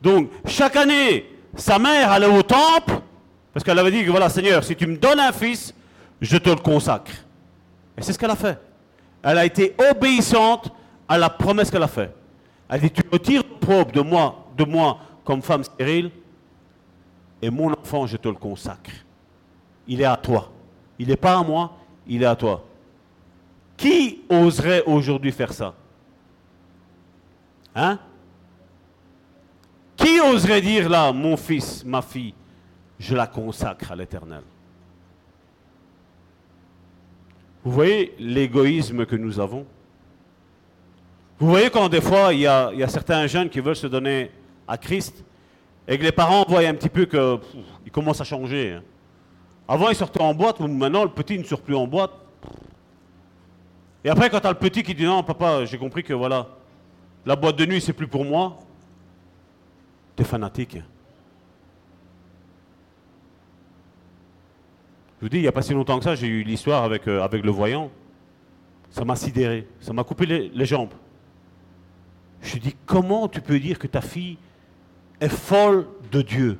Donc, 0.00 0.30
chaque 0.46 0.76
année, 0.76 1.26
sa 1.56 1.78
mère 1.78 2.10
allait 2.10 2.26
au 2.26 2.42
temple, 2.42 3.00
parce 3.52 3.64
qu'elle 3.64 3.78
avait 3.78 3.90
dit 3.90 4.04
que, 4.04 4.10
voilà, 4.10 4.28
Seigneur, 4.28 4.62
si 4.64 4.76
tu 4.76 4.86
me 4.86 4.96
donnes 4.96 5.20
un 5.20 5.32
fils, 5.32 5.74
je 6.20 6.36
te 6.36 6.50
le 6.50 6.56
consacre. 6.56 7.12
Et 7.98 8.02
c'est 8.02 8.12
ce 8.12 8.18
qu'elle 8.18 8.30
a 8.30 8.36
fait. 8.36 8.58
Elle 9.22 9.38
a 9.38 9.44
été 9.44 9.74
obéissante 9.90 10.72
à 11.08 11.18
la 11.18 11.28
promesse 11.28 11.70
qu'elle 11.70 11.82
a 11.82 11.88
faite. 11.88 12.14
Elle 12.68 12.80
dit, 12.80 12.90
tu 12.90 13.02
retires 13.12 13.44
probe 13.44 13.92
de 13.92 14.00
moi, 14.00 14.46
de 14.56 14.64
moi 14.64 14.98
comme 15.24 15.42
femme 15.42 15.62
stérile, 15.62 16.10
et 17.40 17.50
mon 17.50 17.72
enfant, 17.72 18.06
je 18.06 18.16
te 18.16 18.28
le 18.28 18.34
consacre. 18.34 18.92
Il 19.86 20.00
est 20.00 20.06
à 20.06 20.16
toi. 20.16 20.50
Il 20.98 21.08
n'est 21.08 21.16
pas 21.16 21.36
à 21.36 21.42
moi, 21.42 21.72
il 22.06 22.22
est 22.22 22.26
à 22.26 22.36
toi. 22.36 22.64
Qui 23.76 24.22
oserait 24.28 24.82
aujourd'hui 24.84 25.32
faire 25.32 25.52
ça? 25.52 25.74
Hein? 27.74 27.98
Qui 29.96 30.20
oserait 30.20 30.60
dire 30.60 30.88
là, 30.88 31.12
mon 31.12 31.36
fils, 31.36 31.84
ma 31.84 32.02
fille, 32.02 32.34
je 32.98 33.14
la 33.14 33.26
consacre 33.26 33.92
à 33.92 33.96
l'éternel? 33.96 34.42
Vous 37.64 37.72
voyez 37.72 38.14
l'égoïsme 38.18 39.06
que 39.06 39.16
nous 39.16 39.38
avons? 39.38 39.64
Vous 41.38 41.48
voyez 41.48 41.70
quand 41.70 41.88
des 41.88 42.00
fois, 42.00 42.32
il 42.32 42.40
y, 42.40 42.46
a, 42.46 42.88
certains 42.88 43.26
jeunes 43.26 43.48
qui 43.48 43.60
veulent 43.60 43.76
se 43.76 43.86
donner 43.86 44.30
à 44.66 44.76
Christ 44.76 45.24
et 45.88 45.98
que 45.98 46.02
les 46.02 46.12
parents 46.12 46.44
voient 46.46 46.60
un 46.60 46.74
petit 46.74 46.88
peu 46.88 47.04
qu'ils 47.04 47.92
commencent 47.92 48.20
à 48.20 48.24
changer. 48.24 48.74
hein. 48.74 48.82
Avant, 49.66 49.88
ils 49.88 49.96
sortaient 49.96 50.20
en 50.20 50.34
boîte, 50.34 50.60
maintenant, 50.60 51.04
le 51.04 51.10
petit 51.10 51.38
ne 51.38 51.44
sort 51.44 51.60
plus 51.60 51.74
en 51.74 51.86
boîte. 51.86 52.12
Et 54.04 54.10
après, 54.10 54.30
quand 54.30 54.40
tu 54.40 54.46
as 54.46 54.50
le 54.50 54.58
petit 54.58 54.82
qui 54.82 54.94
dit 54.94 55.04
non, 55.04 55.22
papa, 55.22 55.64
j'ai 55.64 55.78
compris 55.78 56.02
que 56.02 56.12
voilà, 56.12 56.48
la 57.24 57.36
boîte 57.36 57.56
de 57.56 57.66
nuit, 57.66 57.80
c'est 57.80 57.92
plus 57.92 58.08
pour 58.08 58.24
moi, 58.24 58.58
t'es 60.16 60.24
fanatique. 60.24 60.78
Je 65.22 65.26
vous 65.26 65.28
dis, 65.28 65.36
il 65.36 65.42
n'y 65.42 65.48
a 65.48 65.52
pas 65.52 65.62
si 65.62 65.72
longtemps 65.72 65.98
que 65.98 66.04
ça, 66.04 66.16
j'ai 66.16 66.26
eu 66.26 66.42
l'histoire 66.42 66.82
avec, 66.82 67.06
euh, 67.06 67.22
avec 67.22 67.44
le 67.44 67.52
voyant. 67.52 67.92
Ça 68.90 69.04
m'a 69.04 69.14
sidéré, 69.14 69.68
ça 69.78 69.92
m'a 69.92 70.02
coupé 70.02 70.26
les, 70.26 70.66
jambes. 70.66 70.92
Je 72.40 72.48
suis 72.48 72.58
dit, 72.58 72.74
comment 72.84 73.28
tu 73.28 73.40
peux 73.40 73.60
dire 73.60 73.78
que 73.78 73.86
ta 73.86 74.00
fille 74.00 74.36
est 75.20 75.28
folle 75.28 75.86
de 76.10 76.22
Dieu? 76.22 76.58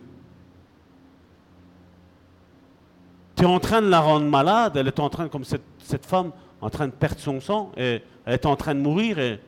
Tu 3.34 3.42
es 3.42 3.46
en 3.46 3.58
train 3.58 3.82
de 3.82 3.88
la 3.88 3.98
rendre 3.98 4.26
malade, 4.26 4.76
elle 4.76 4.86
est 4.86 5.00
en 5.00 5.10
train, 5.10 5.28
comme 5.28 5.44
cette, 5.44 5.64
cette 5.78 6.06
femme, 6.06 6.30
en 6.62 6.70
train 6.70 6.86
de 6.86 6.92
perdre 6.92 7.18
son 7.18 7.40
sang, 7.40 7.72
elle 7.76 8.00
est 8.24 8.46
en 8.46 8.56
train 8.56 8.74
de 8.74 8.80
mourir, 8.80 9.18
et, 9.18 9.40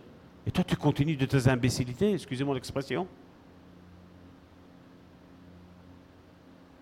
toi 0.52 0.64
tu 0.64 0.76
continues 0.76 1.16
de 1.16 1.24
tes 1.24 1.48
imbécilités, 1.48 2.12
excusez-moi 2.12 2.54
l'expression. 2.54 3.06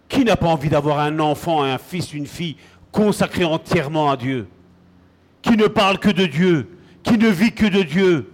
Qui 0.09 0.25
n'a 0.25 0.37
pas 0.37 0.49
envie 0.49 0.69
d'avoir 0.69 0.99
un 0.99 1.19
enfant, 1.21 1.63
un 1.63 1.79
fils, 1.79 2.13
une 2.13 2.27
fille 2.27 2.57
consacré 2.91 3.45
entièrement 3.45 4.11
à 4.11 4.17
Dieu? 4.17 4.49
Qui 5.41 5.57
ne 5.57 5.67
parle 5.67 5.99
que 5.99 6.11
de 6.11 6.27
Dieu 6.27 6.79
Qui 7.03 7.19
ne 7.19 7.29
vit 7.29 7.53
que 7.53 7.67
de 7.67 7.83
Dieu? 7.83 8.33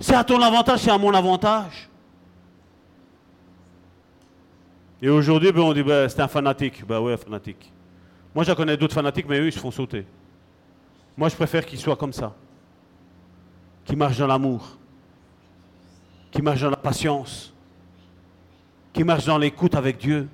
C'est 0.00 0.14
à 0.14 0.24
ton 0.24 0.40
avantage, 0.42 0.80
c'est 0.80 0.90
à 0.90 0.98
mon 0.98 1.14
avantage. 1.14 1.88
Et 5.00 5.08
aujourd'hui, 5.08 5.52
ben, 5.52 5.60
on 5.60 5.72
dit, 5.72 5.82
ben, 5.82 6.08
c'est 6.08 6.20
un 6.20 6.28
fanatique. 6.28 6.84
Ben 6.86 7.00
ouais, 7.00 7.16
fanatique. 7.16 7.72
Moi, 8.34 8.44
je 8.44 8.52
connais 8.52 8.76
d'autres 8.76 8.94
fanatiques, 8.94 9.26
mais 9.28 9.38
eux, 9.38 9.46
ils 9.46 9.52
se 9.52 9.58
font 9.58 9.70
sauter. 9.70 10.06
Moi, 11.16 11.28
je 11.28 11.36
préfère 11.36 11.64
qu'ils 11.66 11.78
soient 11.78 11.96
comme 11.96 12.12
ça. 12.12 12.34
Qui 13.84 13.96
marchent 13.96 14.18
dans 14.18 14.26
l'amour. 14.26 14.78
Qui 16.30 16.40
marchent 16.40 16.62
dans 16.62 16.70
la 16.70 16.76
patience. 16.76 17.52
Qui 18.92 19.04
marchent 19.04 19.26
dans 19.26 19.38
l'écoute 19.38 19.74
avec 19.74 19.98
Dieu. 19.98 20.28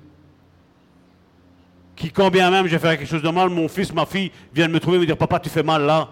Qui, 1.95 2.11
quand 2.11 2.29
bien 2.29 2.49
même 2.49 2.65
je 2.67 2.71
vais 2.71 2.79
faire 2.79 2.97
quelque 2.97 3.09
chose 3.09 3.21
de 3.21 3.29
mal, 3.29 3.49
mon 3.49 3.67
fils, 3.67 3.93
ma 3.93 4.05
fille 4.05 4.31
viennent 4.53 4.71
me 4.71 4.79
trouver 4.79 4.97
et 4.97 4.99
me 5.01 5.05
dire, 5.05 5.17
papa, 5.17 5.39
tu 5.39 5.49
fais 5.49 5.63
mal 5.63 5.83
là. 5.83 6.07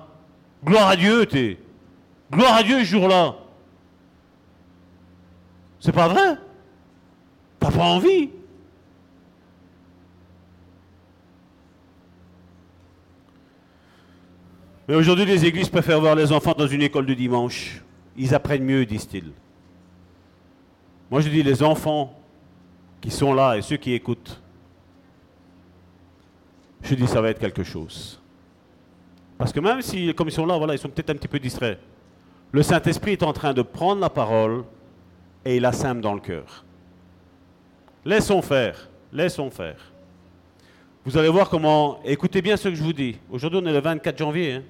Gloire 0.63 0.89
à 0.89 0.95
Dieu, 0.97 1.25
t'es. 1.25 1.57
Gloire 2.29 2.55
à 2.55 2.63
Dieu 2.63 2.79
ce 2.79 2.85
jour-là. 2.85 3.35
C'est 5.79 5.93
pas 5.93 6.07
vrai 6.07 6.37
T'as 7.59 7.71
pas 7.71 7.83
envie 7.83 8.29
Mais 14.87 14.95
aujourd'hui, 14.95 15.25
les 15.25 15.45
églises 15.45 15.69
préfèrent 15.69 15.99
voir 15.99 16.15
les 16.15 16.31
enfants 16.31 16.53
dans 16.57 16.67
une 16.67 16.81
école 16.81 17.05
de 17.05 17.13
dimanche. 17.13 17.81
Ils 18.15 18.33
apprennent 18.33 18.63
mieux, 18.63 18.85
disent-ils. 18.85 19.31
Moi, 21.11 21.21
je 21.21 21.29
dis 21.29 21.43
les 21.43 21.61
enfants 21.61 22.17
qui 23.01 23.11
sont 23.11 23.33
là 23.33 23.57
et 23.57 23.61
ceux 23.61 23.77
qui 23.77 23.93
écoutent. 23.93 24.41
Je 26.81 26.95
dis 26.95 27.07
ça 27.07 27.21
va 27.21 27.29
être 27.29 27.39
quelque 27.39 27.63
chose. 27.63 28.19
Parce 29.37 29.51
que 29.51 29.59
même 29.59 29.81
si, 29.81 30.13
comme 30.15 30.29
ils 30.29 30.33
sont 30.33 30.45
là, 30.45 30.57
voilà, 30.57 30.73
ils 30.73 30.79
sont 30.79 30.89
peut-être 30.89 31.09
un 31.09 31.15
petit 31.15 31.27
peu 31.27 31.39
distraits. 31.39 31.79
Le 32.51 32.63
Saint-Esprit 32.63 33.11
est 33.11 33.23
en 33.23 33.33
train 33.33 33.53
de 33.53 33.61
prendre 33.61 34.01
la 34.01 34.09
parole 34.09 34.63
et 35.43 35.57
il 35.57 35.61
la 35.61 35.73
sème 35.73 36.01
dans 36.01 36.13
le 36.13 36.21
cœur. 36.21 36.63
Laissons 38.05 38.41
faire, 38.41 38.89
laissons 39.11 39.49
faire. 39.51 39.91
Vous 41.05 41.17
allez 41.17 41.29
voir 41.29 41.49
comment, 41.49 41.99
écoutez 42.05 42.41
bien 42.41 42.57
ce 42.57 42.69
que 42.69 42.75
je 42.75 42.83
vous 42.83 42.93
dis. 42.93 43.17
Aujourd'hui, 43.29 43.59
on 43.61 43.65
est 43.65 43.73
le 43.73 43.79
24 43.81 44.17
janvier. 44.17 44.53
hein. 44.53 44.63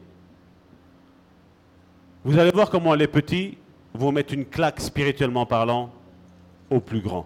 Vous 2.28 2.38
allez 2.38 2.52
voir 2.52 2.70
comment 2.70 2.94
les 2.94 3.08
petits 3.08 3.58
vont 3.94 4.12
mettre 4.12 4.34
une 4.34 4.44
claque 4.44 4.82
spirituellement 4.82 5.46
parlant 5.46 5.90
au 6.70 6.82
plus 6.82 7.00
grand. 7.00 7.26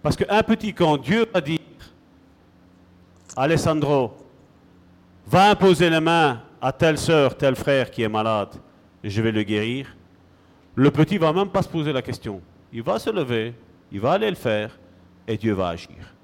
Parce 0.00 0.14
qu'un 0.14 0.40
petit, 0.44 0.72
quand 0.72 0.98
Dieu 0.98 1.26
va 1.34 1.40
dire, 1.40 1.58
Alessandro, 3.34 4.12
va 5.26 5.50
imposer 5.50 5.90
les 5.90 5.98
mains 5.98 6.42
à 6.60 6.70
telle 6.70 6.96
sœur, 6.96 7.36
tel 7.36 7.56
frère 7.56 7.90
qui 7.90 8.02
est 8.02 8.08
malade, 8.08 8.50
je 9.02 9.20
vais 9.20 9.32
le 9.32 9.42
guérir, 9.42 9.96
le 10.76 10.92
petit 10.92 11.18
va 11.18 11.32
même 11.32 11.48
pas 11.48 11.62
se 11.62 11.68
poser 11.68 11.92
la 11.92 12.02
question. 12.02 12.40
Il 12.72 12.84
va 12.84 13.00
se 13.00 13.10
lever, 13.10 13.52
il 13.90 13.98
va 13.98 14.12
aller 14.12 14.30
le 14.30 14.36
faire, 14.36 14.78
et 15.26 15.36
Dieu 15.36 15.54
va 15.54 15.70
agir. 15.70 16.14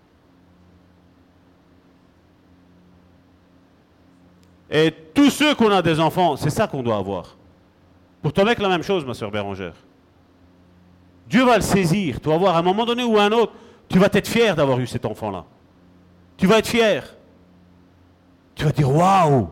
Et 4.71 4.93
tous 5.15 5.31
ceux 5.31 5.55
qu'on 5.55 5.71
a 5.71 5.83
des 5.83 5.99
enfants, 5.99 6.37
c'est 6.37 6.51
ça 6.51 6.67
qu'on 6.67 6.83
doit 6.83 6.97
avoir. 6.97 7.37
Pour 8.23 8.33
ton 8.33 8.45
mec, 8.45 8.59
la 8.59 8.69
même 8.69 8.83
chose, 8.83 9.05
ma 9.05 9.15
soeur 9.15 9.31
Bérangère. 9.31 9.75
Dieu 11.29 11.45
va 11.45 11.57
le 11.57 11.63
saisir. 11.63 12.21
Tu 12.21 12.29
vas 12.29 12.37
voir, 12.37 12.57
à 12.57 12.59
un 12.59 12.63
moment 12.63 12.85
donné 12.85 13.05
ou 13.05 13.19
à 13.19 13.25
un 13.25 13.33
autre, 13.33 13.53
tu 13.89 13.99
vas 13.99 14.09
être 14.13 14.29
fier 14.29 14.55
d'avoir 14.55 14.79
eu 14.81 14.87
cet 14.87 15.05
enfant-là. 15.05 15.45
Tu 16.37 16.47
vas 16.47 16.59
être 16.59 16.67
fier. 16.67 17.15
Tu 18.55 18.65
vas 18.65 18.73
dire, 18.73 18.91
waouh 18.91 19.49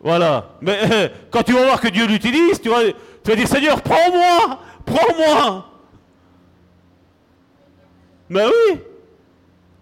Voilà. 0.00 0.50
Mais 0.60 1.12
quand 1.30 1.42
tu 1.42 1.52
vas 1.52 1.64
voir 1.64 1.80
que 1.80 1.88
Dieu 1.88 2.06
l'utilise, 2.06 2.60
tu 2.60 2.68
vas, 2.68 2.84
tu 2.84 3.30
vas 3.30 3.36
dire, 3.36 3.48
Seigneur, 3.48 3.82
prends-moi 3.82 4.58
Prends-moi 4.84 5.66
Mais 8.30 8.46
oui 8.46 8.80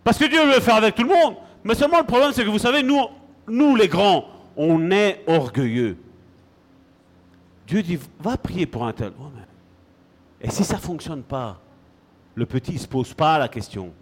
Parce 0.03 0.19
que 0.19 0.25
Dieu 0.25 0.45
veut 0.45 0.55
le 0.55 0.61
faire 0.61 0.77
avec 0.77 0.95
tout 0.95 1.03
le 1.03 1.09
monde. 1.09 1.37
Mais 1.67 1.75
seulement 1.75 1.99
le 1.99 2.07
problème, 2.07 2.31
c'est 2.33 2.45
que 2.45 2.49
vous 2.49 2.61
savez, 2.61 2.85
nous, 2.85 3.01
nous 3.49 3.75
les 3.75 3.89
grands, 3.89 4.25
on 4.57 4.89
est 4.93 5.25
orgueilleux. 5.27 5.97
Dieu 7.67 7.83
dit, 7.83 7.99
va 8.21 8.37
prier 8.37 8.67
pour 8.67 8.87
un 8.87 8.93
tel. 8.93 9.13
Et 10.41 10.49
si 10.49 10.63
ça 10.63 10.77
ne 10.77 10.81
fonctionne 10.81 11.25
pas, 11.25 11.59
le 12.37 12.47
petit 12.47 12.75
ne 12.75 12.79
se 12.79 12.87
pose 12.87 13.13
pas 13.13 13.37
la 13.39 13.49
question. 13.49 13.93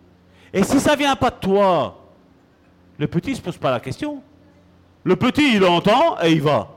Et 0.53 0.63
si 0.63 0.79
ça 0.79 0.93
ne 0.93 0.99
vient 0.99 1.17
pas 1.17 1.31
de 1.31 1.37
toi, 1.37 2.05
le 2.99 3.07
petit 3.07 3.31
ne 3.31 3.37
se 3.37 3.41
pose 3.41 3.57
pas 3.57 3.71
la 3.71 3.81
question. 3.81 4.23
Le 5.03 5.17
petit, 5.17 5.57
il 5.57 5.65
entend 5.65 6.21
et 6.23 6.33
il 6.33 6.43
va. 6.43 6.69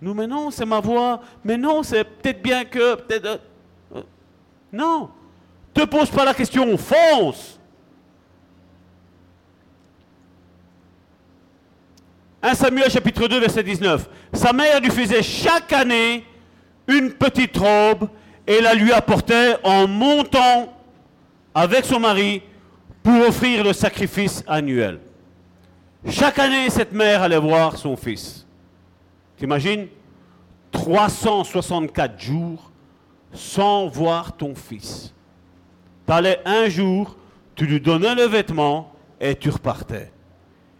Nous, 0.00 0.14
mais 0.14 0.28
non, 0.28 0.52
c'est 0.52 0.64
ma 0.64 0.78
voix. 0.78 1.20
Mais 1.42 1.56
non, 1.56 1.82
c'est 1.82 2.04
peut-être 2.04 2.40
bien 2.40 2.64
que. 2.64 2.94
Peut-être. 2.94 3.26
euh, 3.26 3.38
euh, 3.96 4.02
non. 4.72 5.10
Te 5.74 5.84
pose 5.84 6.08
pas 6.08 6.24
la 6.24 6.34
question, 6.34 6.76
fonce. 6.76 7.59
1 12.42 12.54
Samuel 12.54 12.90
chapitre 12.90 13.28
2 13.28 13.38
verset 13.38 13.62
19. 13.62 14.08
Sa 14.32 14.52
mère 14.52 14.80
lui 14.80 14.90
faisait 14.90 15.22
chaque 15.22 15.72
année 15.72 16.24
une 16.88 17.12
petite 17.12 17.56
robe 17.58 18.08
et 18.46 18.60
la 18.62 18.74
lui 18.74 18.92
apportait 18.92 19.56
en 19.62 19.86
montant 19.86 20.72
avec 21.54 21.84
son 21.84 22.00
mari 22.00 22.42
pour 23.02 23.28
offrir 23.28 23.62
le 23.62 23.74
sacrifice 23.74 24.42
annuel. 24.46 25.00
Chaque 26.08 26.38
année, 26.38 26.70
cette 26.70 26.92
mère 26.92 27.22
allait 27.22 27.38
voir 27.38 27.76
son 27.76 27.94
fils. 27.94 28.46
T'imagines? 29.36 29.88
364 30.72 32.18
jours 32.18 32.70
sans 33.34 33.86
voir 33.86 34.32
ton 34.34 34.54
fils. 34.54 35.12
Tu 36.06 36.12
allais 36.12 36.40
un 36.46 36.68
jour, 36.70 37.16
tu 37.54 37.66
lui 37.66 37.80
donnais 37.80 38.14
le 38.14 38.24
vêtement 38.24 38.94
et 39.20 39.34
tu 39.34 39.50
repartais. 39.50 40.10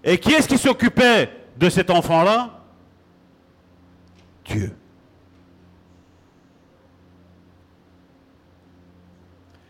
Et 0.02 0.16
qui 0.16 0.32
est-ce 0.32 0.48
qui 0.48 0.56
s'occupait 0.56 1.28
de 1.60 1.68
cet 1.68 1.90
enfant-là? 1.90 2.50
Dieu. 4.46 4.74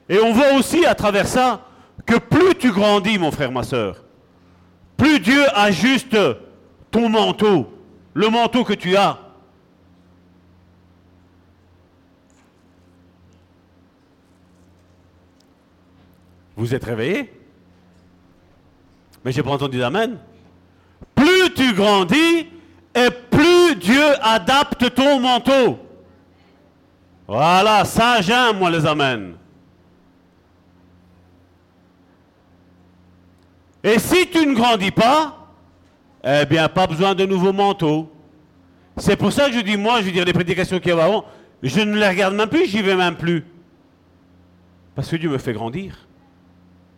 Et 0.09 0.19
on 0.21 0.33
voit 0.33 0.55
aussi 0.55 0.87
à 0.87 0.95
travers 0.95 1.27
ça 1.27 1.67
que 2.07 2.19
plus 2.19 2.55
tu 2.55 2.73
grandis, 2.73 3.19
mon 3.19 3.31
frère, 3.31 3.53
ma 3.53 3.65
soeur, 3.65 4.05
plus 4.97 5.21
Dieu 5.21 5.43
ajuste 5.55 6.17
ton 6.91 7.09
manteau, 7.09 7.73
le 8.15 8.29
manteau 8.29 8.65
que 8.65 8.73
tu 8.73 8.97
as. 8.97 9.19
Vous 16.57 16.75
êtes 16.75 16.85
réveillés? 16.85 17.33
Mais 19.25 19.33
j'ai 19.33 19.43
pas 19.43 19.51
entendu 19.51 19.79
d'amen. 19.79 20.19
Plus 21.15 21.30
tu 21.49 21.73
grandis, 21.75 22.47
et 22.95 23.11
plus 23.31 23.77
Dieu 23.77 24.03
adapte 24.21 24.95
ton 24.95 25.21
manteau. 25.21 25.79
Voilà, 27.27 27.85
ça 27.85 28.21
j'aime, 28.21 28.59
moi, 28.59 28.71
les 28.71 28.85
amens. 28.85 29.35
Et 33.83 33.99
si 33.99 34.29
tu 34.29 34.45
ne 34.47 34.55
grandis 34.55 34.91
pas, 34.91 35.37
eh 36.25 36.45
bien, 36.45 36.69
pas 36.69 36.87
besoin 36.87 37.15
de 37.15 37.25
nouveaux 37.25 37.53
manteaux. 37.53 38.13
C'est 38.97 39.17
pour 39.17 39.33
ça 39.33 39.49
que 39.49 39.55
je 39.55 39.61
dis, 39.61 39.77
moi, 39.77 40.01
je 40.01 40.07
veux 40.07 40.13
dire, 40.13 40.25
les 40.25 40.33
prédications 40.33 40.79
qu'il 40.79 40.89
y 40.89 40.93
avait 40.93 41.03
avant, 41.03 41.25
je 41.63 41.81
ne 41.81 41.97
les 41.97 42.09
regarde 42.09 42.35
même 42.35 42.49
plus, 42.49 42.67
j'y 42.67 42.83
vais 42.83 42.97
même 42.97 43.17
plus. 43.17 43.45
Parce 44.95 45.09
que 45.09 45.17
Dieu 45.17 45.31
me 45.31 45.39
fait 45.39 45.53
grandir. 45.53 45.97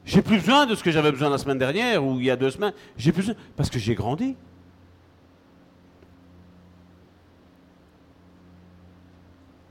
J'ai 0.04 0.22
plus 0.22 0.38
besoin 0.38 0.66
de 0.66 0.74
ce 0.74 0.82
que 0.82 0.90
j'avais 0.90 1.12
besoin 1.12 1.30
la 1.30 1.38
semaine 1.38 1.58
dernière 1.58 2.04
ou 2.04 2.18
il 2.18 2.26
y 2.26 2.30
a 2.30 2.36
deux 2.36 2.50
semaines. 2.50 2.72
J'ai 2.96 3.12
plus 3.12 3.22
besoin 3.22 3.36
parce 3.56 3.70
que 3.70 3.78
j'ai 3.78 3.94
grandi. 3.94 4.36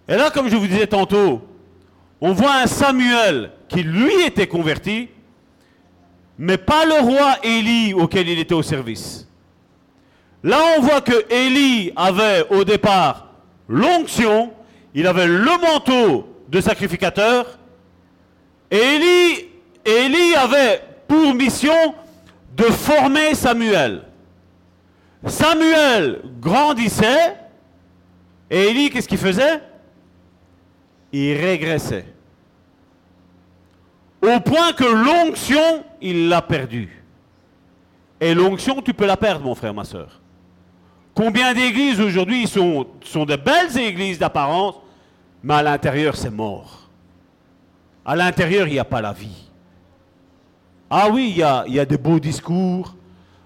Et 0.07 0.15
là, 0.15 0.29
comme 0.29 0.49
je 0.49 0.55
vous 0.55 0.67
disais 0.67 0.87
tantôt, 0.87 1.41
on 2.19 2.33
voit 2.33 2.55
un 2.55 2.67
Samuel 2.67 3.51
qui 3.67 3.83
lui 3.83 4.23
était 4.25 4.47
converti, 4.47 5.09
mais 6.37 6.57
pas 6.57 6.85
le 6.85 7.01
roi 7.01 7.37
Élie 7.43 7.93
auquel 7.93 8.27
il 8.27 8.39
était 8.39 8.53
au 8.53 8.63
service. 8.63 9.27
Là, 10.43 10.57
on 10.77 10.81
voit 10.81 11.01
que 11.01 11.31
Élie 11.33 11.91
avait 11.95 12.45
au 12.49 12.63
départ 12.63 13.27
l'onction, 13.67 14.51
il 14.93 15.07
avait 15.07 15.27
le 15.27 15.61
manteau 15.61 16.27
de 16.49 16.59
sacrificateur, 16.59 17.57
et 18.69 18.77
Élie, 18.77 19.50
Élie 19.85 20.35
avait 20.35 20.81
pour 21.07 21.33
mission 21.33 21.95
de 22.55 22.63
former 22.63 23.33
Samuel. 23.33 24.03
Samuel 25.25 26.21
grandissait, 26.39 27.35
et 28.49 28.67
Élie, 28.67 28.89
qu'est-ce 28.89 29.07
qu'il 29.07 29.17
faisait? 29.17 29.61
Il 31.11 31.37
régressait. 31.37 32.05
Au 34.21 34.39
point 34.39 34.73
que 34.73 34.83
l'onction, 34.83 35.83
il 36.01 36.29
l'a 36.29 36.41
perdue. 36.41 37.03
Et 38.19 38.33
l'onction, 38.33 38.81
tu 38.81 38.93
peux 38.93 39.05
la 39.05 39.17
perdre, 39.17 39.45
mon 39.45 39.55
frère, 39.55 39.73
ma 39.73 39.83
soeur. 39.83 40.21
Combien 41.15 41.53
d'églises 41.53 41.99
aujourd'hui 41.99 42.47
sont, 42.47 42.87
sont 43.03 43.25
de 43.25 43.35
belles 43.35 43.77
églises 43.77 44.19
d'apparence, 44.19 44.75
mais 45.43 45.55
à 45.55 45.63
l'intérieur, 45.63 46.15
c'est 46.15 46.29
mort. 46.29 46.89
À 48.05 48.15
l'intérieur, 48.15 48.67
il 48.67 48.73
n'y 48.73 48.79
a 48.79 48.85
pas 48.85 49.01
la 49.01 49.13
vie. 49.13 49.50
Ah 50.93 51.07
oui, 51.09 51.29
il 51.29 51.37
y 51.37 51.43
a, 51.43 51.63
y 51.67 51.85
des 51.85 51.97
beaux 51.97 52.19
discours. 52.19 52.93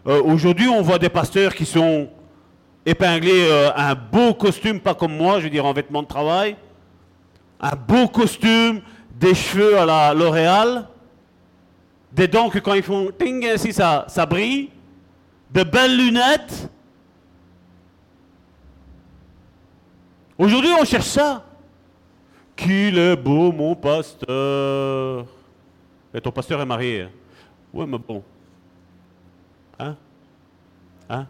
Euh, 0.07 0.19
aujourd'hui, 0.23 0.67
on 0.67 0.81
voit 0.81 0.97
des 0.97 1.09
pasteurs 1.09 1.53
qui 1.53 1.63
sont 1.63 2.09
épinglés 2.83 3.47
euh, 3.47 3.69
un 3.75 3.93
beau 3.93 4.33
costume, 4.33 4.79
pas 4.79 4.95
comme 4.95 5.15
moi, 5.15 5.37
je 5.37 5.43
veux 5.43 5.51
dire 5.51 5.63
en 5.63 5.71
vêtements 5.71 6.01
de 6.01 6.07
travail. 6.07 6.55
Un 7.61 7.75
beau 7.75 8.07
costume, 8.07 8.81
des 9.13 9.35
cheveux 9.35 9.77
à 9.77 9.85
la 9.85 10.13
L'Oréal, 10.15 10.87
des 12.11 12.27
dents 12.27 12.49
que 12.49 12.57
quand 12.57 12.73
ils 12.73 12.81
font 12.81 13.11
ting 13.15 13.45
ainsi, 13.45 13.71
ça, 13.71 14.05
ça 14.07 14.25
brille, 14.25 14.71
de 15.51 15.61
belles 15.61 15.95
lunettes. 15.95 16.67
Aujourd'hui, 20.35 20.71
on 20.81 20.83
cherche 20.83 21.05
ça. 21.05 21.45
Qu'il 22.55 22.97
est 22.97 23.15
beau, 23.15 23.51
mon 23.51 23.75
pasteur. 23.75 25.27
Et 26.11 26.19
ton 26.19 26.31
pasteur 26.31 26.59
est 26.59 26.65
marié. 26.65 27.07
Oui, 27.75 27.85
mais 27.85 27.97
bon. 27.97 28.23
Hein? 29.77 29.97
Hein? 31.09 31.27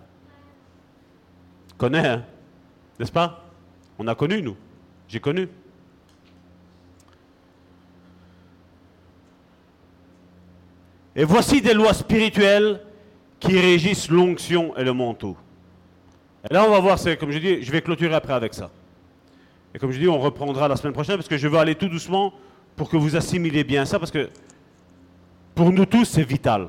Connais, 1.75 2.07
hein? 2.07 2.23
N'est-ce 2.99 3.11
pas? 3.11 3.43
On 3.97 4.07
a 4.07 4.13
connu, 4.13 4.43
nous. 4.43 4.55
J'ai 5.07 5.19
connu. 5.19 5.49
Et 11.15 11.23
voici 11.23 11.61
des 11.61 11.73
lois 11.73 11.95
spirituelles 11.95 12.79
qui 13.39 13.59
régissent 13.59 14.09
l'onction 14.09 14.77
et 14.77 14.83
le 14.83 14.93
manteau. 14.93 15.35
Et 16.47 16.53
là, 16.53 16.63
on 16.63 16.69
va 16.69 16.79
voir, 16.79 16.99
comme 17.19 17.31
je 17.31 17.39
dis, 17.39 17.63
je 17.63 17.71
vais 17.71 17.81
clôturer 17.81 18.13
après 18.13 18.33
avec 18.33 18.53
ça. 18.53 18.69
Et 19.73 19.79
comme 19.79 19.91
je 19.91 19.99
dis, 19.99 20.07
on 20.07 20.19
reprendra 20.19 20.67
la 20.67 20.75
semaine 20.75 20.93
prochaine 20.93 21.15
parce 21.15 21.27
que 21.27 21.37
je 21.37 21.47
veux 21.47 21.57
aller 21.57 21.73
tout 21.73 21.89
doucement 21.89 22.33
pour 22.75 22.87
que 22.87 22.97
vous 22.97 23.15
assimilez 23.15 23.63
bien 23.63 23.85
ça 23.85 23.97
parce 23.97 24.11
que 24.11 24.29
pour 25.55 25.71
nous 25.71 25.85
tous, 25.85 26.05
c'est 26.05 26.23
vital. 26.23 26.67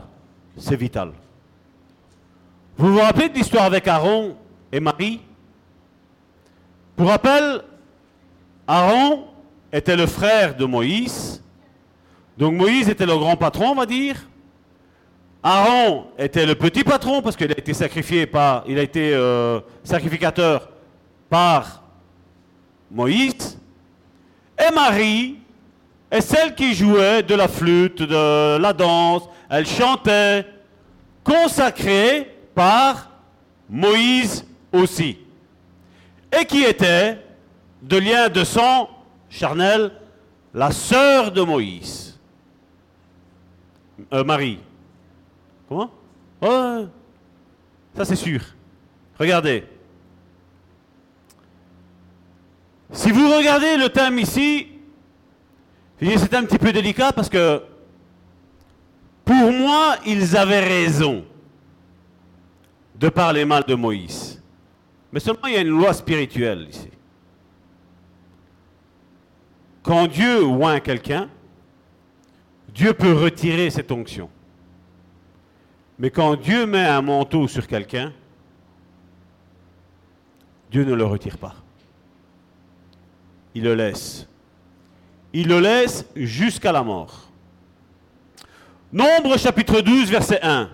C'est 0.57 0.77
vital. 0.77 1.13
Vous 2.79 2.93
vous 2.93 3.01
rappelez 3.01 3.29
de 3.29 3.35
l'histoire 3.35 3.65
avec 3.65 3.89
Aaron 3.89 4.37
et 4.71 4.81
Marie? 4.81 5.21
Pour 6.95 7.09
rappel, 7.09 7.63
Aaron 8.67 9.25
était 9.73 9.97
le 9.97 10.07
frère 10.07 10.57
de 10.57 10.65
Moïse. 10.65 11.43
Donc 12.39 12.55
Moïse 12.55 12.89
était 12.89 13.07
le 13.07 13.17
grand 13.17 13.37
patron, 13.37 13.71
on 13.71 13.75
va 13.75 13.87
dire. 13.87 14.17
Aaron 15.43 16.07
était 16.19 16.47
le 16.47 16.55
petit 16.55 16.85
patron 16.85 17.23
parce 17.23 17.37
qu'il 17.37 17.51
a 17.51 17.59
été 17.59 17.75
sacrifié 17.75 18.27
par, 18.27 18.65
il 18.67 18.79
a 18.79 18.83
été 18.83 19.15
euh, 19.15 19.61
sacrificateur 19.85 20.69
par 21.29 21.83
Moïse. 22.91 23.59
Et 24.59 24.75
Marie 24.75 25.39
est 26.11 26.21
celle 26.21 26.55
qui 26.55 26.75
jouait 26.75 27.23
de 27.23 27.35
la 27.35 27.49
flûte, 27.49 28.03
de 28.03 28.59
la 28.59 28.73
danse, 28.73 29.29
elle 29.49 29.67
chantait, 29.67 30.47
consacrée 31.25 32.33
par 32.55 33.11
Moïse 33.69 34.47
aussi. 34.73 35.19
Et 36.39 36.45
qui 36.45 36.63
était, 36.63 37.19
de 37.83 37.97
lien 37.97 38.29
de 38.29 38.45
sang 38.45 38.89
charnel, 39.29 39.93
la 40.55 40.71
sœur 40.71 41.33
de 41.33 41.43
Moïse. 41.43 42.19
Euh, 44.13 44.25
Marie. 44.25 44.59
Comment? 45.69 45.91
Ouais, 46.41 46.87
ça 47.97 48.05
c'est 48.05 48.17
sûr. 48.17 48.41
Regardez. 49.19 49.65
Si 52.93 53.11
vous 53.11 53.29
regardez 53.29 53.77
le 53.77 53.89
thème 53.89 54.19
ici, 54.19 54.69
c'est 56.01 56.35
un 56.35 56.45
petit 56.45 56.59
peu 56.59 56.73
délicat 56.73 57.13
parce 57.13 57.29
que 57.29 57.63
pour 59.25 59.53
moi, 59.53 59.97
ils 60.07 60.37
avaient 60.37 60.65
raison 60.65 61.25
de 62.95 63.09
parler 63.09 63.45
mal 63.45 63.65
de 63.65 63.75
Moïse. 63.75 64.43
Mais 65.13 65.21
seulement 65.21 65.47
il 65.47 65.55
y 65.55 65.57
a 65.57 65.61
une 65.61 65.69
loi 65.69 65.93
spirituelle 65.93 66.69
ici. 66.71 66.91
Quand 69.83 70.07
Dieu 70.07 70.45
oint 70.45 70.81
quelqu'un, 70.81 71.29
Dieu 72.75 72.93
peut 72.93 73.13
retirer 73.13 73.71
cette 73.71 73.91
onction. 73.91 74.29
Mais 75.99 76.11
quand 76.11 76.37
Dieu 76.37 76.67
met 76.67 76.85
un 76.85 77.03
manteau 77.03 77.49
sur 77.49 77.67
quelqu'un, 77.67 78.13
Dieu 80.71 80.85
ne 80.85 80.95
le 80.95 81.05
retire 81.05 81.39
pas. 81.39 81.55
Il 83.55 83.63
le 83.63 83.75
laisse. 83.75 84.29
Il 85.39 85.49
le 85.49 85.61
laisse 85.61 86.07
jusqu'à 86.17 86.73
la 86.73 86.83
mort. 86.83 87.29
Nombre 88.91 89.37
chapitre 89.37 89.83
12, 89.83 90.09
verset 90.09 90.41
1. 90.43 90.71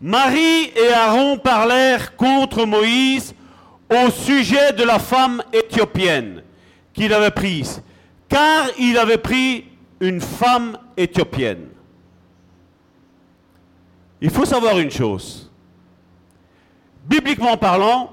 Marie 0.00 0.72
et 0.74 0.94
Aaron 0.94 1.36
parlèrent 1.36 2.16
contre 2.16 2.64
Moïse 2.64 3.34
au 3.90 4.10
sujet 4.10 4.72
de 4.72 4.82
la 4.82 4.98
femme 4.98 5.42
éthiopienne 5.52 6.42
qu'il 6.94 7.12
avait 7.12 7.30
prise, 7.30 7.82
car 8.30 8.68
il 8.78 8.96
avait 8.96 9.18
pris 9.18 9.66
une 10.00 10.22
femme 10.22 10.78
éthiopienne. 10.96 11.66
Il 14.22 14.30
faut 14.30 14.46
savoir 14.46 14.78
une 14.78 14.90
chose. 14.90 15.52
Bibliquement 17.04 17.58
parlant, 17.58 18.10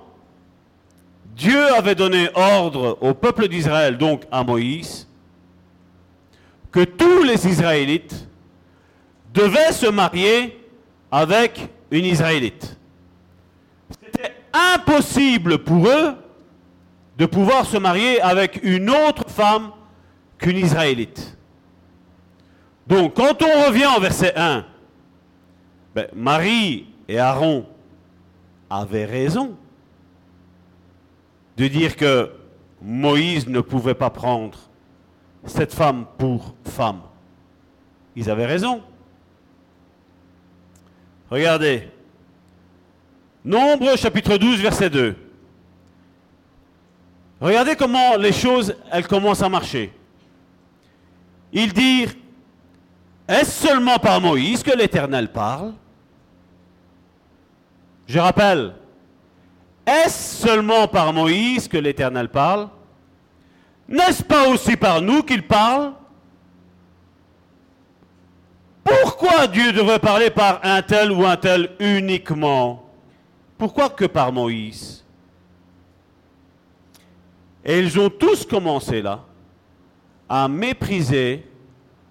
Dieu 1.38 1.74
avait 1.74 1.96
donné 1.96 2.28
ordre 2.36 2.98
au 3.00 3.14
peuple 3.14 3.48
d'Israël, 3.48 3.98
donc 3.98 4.24
à 4.30 4.44
Moïse, 4.44 5.08
que 6.74 6.84
tous 6.84 7.24
les 7.24 7.48
Israélites 7.48 8.28
devaient 9.34 9.72
se 9.72 9.86
marier 9.86 10.60
avec 11.12 11.70
une 11.92 12.04
Israélite. 12.04 12.76
C'était 13.92 14.34
impossible 14.52 15.60
pour 15.60 15.88
eux 15.88 16.16
de 17.18 17.26
pouvoir 17.28 17.66
se 17.66 17.78
marier 17.78 18.20
avec 18.22 18.60
une 18.64 18.90
autre 18.90 19.30
femme 19.30 19.70
qu'une 20.40 20.58
Israélite. 20.58 21.38
Donc 22.88 23.14
quand 23.14 23.44
on 23.44 23.68
revient 23.68 23.88
au 23.96 24.02
verset 24.02 24.34
1, 24.36 24.66
ben, 25.94 26.08
Marie 26.16 26.88
et 27.08 27.20
Aaron 27.20 27.68
avaient 28.68 29.06
raison 29.06 29.56
de 31.56 31.68
dire 31.68 31.96
que 31.96 32.32
Moïse 32.82 33.48
ne 33.48 33.62
pouvait 33.62 33.94
pas 33.94 34.10
prendre 34.10 34.58
cette 35.46 35.74
femme 35.74 36.06
pour 36.18 36.54
femme. 36.66 37.02
Ils 38.16 38.30
avaient 38.30 38.46
raison. 38.46 38.82
Regardez. 41.30 41.90
Nombre 43.44 43.98
chapitre 43.98 44.38
12 44.38 44.62
verset 44.62 44.90
2. 44.90 45.16
Regardez 47.42 47.76
comment 47.76 48.16
les 48.16 48.32
choses, 48.32 48.76
elles 48.90 49.08
commencent 49.08 49.42
à 49.42 49.50
marcher. 49.50 49.92
Ils 51.52 51.74
disent, 51.74 52.16
est-ce 53.28 53.68
seulement 53.68 53.98
par 53.98 54.22
Moïse 54.22 54.64
que 54.64 54.72
l'Éternel 54.72 55.32
parle? 55.32 55.74
Je 58.08 58.20
rappelle, 58.20 58.76
est-ce 59.86 60.48
seulement 60.48 60.88
par 60.88 61.12
Moïse 61.12 61.68
que 61.68 61.78
l'Éternel 61.78 62.30
parle? 62.30 62.70
N'est-ce 63.94 64.24
pas 64.24 64.48
aussi 64.50 64.76
par 64.76 65.04
nous 65.04 65.22
qu'il 65.22 65.44
parle? 65.44 65.94
Pourquoi 68.84 69.46
Dieu 69.46 69.72
devrait 69.72 70.00
parler 70.00 70.32
par 70.32 70.60
un 70.64 70.82
tel 70.82 71.12
ou 71.12 71.24
un 71.24 71.38
tel 71.38 71.70
uniquement? 71.80 72.92
Pourquoi 73.56 73.92
que 73.92 74.06
par 74.06 74.34
Moïse? 74.34 75.06
Et 77.64 77.78
ils 77.78 78.00
ont 78.00 78.10
tous 78.10 78.48
commencé 78.48 79.00
là 79.00 79.24
à 80.28 80.48
mépriser 80.48 81.46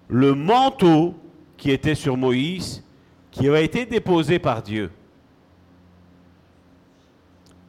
le 0.07 0.33
manteau 0.33 1.13
qui 1.57 1.69
était 1.69 1.95
sur 1.95 2.15
Moïse, 2.15 2.81
qui 3.29 3.49
avait 3.49 3.65
été 3.65 3.85
déposé 3.85 4.39
par 4.39 4.61
Dieu. 4.61 4.89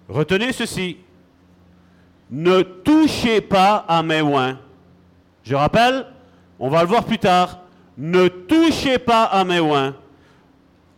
Retenez 0.08 0.52
ceci. 0.52 0.98
Ne 2.34 2.62
touchez 2.62 3.40
pas 3.40 3.84
à 3.86 4.02
mes 4.02 4.20
oins. 4.20 4.58
Je 5.44 5.54
rappelle, 5.54 6.04
on 6.58 6.68
va 6.68 6.82
le 6.82 6.88
voir 6.88 7.04
plus 7.04 7.20
tard. 7.20 7.60
Ne 7.96 8.26
touchez 8.26 8.98
pas 8.98 9.22
à 9.22 9.44
mes 9.44 9.60
oins. 9.60 9.94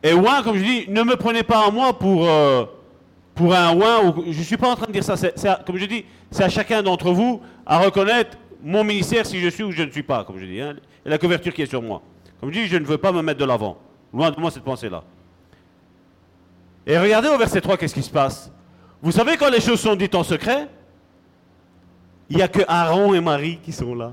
Et 0.03 0.15
oin, 0.15 0.43
comme 0.43 0.57
je 0.57 0.65
dis, 0.65 0.87
ne 0.89 1.03
me 1.03 1.15
prenez 1.17 1.43
pas 1.43 1.67
à 1.67 1.71
moi 1.71 1.99
pour, 1.99 2.27
euh, 2.27 2.65
un 3.39 3.77
oin. 3.77 4.15
je 4.31 4.39
ne 4.39 4.45
suis 4.45 4.57
pas 4.57 4.71
en 4.71 4.77
train 4.77 4.87
de 4.87 4.93
dire 4.93 5.05
ça. 5.05 5.15
comme 5.67 5.77
je 5.77 5.85
dis, 5.85 6.07
c'est 6.31 6.43
à 6.43 6.49
chacun 6.49 6.83
d'entre 6.83 7.11
vous 7.11 7.43
à 7.67 7.81
reconnaître 7.81 8.39
mon 8.63 8.83
ministère 8.83 9.27
si 9.27 9.39
je 9.39 9.49
suis 9.49 9.63
ou 9.63 9.73
je 9.73 9.83
ne 9.83 9.91
suis 9.91 10.03
pas, 10.03 10.25
comme 10.25 10.39
je 10.39 10.47
dis. 10.47 10.63
Hein, 10.63 10.77
et 11.05 11.11
la 11.11 11.19
couverture 11.19 11.53
qui 11.53 11.61
est 11.61 11.67
sur 11.67 11.83
moi. 11.83 12.01
Comme 12.41 12.51
je 12.51 12.61
dis, 12.61 12.67
je 12.67 12.79
ne 12.79 12.87
veux 12.87 12.97
pas 12.97 13.13
me 13.13 13.21
mettre 13.21 13.41
de 13.41 13.45
l'avant. 13.45 13.77
Loin 14.11 14.31
de 14.31 14.41
moi 14.41 14.51
cette 14.51 14.65
pensée-là. 14.65 15.05
Et 16.87 16.97
regardez 16.99 17.29
au 17.29 17.37
verset 17.37 17.61
3, 17.61 17.77
qu'est-ce 17.77 17.95
qui 17.95 18.03
se 18.03 18.11
passe? 18.11 18.51
Vous 19.03 19.13
savez 19.13 19.37
quand 19.37 19.51
les 19.51 19.61
choses 19.61 19.81
sont 19.81 19.97
dites 19.97 20.15
en 20.15 20.23
secret, 20.23 20.69
il 22.29 22.37
n'y 22.37 22.43
a 22.43 22.49
que 22.49 22.63
Aaron 22.67 23.15
et 23.15 23.21
Marie 23.21 23.59
qui 23.59 23.73
sont 23.73 23.95
là. 23.95 24.13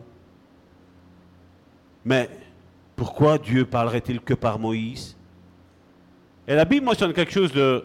Mais 2.05 2.29
pourquoi 2.95 3.37
Dieu 3.37 3.65
parlerait-il 3.65 4.19
que 4.21 4.33
par 4.33 4.59
Moïse? 4.59 5.15
Et 6.47 6.55
la 6.55 6.65
Bible 6.65 6.85
mentionne 6.85 7.13
quelque 7.13 7.31
chose 7.31 7.51
de... 7.51 7.83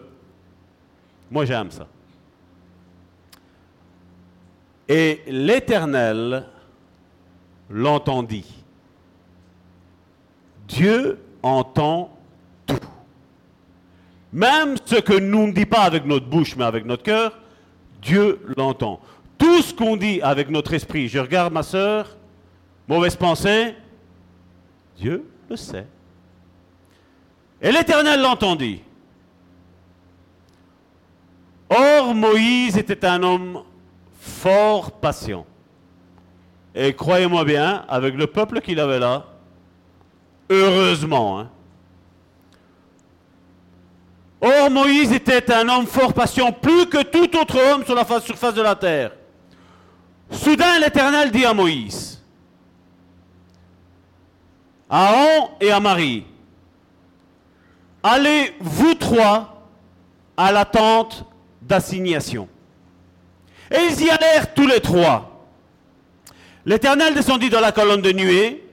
Moi 1.31 1.45
j'aime 1.45 1.71
ça. 1.71 1.87
Et 4.87 5.21
l'Éternel 5.27 6.45
l'entendit. 7.69 8.63
Dieu 10.67 11.19
entend 11.41 12.15
même 14.31 14.75
ce 14.85 14.95
que 14.95 15.19
nous 15.19 15.47
ne 15.47 15.51
dit 15.51 15.65
pas 15.65 15.81
avec 15.81 16.05
notre 16.05 16.27
bouche, 16.27 16.55
mais 16.55 16.65
avec 16.65 16.85
notre 16.85 17.03
cœur, 17.03 17.37
Dieu 18.01 18.39
l'entend. 18.57 18.99
Tout 19.39 19.61
ce 19.63 19.73
qu'on 19.73 19.97
dit 19.97 20.21
avec 20.21 20.49
notre 20.49 20.73
esprit, 20.73 21.07
je 21.07 21.17
regarde 21.17 21.51
ma 21.51 21.63
soeur, 21.63 22.15
mauvaise 22.87 23.15
pensée, 23.15 23.73
Dieu 24.97 25.25
le 25.49 25.55
sait. 25.55 25.87
Et 27.61 27.71
l'Éternel 27.71 28.21
l'entendit. 28.21 28.81
Or, 31.69 32.13
Moïse 32.13 32.77
était 32.77 33.05
un 33.05 33.23
homme 33.23 33.63
fort 34.19 34.91
patient. 34.91 35.45
Et 36.75 36.93
croyez-moi 36.93 37.43
bien, 37.45 37.85
avec 37.87 38.15
le 38.15 38.27
peuple 38.27 38.61
qu'il 38.61 38.79
avait 38.79 38.99
là, 38.99 39.25
heureusement, 40.49 41.39
hein, 41.39 41.49
Or 44.41 44.69
Moïse 44.69 45.11
était 45.11 45.51
un 45.51 45.67
homme 45.67 45.85
fort 45.85 46.13
patient, 46.13 46.51
plus 46.51 46.85
que 46.85 47.03
tout 47.03 47.37
autre 47.37 47.59
homme 47.59 47.83
sur 47.83 47.95
la 47.95 48.05
surface 48.05 48.53
de 48.53 48.61
la 48.61 48.75
terre. 48.75 49.11
Soudain 50.31 50.79
l'Éternel 50.79 51.31
dit 51.31 51.45
à 51.45 51.53
Moïse, 51.53 52.21
Aaron 54.89 55.49
et 55.59 55.71
à 55.71 55.79
Marie, 55.79 56.25
allez 58.03 58.55
vous 58.59 58.93
trois 58.95 59.67
à 60.37 60.51
la 60.51 60.65
tente 60.65 61.25
d'assignation. 61.61 62.47
Et 63.71 63.77
ils 63.91 64.03
y 64.05 64.09
allèrent 64.09 64.53
tous 64.53 64.67
les 64.67 64.79
trois. 64.79 65.45
L'Éternel 66.65 67.13
descendit 67.13 67.49
dans 67.49 67.59
la 67.59 67.71
colonne 67.71 68.01
de 68.01 68.11
nuée, 68.11 68.63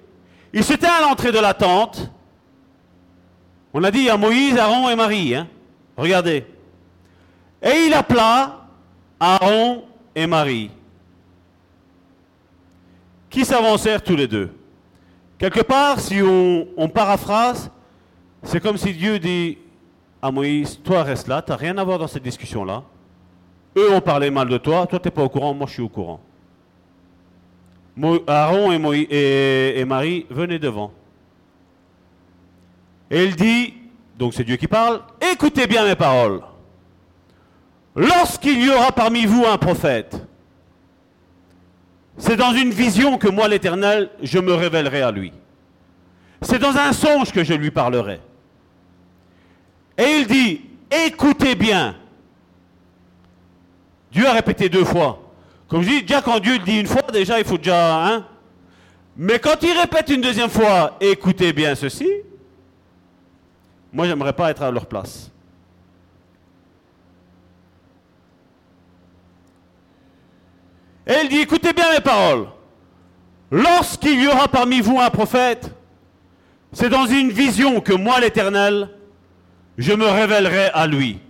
il 0.52 0.64
se 0.64 0.74
tint 0.74 0.92
à 0.92 1.00
l'entrée 1.02 1.32
de 1.32 1.38
la 1.38 1.54
tente. 1.54 2.10
On 3.74 3.84
a 3.84 3.90
dit 3.90 4.08
à 4.08 4.16
Moïse, 4.16 4.56
Aaron 4.56 4.88
et 4.88 4.96
Marie. 4.96 5.34
Hein? 5.34 5.48
Regardez. 5.96 6.46
Et 7.62 7.86
il 7.86 7.94
appela 7.94 8.66
Aaron 9.20 9.84
et 10.14 10.26
Marie, 10.26 10.70
qui 13.30 13.44
s'avancèrent 13.44 14.02
tous 14.02 14.16
les 14.16 14.26
deux. 14.26 14.50
Quelque 15.38 15.60
part, 15.60 16.00
si 16.00 16.22
on, 16.22 16.88
paraphrase, 16.88 17.70
c'est 18.42 18.60
comme 18.60 18.76
si 18.76 18.92
Dieu 18.94 19.18
dit 19.18 19.58
à 20.22 20.30
Moïse, 20.30 20.80
toi 20.82 21.02
reste 21.02 21.28
là, 21.28 21.42
tu 21.42 21.50
n'as 21.50 21.56
rien 21.56 21.76
à 21.76 21.84
voir 21.84 21.98
dans 21.98 22.06
cette 22.06 22.22
discussion-là. 22.22 22.82
Eux 23.76 23.92
ont 23.92 24.00
parlé 24.00 24.30
mal 24.30 24.48
de 24.48 24.56
toi, 24.56 24.86
toi 24.86 24.98
tu 24.98 25.08
n'es 25.08 25.10
pas 25.10 25.22
au 25.22 25.28
courant, 25.28 25.52
moi 25.52 25.66
je 25.66 25.74
suis 25.74 25.82
au 25.82 25.88
courant. 25.88 26.20
Aaron 28.26 28.92
et, 28.92 29.74
et 29.76 29.84
Marie, 29.84 30.26
venez 30.30 30.58
devant. 30.58 30.92
Et 33.10 33.24
il 33.24 33.36
dit, 33.36 33.74
donc 34.18 34.34
c'est 34.34 34.44
Dieu 34.44 34.56
qui 34.56 34.66
parle, 34.66 35.02
écoutez 35.32 35.66
bien 35.66 35.84
mes 35.84 35.94
paroles. 35.94 36.40
Lorsqu'il 37.94 38.62
y 38.62 38.70
aura 38.70 38.92
parmi 38.92 39.26
vous 39.26 39.44
un 39.46 39.58
prophète, 39.58 40.25
c'est 42.18 42.36
dans 42.36 42.52
une 42.52 42.70
vision 42.70 43.18
que 43.18 43.28
moi 43.28 43.48
l'Éternel, 43.48 44.10
je 44.22 44.38
me 44.38 44.54
révélerai 44.54 45.02
à 45.02 45.10
lui. 45.10 45.32
C'est 46.42 46.58
dans 46.58 46.76
un 46.76 46.92
songe 46.92 47.32
que 47.32 47.44
je 47.44 47.54
lui 47.54 47.70
parlerai. 47.70 48.20
Et 49.98 50.18
il 50.20 50.26
dit, 50.26 50.60
écoutez 50.90 51.54
bien. 51.54 51.96
Dieu 54.12 54.26
a 54.26 54.32
répété 54.32 54.68
deux 54.68 54.84
fois. 54.84 55.22
Comme 55.68 55.82
je 55.82 55.88
dis, 55.88 56.02
déjà 56.02 56.22
quand 56.22 56.38
Dieu 56.38 56.58
le 56.58 56.64
dit 56.64 56.78
une 56.80 56.86
fois, 56.86 57.02
déjà 57.12 57.38
il 57.38 57.44
faut 57.44 57.58
déjà... 57.58 58.06
Hein? 58.06 58.24
Mais 59.16 59.38
quand 59.38 59.62
il 59.62 59.72
répète 59.72 60.10
une 60.10 60.20
deuxième 60.20 60.50
fois, 60.50 60.96
écoutez 61.00 61.52
bien 61.52 61.74
ceci, 61.74 62.06
moi, 63.96 64.06
j'aimerais 64.06 64.34
pas 64.34 64.50
être 64.50 64.62
à 64.62 64.70
leur 64.70 64.84
place. 64.84 65.30
Il 71.06 71.28
dit, 71.28 71.38
écoutez 71.38 71.72
bien 71.72 71.92
mes 71.92 72.00
paroles. 72.00 72.46
Lorsqu'il 73.50 74.20
y 74.20 74.26
aura 74.26 74.48
parmi 74.48 74.80
vous 74.80 74.98
un 74.98 75.10
prophète, 75.10 75.70
c'est 76.72 76.88
dans 76.88 77.06
une 77.06 77.30
vision 77.30 77.80
que 77.80 77.92
moi, 77.92 78.20
l'Éternel, 78.20 78.90
je 79.78 79.92
me 79.92 80.06
révélerai 80.06 80.66
à 80.74 80.86
lui. 80.86 81.20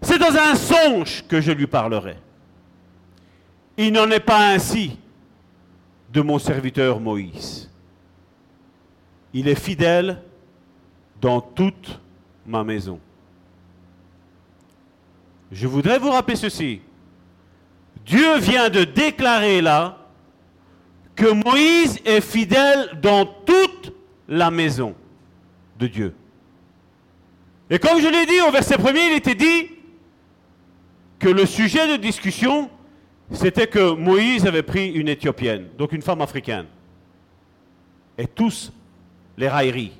C'est 0.00 0.18
dans 0.18 0.36
un 0.36 0.54
songe 0.54 1.24
que 1.26 1.40
je 1.40 1.50
lui 1.50 1.66
parlerai. 1.66 2.16
Il 3.76 3.92
n'en 3.92 4.10
est 4.10 4.20
pas 4.20 4.48
ainsi 4.48 4.96
de 6.12 6.20
mon 6.20 6.38
serviteur 6.38 7.00
Moïse. 7.00 7.70
Il 9.34 9.48
est 9.48 9.60
fidèle 9.60 10.22
dans 11.20 11.40
toute 11.40 12.00
ma 12.46 12.64
maison. 12.64 13.00
Je 15.50 15.66
voudrais 15.66 15.98
vous 15.98 16.10
rappeler 16.10 16.36
ceci. 16.36 16.80
Dieu 18.08 18.38
vient 18.38 18.70
de 18.70 18.84
déclarer 18.84 19.60
là 19.60 19.98
que 21.14 21.30
Moïse 21.30 22.00
est 22.06 22.22
fidèle 22.22 22.98
dans 23.02 23.26
toute 23.26 23.92
la 24.28 24.50
maison 24.50 24.94
de 25.78 25.86
Dieu. 25.86 26.14
Et 27.68 27.78
comme 27.78 28.00
je 28.00 28.08
l'ai 28.08 28.24
dit 28.24 28.40
au 28.46 28.50
verset 28.50 28.78
premier, 28.78 29.08
il 29.10 29.16
était 29.16 29.34
dit 29.34 29.70
que 31.18 31.28
le 31.28 31.44
sujet 31.44 31.86
de 31.86 32.00
discussion, 32.00 32.70
c'était 33.30 33.66
que 33.66 33.92
Moïse 33.92 34.46
avait 34.46 34.62
pris 34.62 34.90
une 34.92 35.08
Éthiopienne, 35.08 35.66
donc 35.76 35.92
une 35.92 36.00
femme 36.00 36.22
africaine. 36.22 36.64
Et 38.16 38.26
tous 38.26 38.72
les 39.36 39.48
railleries, 39.48 39.92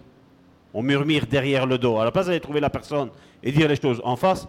on 0.73 0.83
murmure 0.83 1.27
derrière 1.27 1.67
le 1.67 1.77
dos. 1.77 1.99
À 1.99 2.07
la 2.07 2.11
place 2.11 2.27
d'aller 2.27 2.41
trouver 2.41 2.61
la 2.61 2.71
personne 2.71 3.11
et 3.43 3.53
dire 3.53 3.69
les 3.69 3.77
choses 3.77 4.01
en 4.03 4.17
face, 4.17 4.49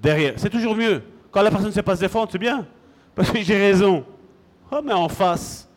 derrière. 0.00 0.34
C'est 0.36 0.50
toujours 0.50 0.76
mieux. 0.76 1.02
Quand 1.32 1.42
la 1.42 1.50
personne 1.50 1.68
ne 1.68 1.74
sait 1.74 1.82
pas 1.82 1.96
se 1.96 2.00
défendre, 2.02 2.30
c'est 2.30 2.38
bien. 2.38 2.64
Parce 3.14 3.30
que 3.30 3.42
j'ai 3.42 3.56
raison. 3.58 4.04
Oh, 4.70 4.80
mais 4.84 4.92
en 4.92 5.08
face. 5.08 5.68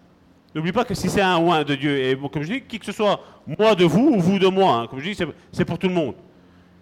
N'oublie 0.54 0.72
pas 0.72 0.86
que 0.86 0.94
si 0.94 1.10
c'est 1.10 1.22
un 1.22 1.38
oin 1.38 1.64
de 1.66 1.76
Dieu, 1.76 1.98
et 2.00 2.18
comme 2.32 2.44
je 2.44 2.54
dis, 2.54 2.62
qui 2.62 2.80
que 2.80 2.86
ce 2.86 2.94
soit, 2.94 3.20
moi 3.60 3.76
de 3.76 3.84
vous 3.84 4.08
ou 4.16 4.20
vous 4.22 4.40
de 4.40 4.48
moi, 4.48 4.74
hein, 4.76 4.88
comme 4.88 5.00
je 5.00 5.12
dis, 5.12 5.16
c'est- 5.52 5.66
pour 5.66 5.78
tout 5.78 5.88
le 5.90 5.94
monde. 5.94 6.16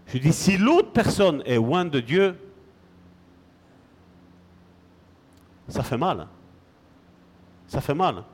Je 0.07 0.19
dis, 0.19 0.31
si 0.31 0.57
l'autre 0.57 0.91
personne 0.91 1.41
est 1.45 1.57
oin 1.57 1.85
de 1.85 1.99
Dieu, 1.99 2.35
ça 5.67 5.81
fait 5.83 5.97
mal. 5.97 6.19
hein. 6.21 6.27
Ça 7.67 7.81
fait 7.81 7.93
mal. 7.95 8.15
hein. 8.19 8.25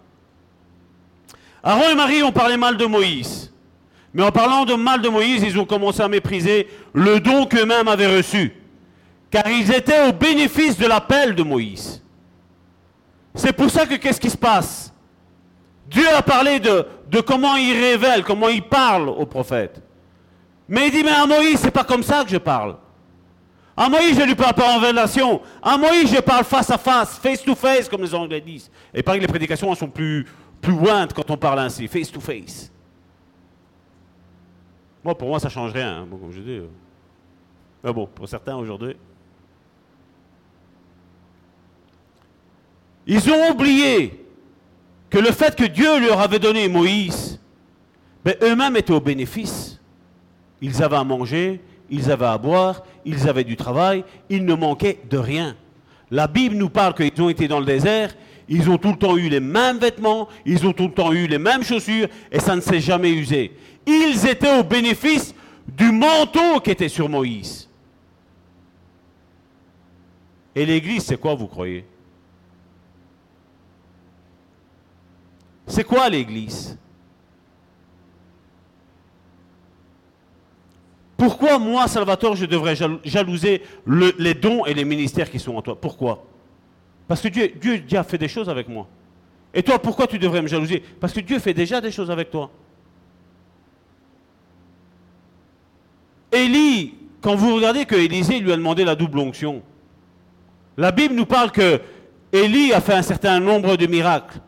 Aaron 1.64 1.90
et 1.92 1.96
Marie 1.96 2.24
ont 2.24 2.32
parlé 2.32 2.58
mal 2.58 2.76
de 2.78 2.86
Moïse. 2.86 3.54
Mais 4.14 4.24
en 4.24 4.32
parlant 4.32 4.66
de 4.66 4.74
mal 4.74 5.02
de 5.02 5.10
Moïse, 5.10 5.44
ils 5.44 5.58
ont 5.60 5.66
commencé 5.66 6.02
à 6.02 6.08
mépriser 6.08 6.68
le 6.94 7.20
don 7.20 7.46
qu'eux-mêmes 7.46 7.88
avaient 7.88 8.14
reçu. 8.18 8.54
Car 9.30 9.48
ils 9.48 9.72
étaient 9.72 10.08
au 10.10 10.14
bénéfice 10.14 10.78
de 10.78 10.88
l'appel 10.88 11.36
de 11.36 11.44
Moïse. 11.44 12.02
C'est 13.40 13.54
pour 13.54 13.70
ça 13.70 13.86
que 13.86 13.96
qu'est-ce 13.96 14.20
qui 14.20 14.30
se 14.30 14.38
passe? 14.38 14.94
Dieu 15.88 16.06
a 16.14 16.22
parlé 16.22 16.60
de, 16.60 16.86
comment 17.26 17.56
il 17.56 17.74
révèle, 17.74 18.24
comment 18.24 18.50
il 18.50 18.62
parle 18.62 19.08
aux 19.08 19.26
prophètes. 19.26 19.82
Mais 20.68 20.88
il 20.88 20.92
dit, 20.92 21.04
mais 21.04 21.12
à 21.12 21.26
Moïse, 21.26 21.58
c'est 21.60 21.72
pas 21.72 21.86
comme 21.86 22.04
ça 22.04 22.24
que 22.26 22.30
je 22.30 22.38
parle. 22.38 22.76
À 23.78 23.88
Moïse, 23.88 24.16
je 24.18 24.22
ne 24.22 24.26
lui 24.26 24.36
parle 24.36 24.54
pas 24.54 24.76
en 24.76 24.80
révélation. 24.80 25.42
À 25.64 25.78
Moïse, 25.78 26.14
je 26.14 26.20
parle 26.20 26.44
face 26.44 26.70
à 26.70 26.78
face, 26.78 27.18
face 27.18 27.42
to 27.42 27.56
face, 27.56 27.88
comme 27.88 28.02
les 28.02 28.14
Anglais 28.14 28.42
disent. 28.42 28.70
Et 28.94 29.02
pareil, 29.02 29.22
les 29.22 29.28
prédications 29.28 29.74
sont 29.74 29.88
plus, 29.88 30.28
plus 30.62 30.76
quand 31.16 31.32
on 31.32 31.38
parle 31.38 31.60
ainsi, 31.60 31.88
face 31.88 32.12
to 32.12 32.20
face. 32.20 32.70
Moi, 35.02 35.18
pour 35.18 35.30
moi, 35.30 35.40
ça 35.40 35.48
change 35.48 35.72
rien, 35.72 36.02
hein, 36.02 36.08
dis. 36.30 36.58
euh. 36.58 36.68
Mais 37.82 37.94
bon, 37.94 38.06
pour 38.06 38.28
certains 38.28 38.58
aujourd'hui. 38.58 38.98
Ils 43.12 43.28
ont 43.32 43.50
oublié 43.50 44.24
que 45.10 45.18
le 45.18 45.32
fait 45.32 45.56
que 45.56 45.66
Dieu 45.66 46.00
leur 46.00 46.22
avait 46.22 46.38
donné 46.38 46.68
Moïse, 46.68 47.40
ben, 48.24 48.36
eux-mêmes 48.44 48.78
étaient 48.78 48.94
au 48.94 49.00
bénéfice. 49.02 49.80
Ils 50.62 50.84
avaient 50.84 50.98
à 50.98 51.04
manger, 51.04 51.60
ils 51.90 52.12
avaient 52.12 52.28
à 52.28 52.38
boire, 52.38 52.84
ils 53.06 53.28
avaient 53.28 53.44
du 53.44 53.56
travail, 53.56 54.04
il 54.30 54.46
ne 54.46 54.54
manquait 54.54 55.00
de 55.10 55.18
rien. 55.18 55.56
La 56.12 56.28
Bible 56.28 56.56
nous 56.56 56.70
parle 56.70 56.94
qu'ils 56.94 57.20
ont 57.20 57.30
été 57.30 57.48
dans 57.48 57.60
le 57.60 57.66
désert, 57.66 58.14
ils 58.48 58.70
ont 58.70 58.78
tout 58.78 58.92
le 58.92 58.98
temps 58.98 59.18
eu 59.18 59.28
les 59.28 59.40
mêmes 59.40 59.80
vêtements, 59.80 60.28
ils 60.46 60.68
ont 60.68 60.74
tout 60.74 60.88
le 60.88 60.94
temps 60.94 61.12
eu 61.12 61.26
les 61.26 61.40
mêmes 61.40 61.64
chaussures, 61.64 62.10
et 62.32 62.40
ça 62.40 62.56
ne 62.56 62.62
s'est 62.62 62.80
jamais 62.80 63.12
usé. 63.12 63.58
Ils 63.88 64.28
étaient 64.28 64.60
au 64.60 64.64
bénéfice 64.64 65.34
du 65.68 65.92
manteau 65.92 66.60
qui 66.64 66.70
était 66.70 66.90
sur 66.90 67.10
Moïse. 67.10 67.68
Et 70.54 70.64
l'Église, 70.64 71.06
c'est 71.06 71.20
quoi, 71.20 71.34
vous 71.34 71.48
croyez? 71.48 71.86
C'est 75.70 75.84
quoi 75.84 76.10
l'Église? 76.10 76.78
Pourquoi 81.16 81.60
moi, 81.60 81.88
Salvatore, 81.88 82.36
je 82.36 82.46
devrais 82.46 82.76
jal- 82.76 83.00
jalouser 83.04 83.62
le- 83.86 84.14
les 84.18 84.34
dons 84.34 84.66
et 84.66 84.74
les 84.74 84.84
ministères 84.84 85.30
qui 85.30 85.38
sont 85.38 85.56
en 85.56 85.62
toi? 85.62 85.80
Pourquoi? 85.80 86.26
Parce 87.08 87.22
que 87.22 87.28
Dieu 87.28 87.98
a 87.98 88.04
fait 88.04 88.18
des 88.18 88.28
choses 88.28 88.50
avec 88.50 88.68
moi. 88.68 88.88
Et 89.54 89.62
toi, 89.62 89.80
pourquoi 89.80 90.08
tu 90.08 90.18
devrais 90.18 90.42
me 90.42 90.48
jalouser? 90.48 90.84
Parce 91.00 91.14
que 91.14 91.20
Dieu 91.20 91.38
fait 91.40 91.54
déjà 91.54 91.80
des 91.82 91.92
choses 91.92 92.10
avec 92.10 92.32
toi. 92.32 92.50
Élie, 96.32 96.96
quand 97.22 97.36
vous 97.36 97.56
regardez 97.56 97.86
que 97.86 97.96
Élisée 97.96 98.40
lui 98.40 98.52
a 98.52 98.58
demandé 98.58 98.84
la 98.84 98.96
double 98.96 99.20
onction, 99.20 99.62
la 100.78 100.92
Bible 100.92 101.14
nous 101.16 101.26
parle 101.26 101.52
que 101.52 101.82
Élie 102.32 102.74
a 102.74 102.82
fait 102.82 102.94
un 102.94 103.02
certain 103.02 103.40
nombre 103.40 103.76
de 103.76 103.86
miracles. 103.88 104.40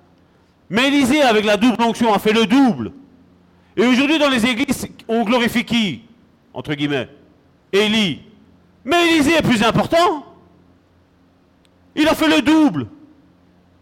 Mais 0.71 0.87
Élisée, 0.87 1.21
avec 1.21 1.43
la 1.43 1.57
double 1.57 1.83
onction, 1.83 2.13
a 2.13 2.17
fait 2.17 2.31
le 2.31 2.45
double. 2.45 2.93
Et 3.75 3.85
aujourd'hui, 3.85 4.17
dans 4.17 4.29
les 4.29 4.45
églises, 4.45 4.87
on 5.05 5.25
glorifie 5.25 5.65
qui 5.65 6.03
Entre 6.53 6.73
guillemets? 6.75 7.09
Élie. 7.73 8.21
Mais 8.85 9.05
Élisée 9.09 9.35
est 9.35 9.41
plus 9.41 9.61
important. 9.63 10.25
Il 11.93 12.07
a 12.07 12.15
fait 12.15 12.29
le 12.29 12.41
double. 12.41 12.87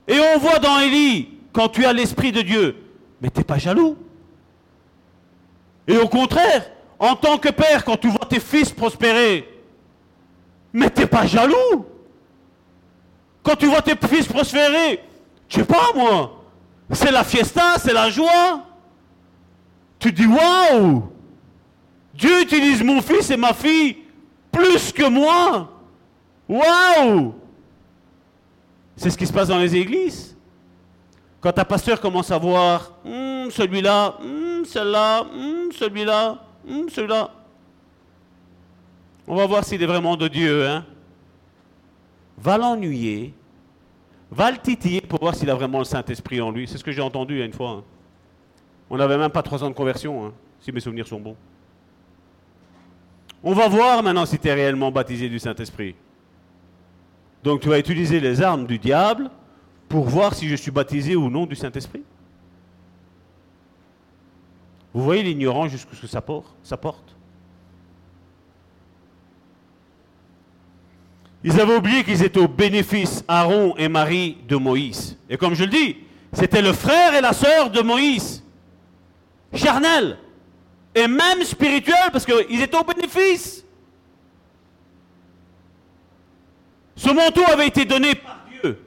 Et 0.08 0.20
on 0.20 0.40
voit 0.40 0.58
dans 0.58 0.80
Élie, 0.80 1.30
quand 1.54 1.70
tu 1.70 1.86
as 1.86 1.94
l'Esprit 1.94 2.32
de 2.32 2.42
Dieu, 2.42 2.76
mais 3.22 3.30
t'es 3.30 3.44
pas 3.44 3.60
jaloux. 3.60 3.96
Et 5.88 5.96
au 5.96 6.08
contraire, 6.08 6.72
en 6.98 7.16
tant 7.16 7.38
que 7.38 7.50
père, 7.50 7.86
quand 7.86 7.98
tu 7.98 8.08
vois 8.08 8.26
tes 8.28 8.40
fils 8.40 8.72
prospérer, 8.72 9.48
mais 10.74 10.90
t'es 10.90 11.06
pas 11.06 11.28
jaloux. 11.28 11.86
Quand 13.44 13.56
tu 13.56 13.68
vois 13.68 13.84
tes 13.84 13.96
fils 14.08 14.26
prospérer, 14.26 15.02
je 15.48 15.58
sais 15.58 15.66
pas 15.66 15.92
moi, 15.94 16.39
c'est 16.92 17.12
la 17.12 17.24
fiesta, 17.24 17.78
c'est 17.78 17.94
la 17.94 18.10
joie. 18.10 18.64
Tu 20.00 20.12
dis 20.12 20.26
waouh, 20.26 21.12
Dieu 22.14 22.42
utilise 22.42 22.84
mon 22.84 23.02
fils 23.02 23.30
et 23.30 23.38
ma 23.38 23.54
fille 23.54 23.98
plus 24.52 24.92
que 24.92 25.08
moi. 25.08 25.70
Waouh 26.48 27.36
C'est 28.96 29.10
ce 29.10 29.18
qui 29.18 29.28
se 29.28 29.34
passe 29.34 29.50
dans 29.50 29.60
les 29.60 29.76
églises. 29.76 30.36
Quand 31.42 31.58
un 31.58 31.64
pasteur 31.64 32.02
commence 32.02 32.32
à 32.32 32.38
voir 32.38 32.92
Hum, 33.06 33.50
celui-là, 33.52 34.18
hum, 34.22 34.66
celle-là, 34.66 35.22
hum, 35.22 35.72
celui-là, 35.72 36.38
celui-là. 36.90 37.32
On 39.28 39.36
va 39.36 39.46
voir 39.46 39.64
s'il 39.64 39.82
est 39.82 39.86
vraiment 39.86 40.18
de 40.18 40.28
Dieu. 40.28 40.68
Hein? 40.68 40.86
Va 42.38 42.58
l'ennuyer, 42.58 43.34
va 44.32 44.52
le 44.52 44.58
titiller 44.58 45.02
pour 45.02 45.20
voir 45.20 45.36
s'il 45.36 45.50
a 45.50 45.56
vraiment 45.56 45.80
le 45.80 45.86
Saint-Esprit 45.86 46.42
en 46.42 46.52
lui. 46.52 46.68
C'est 46.68 46.78
ce 46.78 46.84
que 46.84 46.92
j'ai 46.92 47.02
entendu 47.02 47.42
a 47.42 47.46
une 47.46 47.54
fois. 47.54 47.70
hein. 47.72 47.84
On 48.90 48.98
n'avait 48.98 49.18
même 49.18 49.32
pas 49.32 49.44
trois 49.44 49.64
ans 49.64 49.70
de 49.70 49.76
conversion, 49.76 50.26
hein, 50.26 50.34
si 50.60 50.72
mes 50.72 50.80
souvenirs 50.80 51.08
sont 51.08 51.20
bons. 51.20 51.36
On 53.44 53.54
va 53.54 53.68
voir 53.68 54.04
maintenant 54.04 54.26
si 54.26 54.38
tu 54.38 54.48
es 54.48 54.54
réellement 54.54 54.92
baptisé 54.92 55.30
du 55.30 55.40
Saint-Esprit. 55.40 55.96
Donc 57.44 57.62
tu 57.62 57.70
vas 57.70 57.80
utiliser 57.80 58.20
les 58.20 58.42
armes 58.42 58.66
du 58.66 58.78
diable 58.78 59.30
pour 59.88 60.06
voir 60.06 60.36
si 60.36 60.48
je 60.50 60.56
suis 60.56 60.72
baptisé 60.72 61.16
ou 61.16 61.30
non 61.30 61.46
du 61.46 61.56
Saint-Esprit. 61.56 62.04
Vous 64.94 65.04
voyez 65.04 65.24
ce 65.78 65.86
que 65.86 66.08
ça 66.08 66.22
porte, 66.22 66.56
ça 66.64 66.76
porte 66.76 67.16
Ils 71.44 71.60
avaient 71.60 71.76
oublié 71.76 72.04
qu'ils 72.04 72.24
étaient 72.24 72.40
au 72.40 72.48
bénéfice, 72.48 73.24
Aaron 73.28 73.76
et 73.78 73.88
Marie, 73.88 74.38
de 74.48 74.58
Moïse. 74.58 75.18
Et 75.30 75.38
comme 75.38 75.54
je 75.54 75.64
le 75.64 75.70
dis, 75.70 75.98
c'était 76.34 76.62
le 76.62 76.74
frère 76.74 77.14
et 77.16 77.22
la 77.22 77.34
sœur 77.34 77.70
de 77.70 77.82
Moïse. 77.82 78.44
Charnel. 79.54 80.18
Et 80.94 81.08
même 81.08 81.44
spirituel, 81.44 82.10
parce 82.12 82.26
qu'ils 82.26 82.62
étaient 82.62 82.78
au 82.78 82.84
bénéfice. 82.84 83.64
Ce 86.96 87.10
manteau 87.10 87.44
avait 87.48 87.68
été 87.68 87.86
donné 87.86 88.16
par 88.16 88.40
Dieu. 88.62 88.78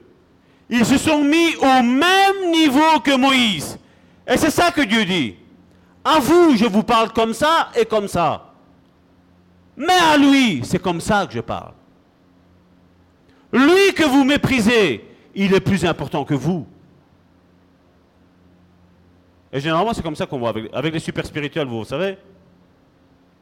Ils 0.68 0.84
se 0.84 0.98
sont 0.98 1.24
mis 1.24 1.56
au 1.56 1.82
même 1.82 2.50
niveau 2.50 3.00
que 3.02 3.16
Moïse. 3.16 3.78
Et 4.26 4.36
c'est 4.36 4.50
ça 4.50 4.70
que 4.70 4.82
Dieu 4.82 5.04
dit. 5.06 5.36
À 6.04 6.18
vous, 6.18 6.56
je 6.56 6.66
vous 6.66 6.82
parle 6.82 7.12
comme 7.12 7.32
ça 7.32 7.70
et 7.74 7.86
comme 7.86 8.08
ça. 8.08 8.52
Mais 9.76 9.96
à 10.12 10.18
lui, 10.18 10.60
c'est 10.64 10.80
comme 10.80 11.00
ça 11.00 11.26
que 11.26 11.32
je 11.32 11.40
parle. 11.40 11.72
Lui 13.52 13.92
que 13.94 14.04
vous 14.04 14.24
méprisez, 14.24 15.04
il 15.34 15.52
est 15.54 15.60
plus 15.60 15.84
important 15.84 16.24
que 16.24 16.34
vous. 16.34 16.66
Et 19.52 19.60
généralement, 19.60 19.92
c'est 19.92 20.02
comme 20.02 20.16
ça 20.16 20.24
qu'on 20.24 20.38
voit 20.38 20.54
avec, 20.72 20.94
les 20.94 21.00
super 21.00 21.26
spirituels, 21.26 21.66
vous, 21.66 21.84
savez, 21.84 22.16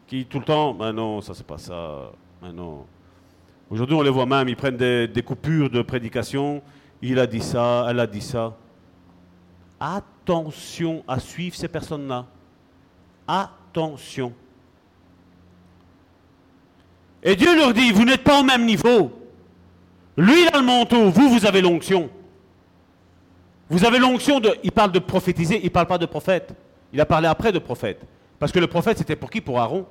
qui 0.08 0.26
tout 0.26 0.40
le 0.40 0.44
temps, 0.44 0.74
ben 0.74 0.92
non, 0.92 1.20
ça 1.20 1.34
c'est 1.34 1.46
pas 1.46 1.58
ça, 1.58 2.10
ben 2.42 2.52
non. 2.52 2.84
Aujourd'hui, 3.70 3.94
on 3.94 4.02
les 4.02 4.10
voit 4.10 4.26
même, 4.26 4.48
ils 4.48 4.56
prennent 4.56 4.76
des, 4.76 5.06
des 5.06 5.22
coupures 5.22 5.70
de 5.70 5.82
prédication, 5.82 6.60
il 7.00 7.18
a 7.20 7.26
dit 7.28 7.40
ça, 7.40 7.86
elle 7.88 8.00
a 8.00 8.06
dit 8.08 8.20
ça. 8.20 8.56
Attention 9.78 11.04
à 11.06 11.20
suivre 11.20 11.54
ces 11.54 11.68
personnes-là. 11.68 12.26
Attention. 13.28 14.32
Et 17.22 17.36
Dieu 17.36 17.54
leur 17.56 17.72
dit, 17.72 17.92
vous 17.92 18.04
n'êtes 18.04 18.24
pas 18.24 18.40
au 18.40 18.42
même 18.42 18.64
niveau. 18.66 19.19
Lui, 20.20 20.42
il 20.42 20.48
a 20.55 20.59
le 20.59 20.66
manteau, 20.66 21.09
vous, 21.09 21.30
vous 21.30 21.47
avez 21.47 21.62
l'onction. 21.62 22.10
Vous 23.70 23.86
avez 23.86 23.98
l'onction 23.98 24.38
de... 24.38 24.55
Il 24.62 24.70
parle 24.70 24.92
de 24.92 24.98
prophétiser, 24.98 25.59
il 25.60 25.64
ne 25.64 25.70
parle 25.70 25.86
pas 25.86 25.97
de 25.97 26.05
prophète. 26.05 26.52
Il 26.92 27.01
a 27.01 27.06
parlé 27.06 27.26
après 27.26 27.52
de 27.52 27.59
prophète. 27.59 28.02
Parce 28.38 28.52
que 28.52 28.59
le 28.59 28.66
prophète, 28.66 28.98
c'était 28.98 29.16
pour 29.16 29.30
qui? 29.30 29.40
Pour 29.40 29.59
Aaron. 29.59 29.86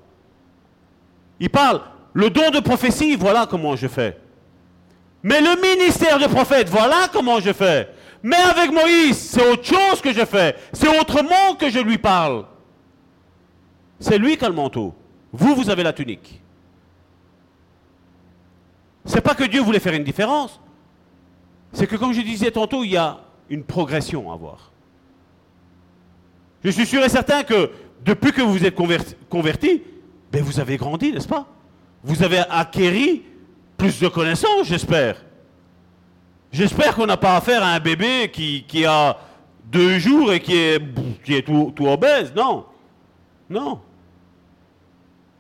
Il 1.40 1.50
parle, 1.50 1.82
le 2.14 2.30
don 2.30 2.52
de 2.52 2.60
prophétie, 2.60 3.16
voilà 3.16 3.48
comment 3.50 3.76
je 3.76 3.88
fais. 3.88 4.18
Mais 5.24 5.42
le 5.42 5.60
ministère 5.60 6.20
de 6.20 6.28
prophète, 6.28 6.70
voilà 6.70 7.08
comment 7.12 7.40
je 7.40 7.52
fais. 7.52 7.90
Mais 8.22 8.36
avec 8.36 8.72
Moïse, 8.72 9.18
c'est 9.18 9.52
autre 9.52 9.66
chose 9.66 10.00
que 10.00 10.14
je 10.14 10.26
fais. 10.26 10.56
C'est 10.74 11.00
autrement 11.00 11.56
que 11.60 11.72
je 11.72 11.80
lui 11.80 11.98
parle. 11.98 12.46
C'est 14.00 14.20
lui 14.20 14.38
qui 14.38 14.46
a 14.46 14.50
le 14.50 14.54
manteau. 14.54 14.94
Vous, 15.34 15.56
vous 15.56 15.72
avez 15.72 15.82
la 15.82 15.94
tunique. 15.94 16.40
C'est 19.10 19.22
pas 19.22 19.34
que 19.34 19.44
Dieu 19.44 19.62
voulait 19.62 19.80
faire 19.80 19.96
une 19.96 20.04
différence. 20.04 20.60
C'est 21.74 21.88
que, 21.88 21.96
comme 21.96 22.14
je 22.14 22.22
disais 22.22 22.52
tantôt, 22.52 22.84
il 22.84 22.92
y 22.92 22.98
a 22.98 23.22
une 23.50 23.64
progression 23.64 24.32
à 24.32 24.36
voir. 24.36 24.72
Je 26.64 26.70
suis 26.70 26.86
sûr 26.86 27.04
et 27.04 27.10
certain 27.10 27.42
que 27.42 27.72
depuis 28.06 28.32
que 28.32 28.44
vous 28.44 28.64
êtes 28.64 28.76
converti, 28.76 29.82
ben 30.32 30.44
vous 30.44 30.60
avez 30.60 30.78
grandi, 30.78 31.12
n'est-ce 31.12 31.28
pas? 31.28 31.48
Vous 32.04 32.22
avez 32.22 32.44
acquéri 32.52 33.24
plus 33.78 34.00
de 34.00 34.08
connaissances, 34.10 34.68
j'espère. 34.68 35.26
J'espère 36.52 36.94
qu'on 36.94 37.08
n'a 37.08 37.18
pas 37.18 37.36
affaire 37.36 37.64
à 37.64 37.70
un 37.70 37.80
bébé 37.80 38.30
qui, 38.32 38.86
a 38.86 39.18
deux 39.66 39.98
jours 39.98 40.32
et 40.34 40.40
qui 40.40 40.56
est, 40.56 41.42
tout 41.44 41.74
obèse. 41.80 42.32
Non. 42.36 42.66
Non. 43.50 43.82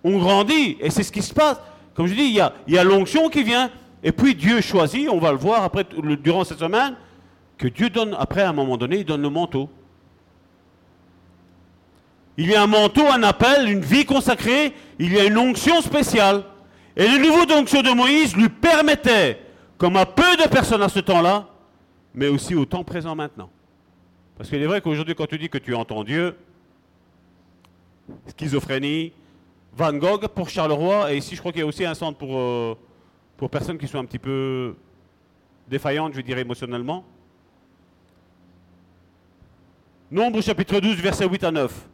On 0.03 0.17
grandit 0.17 0.77
et 0.79 0.89
c'est 0.89 1.03
ce 1.03 1.11
qui 1.11 1.21
se 1.21 1.35
passe. 1.35 1.59
Comme 1.99 2.07
je 2.07 2.13
dis, 2.13 2.27
il 2.27 2.73
y 2.73 2.77
a, 2.77 2.83
l'onction 2.85 3.27
qui 3.27 3.43
vient 3.43 3.69
et 4.03 4.13
puis 4.13 4.33
Dieu 4.33 4.61
choisit, 4.61 5.09
on 5.09 5.19
va 5.19 5.33
le 5.33 5.37
voir 5.37 5.65
après, 5.65 5.85
durant 6.23 6.45
cette 6.45 6.59
semaine, 6.59 6.95
que 7.57 7.67
Dieu 7.67 7.89
donne, 7.89 8.15
après 8.17 8.41
à 8.41 8.47
un 8.51 8.53
moment 8.53 8.77
donné, 8.77 8.99
il 8.99 9.03
donne 9.03 9.21
le 9.21 9.29
manteau. 9.29 9.69
Il 12.37 12.49
y 12.49 12.55
a 12.55 12.63
un 12.63 12.67
manteau, 12.67 13.05
un 13.05 13.21
appel, 13.23 13.69
une 13.69 13.81
vie 13.81 14.05
consacrée, 14.05 14.73
il 14.97 15.11
y 15.11 15.19
a 15.19 15.25
une 15.25 15.37
onction 15.37 15.81
spéciale. 15.81 16.45
Et 16.95 17.05
le 17.05 17.17
niveau 17.17 17.45
d'onction 17.45 17.81
de 17.81 17.89
Moïse 17.89 18.33
lui 18.33 18.47
permettait, 18.47 19.41
comme 19.77 19.97
à 19.97 20.05
peu 20.05 20.37
de 20.41 20.47
personnes 20.47 20.81
à 20.81 20.87
ce 20.87 20.99
temps-là, 20.99 21.49
mais 22.13 22.29
aussi 22.29 22.55
au 22.55 22.63
temps 22.63 22.85
présent 22.85 23.13
maintenant. 23.13 23.49
Parce 24.37 24.49
qu'il 24.49 24.61
est 24.61 24.67
vrai 24.67 24.79
qu'aujourd'hui, 24.79 25.15
quand 25.15 25.27
tu 25.27 25.37
dis 25.37 25.49
que 25.49 25.57
tu 25.57 25.75
entends 25.75 26.05
Dieu, 26.05 26.37
schizophrénie, 28.37 29.11
Van 29.79 29.93
Gogh 29.93 30.27
pour 30.27 30.49
Charleroi, 30.49 31.13
et 31.13 31.17
ici 31.19 31.35
je 31.35 31.39
crois 31.39 31.53
qu'il 31.53 31.61
y 31.61 31.63
a 31.63 31.65
aussi 31.65 31.85
un 31.85 31.93
centre 31.93 32.17
pour, 32.17 32.37
euh, 32.37 32.75
personnes 33.49 33.77
qui 33.77 33.87
sont 33.87 33.99
un 33.99 34.03
petit 34.03 34.19
peu 34.19 34.75
défaillantes, 35.69 36.15
je 36.15 36.19
dirais 36.19 36.41
émotionnellement. 36.41 37.05
Nombre 40.11 40.41
chapitre 40.41 40.81
12, 40.81 40.97
versets 40.97 41.29
8 41.29 41.43
à 41.45 41.51
9. 41.51 41.87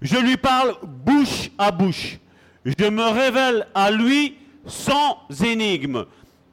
Je 0.00 0.18
lui 0.18 0.36
parle 0.36 0.76
bouche 0.84 1.50
à 1.58 1.72
bouche. 1.72 2.20
Je 2.64 2.88
me 2.88 3.02
révèle 3.02 3.66
à 3.74 3.90
lui 3.90 4.36
sans 4.64 5.18
énigme. 5.42 6.04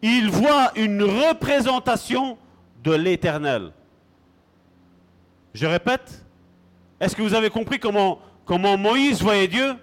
Il 0.01 0.31
voit 0.31 0.71
une 0.75 1.03
représentation 1.03 2.35
de 2.84 2.93
l'éternel. 2.93 3.73
Je 5.53 5.67
répète, 5.67 6.25
est-ce 6.99 7.15
que 7.15 7.21
vous 7.21 7.35
avez 7.35 7.51
compris 7.51 7.77
comment 7.77 8.17
Moïse 8.47 9.21
voyait 9.21 9.47
Dieu? 9.47 9.75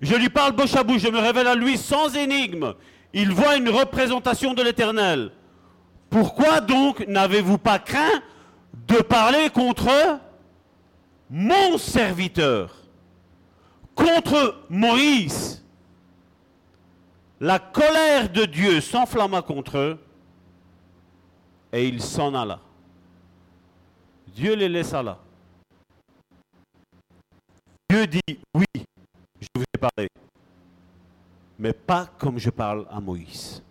Je 0.00 0.14
lui 0.14 0.28
parle 0.28 0.52
bouche 0.52 0.74
à 0.74 0.84
bouche, 0.84 1.02
je 1.02 1.08
me 1.08 1.18
révèle 1.18 1.46
à 1.46 1.54
lui 1.54 1.76
sans 1.76 2.14
énigme. 2.14 2.74
Il 3.12 3.32
voit 3.32 3.56
une 3.56 3.68
représentation 3.68 4.54
de 4.54 4.62
l'éternel. 4.62 5.32
Pourquoi 6.10 6.60
donc 6.60 7.06
n'avez-vous 7.06 7.58
pas 7.58 7.78
craint 7.78 8.22
de 8.86 8.96
parler 8.96 9.50
contre 9.50 10.20
mon 11.30 11.78
serviteur, 11.78 12.74
contre 13.94 14.62
Moïse? 14.70 15.64
La 17.40 17.58
colère 17.58 18.30
de 18.30 18.44
Dieu 18.46 18.80
s'enflamma 18.80 19.42
contre 19.42 19.78
eux 19.78 19.98
et 21.72 21.86
il 21.86 22.02
s'en 22.02 22.34
alla. 22.34 22.60
Dieu 24.34 24.54
les 24.54 24.68
laissa 24.68 25.02
là. 25.02 25.18
Dieu 27.90 28.06
dit, 28.06 28.38
oui, 28.54 28.66
vous 29.58 29.64
parlé, 29.80 30.08
mais 31.58 31.72
pas 31.72 32.06
comme 32.18 32.38
je 32.38 32.50
parle 32.50 32.86
à 32.90 33.00
Moïse. 33.00 33.62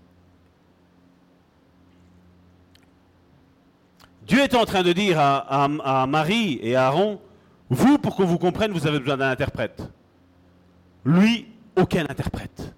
Dieu 4.26 4.40
est 4.40 4.56
en 4.56 4.66
train 4.66 4.84
de 4.84 4.94
dire 4.94 5.18
à 5.20 6.06
Marie 6.08 6.60
et 6.62 6.76
à 6.76 6.88
Aaron, 6.88 7.20
vous, 7.70 7.98
pour 7.98 8.16
qu'on 8.16 8.26
vous 8.26 8.38
comprenne, 8.38 8.72
vous 8.72 8.88
avez 8.88 9.00
besoin 9.00 9.18
d'un 9.18 9.30
interprète. 9.30 9.84
Lui, 11.06 11.48
aucun 11.76 12.06
interprète. 12.10 12.74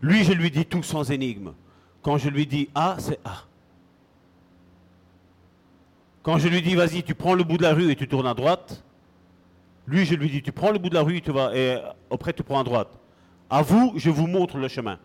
Lui, 0.00 0.24
je 0.24 0.32
lui 0.32 0.50
dis 0.50 0.64
tout 0.64 0.82
sans 0.82 1.10
énigme. 1.10 1.52
Quand 2.02 2.18
je 2.18 2.28
lui 2.28 2.46
dis 2.46 2.68
A, 2.74 2.96
c'est 2.98 3.18
A. 3.24 3.44
Quand 6.22 6.38
je 6.38 6.48
lui 6.48 6.62
dis, 6.62 6.74
vas-y, 6.74 7.02
tu 7.02 7.14
prends 7.14 7.34
le 7.34 7.44
bout 7.44 7.56
de 7.56 7.62
la 7.62 7.74
rue 7.74 7.90
et 7.90 7.96
tu 7.96 8.06
tournes 8.06 8.26
à 8.26 8.34
droite, 8.34 8.82
lui, 9.88 10.04
je 10.04 10.14
lui 10.14 10.28
dis, 10.28 10.42
tu 10.42 10.52
prends 10.52 10.70
le 10.70 10.78
bout 10.78 10.90
de 10.90 10.94
la 10.94 11.02
rue 11.02 11.22
tu 11.22 11.32
vas, 11.32 11.56
et 11.56 11.78
après, 12.10 12.34
tu 12.34 12.42
prends 12.42 12.60
à 12.60 12.64
droite. 12.64 12.90
À 13.48 13.62
vous, 13.62 13.94
je 13.96 14.10
vous 14.10 14.26
montre 14.26 14.58
le 14.58 14.68
chemin. 14.68 14.98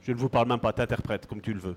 Je 0.00 0.12
ne 0.12 0.16
vous 0.16 0.28
parle 0.28 0.46
même 0.46 0.60
pas, 0.60 0.72
t'interprète 0.72 1.26
comme 1.26 1.40
tu 1.40 1.52
le 1.52 1.58
veux. 1.58 1.76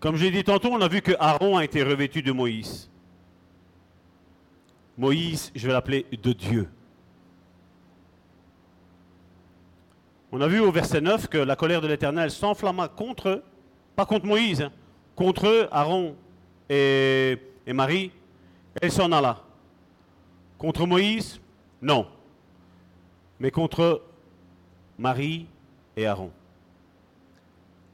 Comme 0.00 0.16
j'ai 0.16 0.30
dit 0.30 0.44
tantôt, 0.44 0.70
on 0.72 0.80
a 0.80 0.88
vu 0.88 1.02
que 1.02 1.12
Aaron 1.18 1.58
a 1.58 1.64
été 1.64 1.82
revêtu 1.82 2.22
de 2.22 2.32
Moïse. 2.32 2.90
Moïse, 4.96 5.52
je 5.54 5.66
vais 5.66 5.72
l'appeler 5.74 6.06
de 6.10 6.32
Dieu. 6.32 6.68
On 10.32 10.40
a 10.40 10.48
vu 10.48 10.60
au 10.60 10.72
verset 10.72 11.02
9 11.02 11.28
que 11.28 11.38
la 11.38 11.56
colère 11.56 11.82
de 11.82 11.88
l'Éternel 11.88 12.30
s'enflamma 12.30 12.88
contre 12.88 13.28
eux, 13.28 13.44
pas 13.96 14.04
contre 14.04 14.26
Moïse, 14.26 14.60
hein, 14.60 14.72
contre 15.16 15.68
Aaron 15.72 16.14
et, 16.68 17.38
Marie, 17.68 18.12
il 18.82 18.92
s'en 18.92 19.10
alla. 19.10 19.42
Contre 20.58 20.86
Moïse, 20.86 21.40
non. 21.80 22.06
Mais 23.40 23.50
contre 23.50 24.02
Marie 24.98 25.46
et 25.96 26.06
Aaron. 26.06 26.30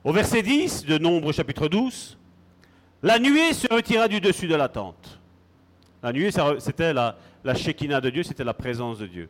Au 0.05 0.13
verset 0.13 0.43
10 0.43 0.85
de 0.85 0.99
Nombre 0.99 1.33
chapitre 1.33 1.69
12, 1.69 2.19
la 3.05 3.19
nuée 3.21 3.53
se 3.53 3.73
retira 3.73 4.09
du 4.09 4.21
dessus 4.21 4.49
de 4.49 4.57
la 4.57 4.69
tente. 4.69 5.21
La 6.03 6.13
nuée, 6.13 6.31
c'était 6.59 6.93
la, 6.93 7.17
la 7.45 7.55
Shekinah 7.55 8.01
de 8.01 8.11
Dieu, 8.11 8.25
c'était 8.25 8.45
la 8.45 8.55
présence 8.55 8.99
de 8.99 9.07
Dieu. 9.07 9.29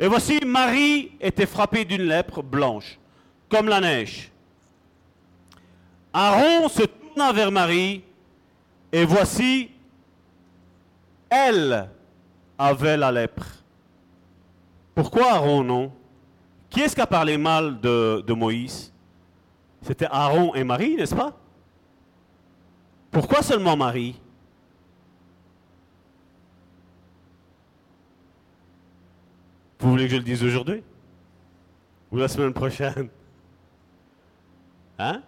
Et 0.00 0.08
voici, 0.08 0.40
Marie 0.44 1.12
était 1.20 1.46
frappée 1.46 1.84
d'une 1.84 2.02
lèpre 2.02 2.42
blanche, 2.42 2.98
comme 3.48 3.68
la 3.68 3.80
neige. 3.80 4.32
Aaron 6.12 6.68
se 6.68 6.82
tourna 6.82 7.32
vers 7.32 7.52
Marie, 7.52 8.02
et 8.92 9.04
voici, 9.04 9.70
elle 11.28 11.88
avait 12.58 12.96
la 12.96 13.12
lèpre. 13.12 13.46
Pourquoi 14.94 15.32
Aaron 15.32 15.62
non? 15.62 15.92
Qui 16.68 16.80
est-ce 16.80 16.94
qui 16.94 17.00
a 17.00 17.06
parlé 17.06 17.36
mal 17.36 17.80
de, 17.80 18.32
Moïse? 18.32 18.92
C'était 19.82 20.08
Aaron 20.10 20.54
et 20.54 20.64
Marie, 20.64 20.96
n'est-ce 20.96 21.14
pas? 21.14 21.36
Pourquoi 23.10 23.42
seulement 23.42 23.76
Marie? 23.76 24.20
Vous 29.78 29.90
voulez 29.90 30.04
que 30.04 30.12
je 30.12 30.16
le 30.16 30.22
dise 30.22 30.44
aujourd'hui? 30.44 30.82
Ou 32.12 32.18
la 32.18 32.28
semaine 32.28 32.52
prochaine? 32.52 33.08
Hein? 34.98 35.22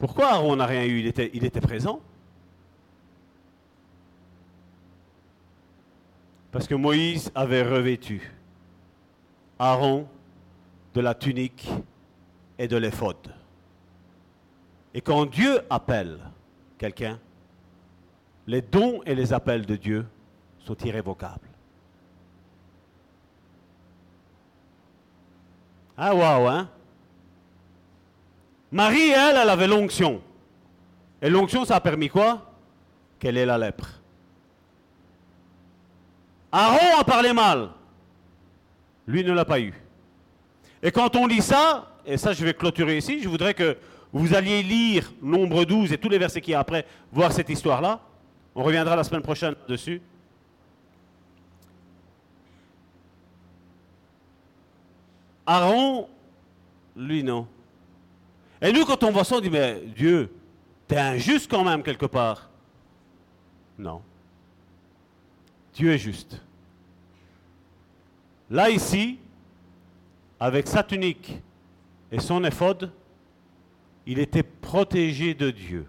Pourquoi 0.00 0.32
Aaron 0.32 0.56
n'a 0.56 0.64
rien 0.64 0.86
eu? 0.86 0.98
Il 1.34 1.44
était, 1.44 1.60
présent 1.60 2.00
Parce 6.50 6.66
que 6.66 6.74
Moïse 6.74 7.30
avait 7.34 7.62
revêtu 7.62 8.32
Aaron 9.58 10.08
de 10.94 11.00
la 11.02 11.14
tunique 11.14 11.68
et 12.58 12.66
de 12.66 12.78
l'éphod. 12.78 13.18
Et 14.94 15.02
quand 15.02 15.26
Dieu 15.26 15.60
appelle 15.68 16.18
quelqu'un, 16.78 17.20
les 18.46 18.62
dons 18.62 19.02
et 19.04 19.14
les 19.14 19.34
appels 19.34 19.66
de 19.66 19.76
Dieu 19.76 20.06
sont 20.60 20.76
irrévocables. 20.76 21.46
Ah 25.98 26.14
waouh, 26.14 26.48
hein? 26.48 26.70
Marie, 28.72 29.10
elle, 29.10 29.36
elle 29.36 29.48
avait 29.48 29.66
l'onction. 29.66 30.20
Et 31.20 31.28
l'onction, 31.28 31.64
ça 31.64 31.76
a 31.76 31.80
permis 31.80 32.08
quoi? 32.08 32.52
Qu'elle 33.18 33.36
ait 33.36 33.46
la 33.46 33.58
lèpre. 33.58 34.00
Aaron 36.52 36.98
a 36.98 37.04
parlé 37.04 37.32
mal. 37.32 37.70
Lui 39.06 39.24
ne 39.24 39.32
l'a 39.32 39.44
pas 39.44 39.60
eu. 39.60 39.74
Et 40.82 40.90
quand 40.90 41.14
on 41.16 41.26
lit 41.26 41.42
ça, 41.42 41.88
et 42.06 42.16
ça 42.16 42.32
je 42.32 42.44
vais 42.44 42.54
clôturer 42.54 42.96
ici, 42.96 43.20
je 43.22 43.28
voudrais 43.28 43.54
que 43.54 43.76
vous 44.12 44.34
alliez 44.34 44.62
lire 44.62 45.12
Nombre 45.20 45.64
12 45.64 45.92
et 45.92 45.98
tous 45.98 46.08
les 46.08 46.18
versets 46.18 46.40
qui 46.40 46.52
y 46.52 46.54
a 46.54 46.60
après, 46.60 46.86
voir 47.12 47.32
cette 47.32 47.48
histoire-là. 47.48 48.00
On 48.54 48.62
reviendra 48.62 48.96
la 48.96 49.04
semaine 49.04 49.22
prochaine 49.22 49.54
dessus. 49.68 50.00
Aaron, 55.46 56.08
lui 56.96 57.22
non. 57.22 57.46
Et 58.62 58.72
nous, 58.72 58.84
quand 58.84 59.02
on 59.04 59.10
voit 59.10 59.24
ça, 59.24 59.36
on 59.36 59.40
dit, 59.40 59.50
mais 59.50 59.80
Dieu, 59.96 60.30
t'es 60.86 60.98
injuste 60.98 61.50
quand 61.50 61.64
même 61.64 61.82
quelque 61.82 62.06
part. 62.06 62.50
Non. 63.78 64.02
Dieu 65.74 65.92
est 65.92 65.98
juste. 65.98 66.40
Là, 68.50 68.68
ici, 68.68 69.18
avec 70.38 70.66
sa 70.66 70.82
tunique 70.82 71.40
et 72.12 72.18
son 72.18 72.44
éphode, 72.44 72.90
il 74.06 74.18
était 74.18 74.42
protégé 74.42 75.34
de 75.34 75.50
Dieu. 75.50 75.86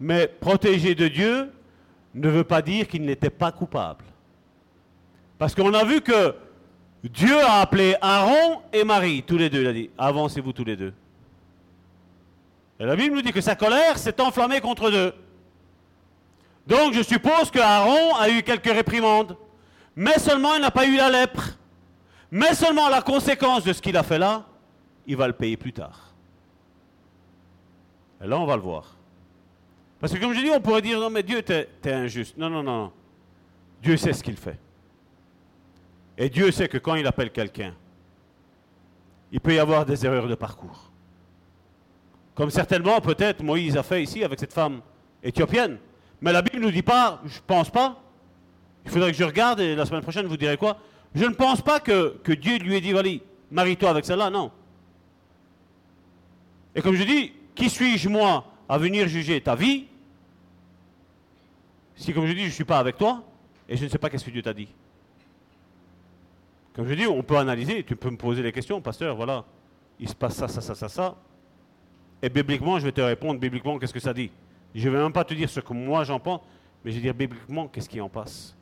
Mais 0.00 0.26
protégé 0.26 0.94
de 0.94 1.08
Dieu 1.08 1.52
ne 2.14 2.28
veut 2.28 2.44
pas 2.44 2.60
dire 2.60 2.88
qu'il 2.88 3.04
n'était 3.04 3.30
pas 3.30 3.52
coupable. 3.52 4.04
Parce 5.38 5.54
qu'on 5.54 5.72
a 5.72 5.84
vu 5.84 6.00
que 6.00 6.34
Dieu 7.04 7.38
a 7.40 7.60
appelé 7.60 7.96
Aaron 8.00 8.62
et 8.72 8.84
Marie, 8.84 9.22
tous 9.22 9.36
les 9.36 9.50
deux, 9.50 9.62
il 9.62 9.66
a 9.66 9.72
dit, 9.72 9.90
avancez-vous 9.98 10.52
tous 10.52 10.64
les 10.64 10.76
deux. 10.76 10.94
Et 12.78 12.84
la 12.84 12.96
Bible 12.96 13.16
nous 13.16 13.22
dit 13.22 13.32
que 13.32 13.40
sa 13.40 13.56
colère 13.56 13.98
s'est 13.98 14.20
enflammée 14.20 14.60
contre 14.60 14.88
eux. 14.88 15.14
Donc 16.66 16.94
je 16.94 17.02
suppose 17.02 17.50
que 17.50 17.58
Aaron 17.58 18.14
a 18.16 18.28
eu 18.28 18.42
quelques 18.42 18.72
réprimandes, 18.72 19.36
mais 19.96 20.18
seulement 20.18 20.54
il 20.54 20.60
n'a 20.60 20.70
pas 20.70 20.86
eu 20.86 20.96
la 20.96 21.10
lèpre. 21.10 21.58
Mais 22.30 22.54
seulement 22.54 22.88
la 22.88 23.02
conséquence 23.02 23.64
de 23.64 23.72
ce 23.72 23.82
qu'il 23.82 23.96
a 23.96 24.02
fait 24.02 24.18
là, 24.18 24.46
il 25.06 25.16
va 25.16 25.26
le 25.26 25.32
payer 25.32 25.56
plus 25.56 25.72
tard. 25.72 26.14
Et 28.24 28.26
là, 28.26 28.38
on 28.38 28.46
va 28.46 28.56
le 28.56 28.62
voir. 28.62 28.96
Parce 30.00 30.12
que 30.12 30.18
comme 30.18 30.32
je 30.32 30.40
dis, 30.40 30.50
on 30.50 30.60
pourrait 30.60 30.82
dire, 30.82 30.98
non 30.98 31.10
mais 31.10 31.22
Dieu, 31.22 31.42
t'es 31.42 31.68
injuste. 31.84 32.36
Non, 32.38 32.48
non, 32.48 32.62
non. 32.62 32.92
Dieu 33.82 33.96
sait 33.96 34.12
ce 34.12 34.22
qu'il 34.22 34.36
fait. 34.36 34.58
Et 36.18 36.28
Dieu 36.28 36.50
sait 36.50 36.68
que 36.68 36.78
quand 36.78 36.94
il 36.94 37.06
appelle 37.06 37.30
quelqu'un, 37.30 37.74
il 39.30 39.40
peut 39.40 39.54
y 39.54 39.58
avoir 39.58 39.86
des 39.86 40.04
erreurs 40.04 40.28
de 40.28 40.34
parcours. 40.34 40.90
Comme 42.34 42.50
certainement, 42.50 43.00
peut-être, 43.00 43.42
Moïse 43.42 43.76
a 43.76 43.82
fait 43.82 44.02
ici 44.02 44.22
avec 44.24 44.38
cette 44.38 44.52
femme 44.52 44.80
éthiopienne. 45.22 45.78
Mais 46.20 46.32
la 46.32 46.42
Bible 46.42 46.58
ne 46.58 46.66
nous 46.66 46.70
dit 46.70 46.82
pas, 46.82 47.20
je 47.24 47.38
ne 47.38 47.42
pense 47.46 47.70
pas. 47.70 48.00
Il 48.84 48.90
faudrait 48.90 49.10
que 49.10 49.16
je 49.16 49.24
regarde 49.24 49.60
et 49.60 49.74
la 49.74 49.86
semaine 49.86 50.02
prochaine, 50.02 50.26
vous 50.26 50.36
dirai 50.36 50.56
quoi? 50.56 50.78
Je 51.14 51.24
ne 51.24 51.34
pense 51.34 51.60
pas 51.60 51.80
que, 51.80 52.16
Dieu 52.26 52.58
lui 52.58 52.76
ait 52.76 52.80
dit, 52.80 52.92
voilà, 52.92 53.10
marie-toi 53.50 53.90
avec 53.90 54.04
celle-là, 54.04 54.30
non. 54.30 54.50
Et 56.74 56.80
comme 56.80 56.94
je 56.94 57.04
dis, 57.04 57.32
qui 57.54 57.68
suis-je 57.68 58.08
moi 58.08 58.46
à 58.68 58.78
venir 58.78 59.08
juger 59.08 59.40
ta 59.40 59.54
vie? 59.54 59.86
Si, 61.96 62.12
comme 62.14 62.26
je 62.26 62.32
dis, 62.32 62.42
je 62.42 62.46
ne 62.46 62.50
suis 62.50 62.64
pas 62.64 62.78
avec 62.78 62.96
toi 62.96 63.22
et 63.68 63.76
je 63.76 63.84
ne 63.84 63.88
sais 63.90 63.98
pas 63.98 64.08
qu'est-ce 64.08 64.24
que 64.24 64.30
Dieu 64.30 64.42
t'a 64.42 64.54
dit 64.54 64.68
Comme 66.74 66.88
je 66.88 66.94
dis, 66.94 67.06
on 67.06 67.22
peut 67.22 67.36
analyser, 67.36 67.84
tu 67.84 67.96
peux 67.96 68.10
me 68.10 68.16
poser 68.16 68.42
les 68.42 68.52
questions, 68.52 68.80
pasteur, 68.80 69.14
voilà, 69.14 69.44
il 70.00 70.08
se 70.08 70.14
passe 70.14 70.36
ça, 70.36 70.48
ça, 70.48 70.60
ça, 70.60 70.74
ça, 70.74 70.88
ça. 70.88 71.16
Et 72.22 72.28
bibliquement, 72.28 72.78
je 72.78 72.84
vais 72.84 72.92
te 72.92 73.00
répondre 73.00 73.38
bibliquement 73.38 73.78
qu'est-ce 73.78 73.92
que 73.92 74.00
ça 74.00 74.14
dit? 74.14 74.30
Je 74.74 74.88
ne 74.88 74.94
vais 74.94 75.02
même 75.02 75.12
pas 75.12 75.24
te 75.24 75.34
dire 75.34 75.50
ce 75.50 75.60
que 75.60 75.72
moi 75.72 76.04
j'en 76.04 76.18
pense, 76.18 76.40
mais 76.84 76.90
je 76.90 76.96
vais 76.96 77.02
dire 77.02 77.14
bibliquement 77.14 77.68
qu'est-ce 77.68 77.88
qui 77.88 78.00
en 78.00 78.08
passe? 78.08 78.56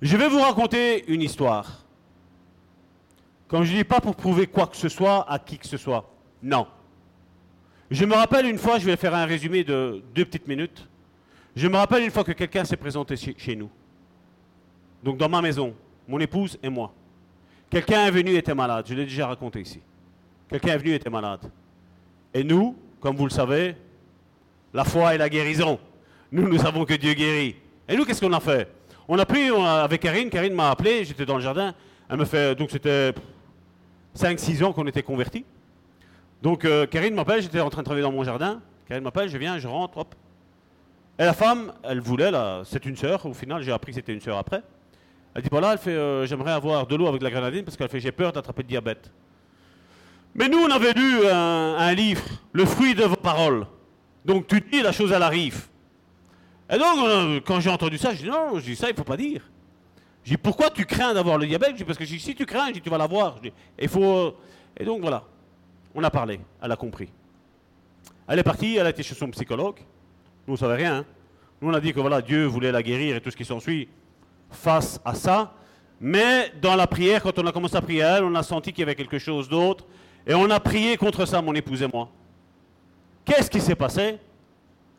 Je 0.00 0.16
vais 0.16 0.28
vous 0.28 0.40
raconter 0.40 1.10
une 1.12 1.22
histoire. 1.22 1.84
Comme 3.48 3.64
je 3.64 3.72
dis 3.72 3.84
pas 3.84 4.00
pour 4.00 4.16
prouver 4.16 4.46
quoi 4.46 4.66
que 4.66 4.76
ce 4.76 4.88
soit 4.88 5.30
à 5.30 5.38
qui 5.38 5.58
que 5.58 5.66
ce 5.66 5.76
soit. 5.76 6.10
Non. 6.42 6.66
Je 7.90 8.04
me 8.04 8.14
rappelle 8.14 8.46
une 8.46 8.58
fois, 8.58 8.78
je 8.78 8.86
vais 8.86 8.96
faire 8.96 9.14
un 9.14 9.26
résumé 9.26 9.62
de 9.62 10.02
deux 10.14 10.24
petites 10.24 10.48
minutes. 10.48 10.88
Je 11.54 11.68
me 11.68 11.76
rappelle 11.76 12.02
une 12.02 12.10
fois 12.10 12.24
que 12.24 12.32
quelqu'un 12.32 12.64
s'est 12.64 12.78
présenté 12.78 13.14
chez, 13.16 13.54
nous. 13.54 13.70
Donc 15.02 15.16
dans 15.18 15.28
ma 15.28 15.42
maison, 15.42 15.74
mon 16.06 16.18
épouse 16.20 16.58
et 16.62 16.68
moi. 16.68 16.92
Quelqu'un 17.70 18.06
est 18.06 18.10
venu 18.10 18.32
et 18.32 18.36
était 18.36 18.54
malade. 18.54 18.84
Je 18.88 18.94
l'ai 18.94 19.04
déjà 19.04 19.26
raconté 19.26 19.60
ici. 19.60 19.80
Quelqu'un 20.48 20.74
est 20.74 20.78
venu 20.78 20.90
et 20.90 20.94
était 20.96 21.10
malade. 21.10 21.50
Et 22.34 22.44
nous, 22.44 22.76
comme 23.00 23.16
vous 23.16 23.24
le 23.24 23.30
savez, 23.30 23.74
la 24.72 24.84
foi 24.84 25.14
et 25.14 25.18
la 25.18 25.28
guérison. 25.28 25.78
Nous, 26.30 26.48
nous 26.48 26.58
savons 26.58 26.84
que 26.84 26.94
Dieu 26.94 27.14
guérit. 27.14 27.56
Et 27.88 27.96
nous, 27.96 28.04
qu'est-ce 28.04 28.20
qu'on 28.20 28.32
a 28.32 28.40
fait? 28.40 28.68
On 29.08 29.18
a 29.18 29.26
pris 29.26 29.48
avec 29.48 30.00
Karine, 30.00 30.30
Karine 30.30 30.54
m'a 30.54 30.70
appelé, 30.70 31.04
j'étais 31.04 31.26
dans 31.26 31.36
le 31.36 31.42
jardin. 31.42 31.74
Elle 32.08 32.18
me 32.18 32.24
fait, 32.24 32.54
donc 32.54 32.70
c'était 32.70 33.12
5-6 34.16 34.64
ans 34.64 34.72
qu'on 34.72 34.86
était 34.86 35.02
convertis. 35.02 35.44
Donc 36.40 36.64
euh, 36.64 36.86
Karine 36.86 37.14
m'appelle, 37.14 37.42
j'étais 37.42 37.60
en 37.60 37.70
train 37.70 37.82
de 37.82 37.84
travailler 37.84 38.04
dans 38.04 38.12
mon 38.12 38.24
jardin. 38.24 38.60
Karine 38.88 39.04
m'appelle, 39.04 39.28
je 39.28 39.38
viens, 39.38 39.58
je 39.58 39.68
rentre, 39.68 39.98
hop. 39.98 40.14
Et 41.18 41.24
la 41.24 41.34
femme, 41.34 41.72
elle 41.82 42.00
voulait, 42.00 42.30
c'est 42.64 42.84
une 42.86 42.96
sœur, 42.96 43.24
au 43.26 43.34
final 43.34 43.62
j'ai 43.62 43.72
appris 43.72 43.92
que 43.92 43.96
c'était 43.96 44.14
une 44.14 44.20
sœur 44.20 44.38
après. 44.38 44.62
Elle 45.34 45.42
dit, 45.42 45.48
voilà, 45.50 45.72
elle 45.72 45.78
fait, 45.78 45.90
euh, 45.90 46.26
j'aimerais 46.26 46.52
avoir 46.52 46.86
de 46.86 46.94
l'eau 46.94 47.06
avec 47.06 47.20
de 47.20 47.24
la 47.24 47.30
grenadine 47.30 47.64
parce 47.64 47.76
qu'elle 47.76 47.88
fait, 47.88 48.00
j'ai 48.00 48.12
peur 48.12 48.32
d'attraper 48.32 48.62
le 48.62 48.68
diabète. 48.68 49.10
Mais 50.34 50.48
nous, 50.48 50.58
on 50.58 50.70
avait 50.70 50.92
lu 50.92 51.26
un, 51.26 51.94
livre, 51.94 52.22
Le 52.52 52.64
fruit 52.64 52.94
de 52.94 53.04
vos 53.04 53.16
paroles. 53.16 53.66
Donc 54.24 54.46
tu 54.46 54.60
dis, 54.60 54.82
la 54.82 54.92
chose, 54.92 55.12
elle 55.12 55.22
arrive. 55.22 55.66
Et 56.70 56.78
donc, 56.78 56.98
euh, 56.98 57.40
quand 57.44 57.60
j'ai 57.60 57.70
entendu 57.70 57.98
ça, 57.98 58.14
je 58.14 58.22
dis, 58.22 58.28
non, 58.28 58.58
je 58.58 58.64
dis, 58.64 58.76
ça, 58.76 58.88
il 58.88 58.92
ne 58.92 58.96
faut 58.96 59.04
pas 59.04 59.16
dire. 59.16 59.42
Je 60.24 60.30
dis, 60.30 60.36
pourquoi 60.36 60.70
tu 60.70 60.86
crains 60.86 61.12
d'avoir 61.14 61.38
le 61.38 61.46
diabète? 61.46 61.76
Je 61.76 61.84
Parce 61.84 61.98
que 61.98 62.06
si 62.06 62.34
tu 62.34 62.46
crains, 62.46 62.72
tu 62.72 62.88
vas 62.88 62.98
l'avoir. 62.98 63.40
Faut... 63.88 64.36
Et 64.76 64.84
donc, 64.84 65.00
voilà. 65.00 65.24
On 65.94 66.02
a 66.02 66.10
parlé, 66.10 66.40
elle 66.62 66.72
a 66.72 66.76
compris. 66.76 67.10
Elle 68.28 68.38
est 68.38 68.44
partie, 68.44 68.76
elle 68.76 68.86
a 68.86 68.90
été 68.90 69.02
chez 69.02 69.14
son 69.14 69.30
psychologue. 69.30 69.76
Nous, 70.46 70.52
on 70.52 70.52
ne 70.52 70.56
savait 70.56 70.76
rien. 70.76 70.98
Hein. 70.98 71.04
Nous, 71.60 71.68
on 71.68 71.74
a 71.74 71.80
dit 71.80 71.92
que 71.92 72.00
voilà, 72.00 72.22
Dieu 72.22 72.46
voulait 72.46 72.72
la 72.72 72.82
guérir 72.82 73.16
et 73.16 73.20
tout 73.20 73.30
ce 73.30 73.36
qui 73.36 73.44
s'ensuit 73.44 73.88
face 74.52 75.00
à 75.04 75.14
ça. 75.14 75.54
Mais 76.00 76.52
dans 76.60 76.74
la 76.74 76.86
prière, 76.86 77.22
quand 77.22 77.38
on 77.38 77.46
a 77.46 77.52
commencé 77.52 77.76
à 77.76 77.80
prier 77.80 78.02
à 78.02 78.18
elle, 78.18 78.24
on 78.24 78.34
a 78.34 78.42
senti 78.42 78.72
qu'il 78.72 78.80
y 78.80 78.82
avait 78.82 78.94
quelque 78.94 79.18
chose 79.18 79.48
d'autre. 79.48 79.84
Et 80.26 80.34
on 80.34 80.50
a 80.50 80.60
prié 80.60 80.96
contre 80.96 81.26
ça, 81.26 81.40
mon 81.42 81.54
épouse 81.54 81.82
et 81.82 81.88
moi. 81.88 82.08
Qu'est-ce 83.24 83.50
qui 83.50 83.60
s'est 83.60 83.74
passé? 83.74 84.18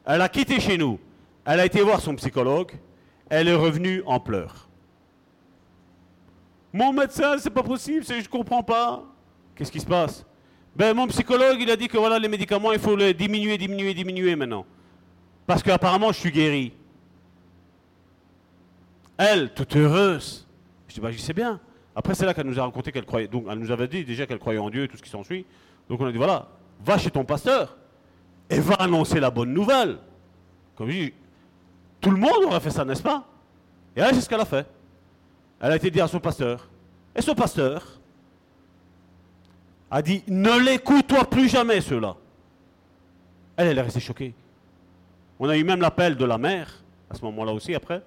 Elle 0.06 0.22
a 0.22 0.30
quitté 0.30 0.60
chez 0.60 0.78
nous. 0.78 1.00
Elle 1.46 1.60
a 1.60 1.66
été 1.66 1.82
voir 1.82 2.00
son 2.00 2.16
psychologue. 2.16 2.72
Elle 3.30 3.48
est 3.48 3.56
revenue 3.56 4.04
en 4.06 4.20
pleurs. 4.20 4.68
Mon 6.72 6.92
médecin, 6.92 7.38
c'est 7.38 7.50
pas 7.50 7.64
possible, 7.64 8.04
je 8.08 8.14
ne 8.14 8.28
comprends 8.28 8.64
pas. 8.64 9.04
Qu'est-ce 9.56 9.72
qui 9.72 9.80
se 9.80 9.86
passe? 9.86 10.26
Ben, 10.76 10.94
Mon 10.96 11.08
psychologue, 11.08 11.58
il 11.60 11.70
a 11.70 11.76
dit 11.76 11.88
que 11.88 11.98
voilà, 11.98 12.18
les 12.18 12.28
médicaments, 12.28 12.72
il 12.72 12.80
faut 12.80 12.96
les 12.96 13.14
diminuer, 13.14 13.58
diminuer, 13.58 13.94
diminuer 13.94 14.36
maintenant. 14.36 14.66
Parce 15.46 15.62
qu'apparemment, 15.62 16.12
je 16.12 16.20
suis 16.20 16.32
guéri. 16.32 16.74
Elle, 19.18 19.54
toute 19.54 19.76
heureuse. 19.76 20.48
Je 20.88 20.96
dis, 20.96 21.00
bah, 21.00 21.12
je 21.12 21.18
sais 21.18 21.34
bien. 21.34 21.60
Après, 21.96 22.16
c'est 22.16 22.26
là 22.26 22.34
qu'elle 22.34 22.48
nous 22.48 22.60
a 22.60 22.64
raconté 22.64 22.92
qu'elle 22.92 23.06
croyait. 23.06 23.28
Donc, 23.28 23.46
elle 23.50 23.60
nous 23.60 23.72
avait 23.72 23.88
dit 23.88 24.04
déjà 24.04 24.26
qu'elle 24.26 24.40
croyait 24.40 24.60
en 24.60 24.70
Dieu 24.70 24.84
et 24.84 24.88
tout 24.88 24.98
ce 24.98 25.04
qui 25.04 25.10
s'ensuit. 25.10 25.46
Donc, 25.90 26.02
on 26.02 26.06
a 26.06 26.12
dit 26.12 26.18
voilà, 26.18 26.48
va 26.84 26.98
chez 26.98 27.12
ton 27.12 27.24
pasteur 27.24 27.78
et 28.50 28.60
va 28.60 28.76
annoncer 28.76 29.20
la 29.20 29.30
bonne 29.30 29.54
nouvelle. 29.54 29.98
Comme 30.76 30.90
je 30.90 30.94
dis, 30.94 31.14
tout 32.02 32.12
le 32.12 32.18
monde 32.18 32.44
aurait 32.46 32.60
fait 32.60 32.72
ça, 32.72 32.84
n'est-ce 32.84 33.04
pas? 33.04 33.26
Et 33.96 34.02
elle, 34.02 34.16
c'est 34.16 34.22
ce 34.22 34.30
qu'elle 34.30 34.42
a 34.42 34.46
fait. 34.46 34.68
Elle 35.60 35.72
a 35.72 35.76
été 35.76 35.92
dire 35.92 36.06
à 36.06 36.08
son 36.08 36.20
pasteur. 36.20 36.68
Et 37.16 37.22
son 37.22 37.36
pasteur 37.36 38.00
a 39.92 40.02
dit 40.02 40.24
ne 40.28 40.60
l'écoute-toi 40.60 41.26
plus 41.30 41.48
jamais, 41.48 41.80
ceux-là. 41.80 42.16
Elle, 43.56 43.68
elle 43.68 43.78
est 43.78 43.82
restée 43.82 44.00
choquée. 44.00 44.34
On 45.40 45.48
a 45.48 45.56
eu 45.56 45.64
même 45.64 45.80
l'appel 45.80 46.16
de 46.16 46.26
la 46.26 46.40
mère, 46.40 46.84
à 47.10 47.16
ce 47.16 47.24
moment-là 47.26 47.54
aussi, 47.54 47.76
après. 47.76 48.02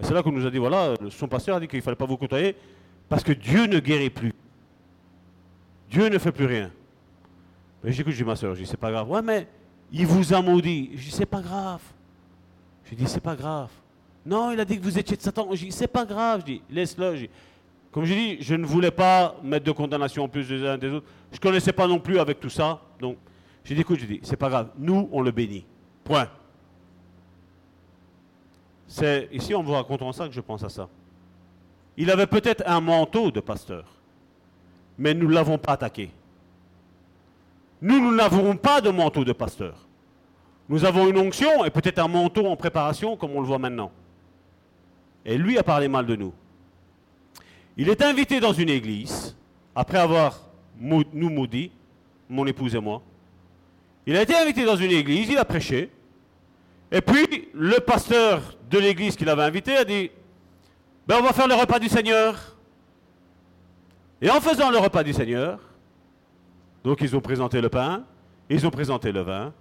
Et 0.00 0.04
c'est 0.04 0.14
là 0.14 0.22
qu'on 0.22 0.32
nous 0.32 0.46
a 0.46 0.50
dit 0.50 0.58
voilà, 0.58 0.94
son 1.10 1.28
pasteur 1.28 1.56
a 1.56 1.60
dit 1.60 1.68
qu'il 1.68 1.78
ne 1.78 1.82
fallait 1.82 1.96
pas 1.96 2.06
vous 2.06 2.16
côtoyer 2.16 2.56
parce 3.08 3.22
que 3.22 3.32
Dieu 3.32 3.66
ne 3.66 3.78
guérit 3.78 4.10
plus. 4.10 4.32
Dieu 5.90 6.08
ne 6.08 6.18
fait 6.18 6.32
plus 6.32 6.46
rien. 6.46 6.70
Mais 7.82 7.92
j'écoute, 7.92 8.12
je 8.12 8.18
dis 8.18 8.24
ma 8.24 8.36
soeur, 8.36 8.54
je 8.54 8.60
dis 8.60 8.66
c'est 8.66 8.76
pas 8.76 8.90
grave. 8.90 9.10
Ouais, 9.10 9.22
mais 9.22 9.46
il 9.92 10.06
vous 10.06 10.32
a 10.32 10.42
maudit. 10.42 10.90
Je 10.96 11.04
dis 11.04 11.10
c'est 11.10 11.26
pas 11.26 11.40
grave. 11.40 11.80
Je 12.90 12.94
dis, 12.94 13.06
c'est 13.06 13.20
pas 13.20 13.36
grave. 13.36 13.70
Non, 14.26 14.50
il 14.50 14.60
a 14.60 14.64
dit 14.64 14.78
que 14.78 14.82
vous 14.82 14.98
étiez 14.98 15.16
de 15.16 15.22
Satan. 15.22 15.48
Je 15.52 15.64
dis, 15.64 15.72
c'est 15.72 15.86
pas 15.86 16.04
grave. 16.04 16.40
Je 16.40 16.46
dis, 16.46 16.62
laisse-le. 16.70 17.28
Comme 17.90 18.04
je 18.04 18.14
dis, 18.14 18.36
je 18.40 18.54
ne 18.54 18.66
voulais 18.66 18.90
pas 18.90 19.36
mettre 19.42 19.64
de 19.64 19.72
condamnation 19.72 20.24
en 20.24 20.28
plus 20.28 20.48
des 20.48 20.66
uns 20.66 20.78
des 20.78 20.90
autres. 20.90 21.06
Je 21.30 21.36
ne 21.36 21.40
connaissais 21.40 21.72
pas 21.72 21.86
non 21.86 21.98
plus 21.98 22.18
avec 22.18 22.40
tout 22.40 22.50
ça. 22.50 22.80
Donc, 23.00 23.16
j'ai 23.64 23.74
dit, 23.74 23.80
écoute, 23.82 23.98
je 24.00 24.06
dis, 24.06 24.20
c'est 24.22 24.36
pas 24.36 24.48
grave. 24.48 24.70
Nous, 24.78 25.08
on 25.12 25.22
le 25.22 25.30
bénit. 25.30 25.64
Point. 26.02 26.28
C'est 28.86 29.28
ici, 29.32 29.54
en 29.54 29.62
vous 29.62 29.72
racontant 29.72 30.12
ça, 30.12 30.28
que 30.28 30.34
je 30.34 30.40
pense 30.40 30.62
à 30.62 30.68
ça. 30.68 30.88
Il 31.96 32.10
avait 32.10 32.26
peut-être 32.26 32.62
un 32.66 32.80
manteau 32.80 33.30
de 33.30 33.40
pasteur, 33.40 33.84
mais 34.98 35.14
nous 35.14 35.28
ne 35.28 35.34
l'avons 35.34 35.58
pas 35.58 35.72
attaqué. 35.72 36.10
Nous, 37.80 38.00
nous 38.00 38.14
n'avons 38.14 38.56
pas 38.56 38.80
de 38.80 38.90
manteau 38.90 39.24
de 39.24 39.32
pasteur. 39.32 39.76
Nous 40.68 40.84
avons 40.84 41.08
une 41.08 41.18
onction 41.18 41.64
et 41.64 41.70
peut-être 41.70 41.98
un 41.98 42.08
manteau 42.08 42.46
en 42.46 42.56
préparation, 42.56 43.16
comme 43.16 43.32
on 43.32 43.40
le 43.40 43.46
voit 43.46 43.58
maintenant. 43.58 43.92
Et 45.24 45.36
lui 45.36 45.58
a 45.58 45.62
parlé 45.62 45.88
mal 45.88 46.06
de 46.06 46.16
nous. 46.16 46.32
Il 47.76 47.88
est 47.88 48.02
invité 48.02 48.40
dans 48.40 48.52
une 48.52 48.70
église, 48.70 49.36
après 49.74 49.98
avoir 49.98 50.40
nous 50.80 51.30
maudit, 51.30 51.70
mon 52.28 52.46
épouse 52.46 52.74
et 52.74 52.80
moi. 52.80 53.02
Il 54.06 54.16
a 54.16 54.22
été 54.22 54.34
invité 54.34 54.64
dans 54.64 54.76
une 54.76 54.90
église, 54.90 55.28
il 55.28 55.38
a 55.38 55.44
prêché. 55.44 55.90
Et 56.94 57.00
puis, 57.00 57.48
le 57.54 57.80
pasteur 57.80 58.56
de 58.70 58.78
l'église 58.78 59.16
qu'il 59.16 59.28
avait 59.28 59.42
invité 59.42 59.76
a 59.76 59.84
dit, 59.84 60.12
ben, 61.08 61.16
on 61.18 61.22
va 61.24 61.32
faire 61.32 61.48
le 61.48 61.54
repas 61.54 61.80
du 61.80 61.88
Seigneur. 61.88 62.56
Et 64.22 64.30
en 64.30 64.40
faisant 64.40 64.70
le 64.70 64.78
repas 64.78 65.02
du 65.02 65.12
Seigneur, 65.12 65.58
donc 66.84 67.00
ils 67.00 67.16
ont 67.16 67.20
présenté 67.20 67.60
le 67.60 67.68
pain, 67.68 68.04
ils 68.48 68.64
ont 68.64 68.70
présenté 68.70 69.10
le 69.10 69.22
vin. 69.22 69.52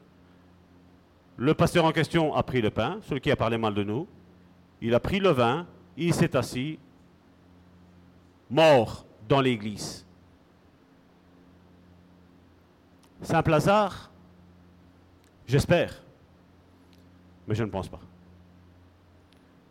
Le 1.36 1.56
pasteur 1.56 1.86
en 1.86 1.92
question 1.92 2.36
a 2.36 2.44
pris 2.44 2.62
le 2.62 2.70
pain, 2.70 3.00
celui 3.10 3.20
qui 3.20 3.32
a 3.32 3.36
parlé 3.36 3.58
mal 3.58 3.74
de 3.74 3.84
nous. 3.84 4.08
Il 4.80 4.94
a 4.94 5.00
pris 5.00 5.20
le 5.20 5.30
vin, 5.30 5.66
il 5.98 6.14
s'est 6.14 6.36
assis, 6.36 6.78
mort 8.52 9.08
dans 9.28 9.42
l'église. 9.42 10.06
Simple 13.24 13.56
hasard 13.56 14.12
J'espère. 15.48 16.03
Mais 17.48 17.56
je 17.56 17.64
ne 17.64 17.70
pense 17.70 17.88
pas. 17.88 18.00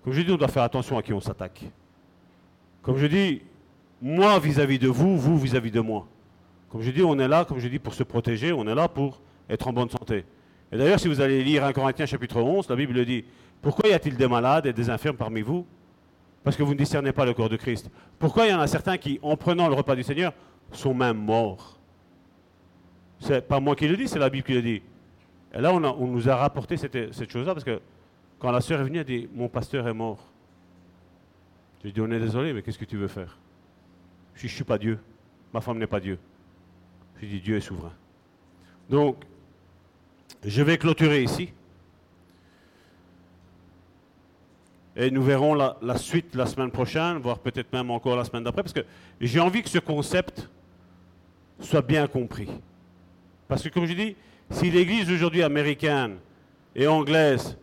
Comme 0.05 0.13
je 0.13 0.23
dis, 0.23 0.33
on 0.33 0.37
doit 0.37 0.49
faire 0.49 0.65
attention 0.65 0.99
à 0.99 1.03
qui 1.03 1.13
on 1.13 1.21
s'attaque. 1.21 1.65
Comme 2.83 2.97
je 2.97 3.07
dis, 3.07 3.43
moi 4.01 4.39
vis-à-vis 4.39 4.79
de 4.79 4.89
vous, 4.89 5.17
vous 5.17 5.39
vis-à-vis 5.39 5.71
de 5.71 5.81
moi. 5.81 6.07
Comme 6.69 6.83
je 6.83 6.91
dis, 6.91 7.03
on 7.03 7.19
est 7.19 7.29
là, 7.29 7.45
comme 7.45 7.59
je 7.59 7.69
dis, 7.69 7.79
pour 7.79 7.95
se 7.95 8.03
protéger, 8.03 8.53
on 8.53 8.67
est 8.67 8.75
là 8.75 8.89
pour 8.89 9.21
être 9.49 9.69
en 9.69 9.73
bonne 9.73 9.91
santé. 9.91 10.25
Et 10.73 10.79
d'ailleurs, 10.79 10.99
si 10.99 11.07
vous 11.07 11.21
allez 11.21 11.45
lire 11.45 11.65
1 11.65 11.73
Corinthiens 11.73 12.07
chapitre 12.07 12.41
11, 12.41 12.69
la 12.69 12.77
Bible 12.77 13.05
dit, 13.05 13.25
pourquoi 13.61 13.91
y 13.91 13.93
a-t-il 13.93 14.17
des 14.17 14.27
malades 14.27 14.67
et 14.67 14.73
des 14.73 14.91
infirmes 14.91 15.17
parmi 15.17 15.43
vous? 15.43 15.67
Parce 16.43 16.57
que 16.57 16.63
vous 16.63 16.73
ne 16.73 16.79
discernez 16.79 17.13
pas 17.13 17.25
le 17.25 17.35
corps 17.35 17.49
de 17.49 17.57
Christ. 17.57 17.91
Pourquoi 18.19 18.47
il 18.47 18.51
y 18.51 18.55
en 18.55 18.61
a 18.61 18.67
certains 18.67 18.97
qui, 18.99 19.21
en 19.23 19.37
prenant 19.37 19.69
le 19.69 19.75
repas 19.75 19.95
du 19.95 20.03
Seigneur, 20.03 20.33
sont 20.73 20.95
même 20.95 21.19
morts? 21.19 21.79
C'est 23.21 23.47
pas 23.47 23.61
moi 23.61 23.77
qui 23.77 23.87
le 23.87 23.97
dis, 23.97 24.09
c'est 24.09 24.19
la 24.19 24.31
Bible 24.31 24.45
qui 24.45 24.55
le 24.55 24.63
dit. 24.63 24.83
Et 25.55 25.61
là, 25.61 25.73
on, 25.73 26.07
nous 26.07 26.29
a 26.29 26.37
rapporté 26.37 26.77
cette, 26.77 27.31
chose-là, 27.31 27.53
parce 27.53 27.65
que 27.65 27.81
quand 28.39 28.51
la 28.51 28.61
sœur 28.61 28.81
est 28.81 28.85
venue, 28.85 28.99
elle 28.99 29.05
dit, 29.05 29.29
mon 29.35 29.49
pasteur 29.49 29.87
est 29.87 29.93
mort. 29.93 30.27
J'ai 31.85 31.93
dit, 31.93 32.01
on 32.01 32.11
est 32.11 32.21
désolé, 32.21 32.53
mais 32.53 32.63
qu'est-ce 32.63 32.79
que 32.79 32.85
tu 32.85 32.97
veux 32.97 33.09
faire? 33.09 33.37
Je 34.35 34.45
ne 34.45 34.49
suis 34.49 34.65
pas 34.65 34.79
Dieu. 34.79 34.99
Ma 35.53 35.61
femme 35.61 35.79
n'est 35.79 35.87
pas 35.87 36.01
Dieu. 36.01 36.19
J'ai 37.21 37.27
dit, 37.27 37.41
Dieu 37.41 37.57
est 37.57 37.61
souverain. 37.61 37.93
Donc, 38.89 39.17
je 40.43 40.63
vais 40.63 40.79
clôturer 40.79 41.23
ici. 41.23 41.53
Et 44.97 45.11
nous 45.11 45.23
verrons 45.23 45.55
la, 45.55 45.77
la 45.83 45.97
suite 45.97 46.35
la 46.35 46.47
semaine 46.47 46.71
prochaine, 46.71 47.19
voire 47.19 47.39
peut-être 47.39 47.73
même 47.73 47.91
encore 47.91 48.17
la 48.17 48.25
semaine 48.25 48.45
d'après, 48.45 48.63
parce 48.63 48.75
que 48.75 48.85
j'ai 49.21 49.41
envie 49.41 49.63
que 49.63 49.71
ce 49.71 49.79
concept 49.79 50.49
soit 51.61 51.83
bien 51.83 52.07
compris. 52.07 52.49
Parce 53.49 53.63
que 53.63 53.69
comme 53.69 53.87
je 53.87 53.95
dis, 53.95 54.17
si 54.53 54.71
l'Église 54.71 55.11
aujourd'hui 55.11 55.43
américaine 55.43 56.19
et 56.77 56.87
anglaise 56.87 57.57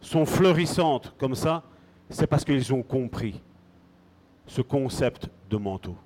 sont 0.00 0.24
florissantes 0.24 1.14
comme 1.18 1.34
ça, 1.34 1.62
c'est 2.08 2.26
parce 2.26 2.44
qu'ils 2.44 2.72
ont 2.72 2.82
compris 2.82 3.40
ce 4.46 4.62
concept 4.62 5.28
de 5.50 5.56
manteau. 5.56 5.96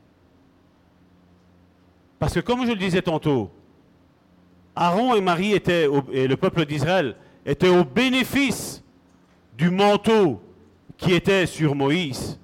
Parce 2.18 2.34
que 2.34 2.40
comme 2.40 2.64
je 2.66 2.72
le 2.72 2.78
disais 2.78 3.02
tantôt, 3.02 3.50
Aaron 4.74 5.14
et 5.14 5.20
Marie 5.20 5.52
étaient 5.52 5.88
et 6.12 6.26
le 6.26 6.36
peuple 6.36 6.64
d'Israël 6.66 7.16
étaient 7.44 7.68
au 7.68 7.84
bénéfice 7.84 8.82
du 9.56 9.70
manteau 9.70 10.42
qui 10.96 11.12
était 11.12 11.46
sur 11.46 11.74
Moïse. 11.74 12.38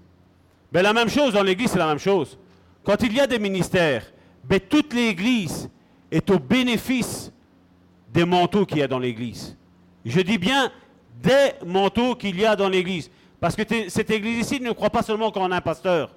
Ben, 0.70 0.82
la 0.82 0.92
même 0.92 1.08
chose 1.08 1.34
dans 1.34 1.42
l'Église, 1.42 1.70
c'est 1.70 1.78
la 1.78 1.86
même 1.86 1.98
chose. 1.98 2.38
Quand 2.84 3.02
il 3.02 3.12
y 3.12 3.20
a 3.20 3.26
des 3.26 3.38
ministères, 3.38 4.04
ben, 4.44 4.60
toute 4.60 4.94
l'Église 4.94 5.68
est 6.10 6.30
au 6.30 6.38
bénéfice 6.38 7.31
des 8.12 8.24
manteaux 8.24 8.66
qu'il 8.66 8.78
y 8.78 8.82
a 8.82 8.88
dans 8.88 8.98
l'Église. 8.98 9.56
Je 10.04 10.20
dis 10.20 10.38
bien 10.38 10.70
des 11.22 11.52
manteaux 11.64 12.14
qu'il 12.14 12.38
y 12.38 12.44
a 12.44 12.56
dans 12.56 12.68
l'Église. 12.68 13.10
Parce 13.40 13.56
que 13.56 13.62
cette 13.88 14.10
Église 14.10 14.38
ici 14.38 14.60
ne 14.60 14.72
croit 14.72 14.90
pas 14.90 15.02
seulement 15.02 15.30
qu'on 15.30 15.50
a 15.50 15.56
un 15.56 15.60
pasteur. 15.60 16.14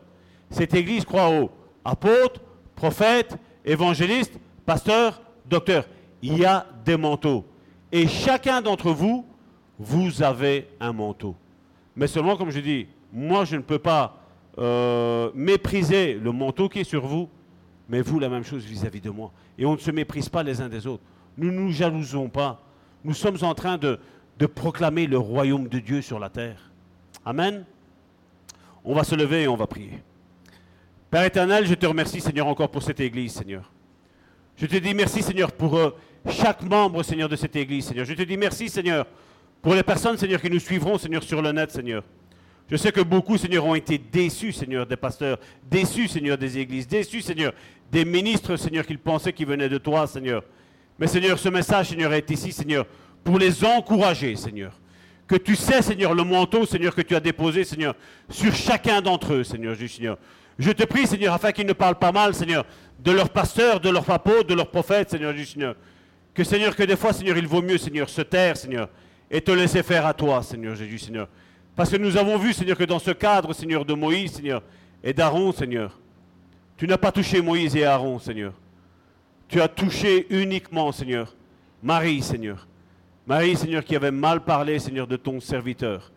Cette 0.49 0.73
Église 0.73 1.05
croit 1.05 1.29
aux 1.29 1.49
apôtres, 1.83 2.41
prophètes, 2.75 3.35
évangélistes, 3.63 4.37
pasteurs, 4.65 5.21
docteurs. 5.45 5.85
Il 6.21 6.37
y 6.37 6.45
a 6.45 6.65
des 6.85 6.97
manteaux. 6.97 7.45
Et 7.91 8.07
chacun 8.07 8.61
d'entre 8.61 8.91
vous, 8.91 9.25
vous 9.79 10.21
avez 10.21 10.67
un 10.79 10.93
manteau. 10.93 11.35
Mais 11.95 12.07
seulement, 12.07 12.35
comme 12.35 12.51
je 12.51 12.59
dis, 12.59 12.87
moi, 13.11 13.45
je 13.45 13.55
ne 13.55 13.61
peux 13.61 13.79
pas 13.79 14.17
euh, 14.57 15.31
mépriser 15.33 16.13
le 16.13 16.31
manteau 16.31 16.69
qui 16.69 16.79
est 16.79 16.83
sur 16.83 17.05
vous, 17.05 17.29
mais 17.87 18.01
vous, 18.01 18.19
la 18.19 18.29
même 18.29 18.43
chose 18.43 18.63
vis-à-vis 18.63 19.01
de 19.01 19.09
moi. 19.09 19.31
Et 19.57 19.65
on 19.65 19.73
ne 19.73 19.79
se 19.79 19.91
méprise 19.91 20.29
pas 20.29 20.43
les 20.43 20.61
uns 20.61 20.69
des 20.69 20.85
autres. 20.87 21.03
Nous 21.37 21.51
ne 21.51 21.59
nous 21.59 21.71
jalousons 21.71 22.29
pas. 22.29 22.61
Nous 23.03 23.13
sommes 23.13 23.37
en 23.41 23.53
train 23.53 23.77
de, 23.77 23.99
proclamer 24.53 25.07
le 25.07 25.17
royaume 25.17 25.67
de 25.67 25.79
Dieu 25.79 26.01
sur 26.01 26.19
la 26.19 26.29
terre. 26.29 26.71
Amen. 27.25 27.65
On 28.83 28.93
va 28.93 29.03
se 29.03 29.15
lever 29.15 29.43
et 29.43 29.47
on 29.47 29.55
va 29.55 29.67
prier. 29.67 30.01
Père 31.09 31.23
éternel, 31.23 31.65
je 31.65 31.73
te 31.73 31.85
remercie, 31.85 32.21
Seigneur, 32.21 32.47
encore 32.47 32.69
pour 32.69 32.83
cette 32.83 32.99
église, 32.99 33.33
Seigneur. 33.33 33.71
Je 34.57 34.65
te 34.65 34.75
dis 34.77 34.93
merci, 34.93 35.21
Seigneur, 35.21 35.51
pour 35.51 35.77
euh, 35.77 35.91
chaque 36.29 36.63
membre, 36.63 37.03
Seigneur, 37.03 37.29
de 37.29 37.35
cette 37.35 37.55
église, 37.55 37.85
Seigneur. 37.85 38.05
Je 38.05 38.13
te 38.13 38.23
dis 38.23 38.37
merci, 38.37 38.69
Seigneur, 38.69 39.05
pour 39.61 39.73
les 39.73 39.83
personnes, 39.83 40.17
Seigneur, 40.17 40.41
qui 40.41 40.49
nous 40.49 40.59
suivront, 40.59 40.97
Seigneur, 40.97 41.23
sur 41.23 41.41
le 41.41 41.51
net, 41.51 41.71
Seigneur. 41.71 42.03
Je 42.69 42.77
sais 42.77 42.91
que 42.91 43.01
beaucoup, 43.01 43.37
Seigneur, 43.37 43.65
ont 43.65 43.75
été 43.75 43.97
déçus, 43.97 44.51
Seigneur, 44.51 44.87
des 44.87 44.95
pasteurs, 44.95 45.37
déçus, 45.69 46.07
Seigneur, 46.07 46.37
des 46.37 46.57
églises, 46.57 46.87
déçus, 46.87 47.21
Seigneur, 47.21 47.53
des 47.91 48.05
ministres, 48.05 48.55
Seigneur, 48.55 48.85
qu'ils 48.85 48.99
pensaient 48.99 49.33
qu'ils 49.33 49.45
venaient 49.45 49.69
de 49.69 49.77
toi, 49.77 50.07
Seigneur. 50.07 50.43
Mais, 50.99 51.07
Seigneur, 51.07 51.37
ce 51.37 51.49
message, 51.49 51.89
Seigneur, 51.89 52.13
est 52.13 52.29
ici, 52.31 52.51
Seigneur, 52.51 52.85
pour 53.23 53.37
les 53.39 53.63
encourager, 53.65 54.35
Seigneur. 54.35 54.71
Que 55.27 55.35
tu 55.35 55.55
sais, 55.55 55.81
Seigneur, 55.81 56.13
le 56.13 56.23
manteau, 56.23 56.65
Seigneur, 56.65 56.93
que 56.93 57.01
tu 57.01 57.15
as 57.15 57.19
déposé, 57.19 57.63
Seigneur, 57.63 57.95
sur 58.29 58.53
chacun 58.53 59.01
d'entre 59.01 59.33
eux, 59.33 59.43
Seigneur, 59.43 59.73
Jésus, 59.73 59.95
Seigneur. 59.95 60.17
Je 60.57 60.71
te 60.71 60.83
prie, 60.83 61.07
Seigneur, 61.07 61.33
afin 61.33 61.51
qu'ils 61.51 61.65
ne 61.65 61.73
parlent 61.73 61.99
pas 61.99 62.11
mal, 62.11 62.33
Seigneur, 62.33 62.65
de 62.99 63.11
leurs 63.11 63.29
pasteurs, 63.29 63.79
de 63.79 63.89
leurs 63.89 64.09
apôtres, 64.09 64.47
de 64.47 64.53
leurs 64.53 64.69
prophètes, 64.69 65.09
Seigneur, 65.09 65.33
Jésus, 65.33 65.53
Seigneur. 65.53 65.75
Que, 66.33 66.43
Seigneur, 66.43 66.75
que 66.75 66.83
des 66.83 66.95
fois, 66.95 67.11
Seigneur, 67.11 67.37
il 67.37 67.47
vaut 67.47 67.61
mieux, 67.61 67.77
Seigneur, 67.77 68.09
se 68.09 68.21
taire, 68.21 68.55
Seigneur, 68.55 68.89
et 69.31 69.41
te 69.41 69.51
laisser 69.51 69.83
faire 69.83 70.05
à 70.05 70.13
toi, 70.13 70.43
Seigneur 70.43 70.75
Jésus, 70.75 70.99
Seigneur. 70.99 71.27
Parce 71.75 71.89
que 71.89 71.97
nous 71.97 72.15
avons 72.15 72.37
vu, 72.37 72.53
Seigneur, 72.53 72.77
que 72.77 72.83
dans 72.83 72.99
ce 72.99 73.11
cadre, 73.11 73.53
Seigneur, 73.53 73.83
de 73.83 73.93
Moïse, 73.93 74.33
Seigneur, 74.33 74.61
et 75.03 75.13
d'Aaron, 75.13 75.51
Seigneur, 75.51 75.99
tu 76.77 76.87
n'as 76.87 76.97
pas 76.97 77.11
touché 77.11 77.41
Moïse 77.41 77.75
et 77.75 77.85
Aaron, 77.85 78.19
Seigneur. 78.19 78.53
Tu 79.47 79.61
as 79.61 79.67
touché 79.67 80.25
uniquement, 80.29 80.91
Seigneur, 80.91 81.35
Marie, 81.83 82.21
Seigneur. 82.21 82.67
Marie, 83.27 83.55
Seigneur, 83.55 83.83
qui 83.83 83.95
avait 83.95 84.11
mal 84.11 84.41
parlé, 84.43 84.79
Seigneur, 84.79 85.07
de 85.07 85.15
ton 85.15 85.39
serviteur. 85.39 86.11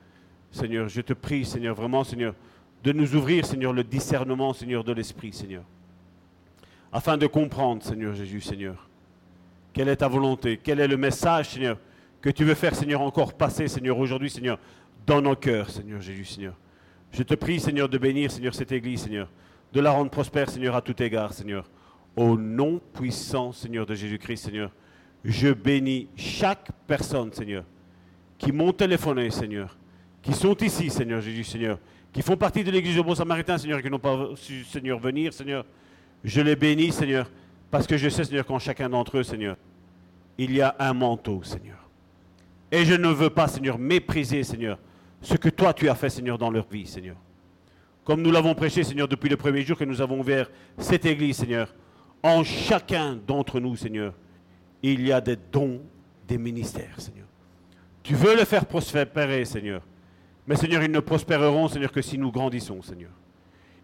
Seigneur, 0.51 0.89
je 0.89 1.01
te 1.01 1.13
prie, 1.13 1.45
Seigneur, 1.45 1.75
vraiment, 1.75 2.05
Seigneur, 2.05 2.35
de 2.83 2.93
nous 2.93 3.15
ouvrir, 3.15 3.45
Seigneur, 3.45 3.73
le 3.73 3.85
discernement, 3.85 4.53
Seigneur, 4.53 4.85
de 4.85 4.93
l'Esprit, 4.93 5.33
Seigneur. 5.33 5.63
Afin 6.93 7.17
de 7.17 7.27
comprendre, 7.27 7.83
Seigneur 7.83 8.15
Jésus, 8.15 8.41
Seigneur, 8.41 8.89
quelle 9.73 9.89
est 9.89 9.97
ta 9.97 10.09
volonté, 10.09 10.59
quel 10.63 10.81
est 10.81 10.89
le 10.89 10.97
message, 10.97 11.51
Seigneur, 11.51 11.79
que 12.21 12.31
tu 12.31 12.45
veux 12.45 12.55
faire, 12.55 12.75
Seigneur, 12.75 13.01
encore 13.01 13.35
passer, 13.35 13.69
Seigneur, 13.69 13.99
aujourd'hui, 13.99 14.31
Seigneur, 14.31 14.59
dans 15.07 15.21
nos 15.21 15.37
cœurs, 15.37 15.71
Seigneur 15.71 16.01
Jésus, 16.01 16.25
Seigneur. 16.25 16.55
Je 17.13 17.23
te 17.23 17.35
prie, 17.35 17.61
Seigneur, 17.61 17.89
de 17.89 17.99
bénir, 17.99 18.31
Seigneur, 18.31 18.55
cette 18.55 18.73
Église, 18.73 19.03
Seigneur, 19.03 19.29
de 19.73 19.81
la 19.81 19.91
rendre 19.91 20.11
prospère, 20.11 20.49
Seigneur, 20.49 20.75
à 20.75 20.83
tout 20.83 21.01
égard, 21.03 21.33
Seigneur. 21.33 21.69
Au 22.19 22.37
nom 22.37 22.81
puissant, 22.95 23.53
Seigneur, 23.53 23.87
de 23.87 23.95
Jésus-Christ, 23.95 24.47
Seigneur, 24.47 24.73
je 25.25 25.53
bénis 25.53 26.09
chaque 26.17 26.69
personne, 26.85 27.33
Seigneur, 27.33 27.63
qui 28.37 28.51
m'ont 28.51 28.73
téléphoné, 28.73 29.31
Seigneur, 29.31 29.79
qui 30.21 30.33
sont 30.33 30.57
ici, 30.57 30.91
Seigneur 30.91 31.21
Jésus, 31.21 31.45
Seigneur, 31.45 31.79
qui 32.13 32.21
font 32.21 32.37
partie 32.37 32.65
de 32.65 32.73
l'Église 32.73 32.97
du 32.97 33.05
Bon 33.05 33.15
Samaritain, 33.15 33.57
Seigneur, 33.57 33.81
qui 33.81 33.89
n'ont 33.89 34.01
pas 34.01 34.31
su, 34.35 34.65
Seigneur, 34.65 34.99
venir, 34.99 35.33
Seigneur. 35.33 35.65
Je 36.25 36.41
les 36.41 36.57
bénis, 36.57 36.91
Seigneur, 36.91 37.31
parce 37.71 37.87
que 37.87 37.97
je 37.97 38.09
sais, 38.09 38.25
Seigneur, 38.25 38.45
qu'en 38.45 38.59
chacun 38.59 38.89
d'entre 38.89 39.19
eux, 39.19 39.23
Seigneur, 39.23 39.57
il 40.39 40.53
y 40.53 40.61
a 40.61 40.75
un 40.81 40.95
manteau, 40.95 41.45
Seigneur. 41.45 41.89
Et 42.73 42.85
je 42.85 42.95
ne 42.95 43.11
veux 43.11 43.31
pas, 43.31 43.47
Seigneur, 43.47 43.79
mépriser, 43.79 44.43
Seigneur, 44.43 44.81
ce 45.23 45.37
que 45.37 45.51
toi 45.51 45.73
tu 45.73 45.89
as 45.89 45.95
fait, 45.95 46.11
Seigneur, 46.11 46.37
dans 46.37 46.51
leur 46.51 46.67
vie, 46.69 46.89
Seigneur. 46.89 47.15
Comme 48.03 48.23
nous 48.23 48.33
l'avons 48.33 48.57
prêché, 48.57 48.83
Seigneur, 48.83 49.07
depuis 49.07 49.29
le 49.29 49.37
premier 49.37 49.63
jour 49.63 49.79
que 49.79 49.85
nous 49.85 50.01
avons 50.01 50.19
ouvert 50.19 50.51
cette 50.79 51.07
église, 51.07 51.37
Seigneur, 51.37 51.73
en 52.23 52.45
chacun 52.45 53.19
d'entre 53.27 53.61
nous, 53.61 53.77
Seigneur, 53.77 54.15
il 54.83 55.07
y 55.07 55.13
a 55.13 55.21
des 55.21 55.37
dons, 55.37 55.81
des 56.27 56.39
ministères, 56.39 57.01
Seigneur. 57.01 57.27
Tu 58.03 58.15
veux 58.15 58.37
le 58.37 58.45
faire 58.45 58.67
prospérer, 58.67 59.45
Seigneur. 59.45 59.83
Mais, 60.47 60.57
Seigneur, 60.57 60.83
ils 60.83 60.91
ne 60.91 61.01
prospéreront, 61.01 61.69
Seigneur, 61.69 61.93
que 61.93 62.01
si 62.01 62.17
nous 62.17 62.33
grandissons, 62.33 62.81
Seigneur. 62.83 63.11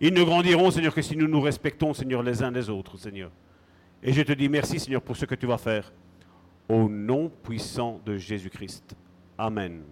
Ils 0.01 0.15
ne 0.15 0.23
grandiront, 0.23 0.70
Seigneur, 0.70 0.94
que 0.94 1.02
si 1.02 1.16
nous 1.16 1.28
nous 1.28 1.40
respectons, 1.40 1.94
Seigneur, 1.94 2.23
les 2.23 2.43
uns 2.43 2.51
les 2.51 2.69
autres, 2.70 2.97
Seigneur. 2.97 3.31
Et 4.02 4.12
je 4.12 4.23
te 4.23 4.32
dis 4.32 4.48
merci, 4.48 4.81
Seigneur, 4.81 5.02
pour 5.02 5.16
ce 5.16 5.24
que 5.24 5.35
tu 5.35 5.47
vas 5.47 5.59
faire. 5.59 5.93
Au 6.69 6.89
nom 6.89 7.31
puissant 7.43 8.01
de 8.05 8.16
Jésus-Christ. 8.16 8.97
Amen. 9.36 9.82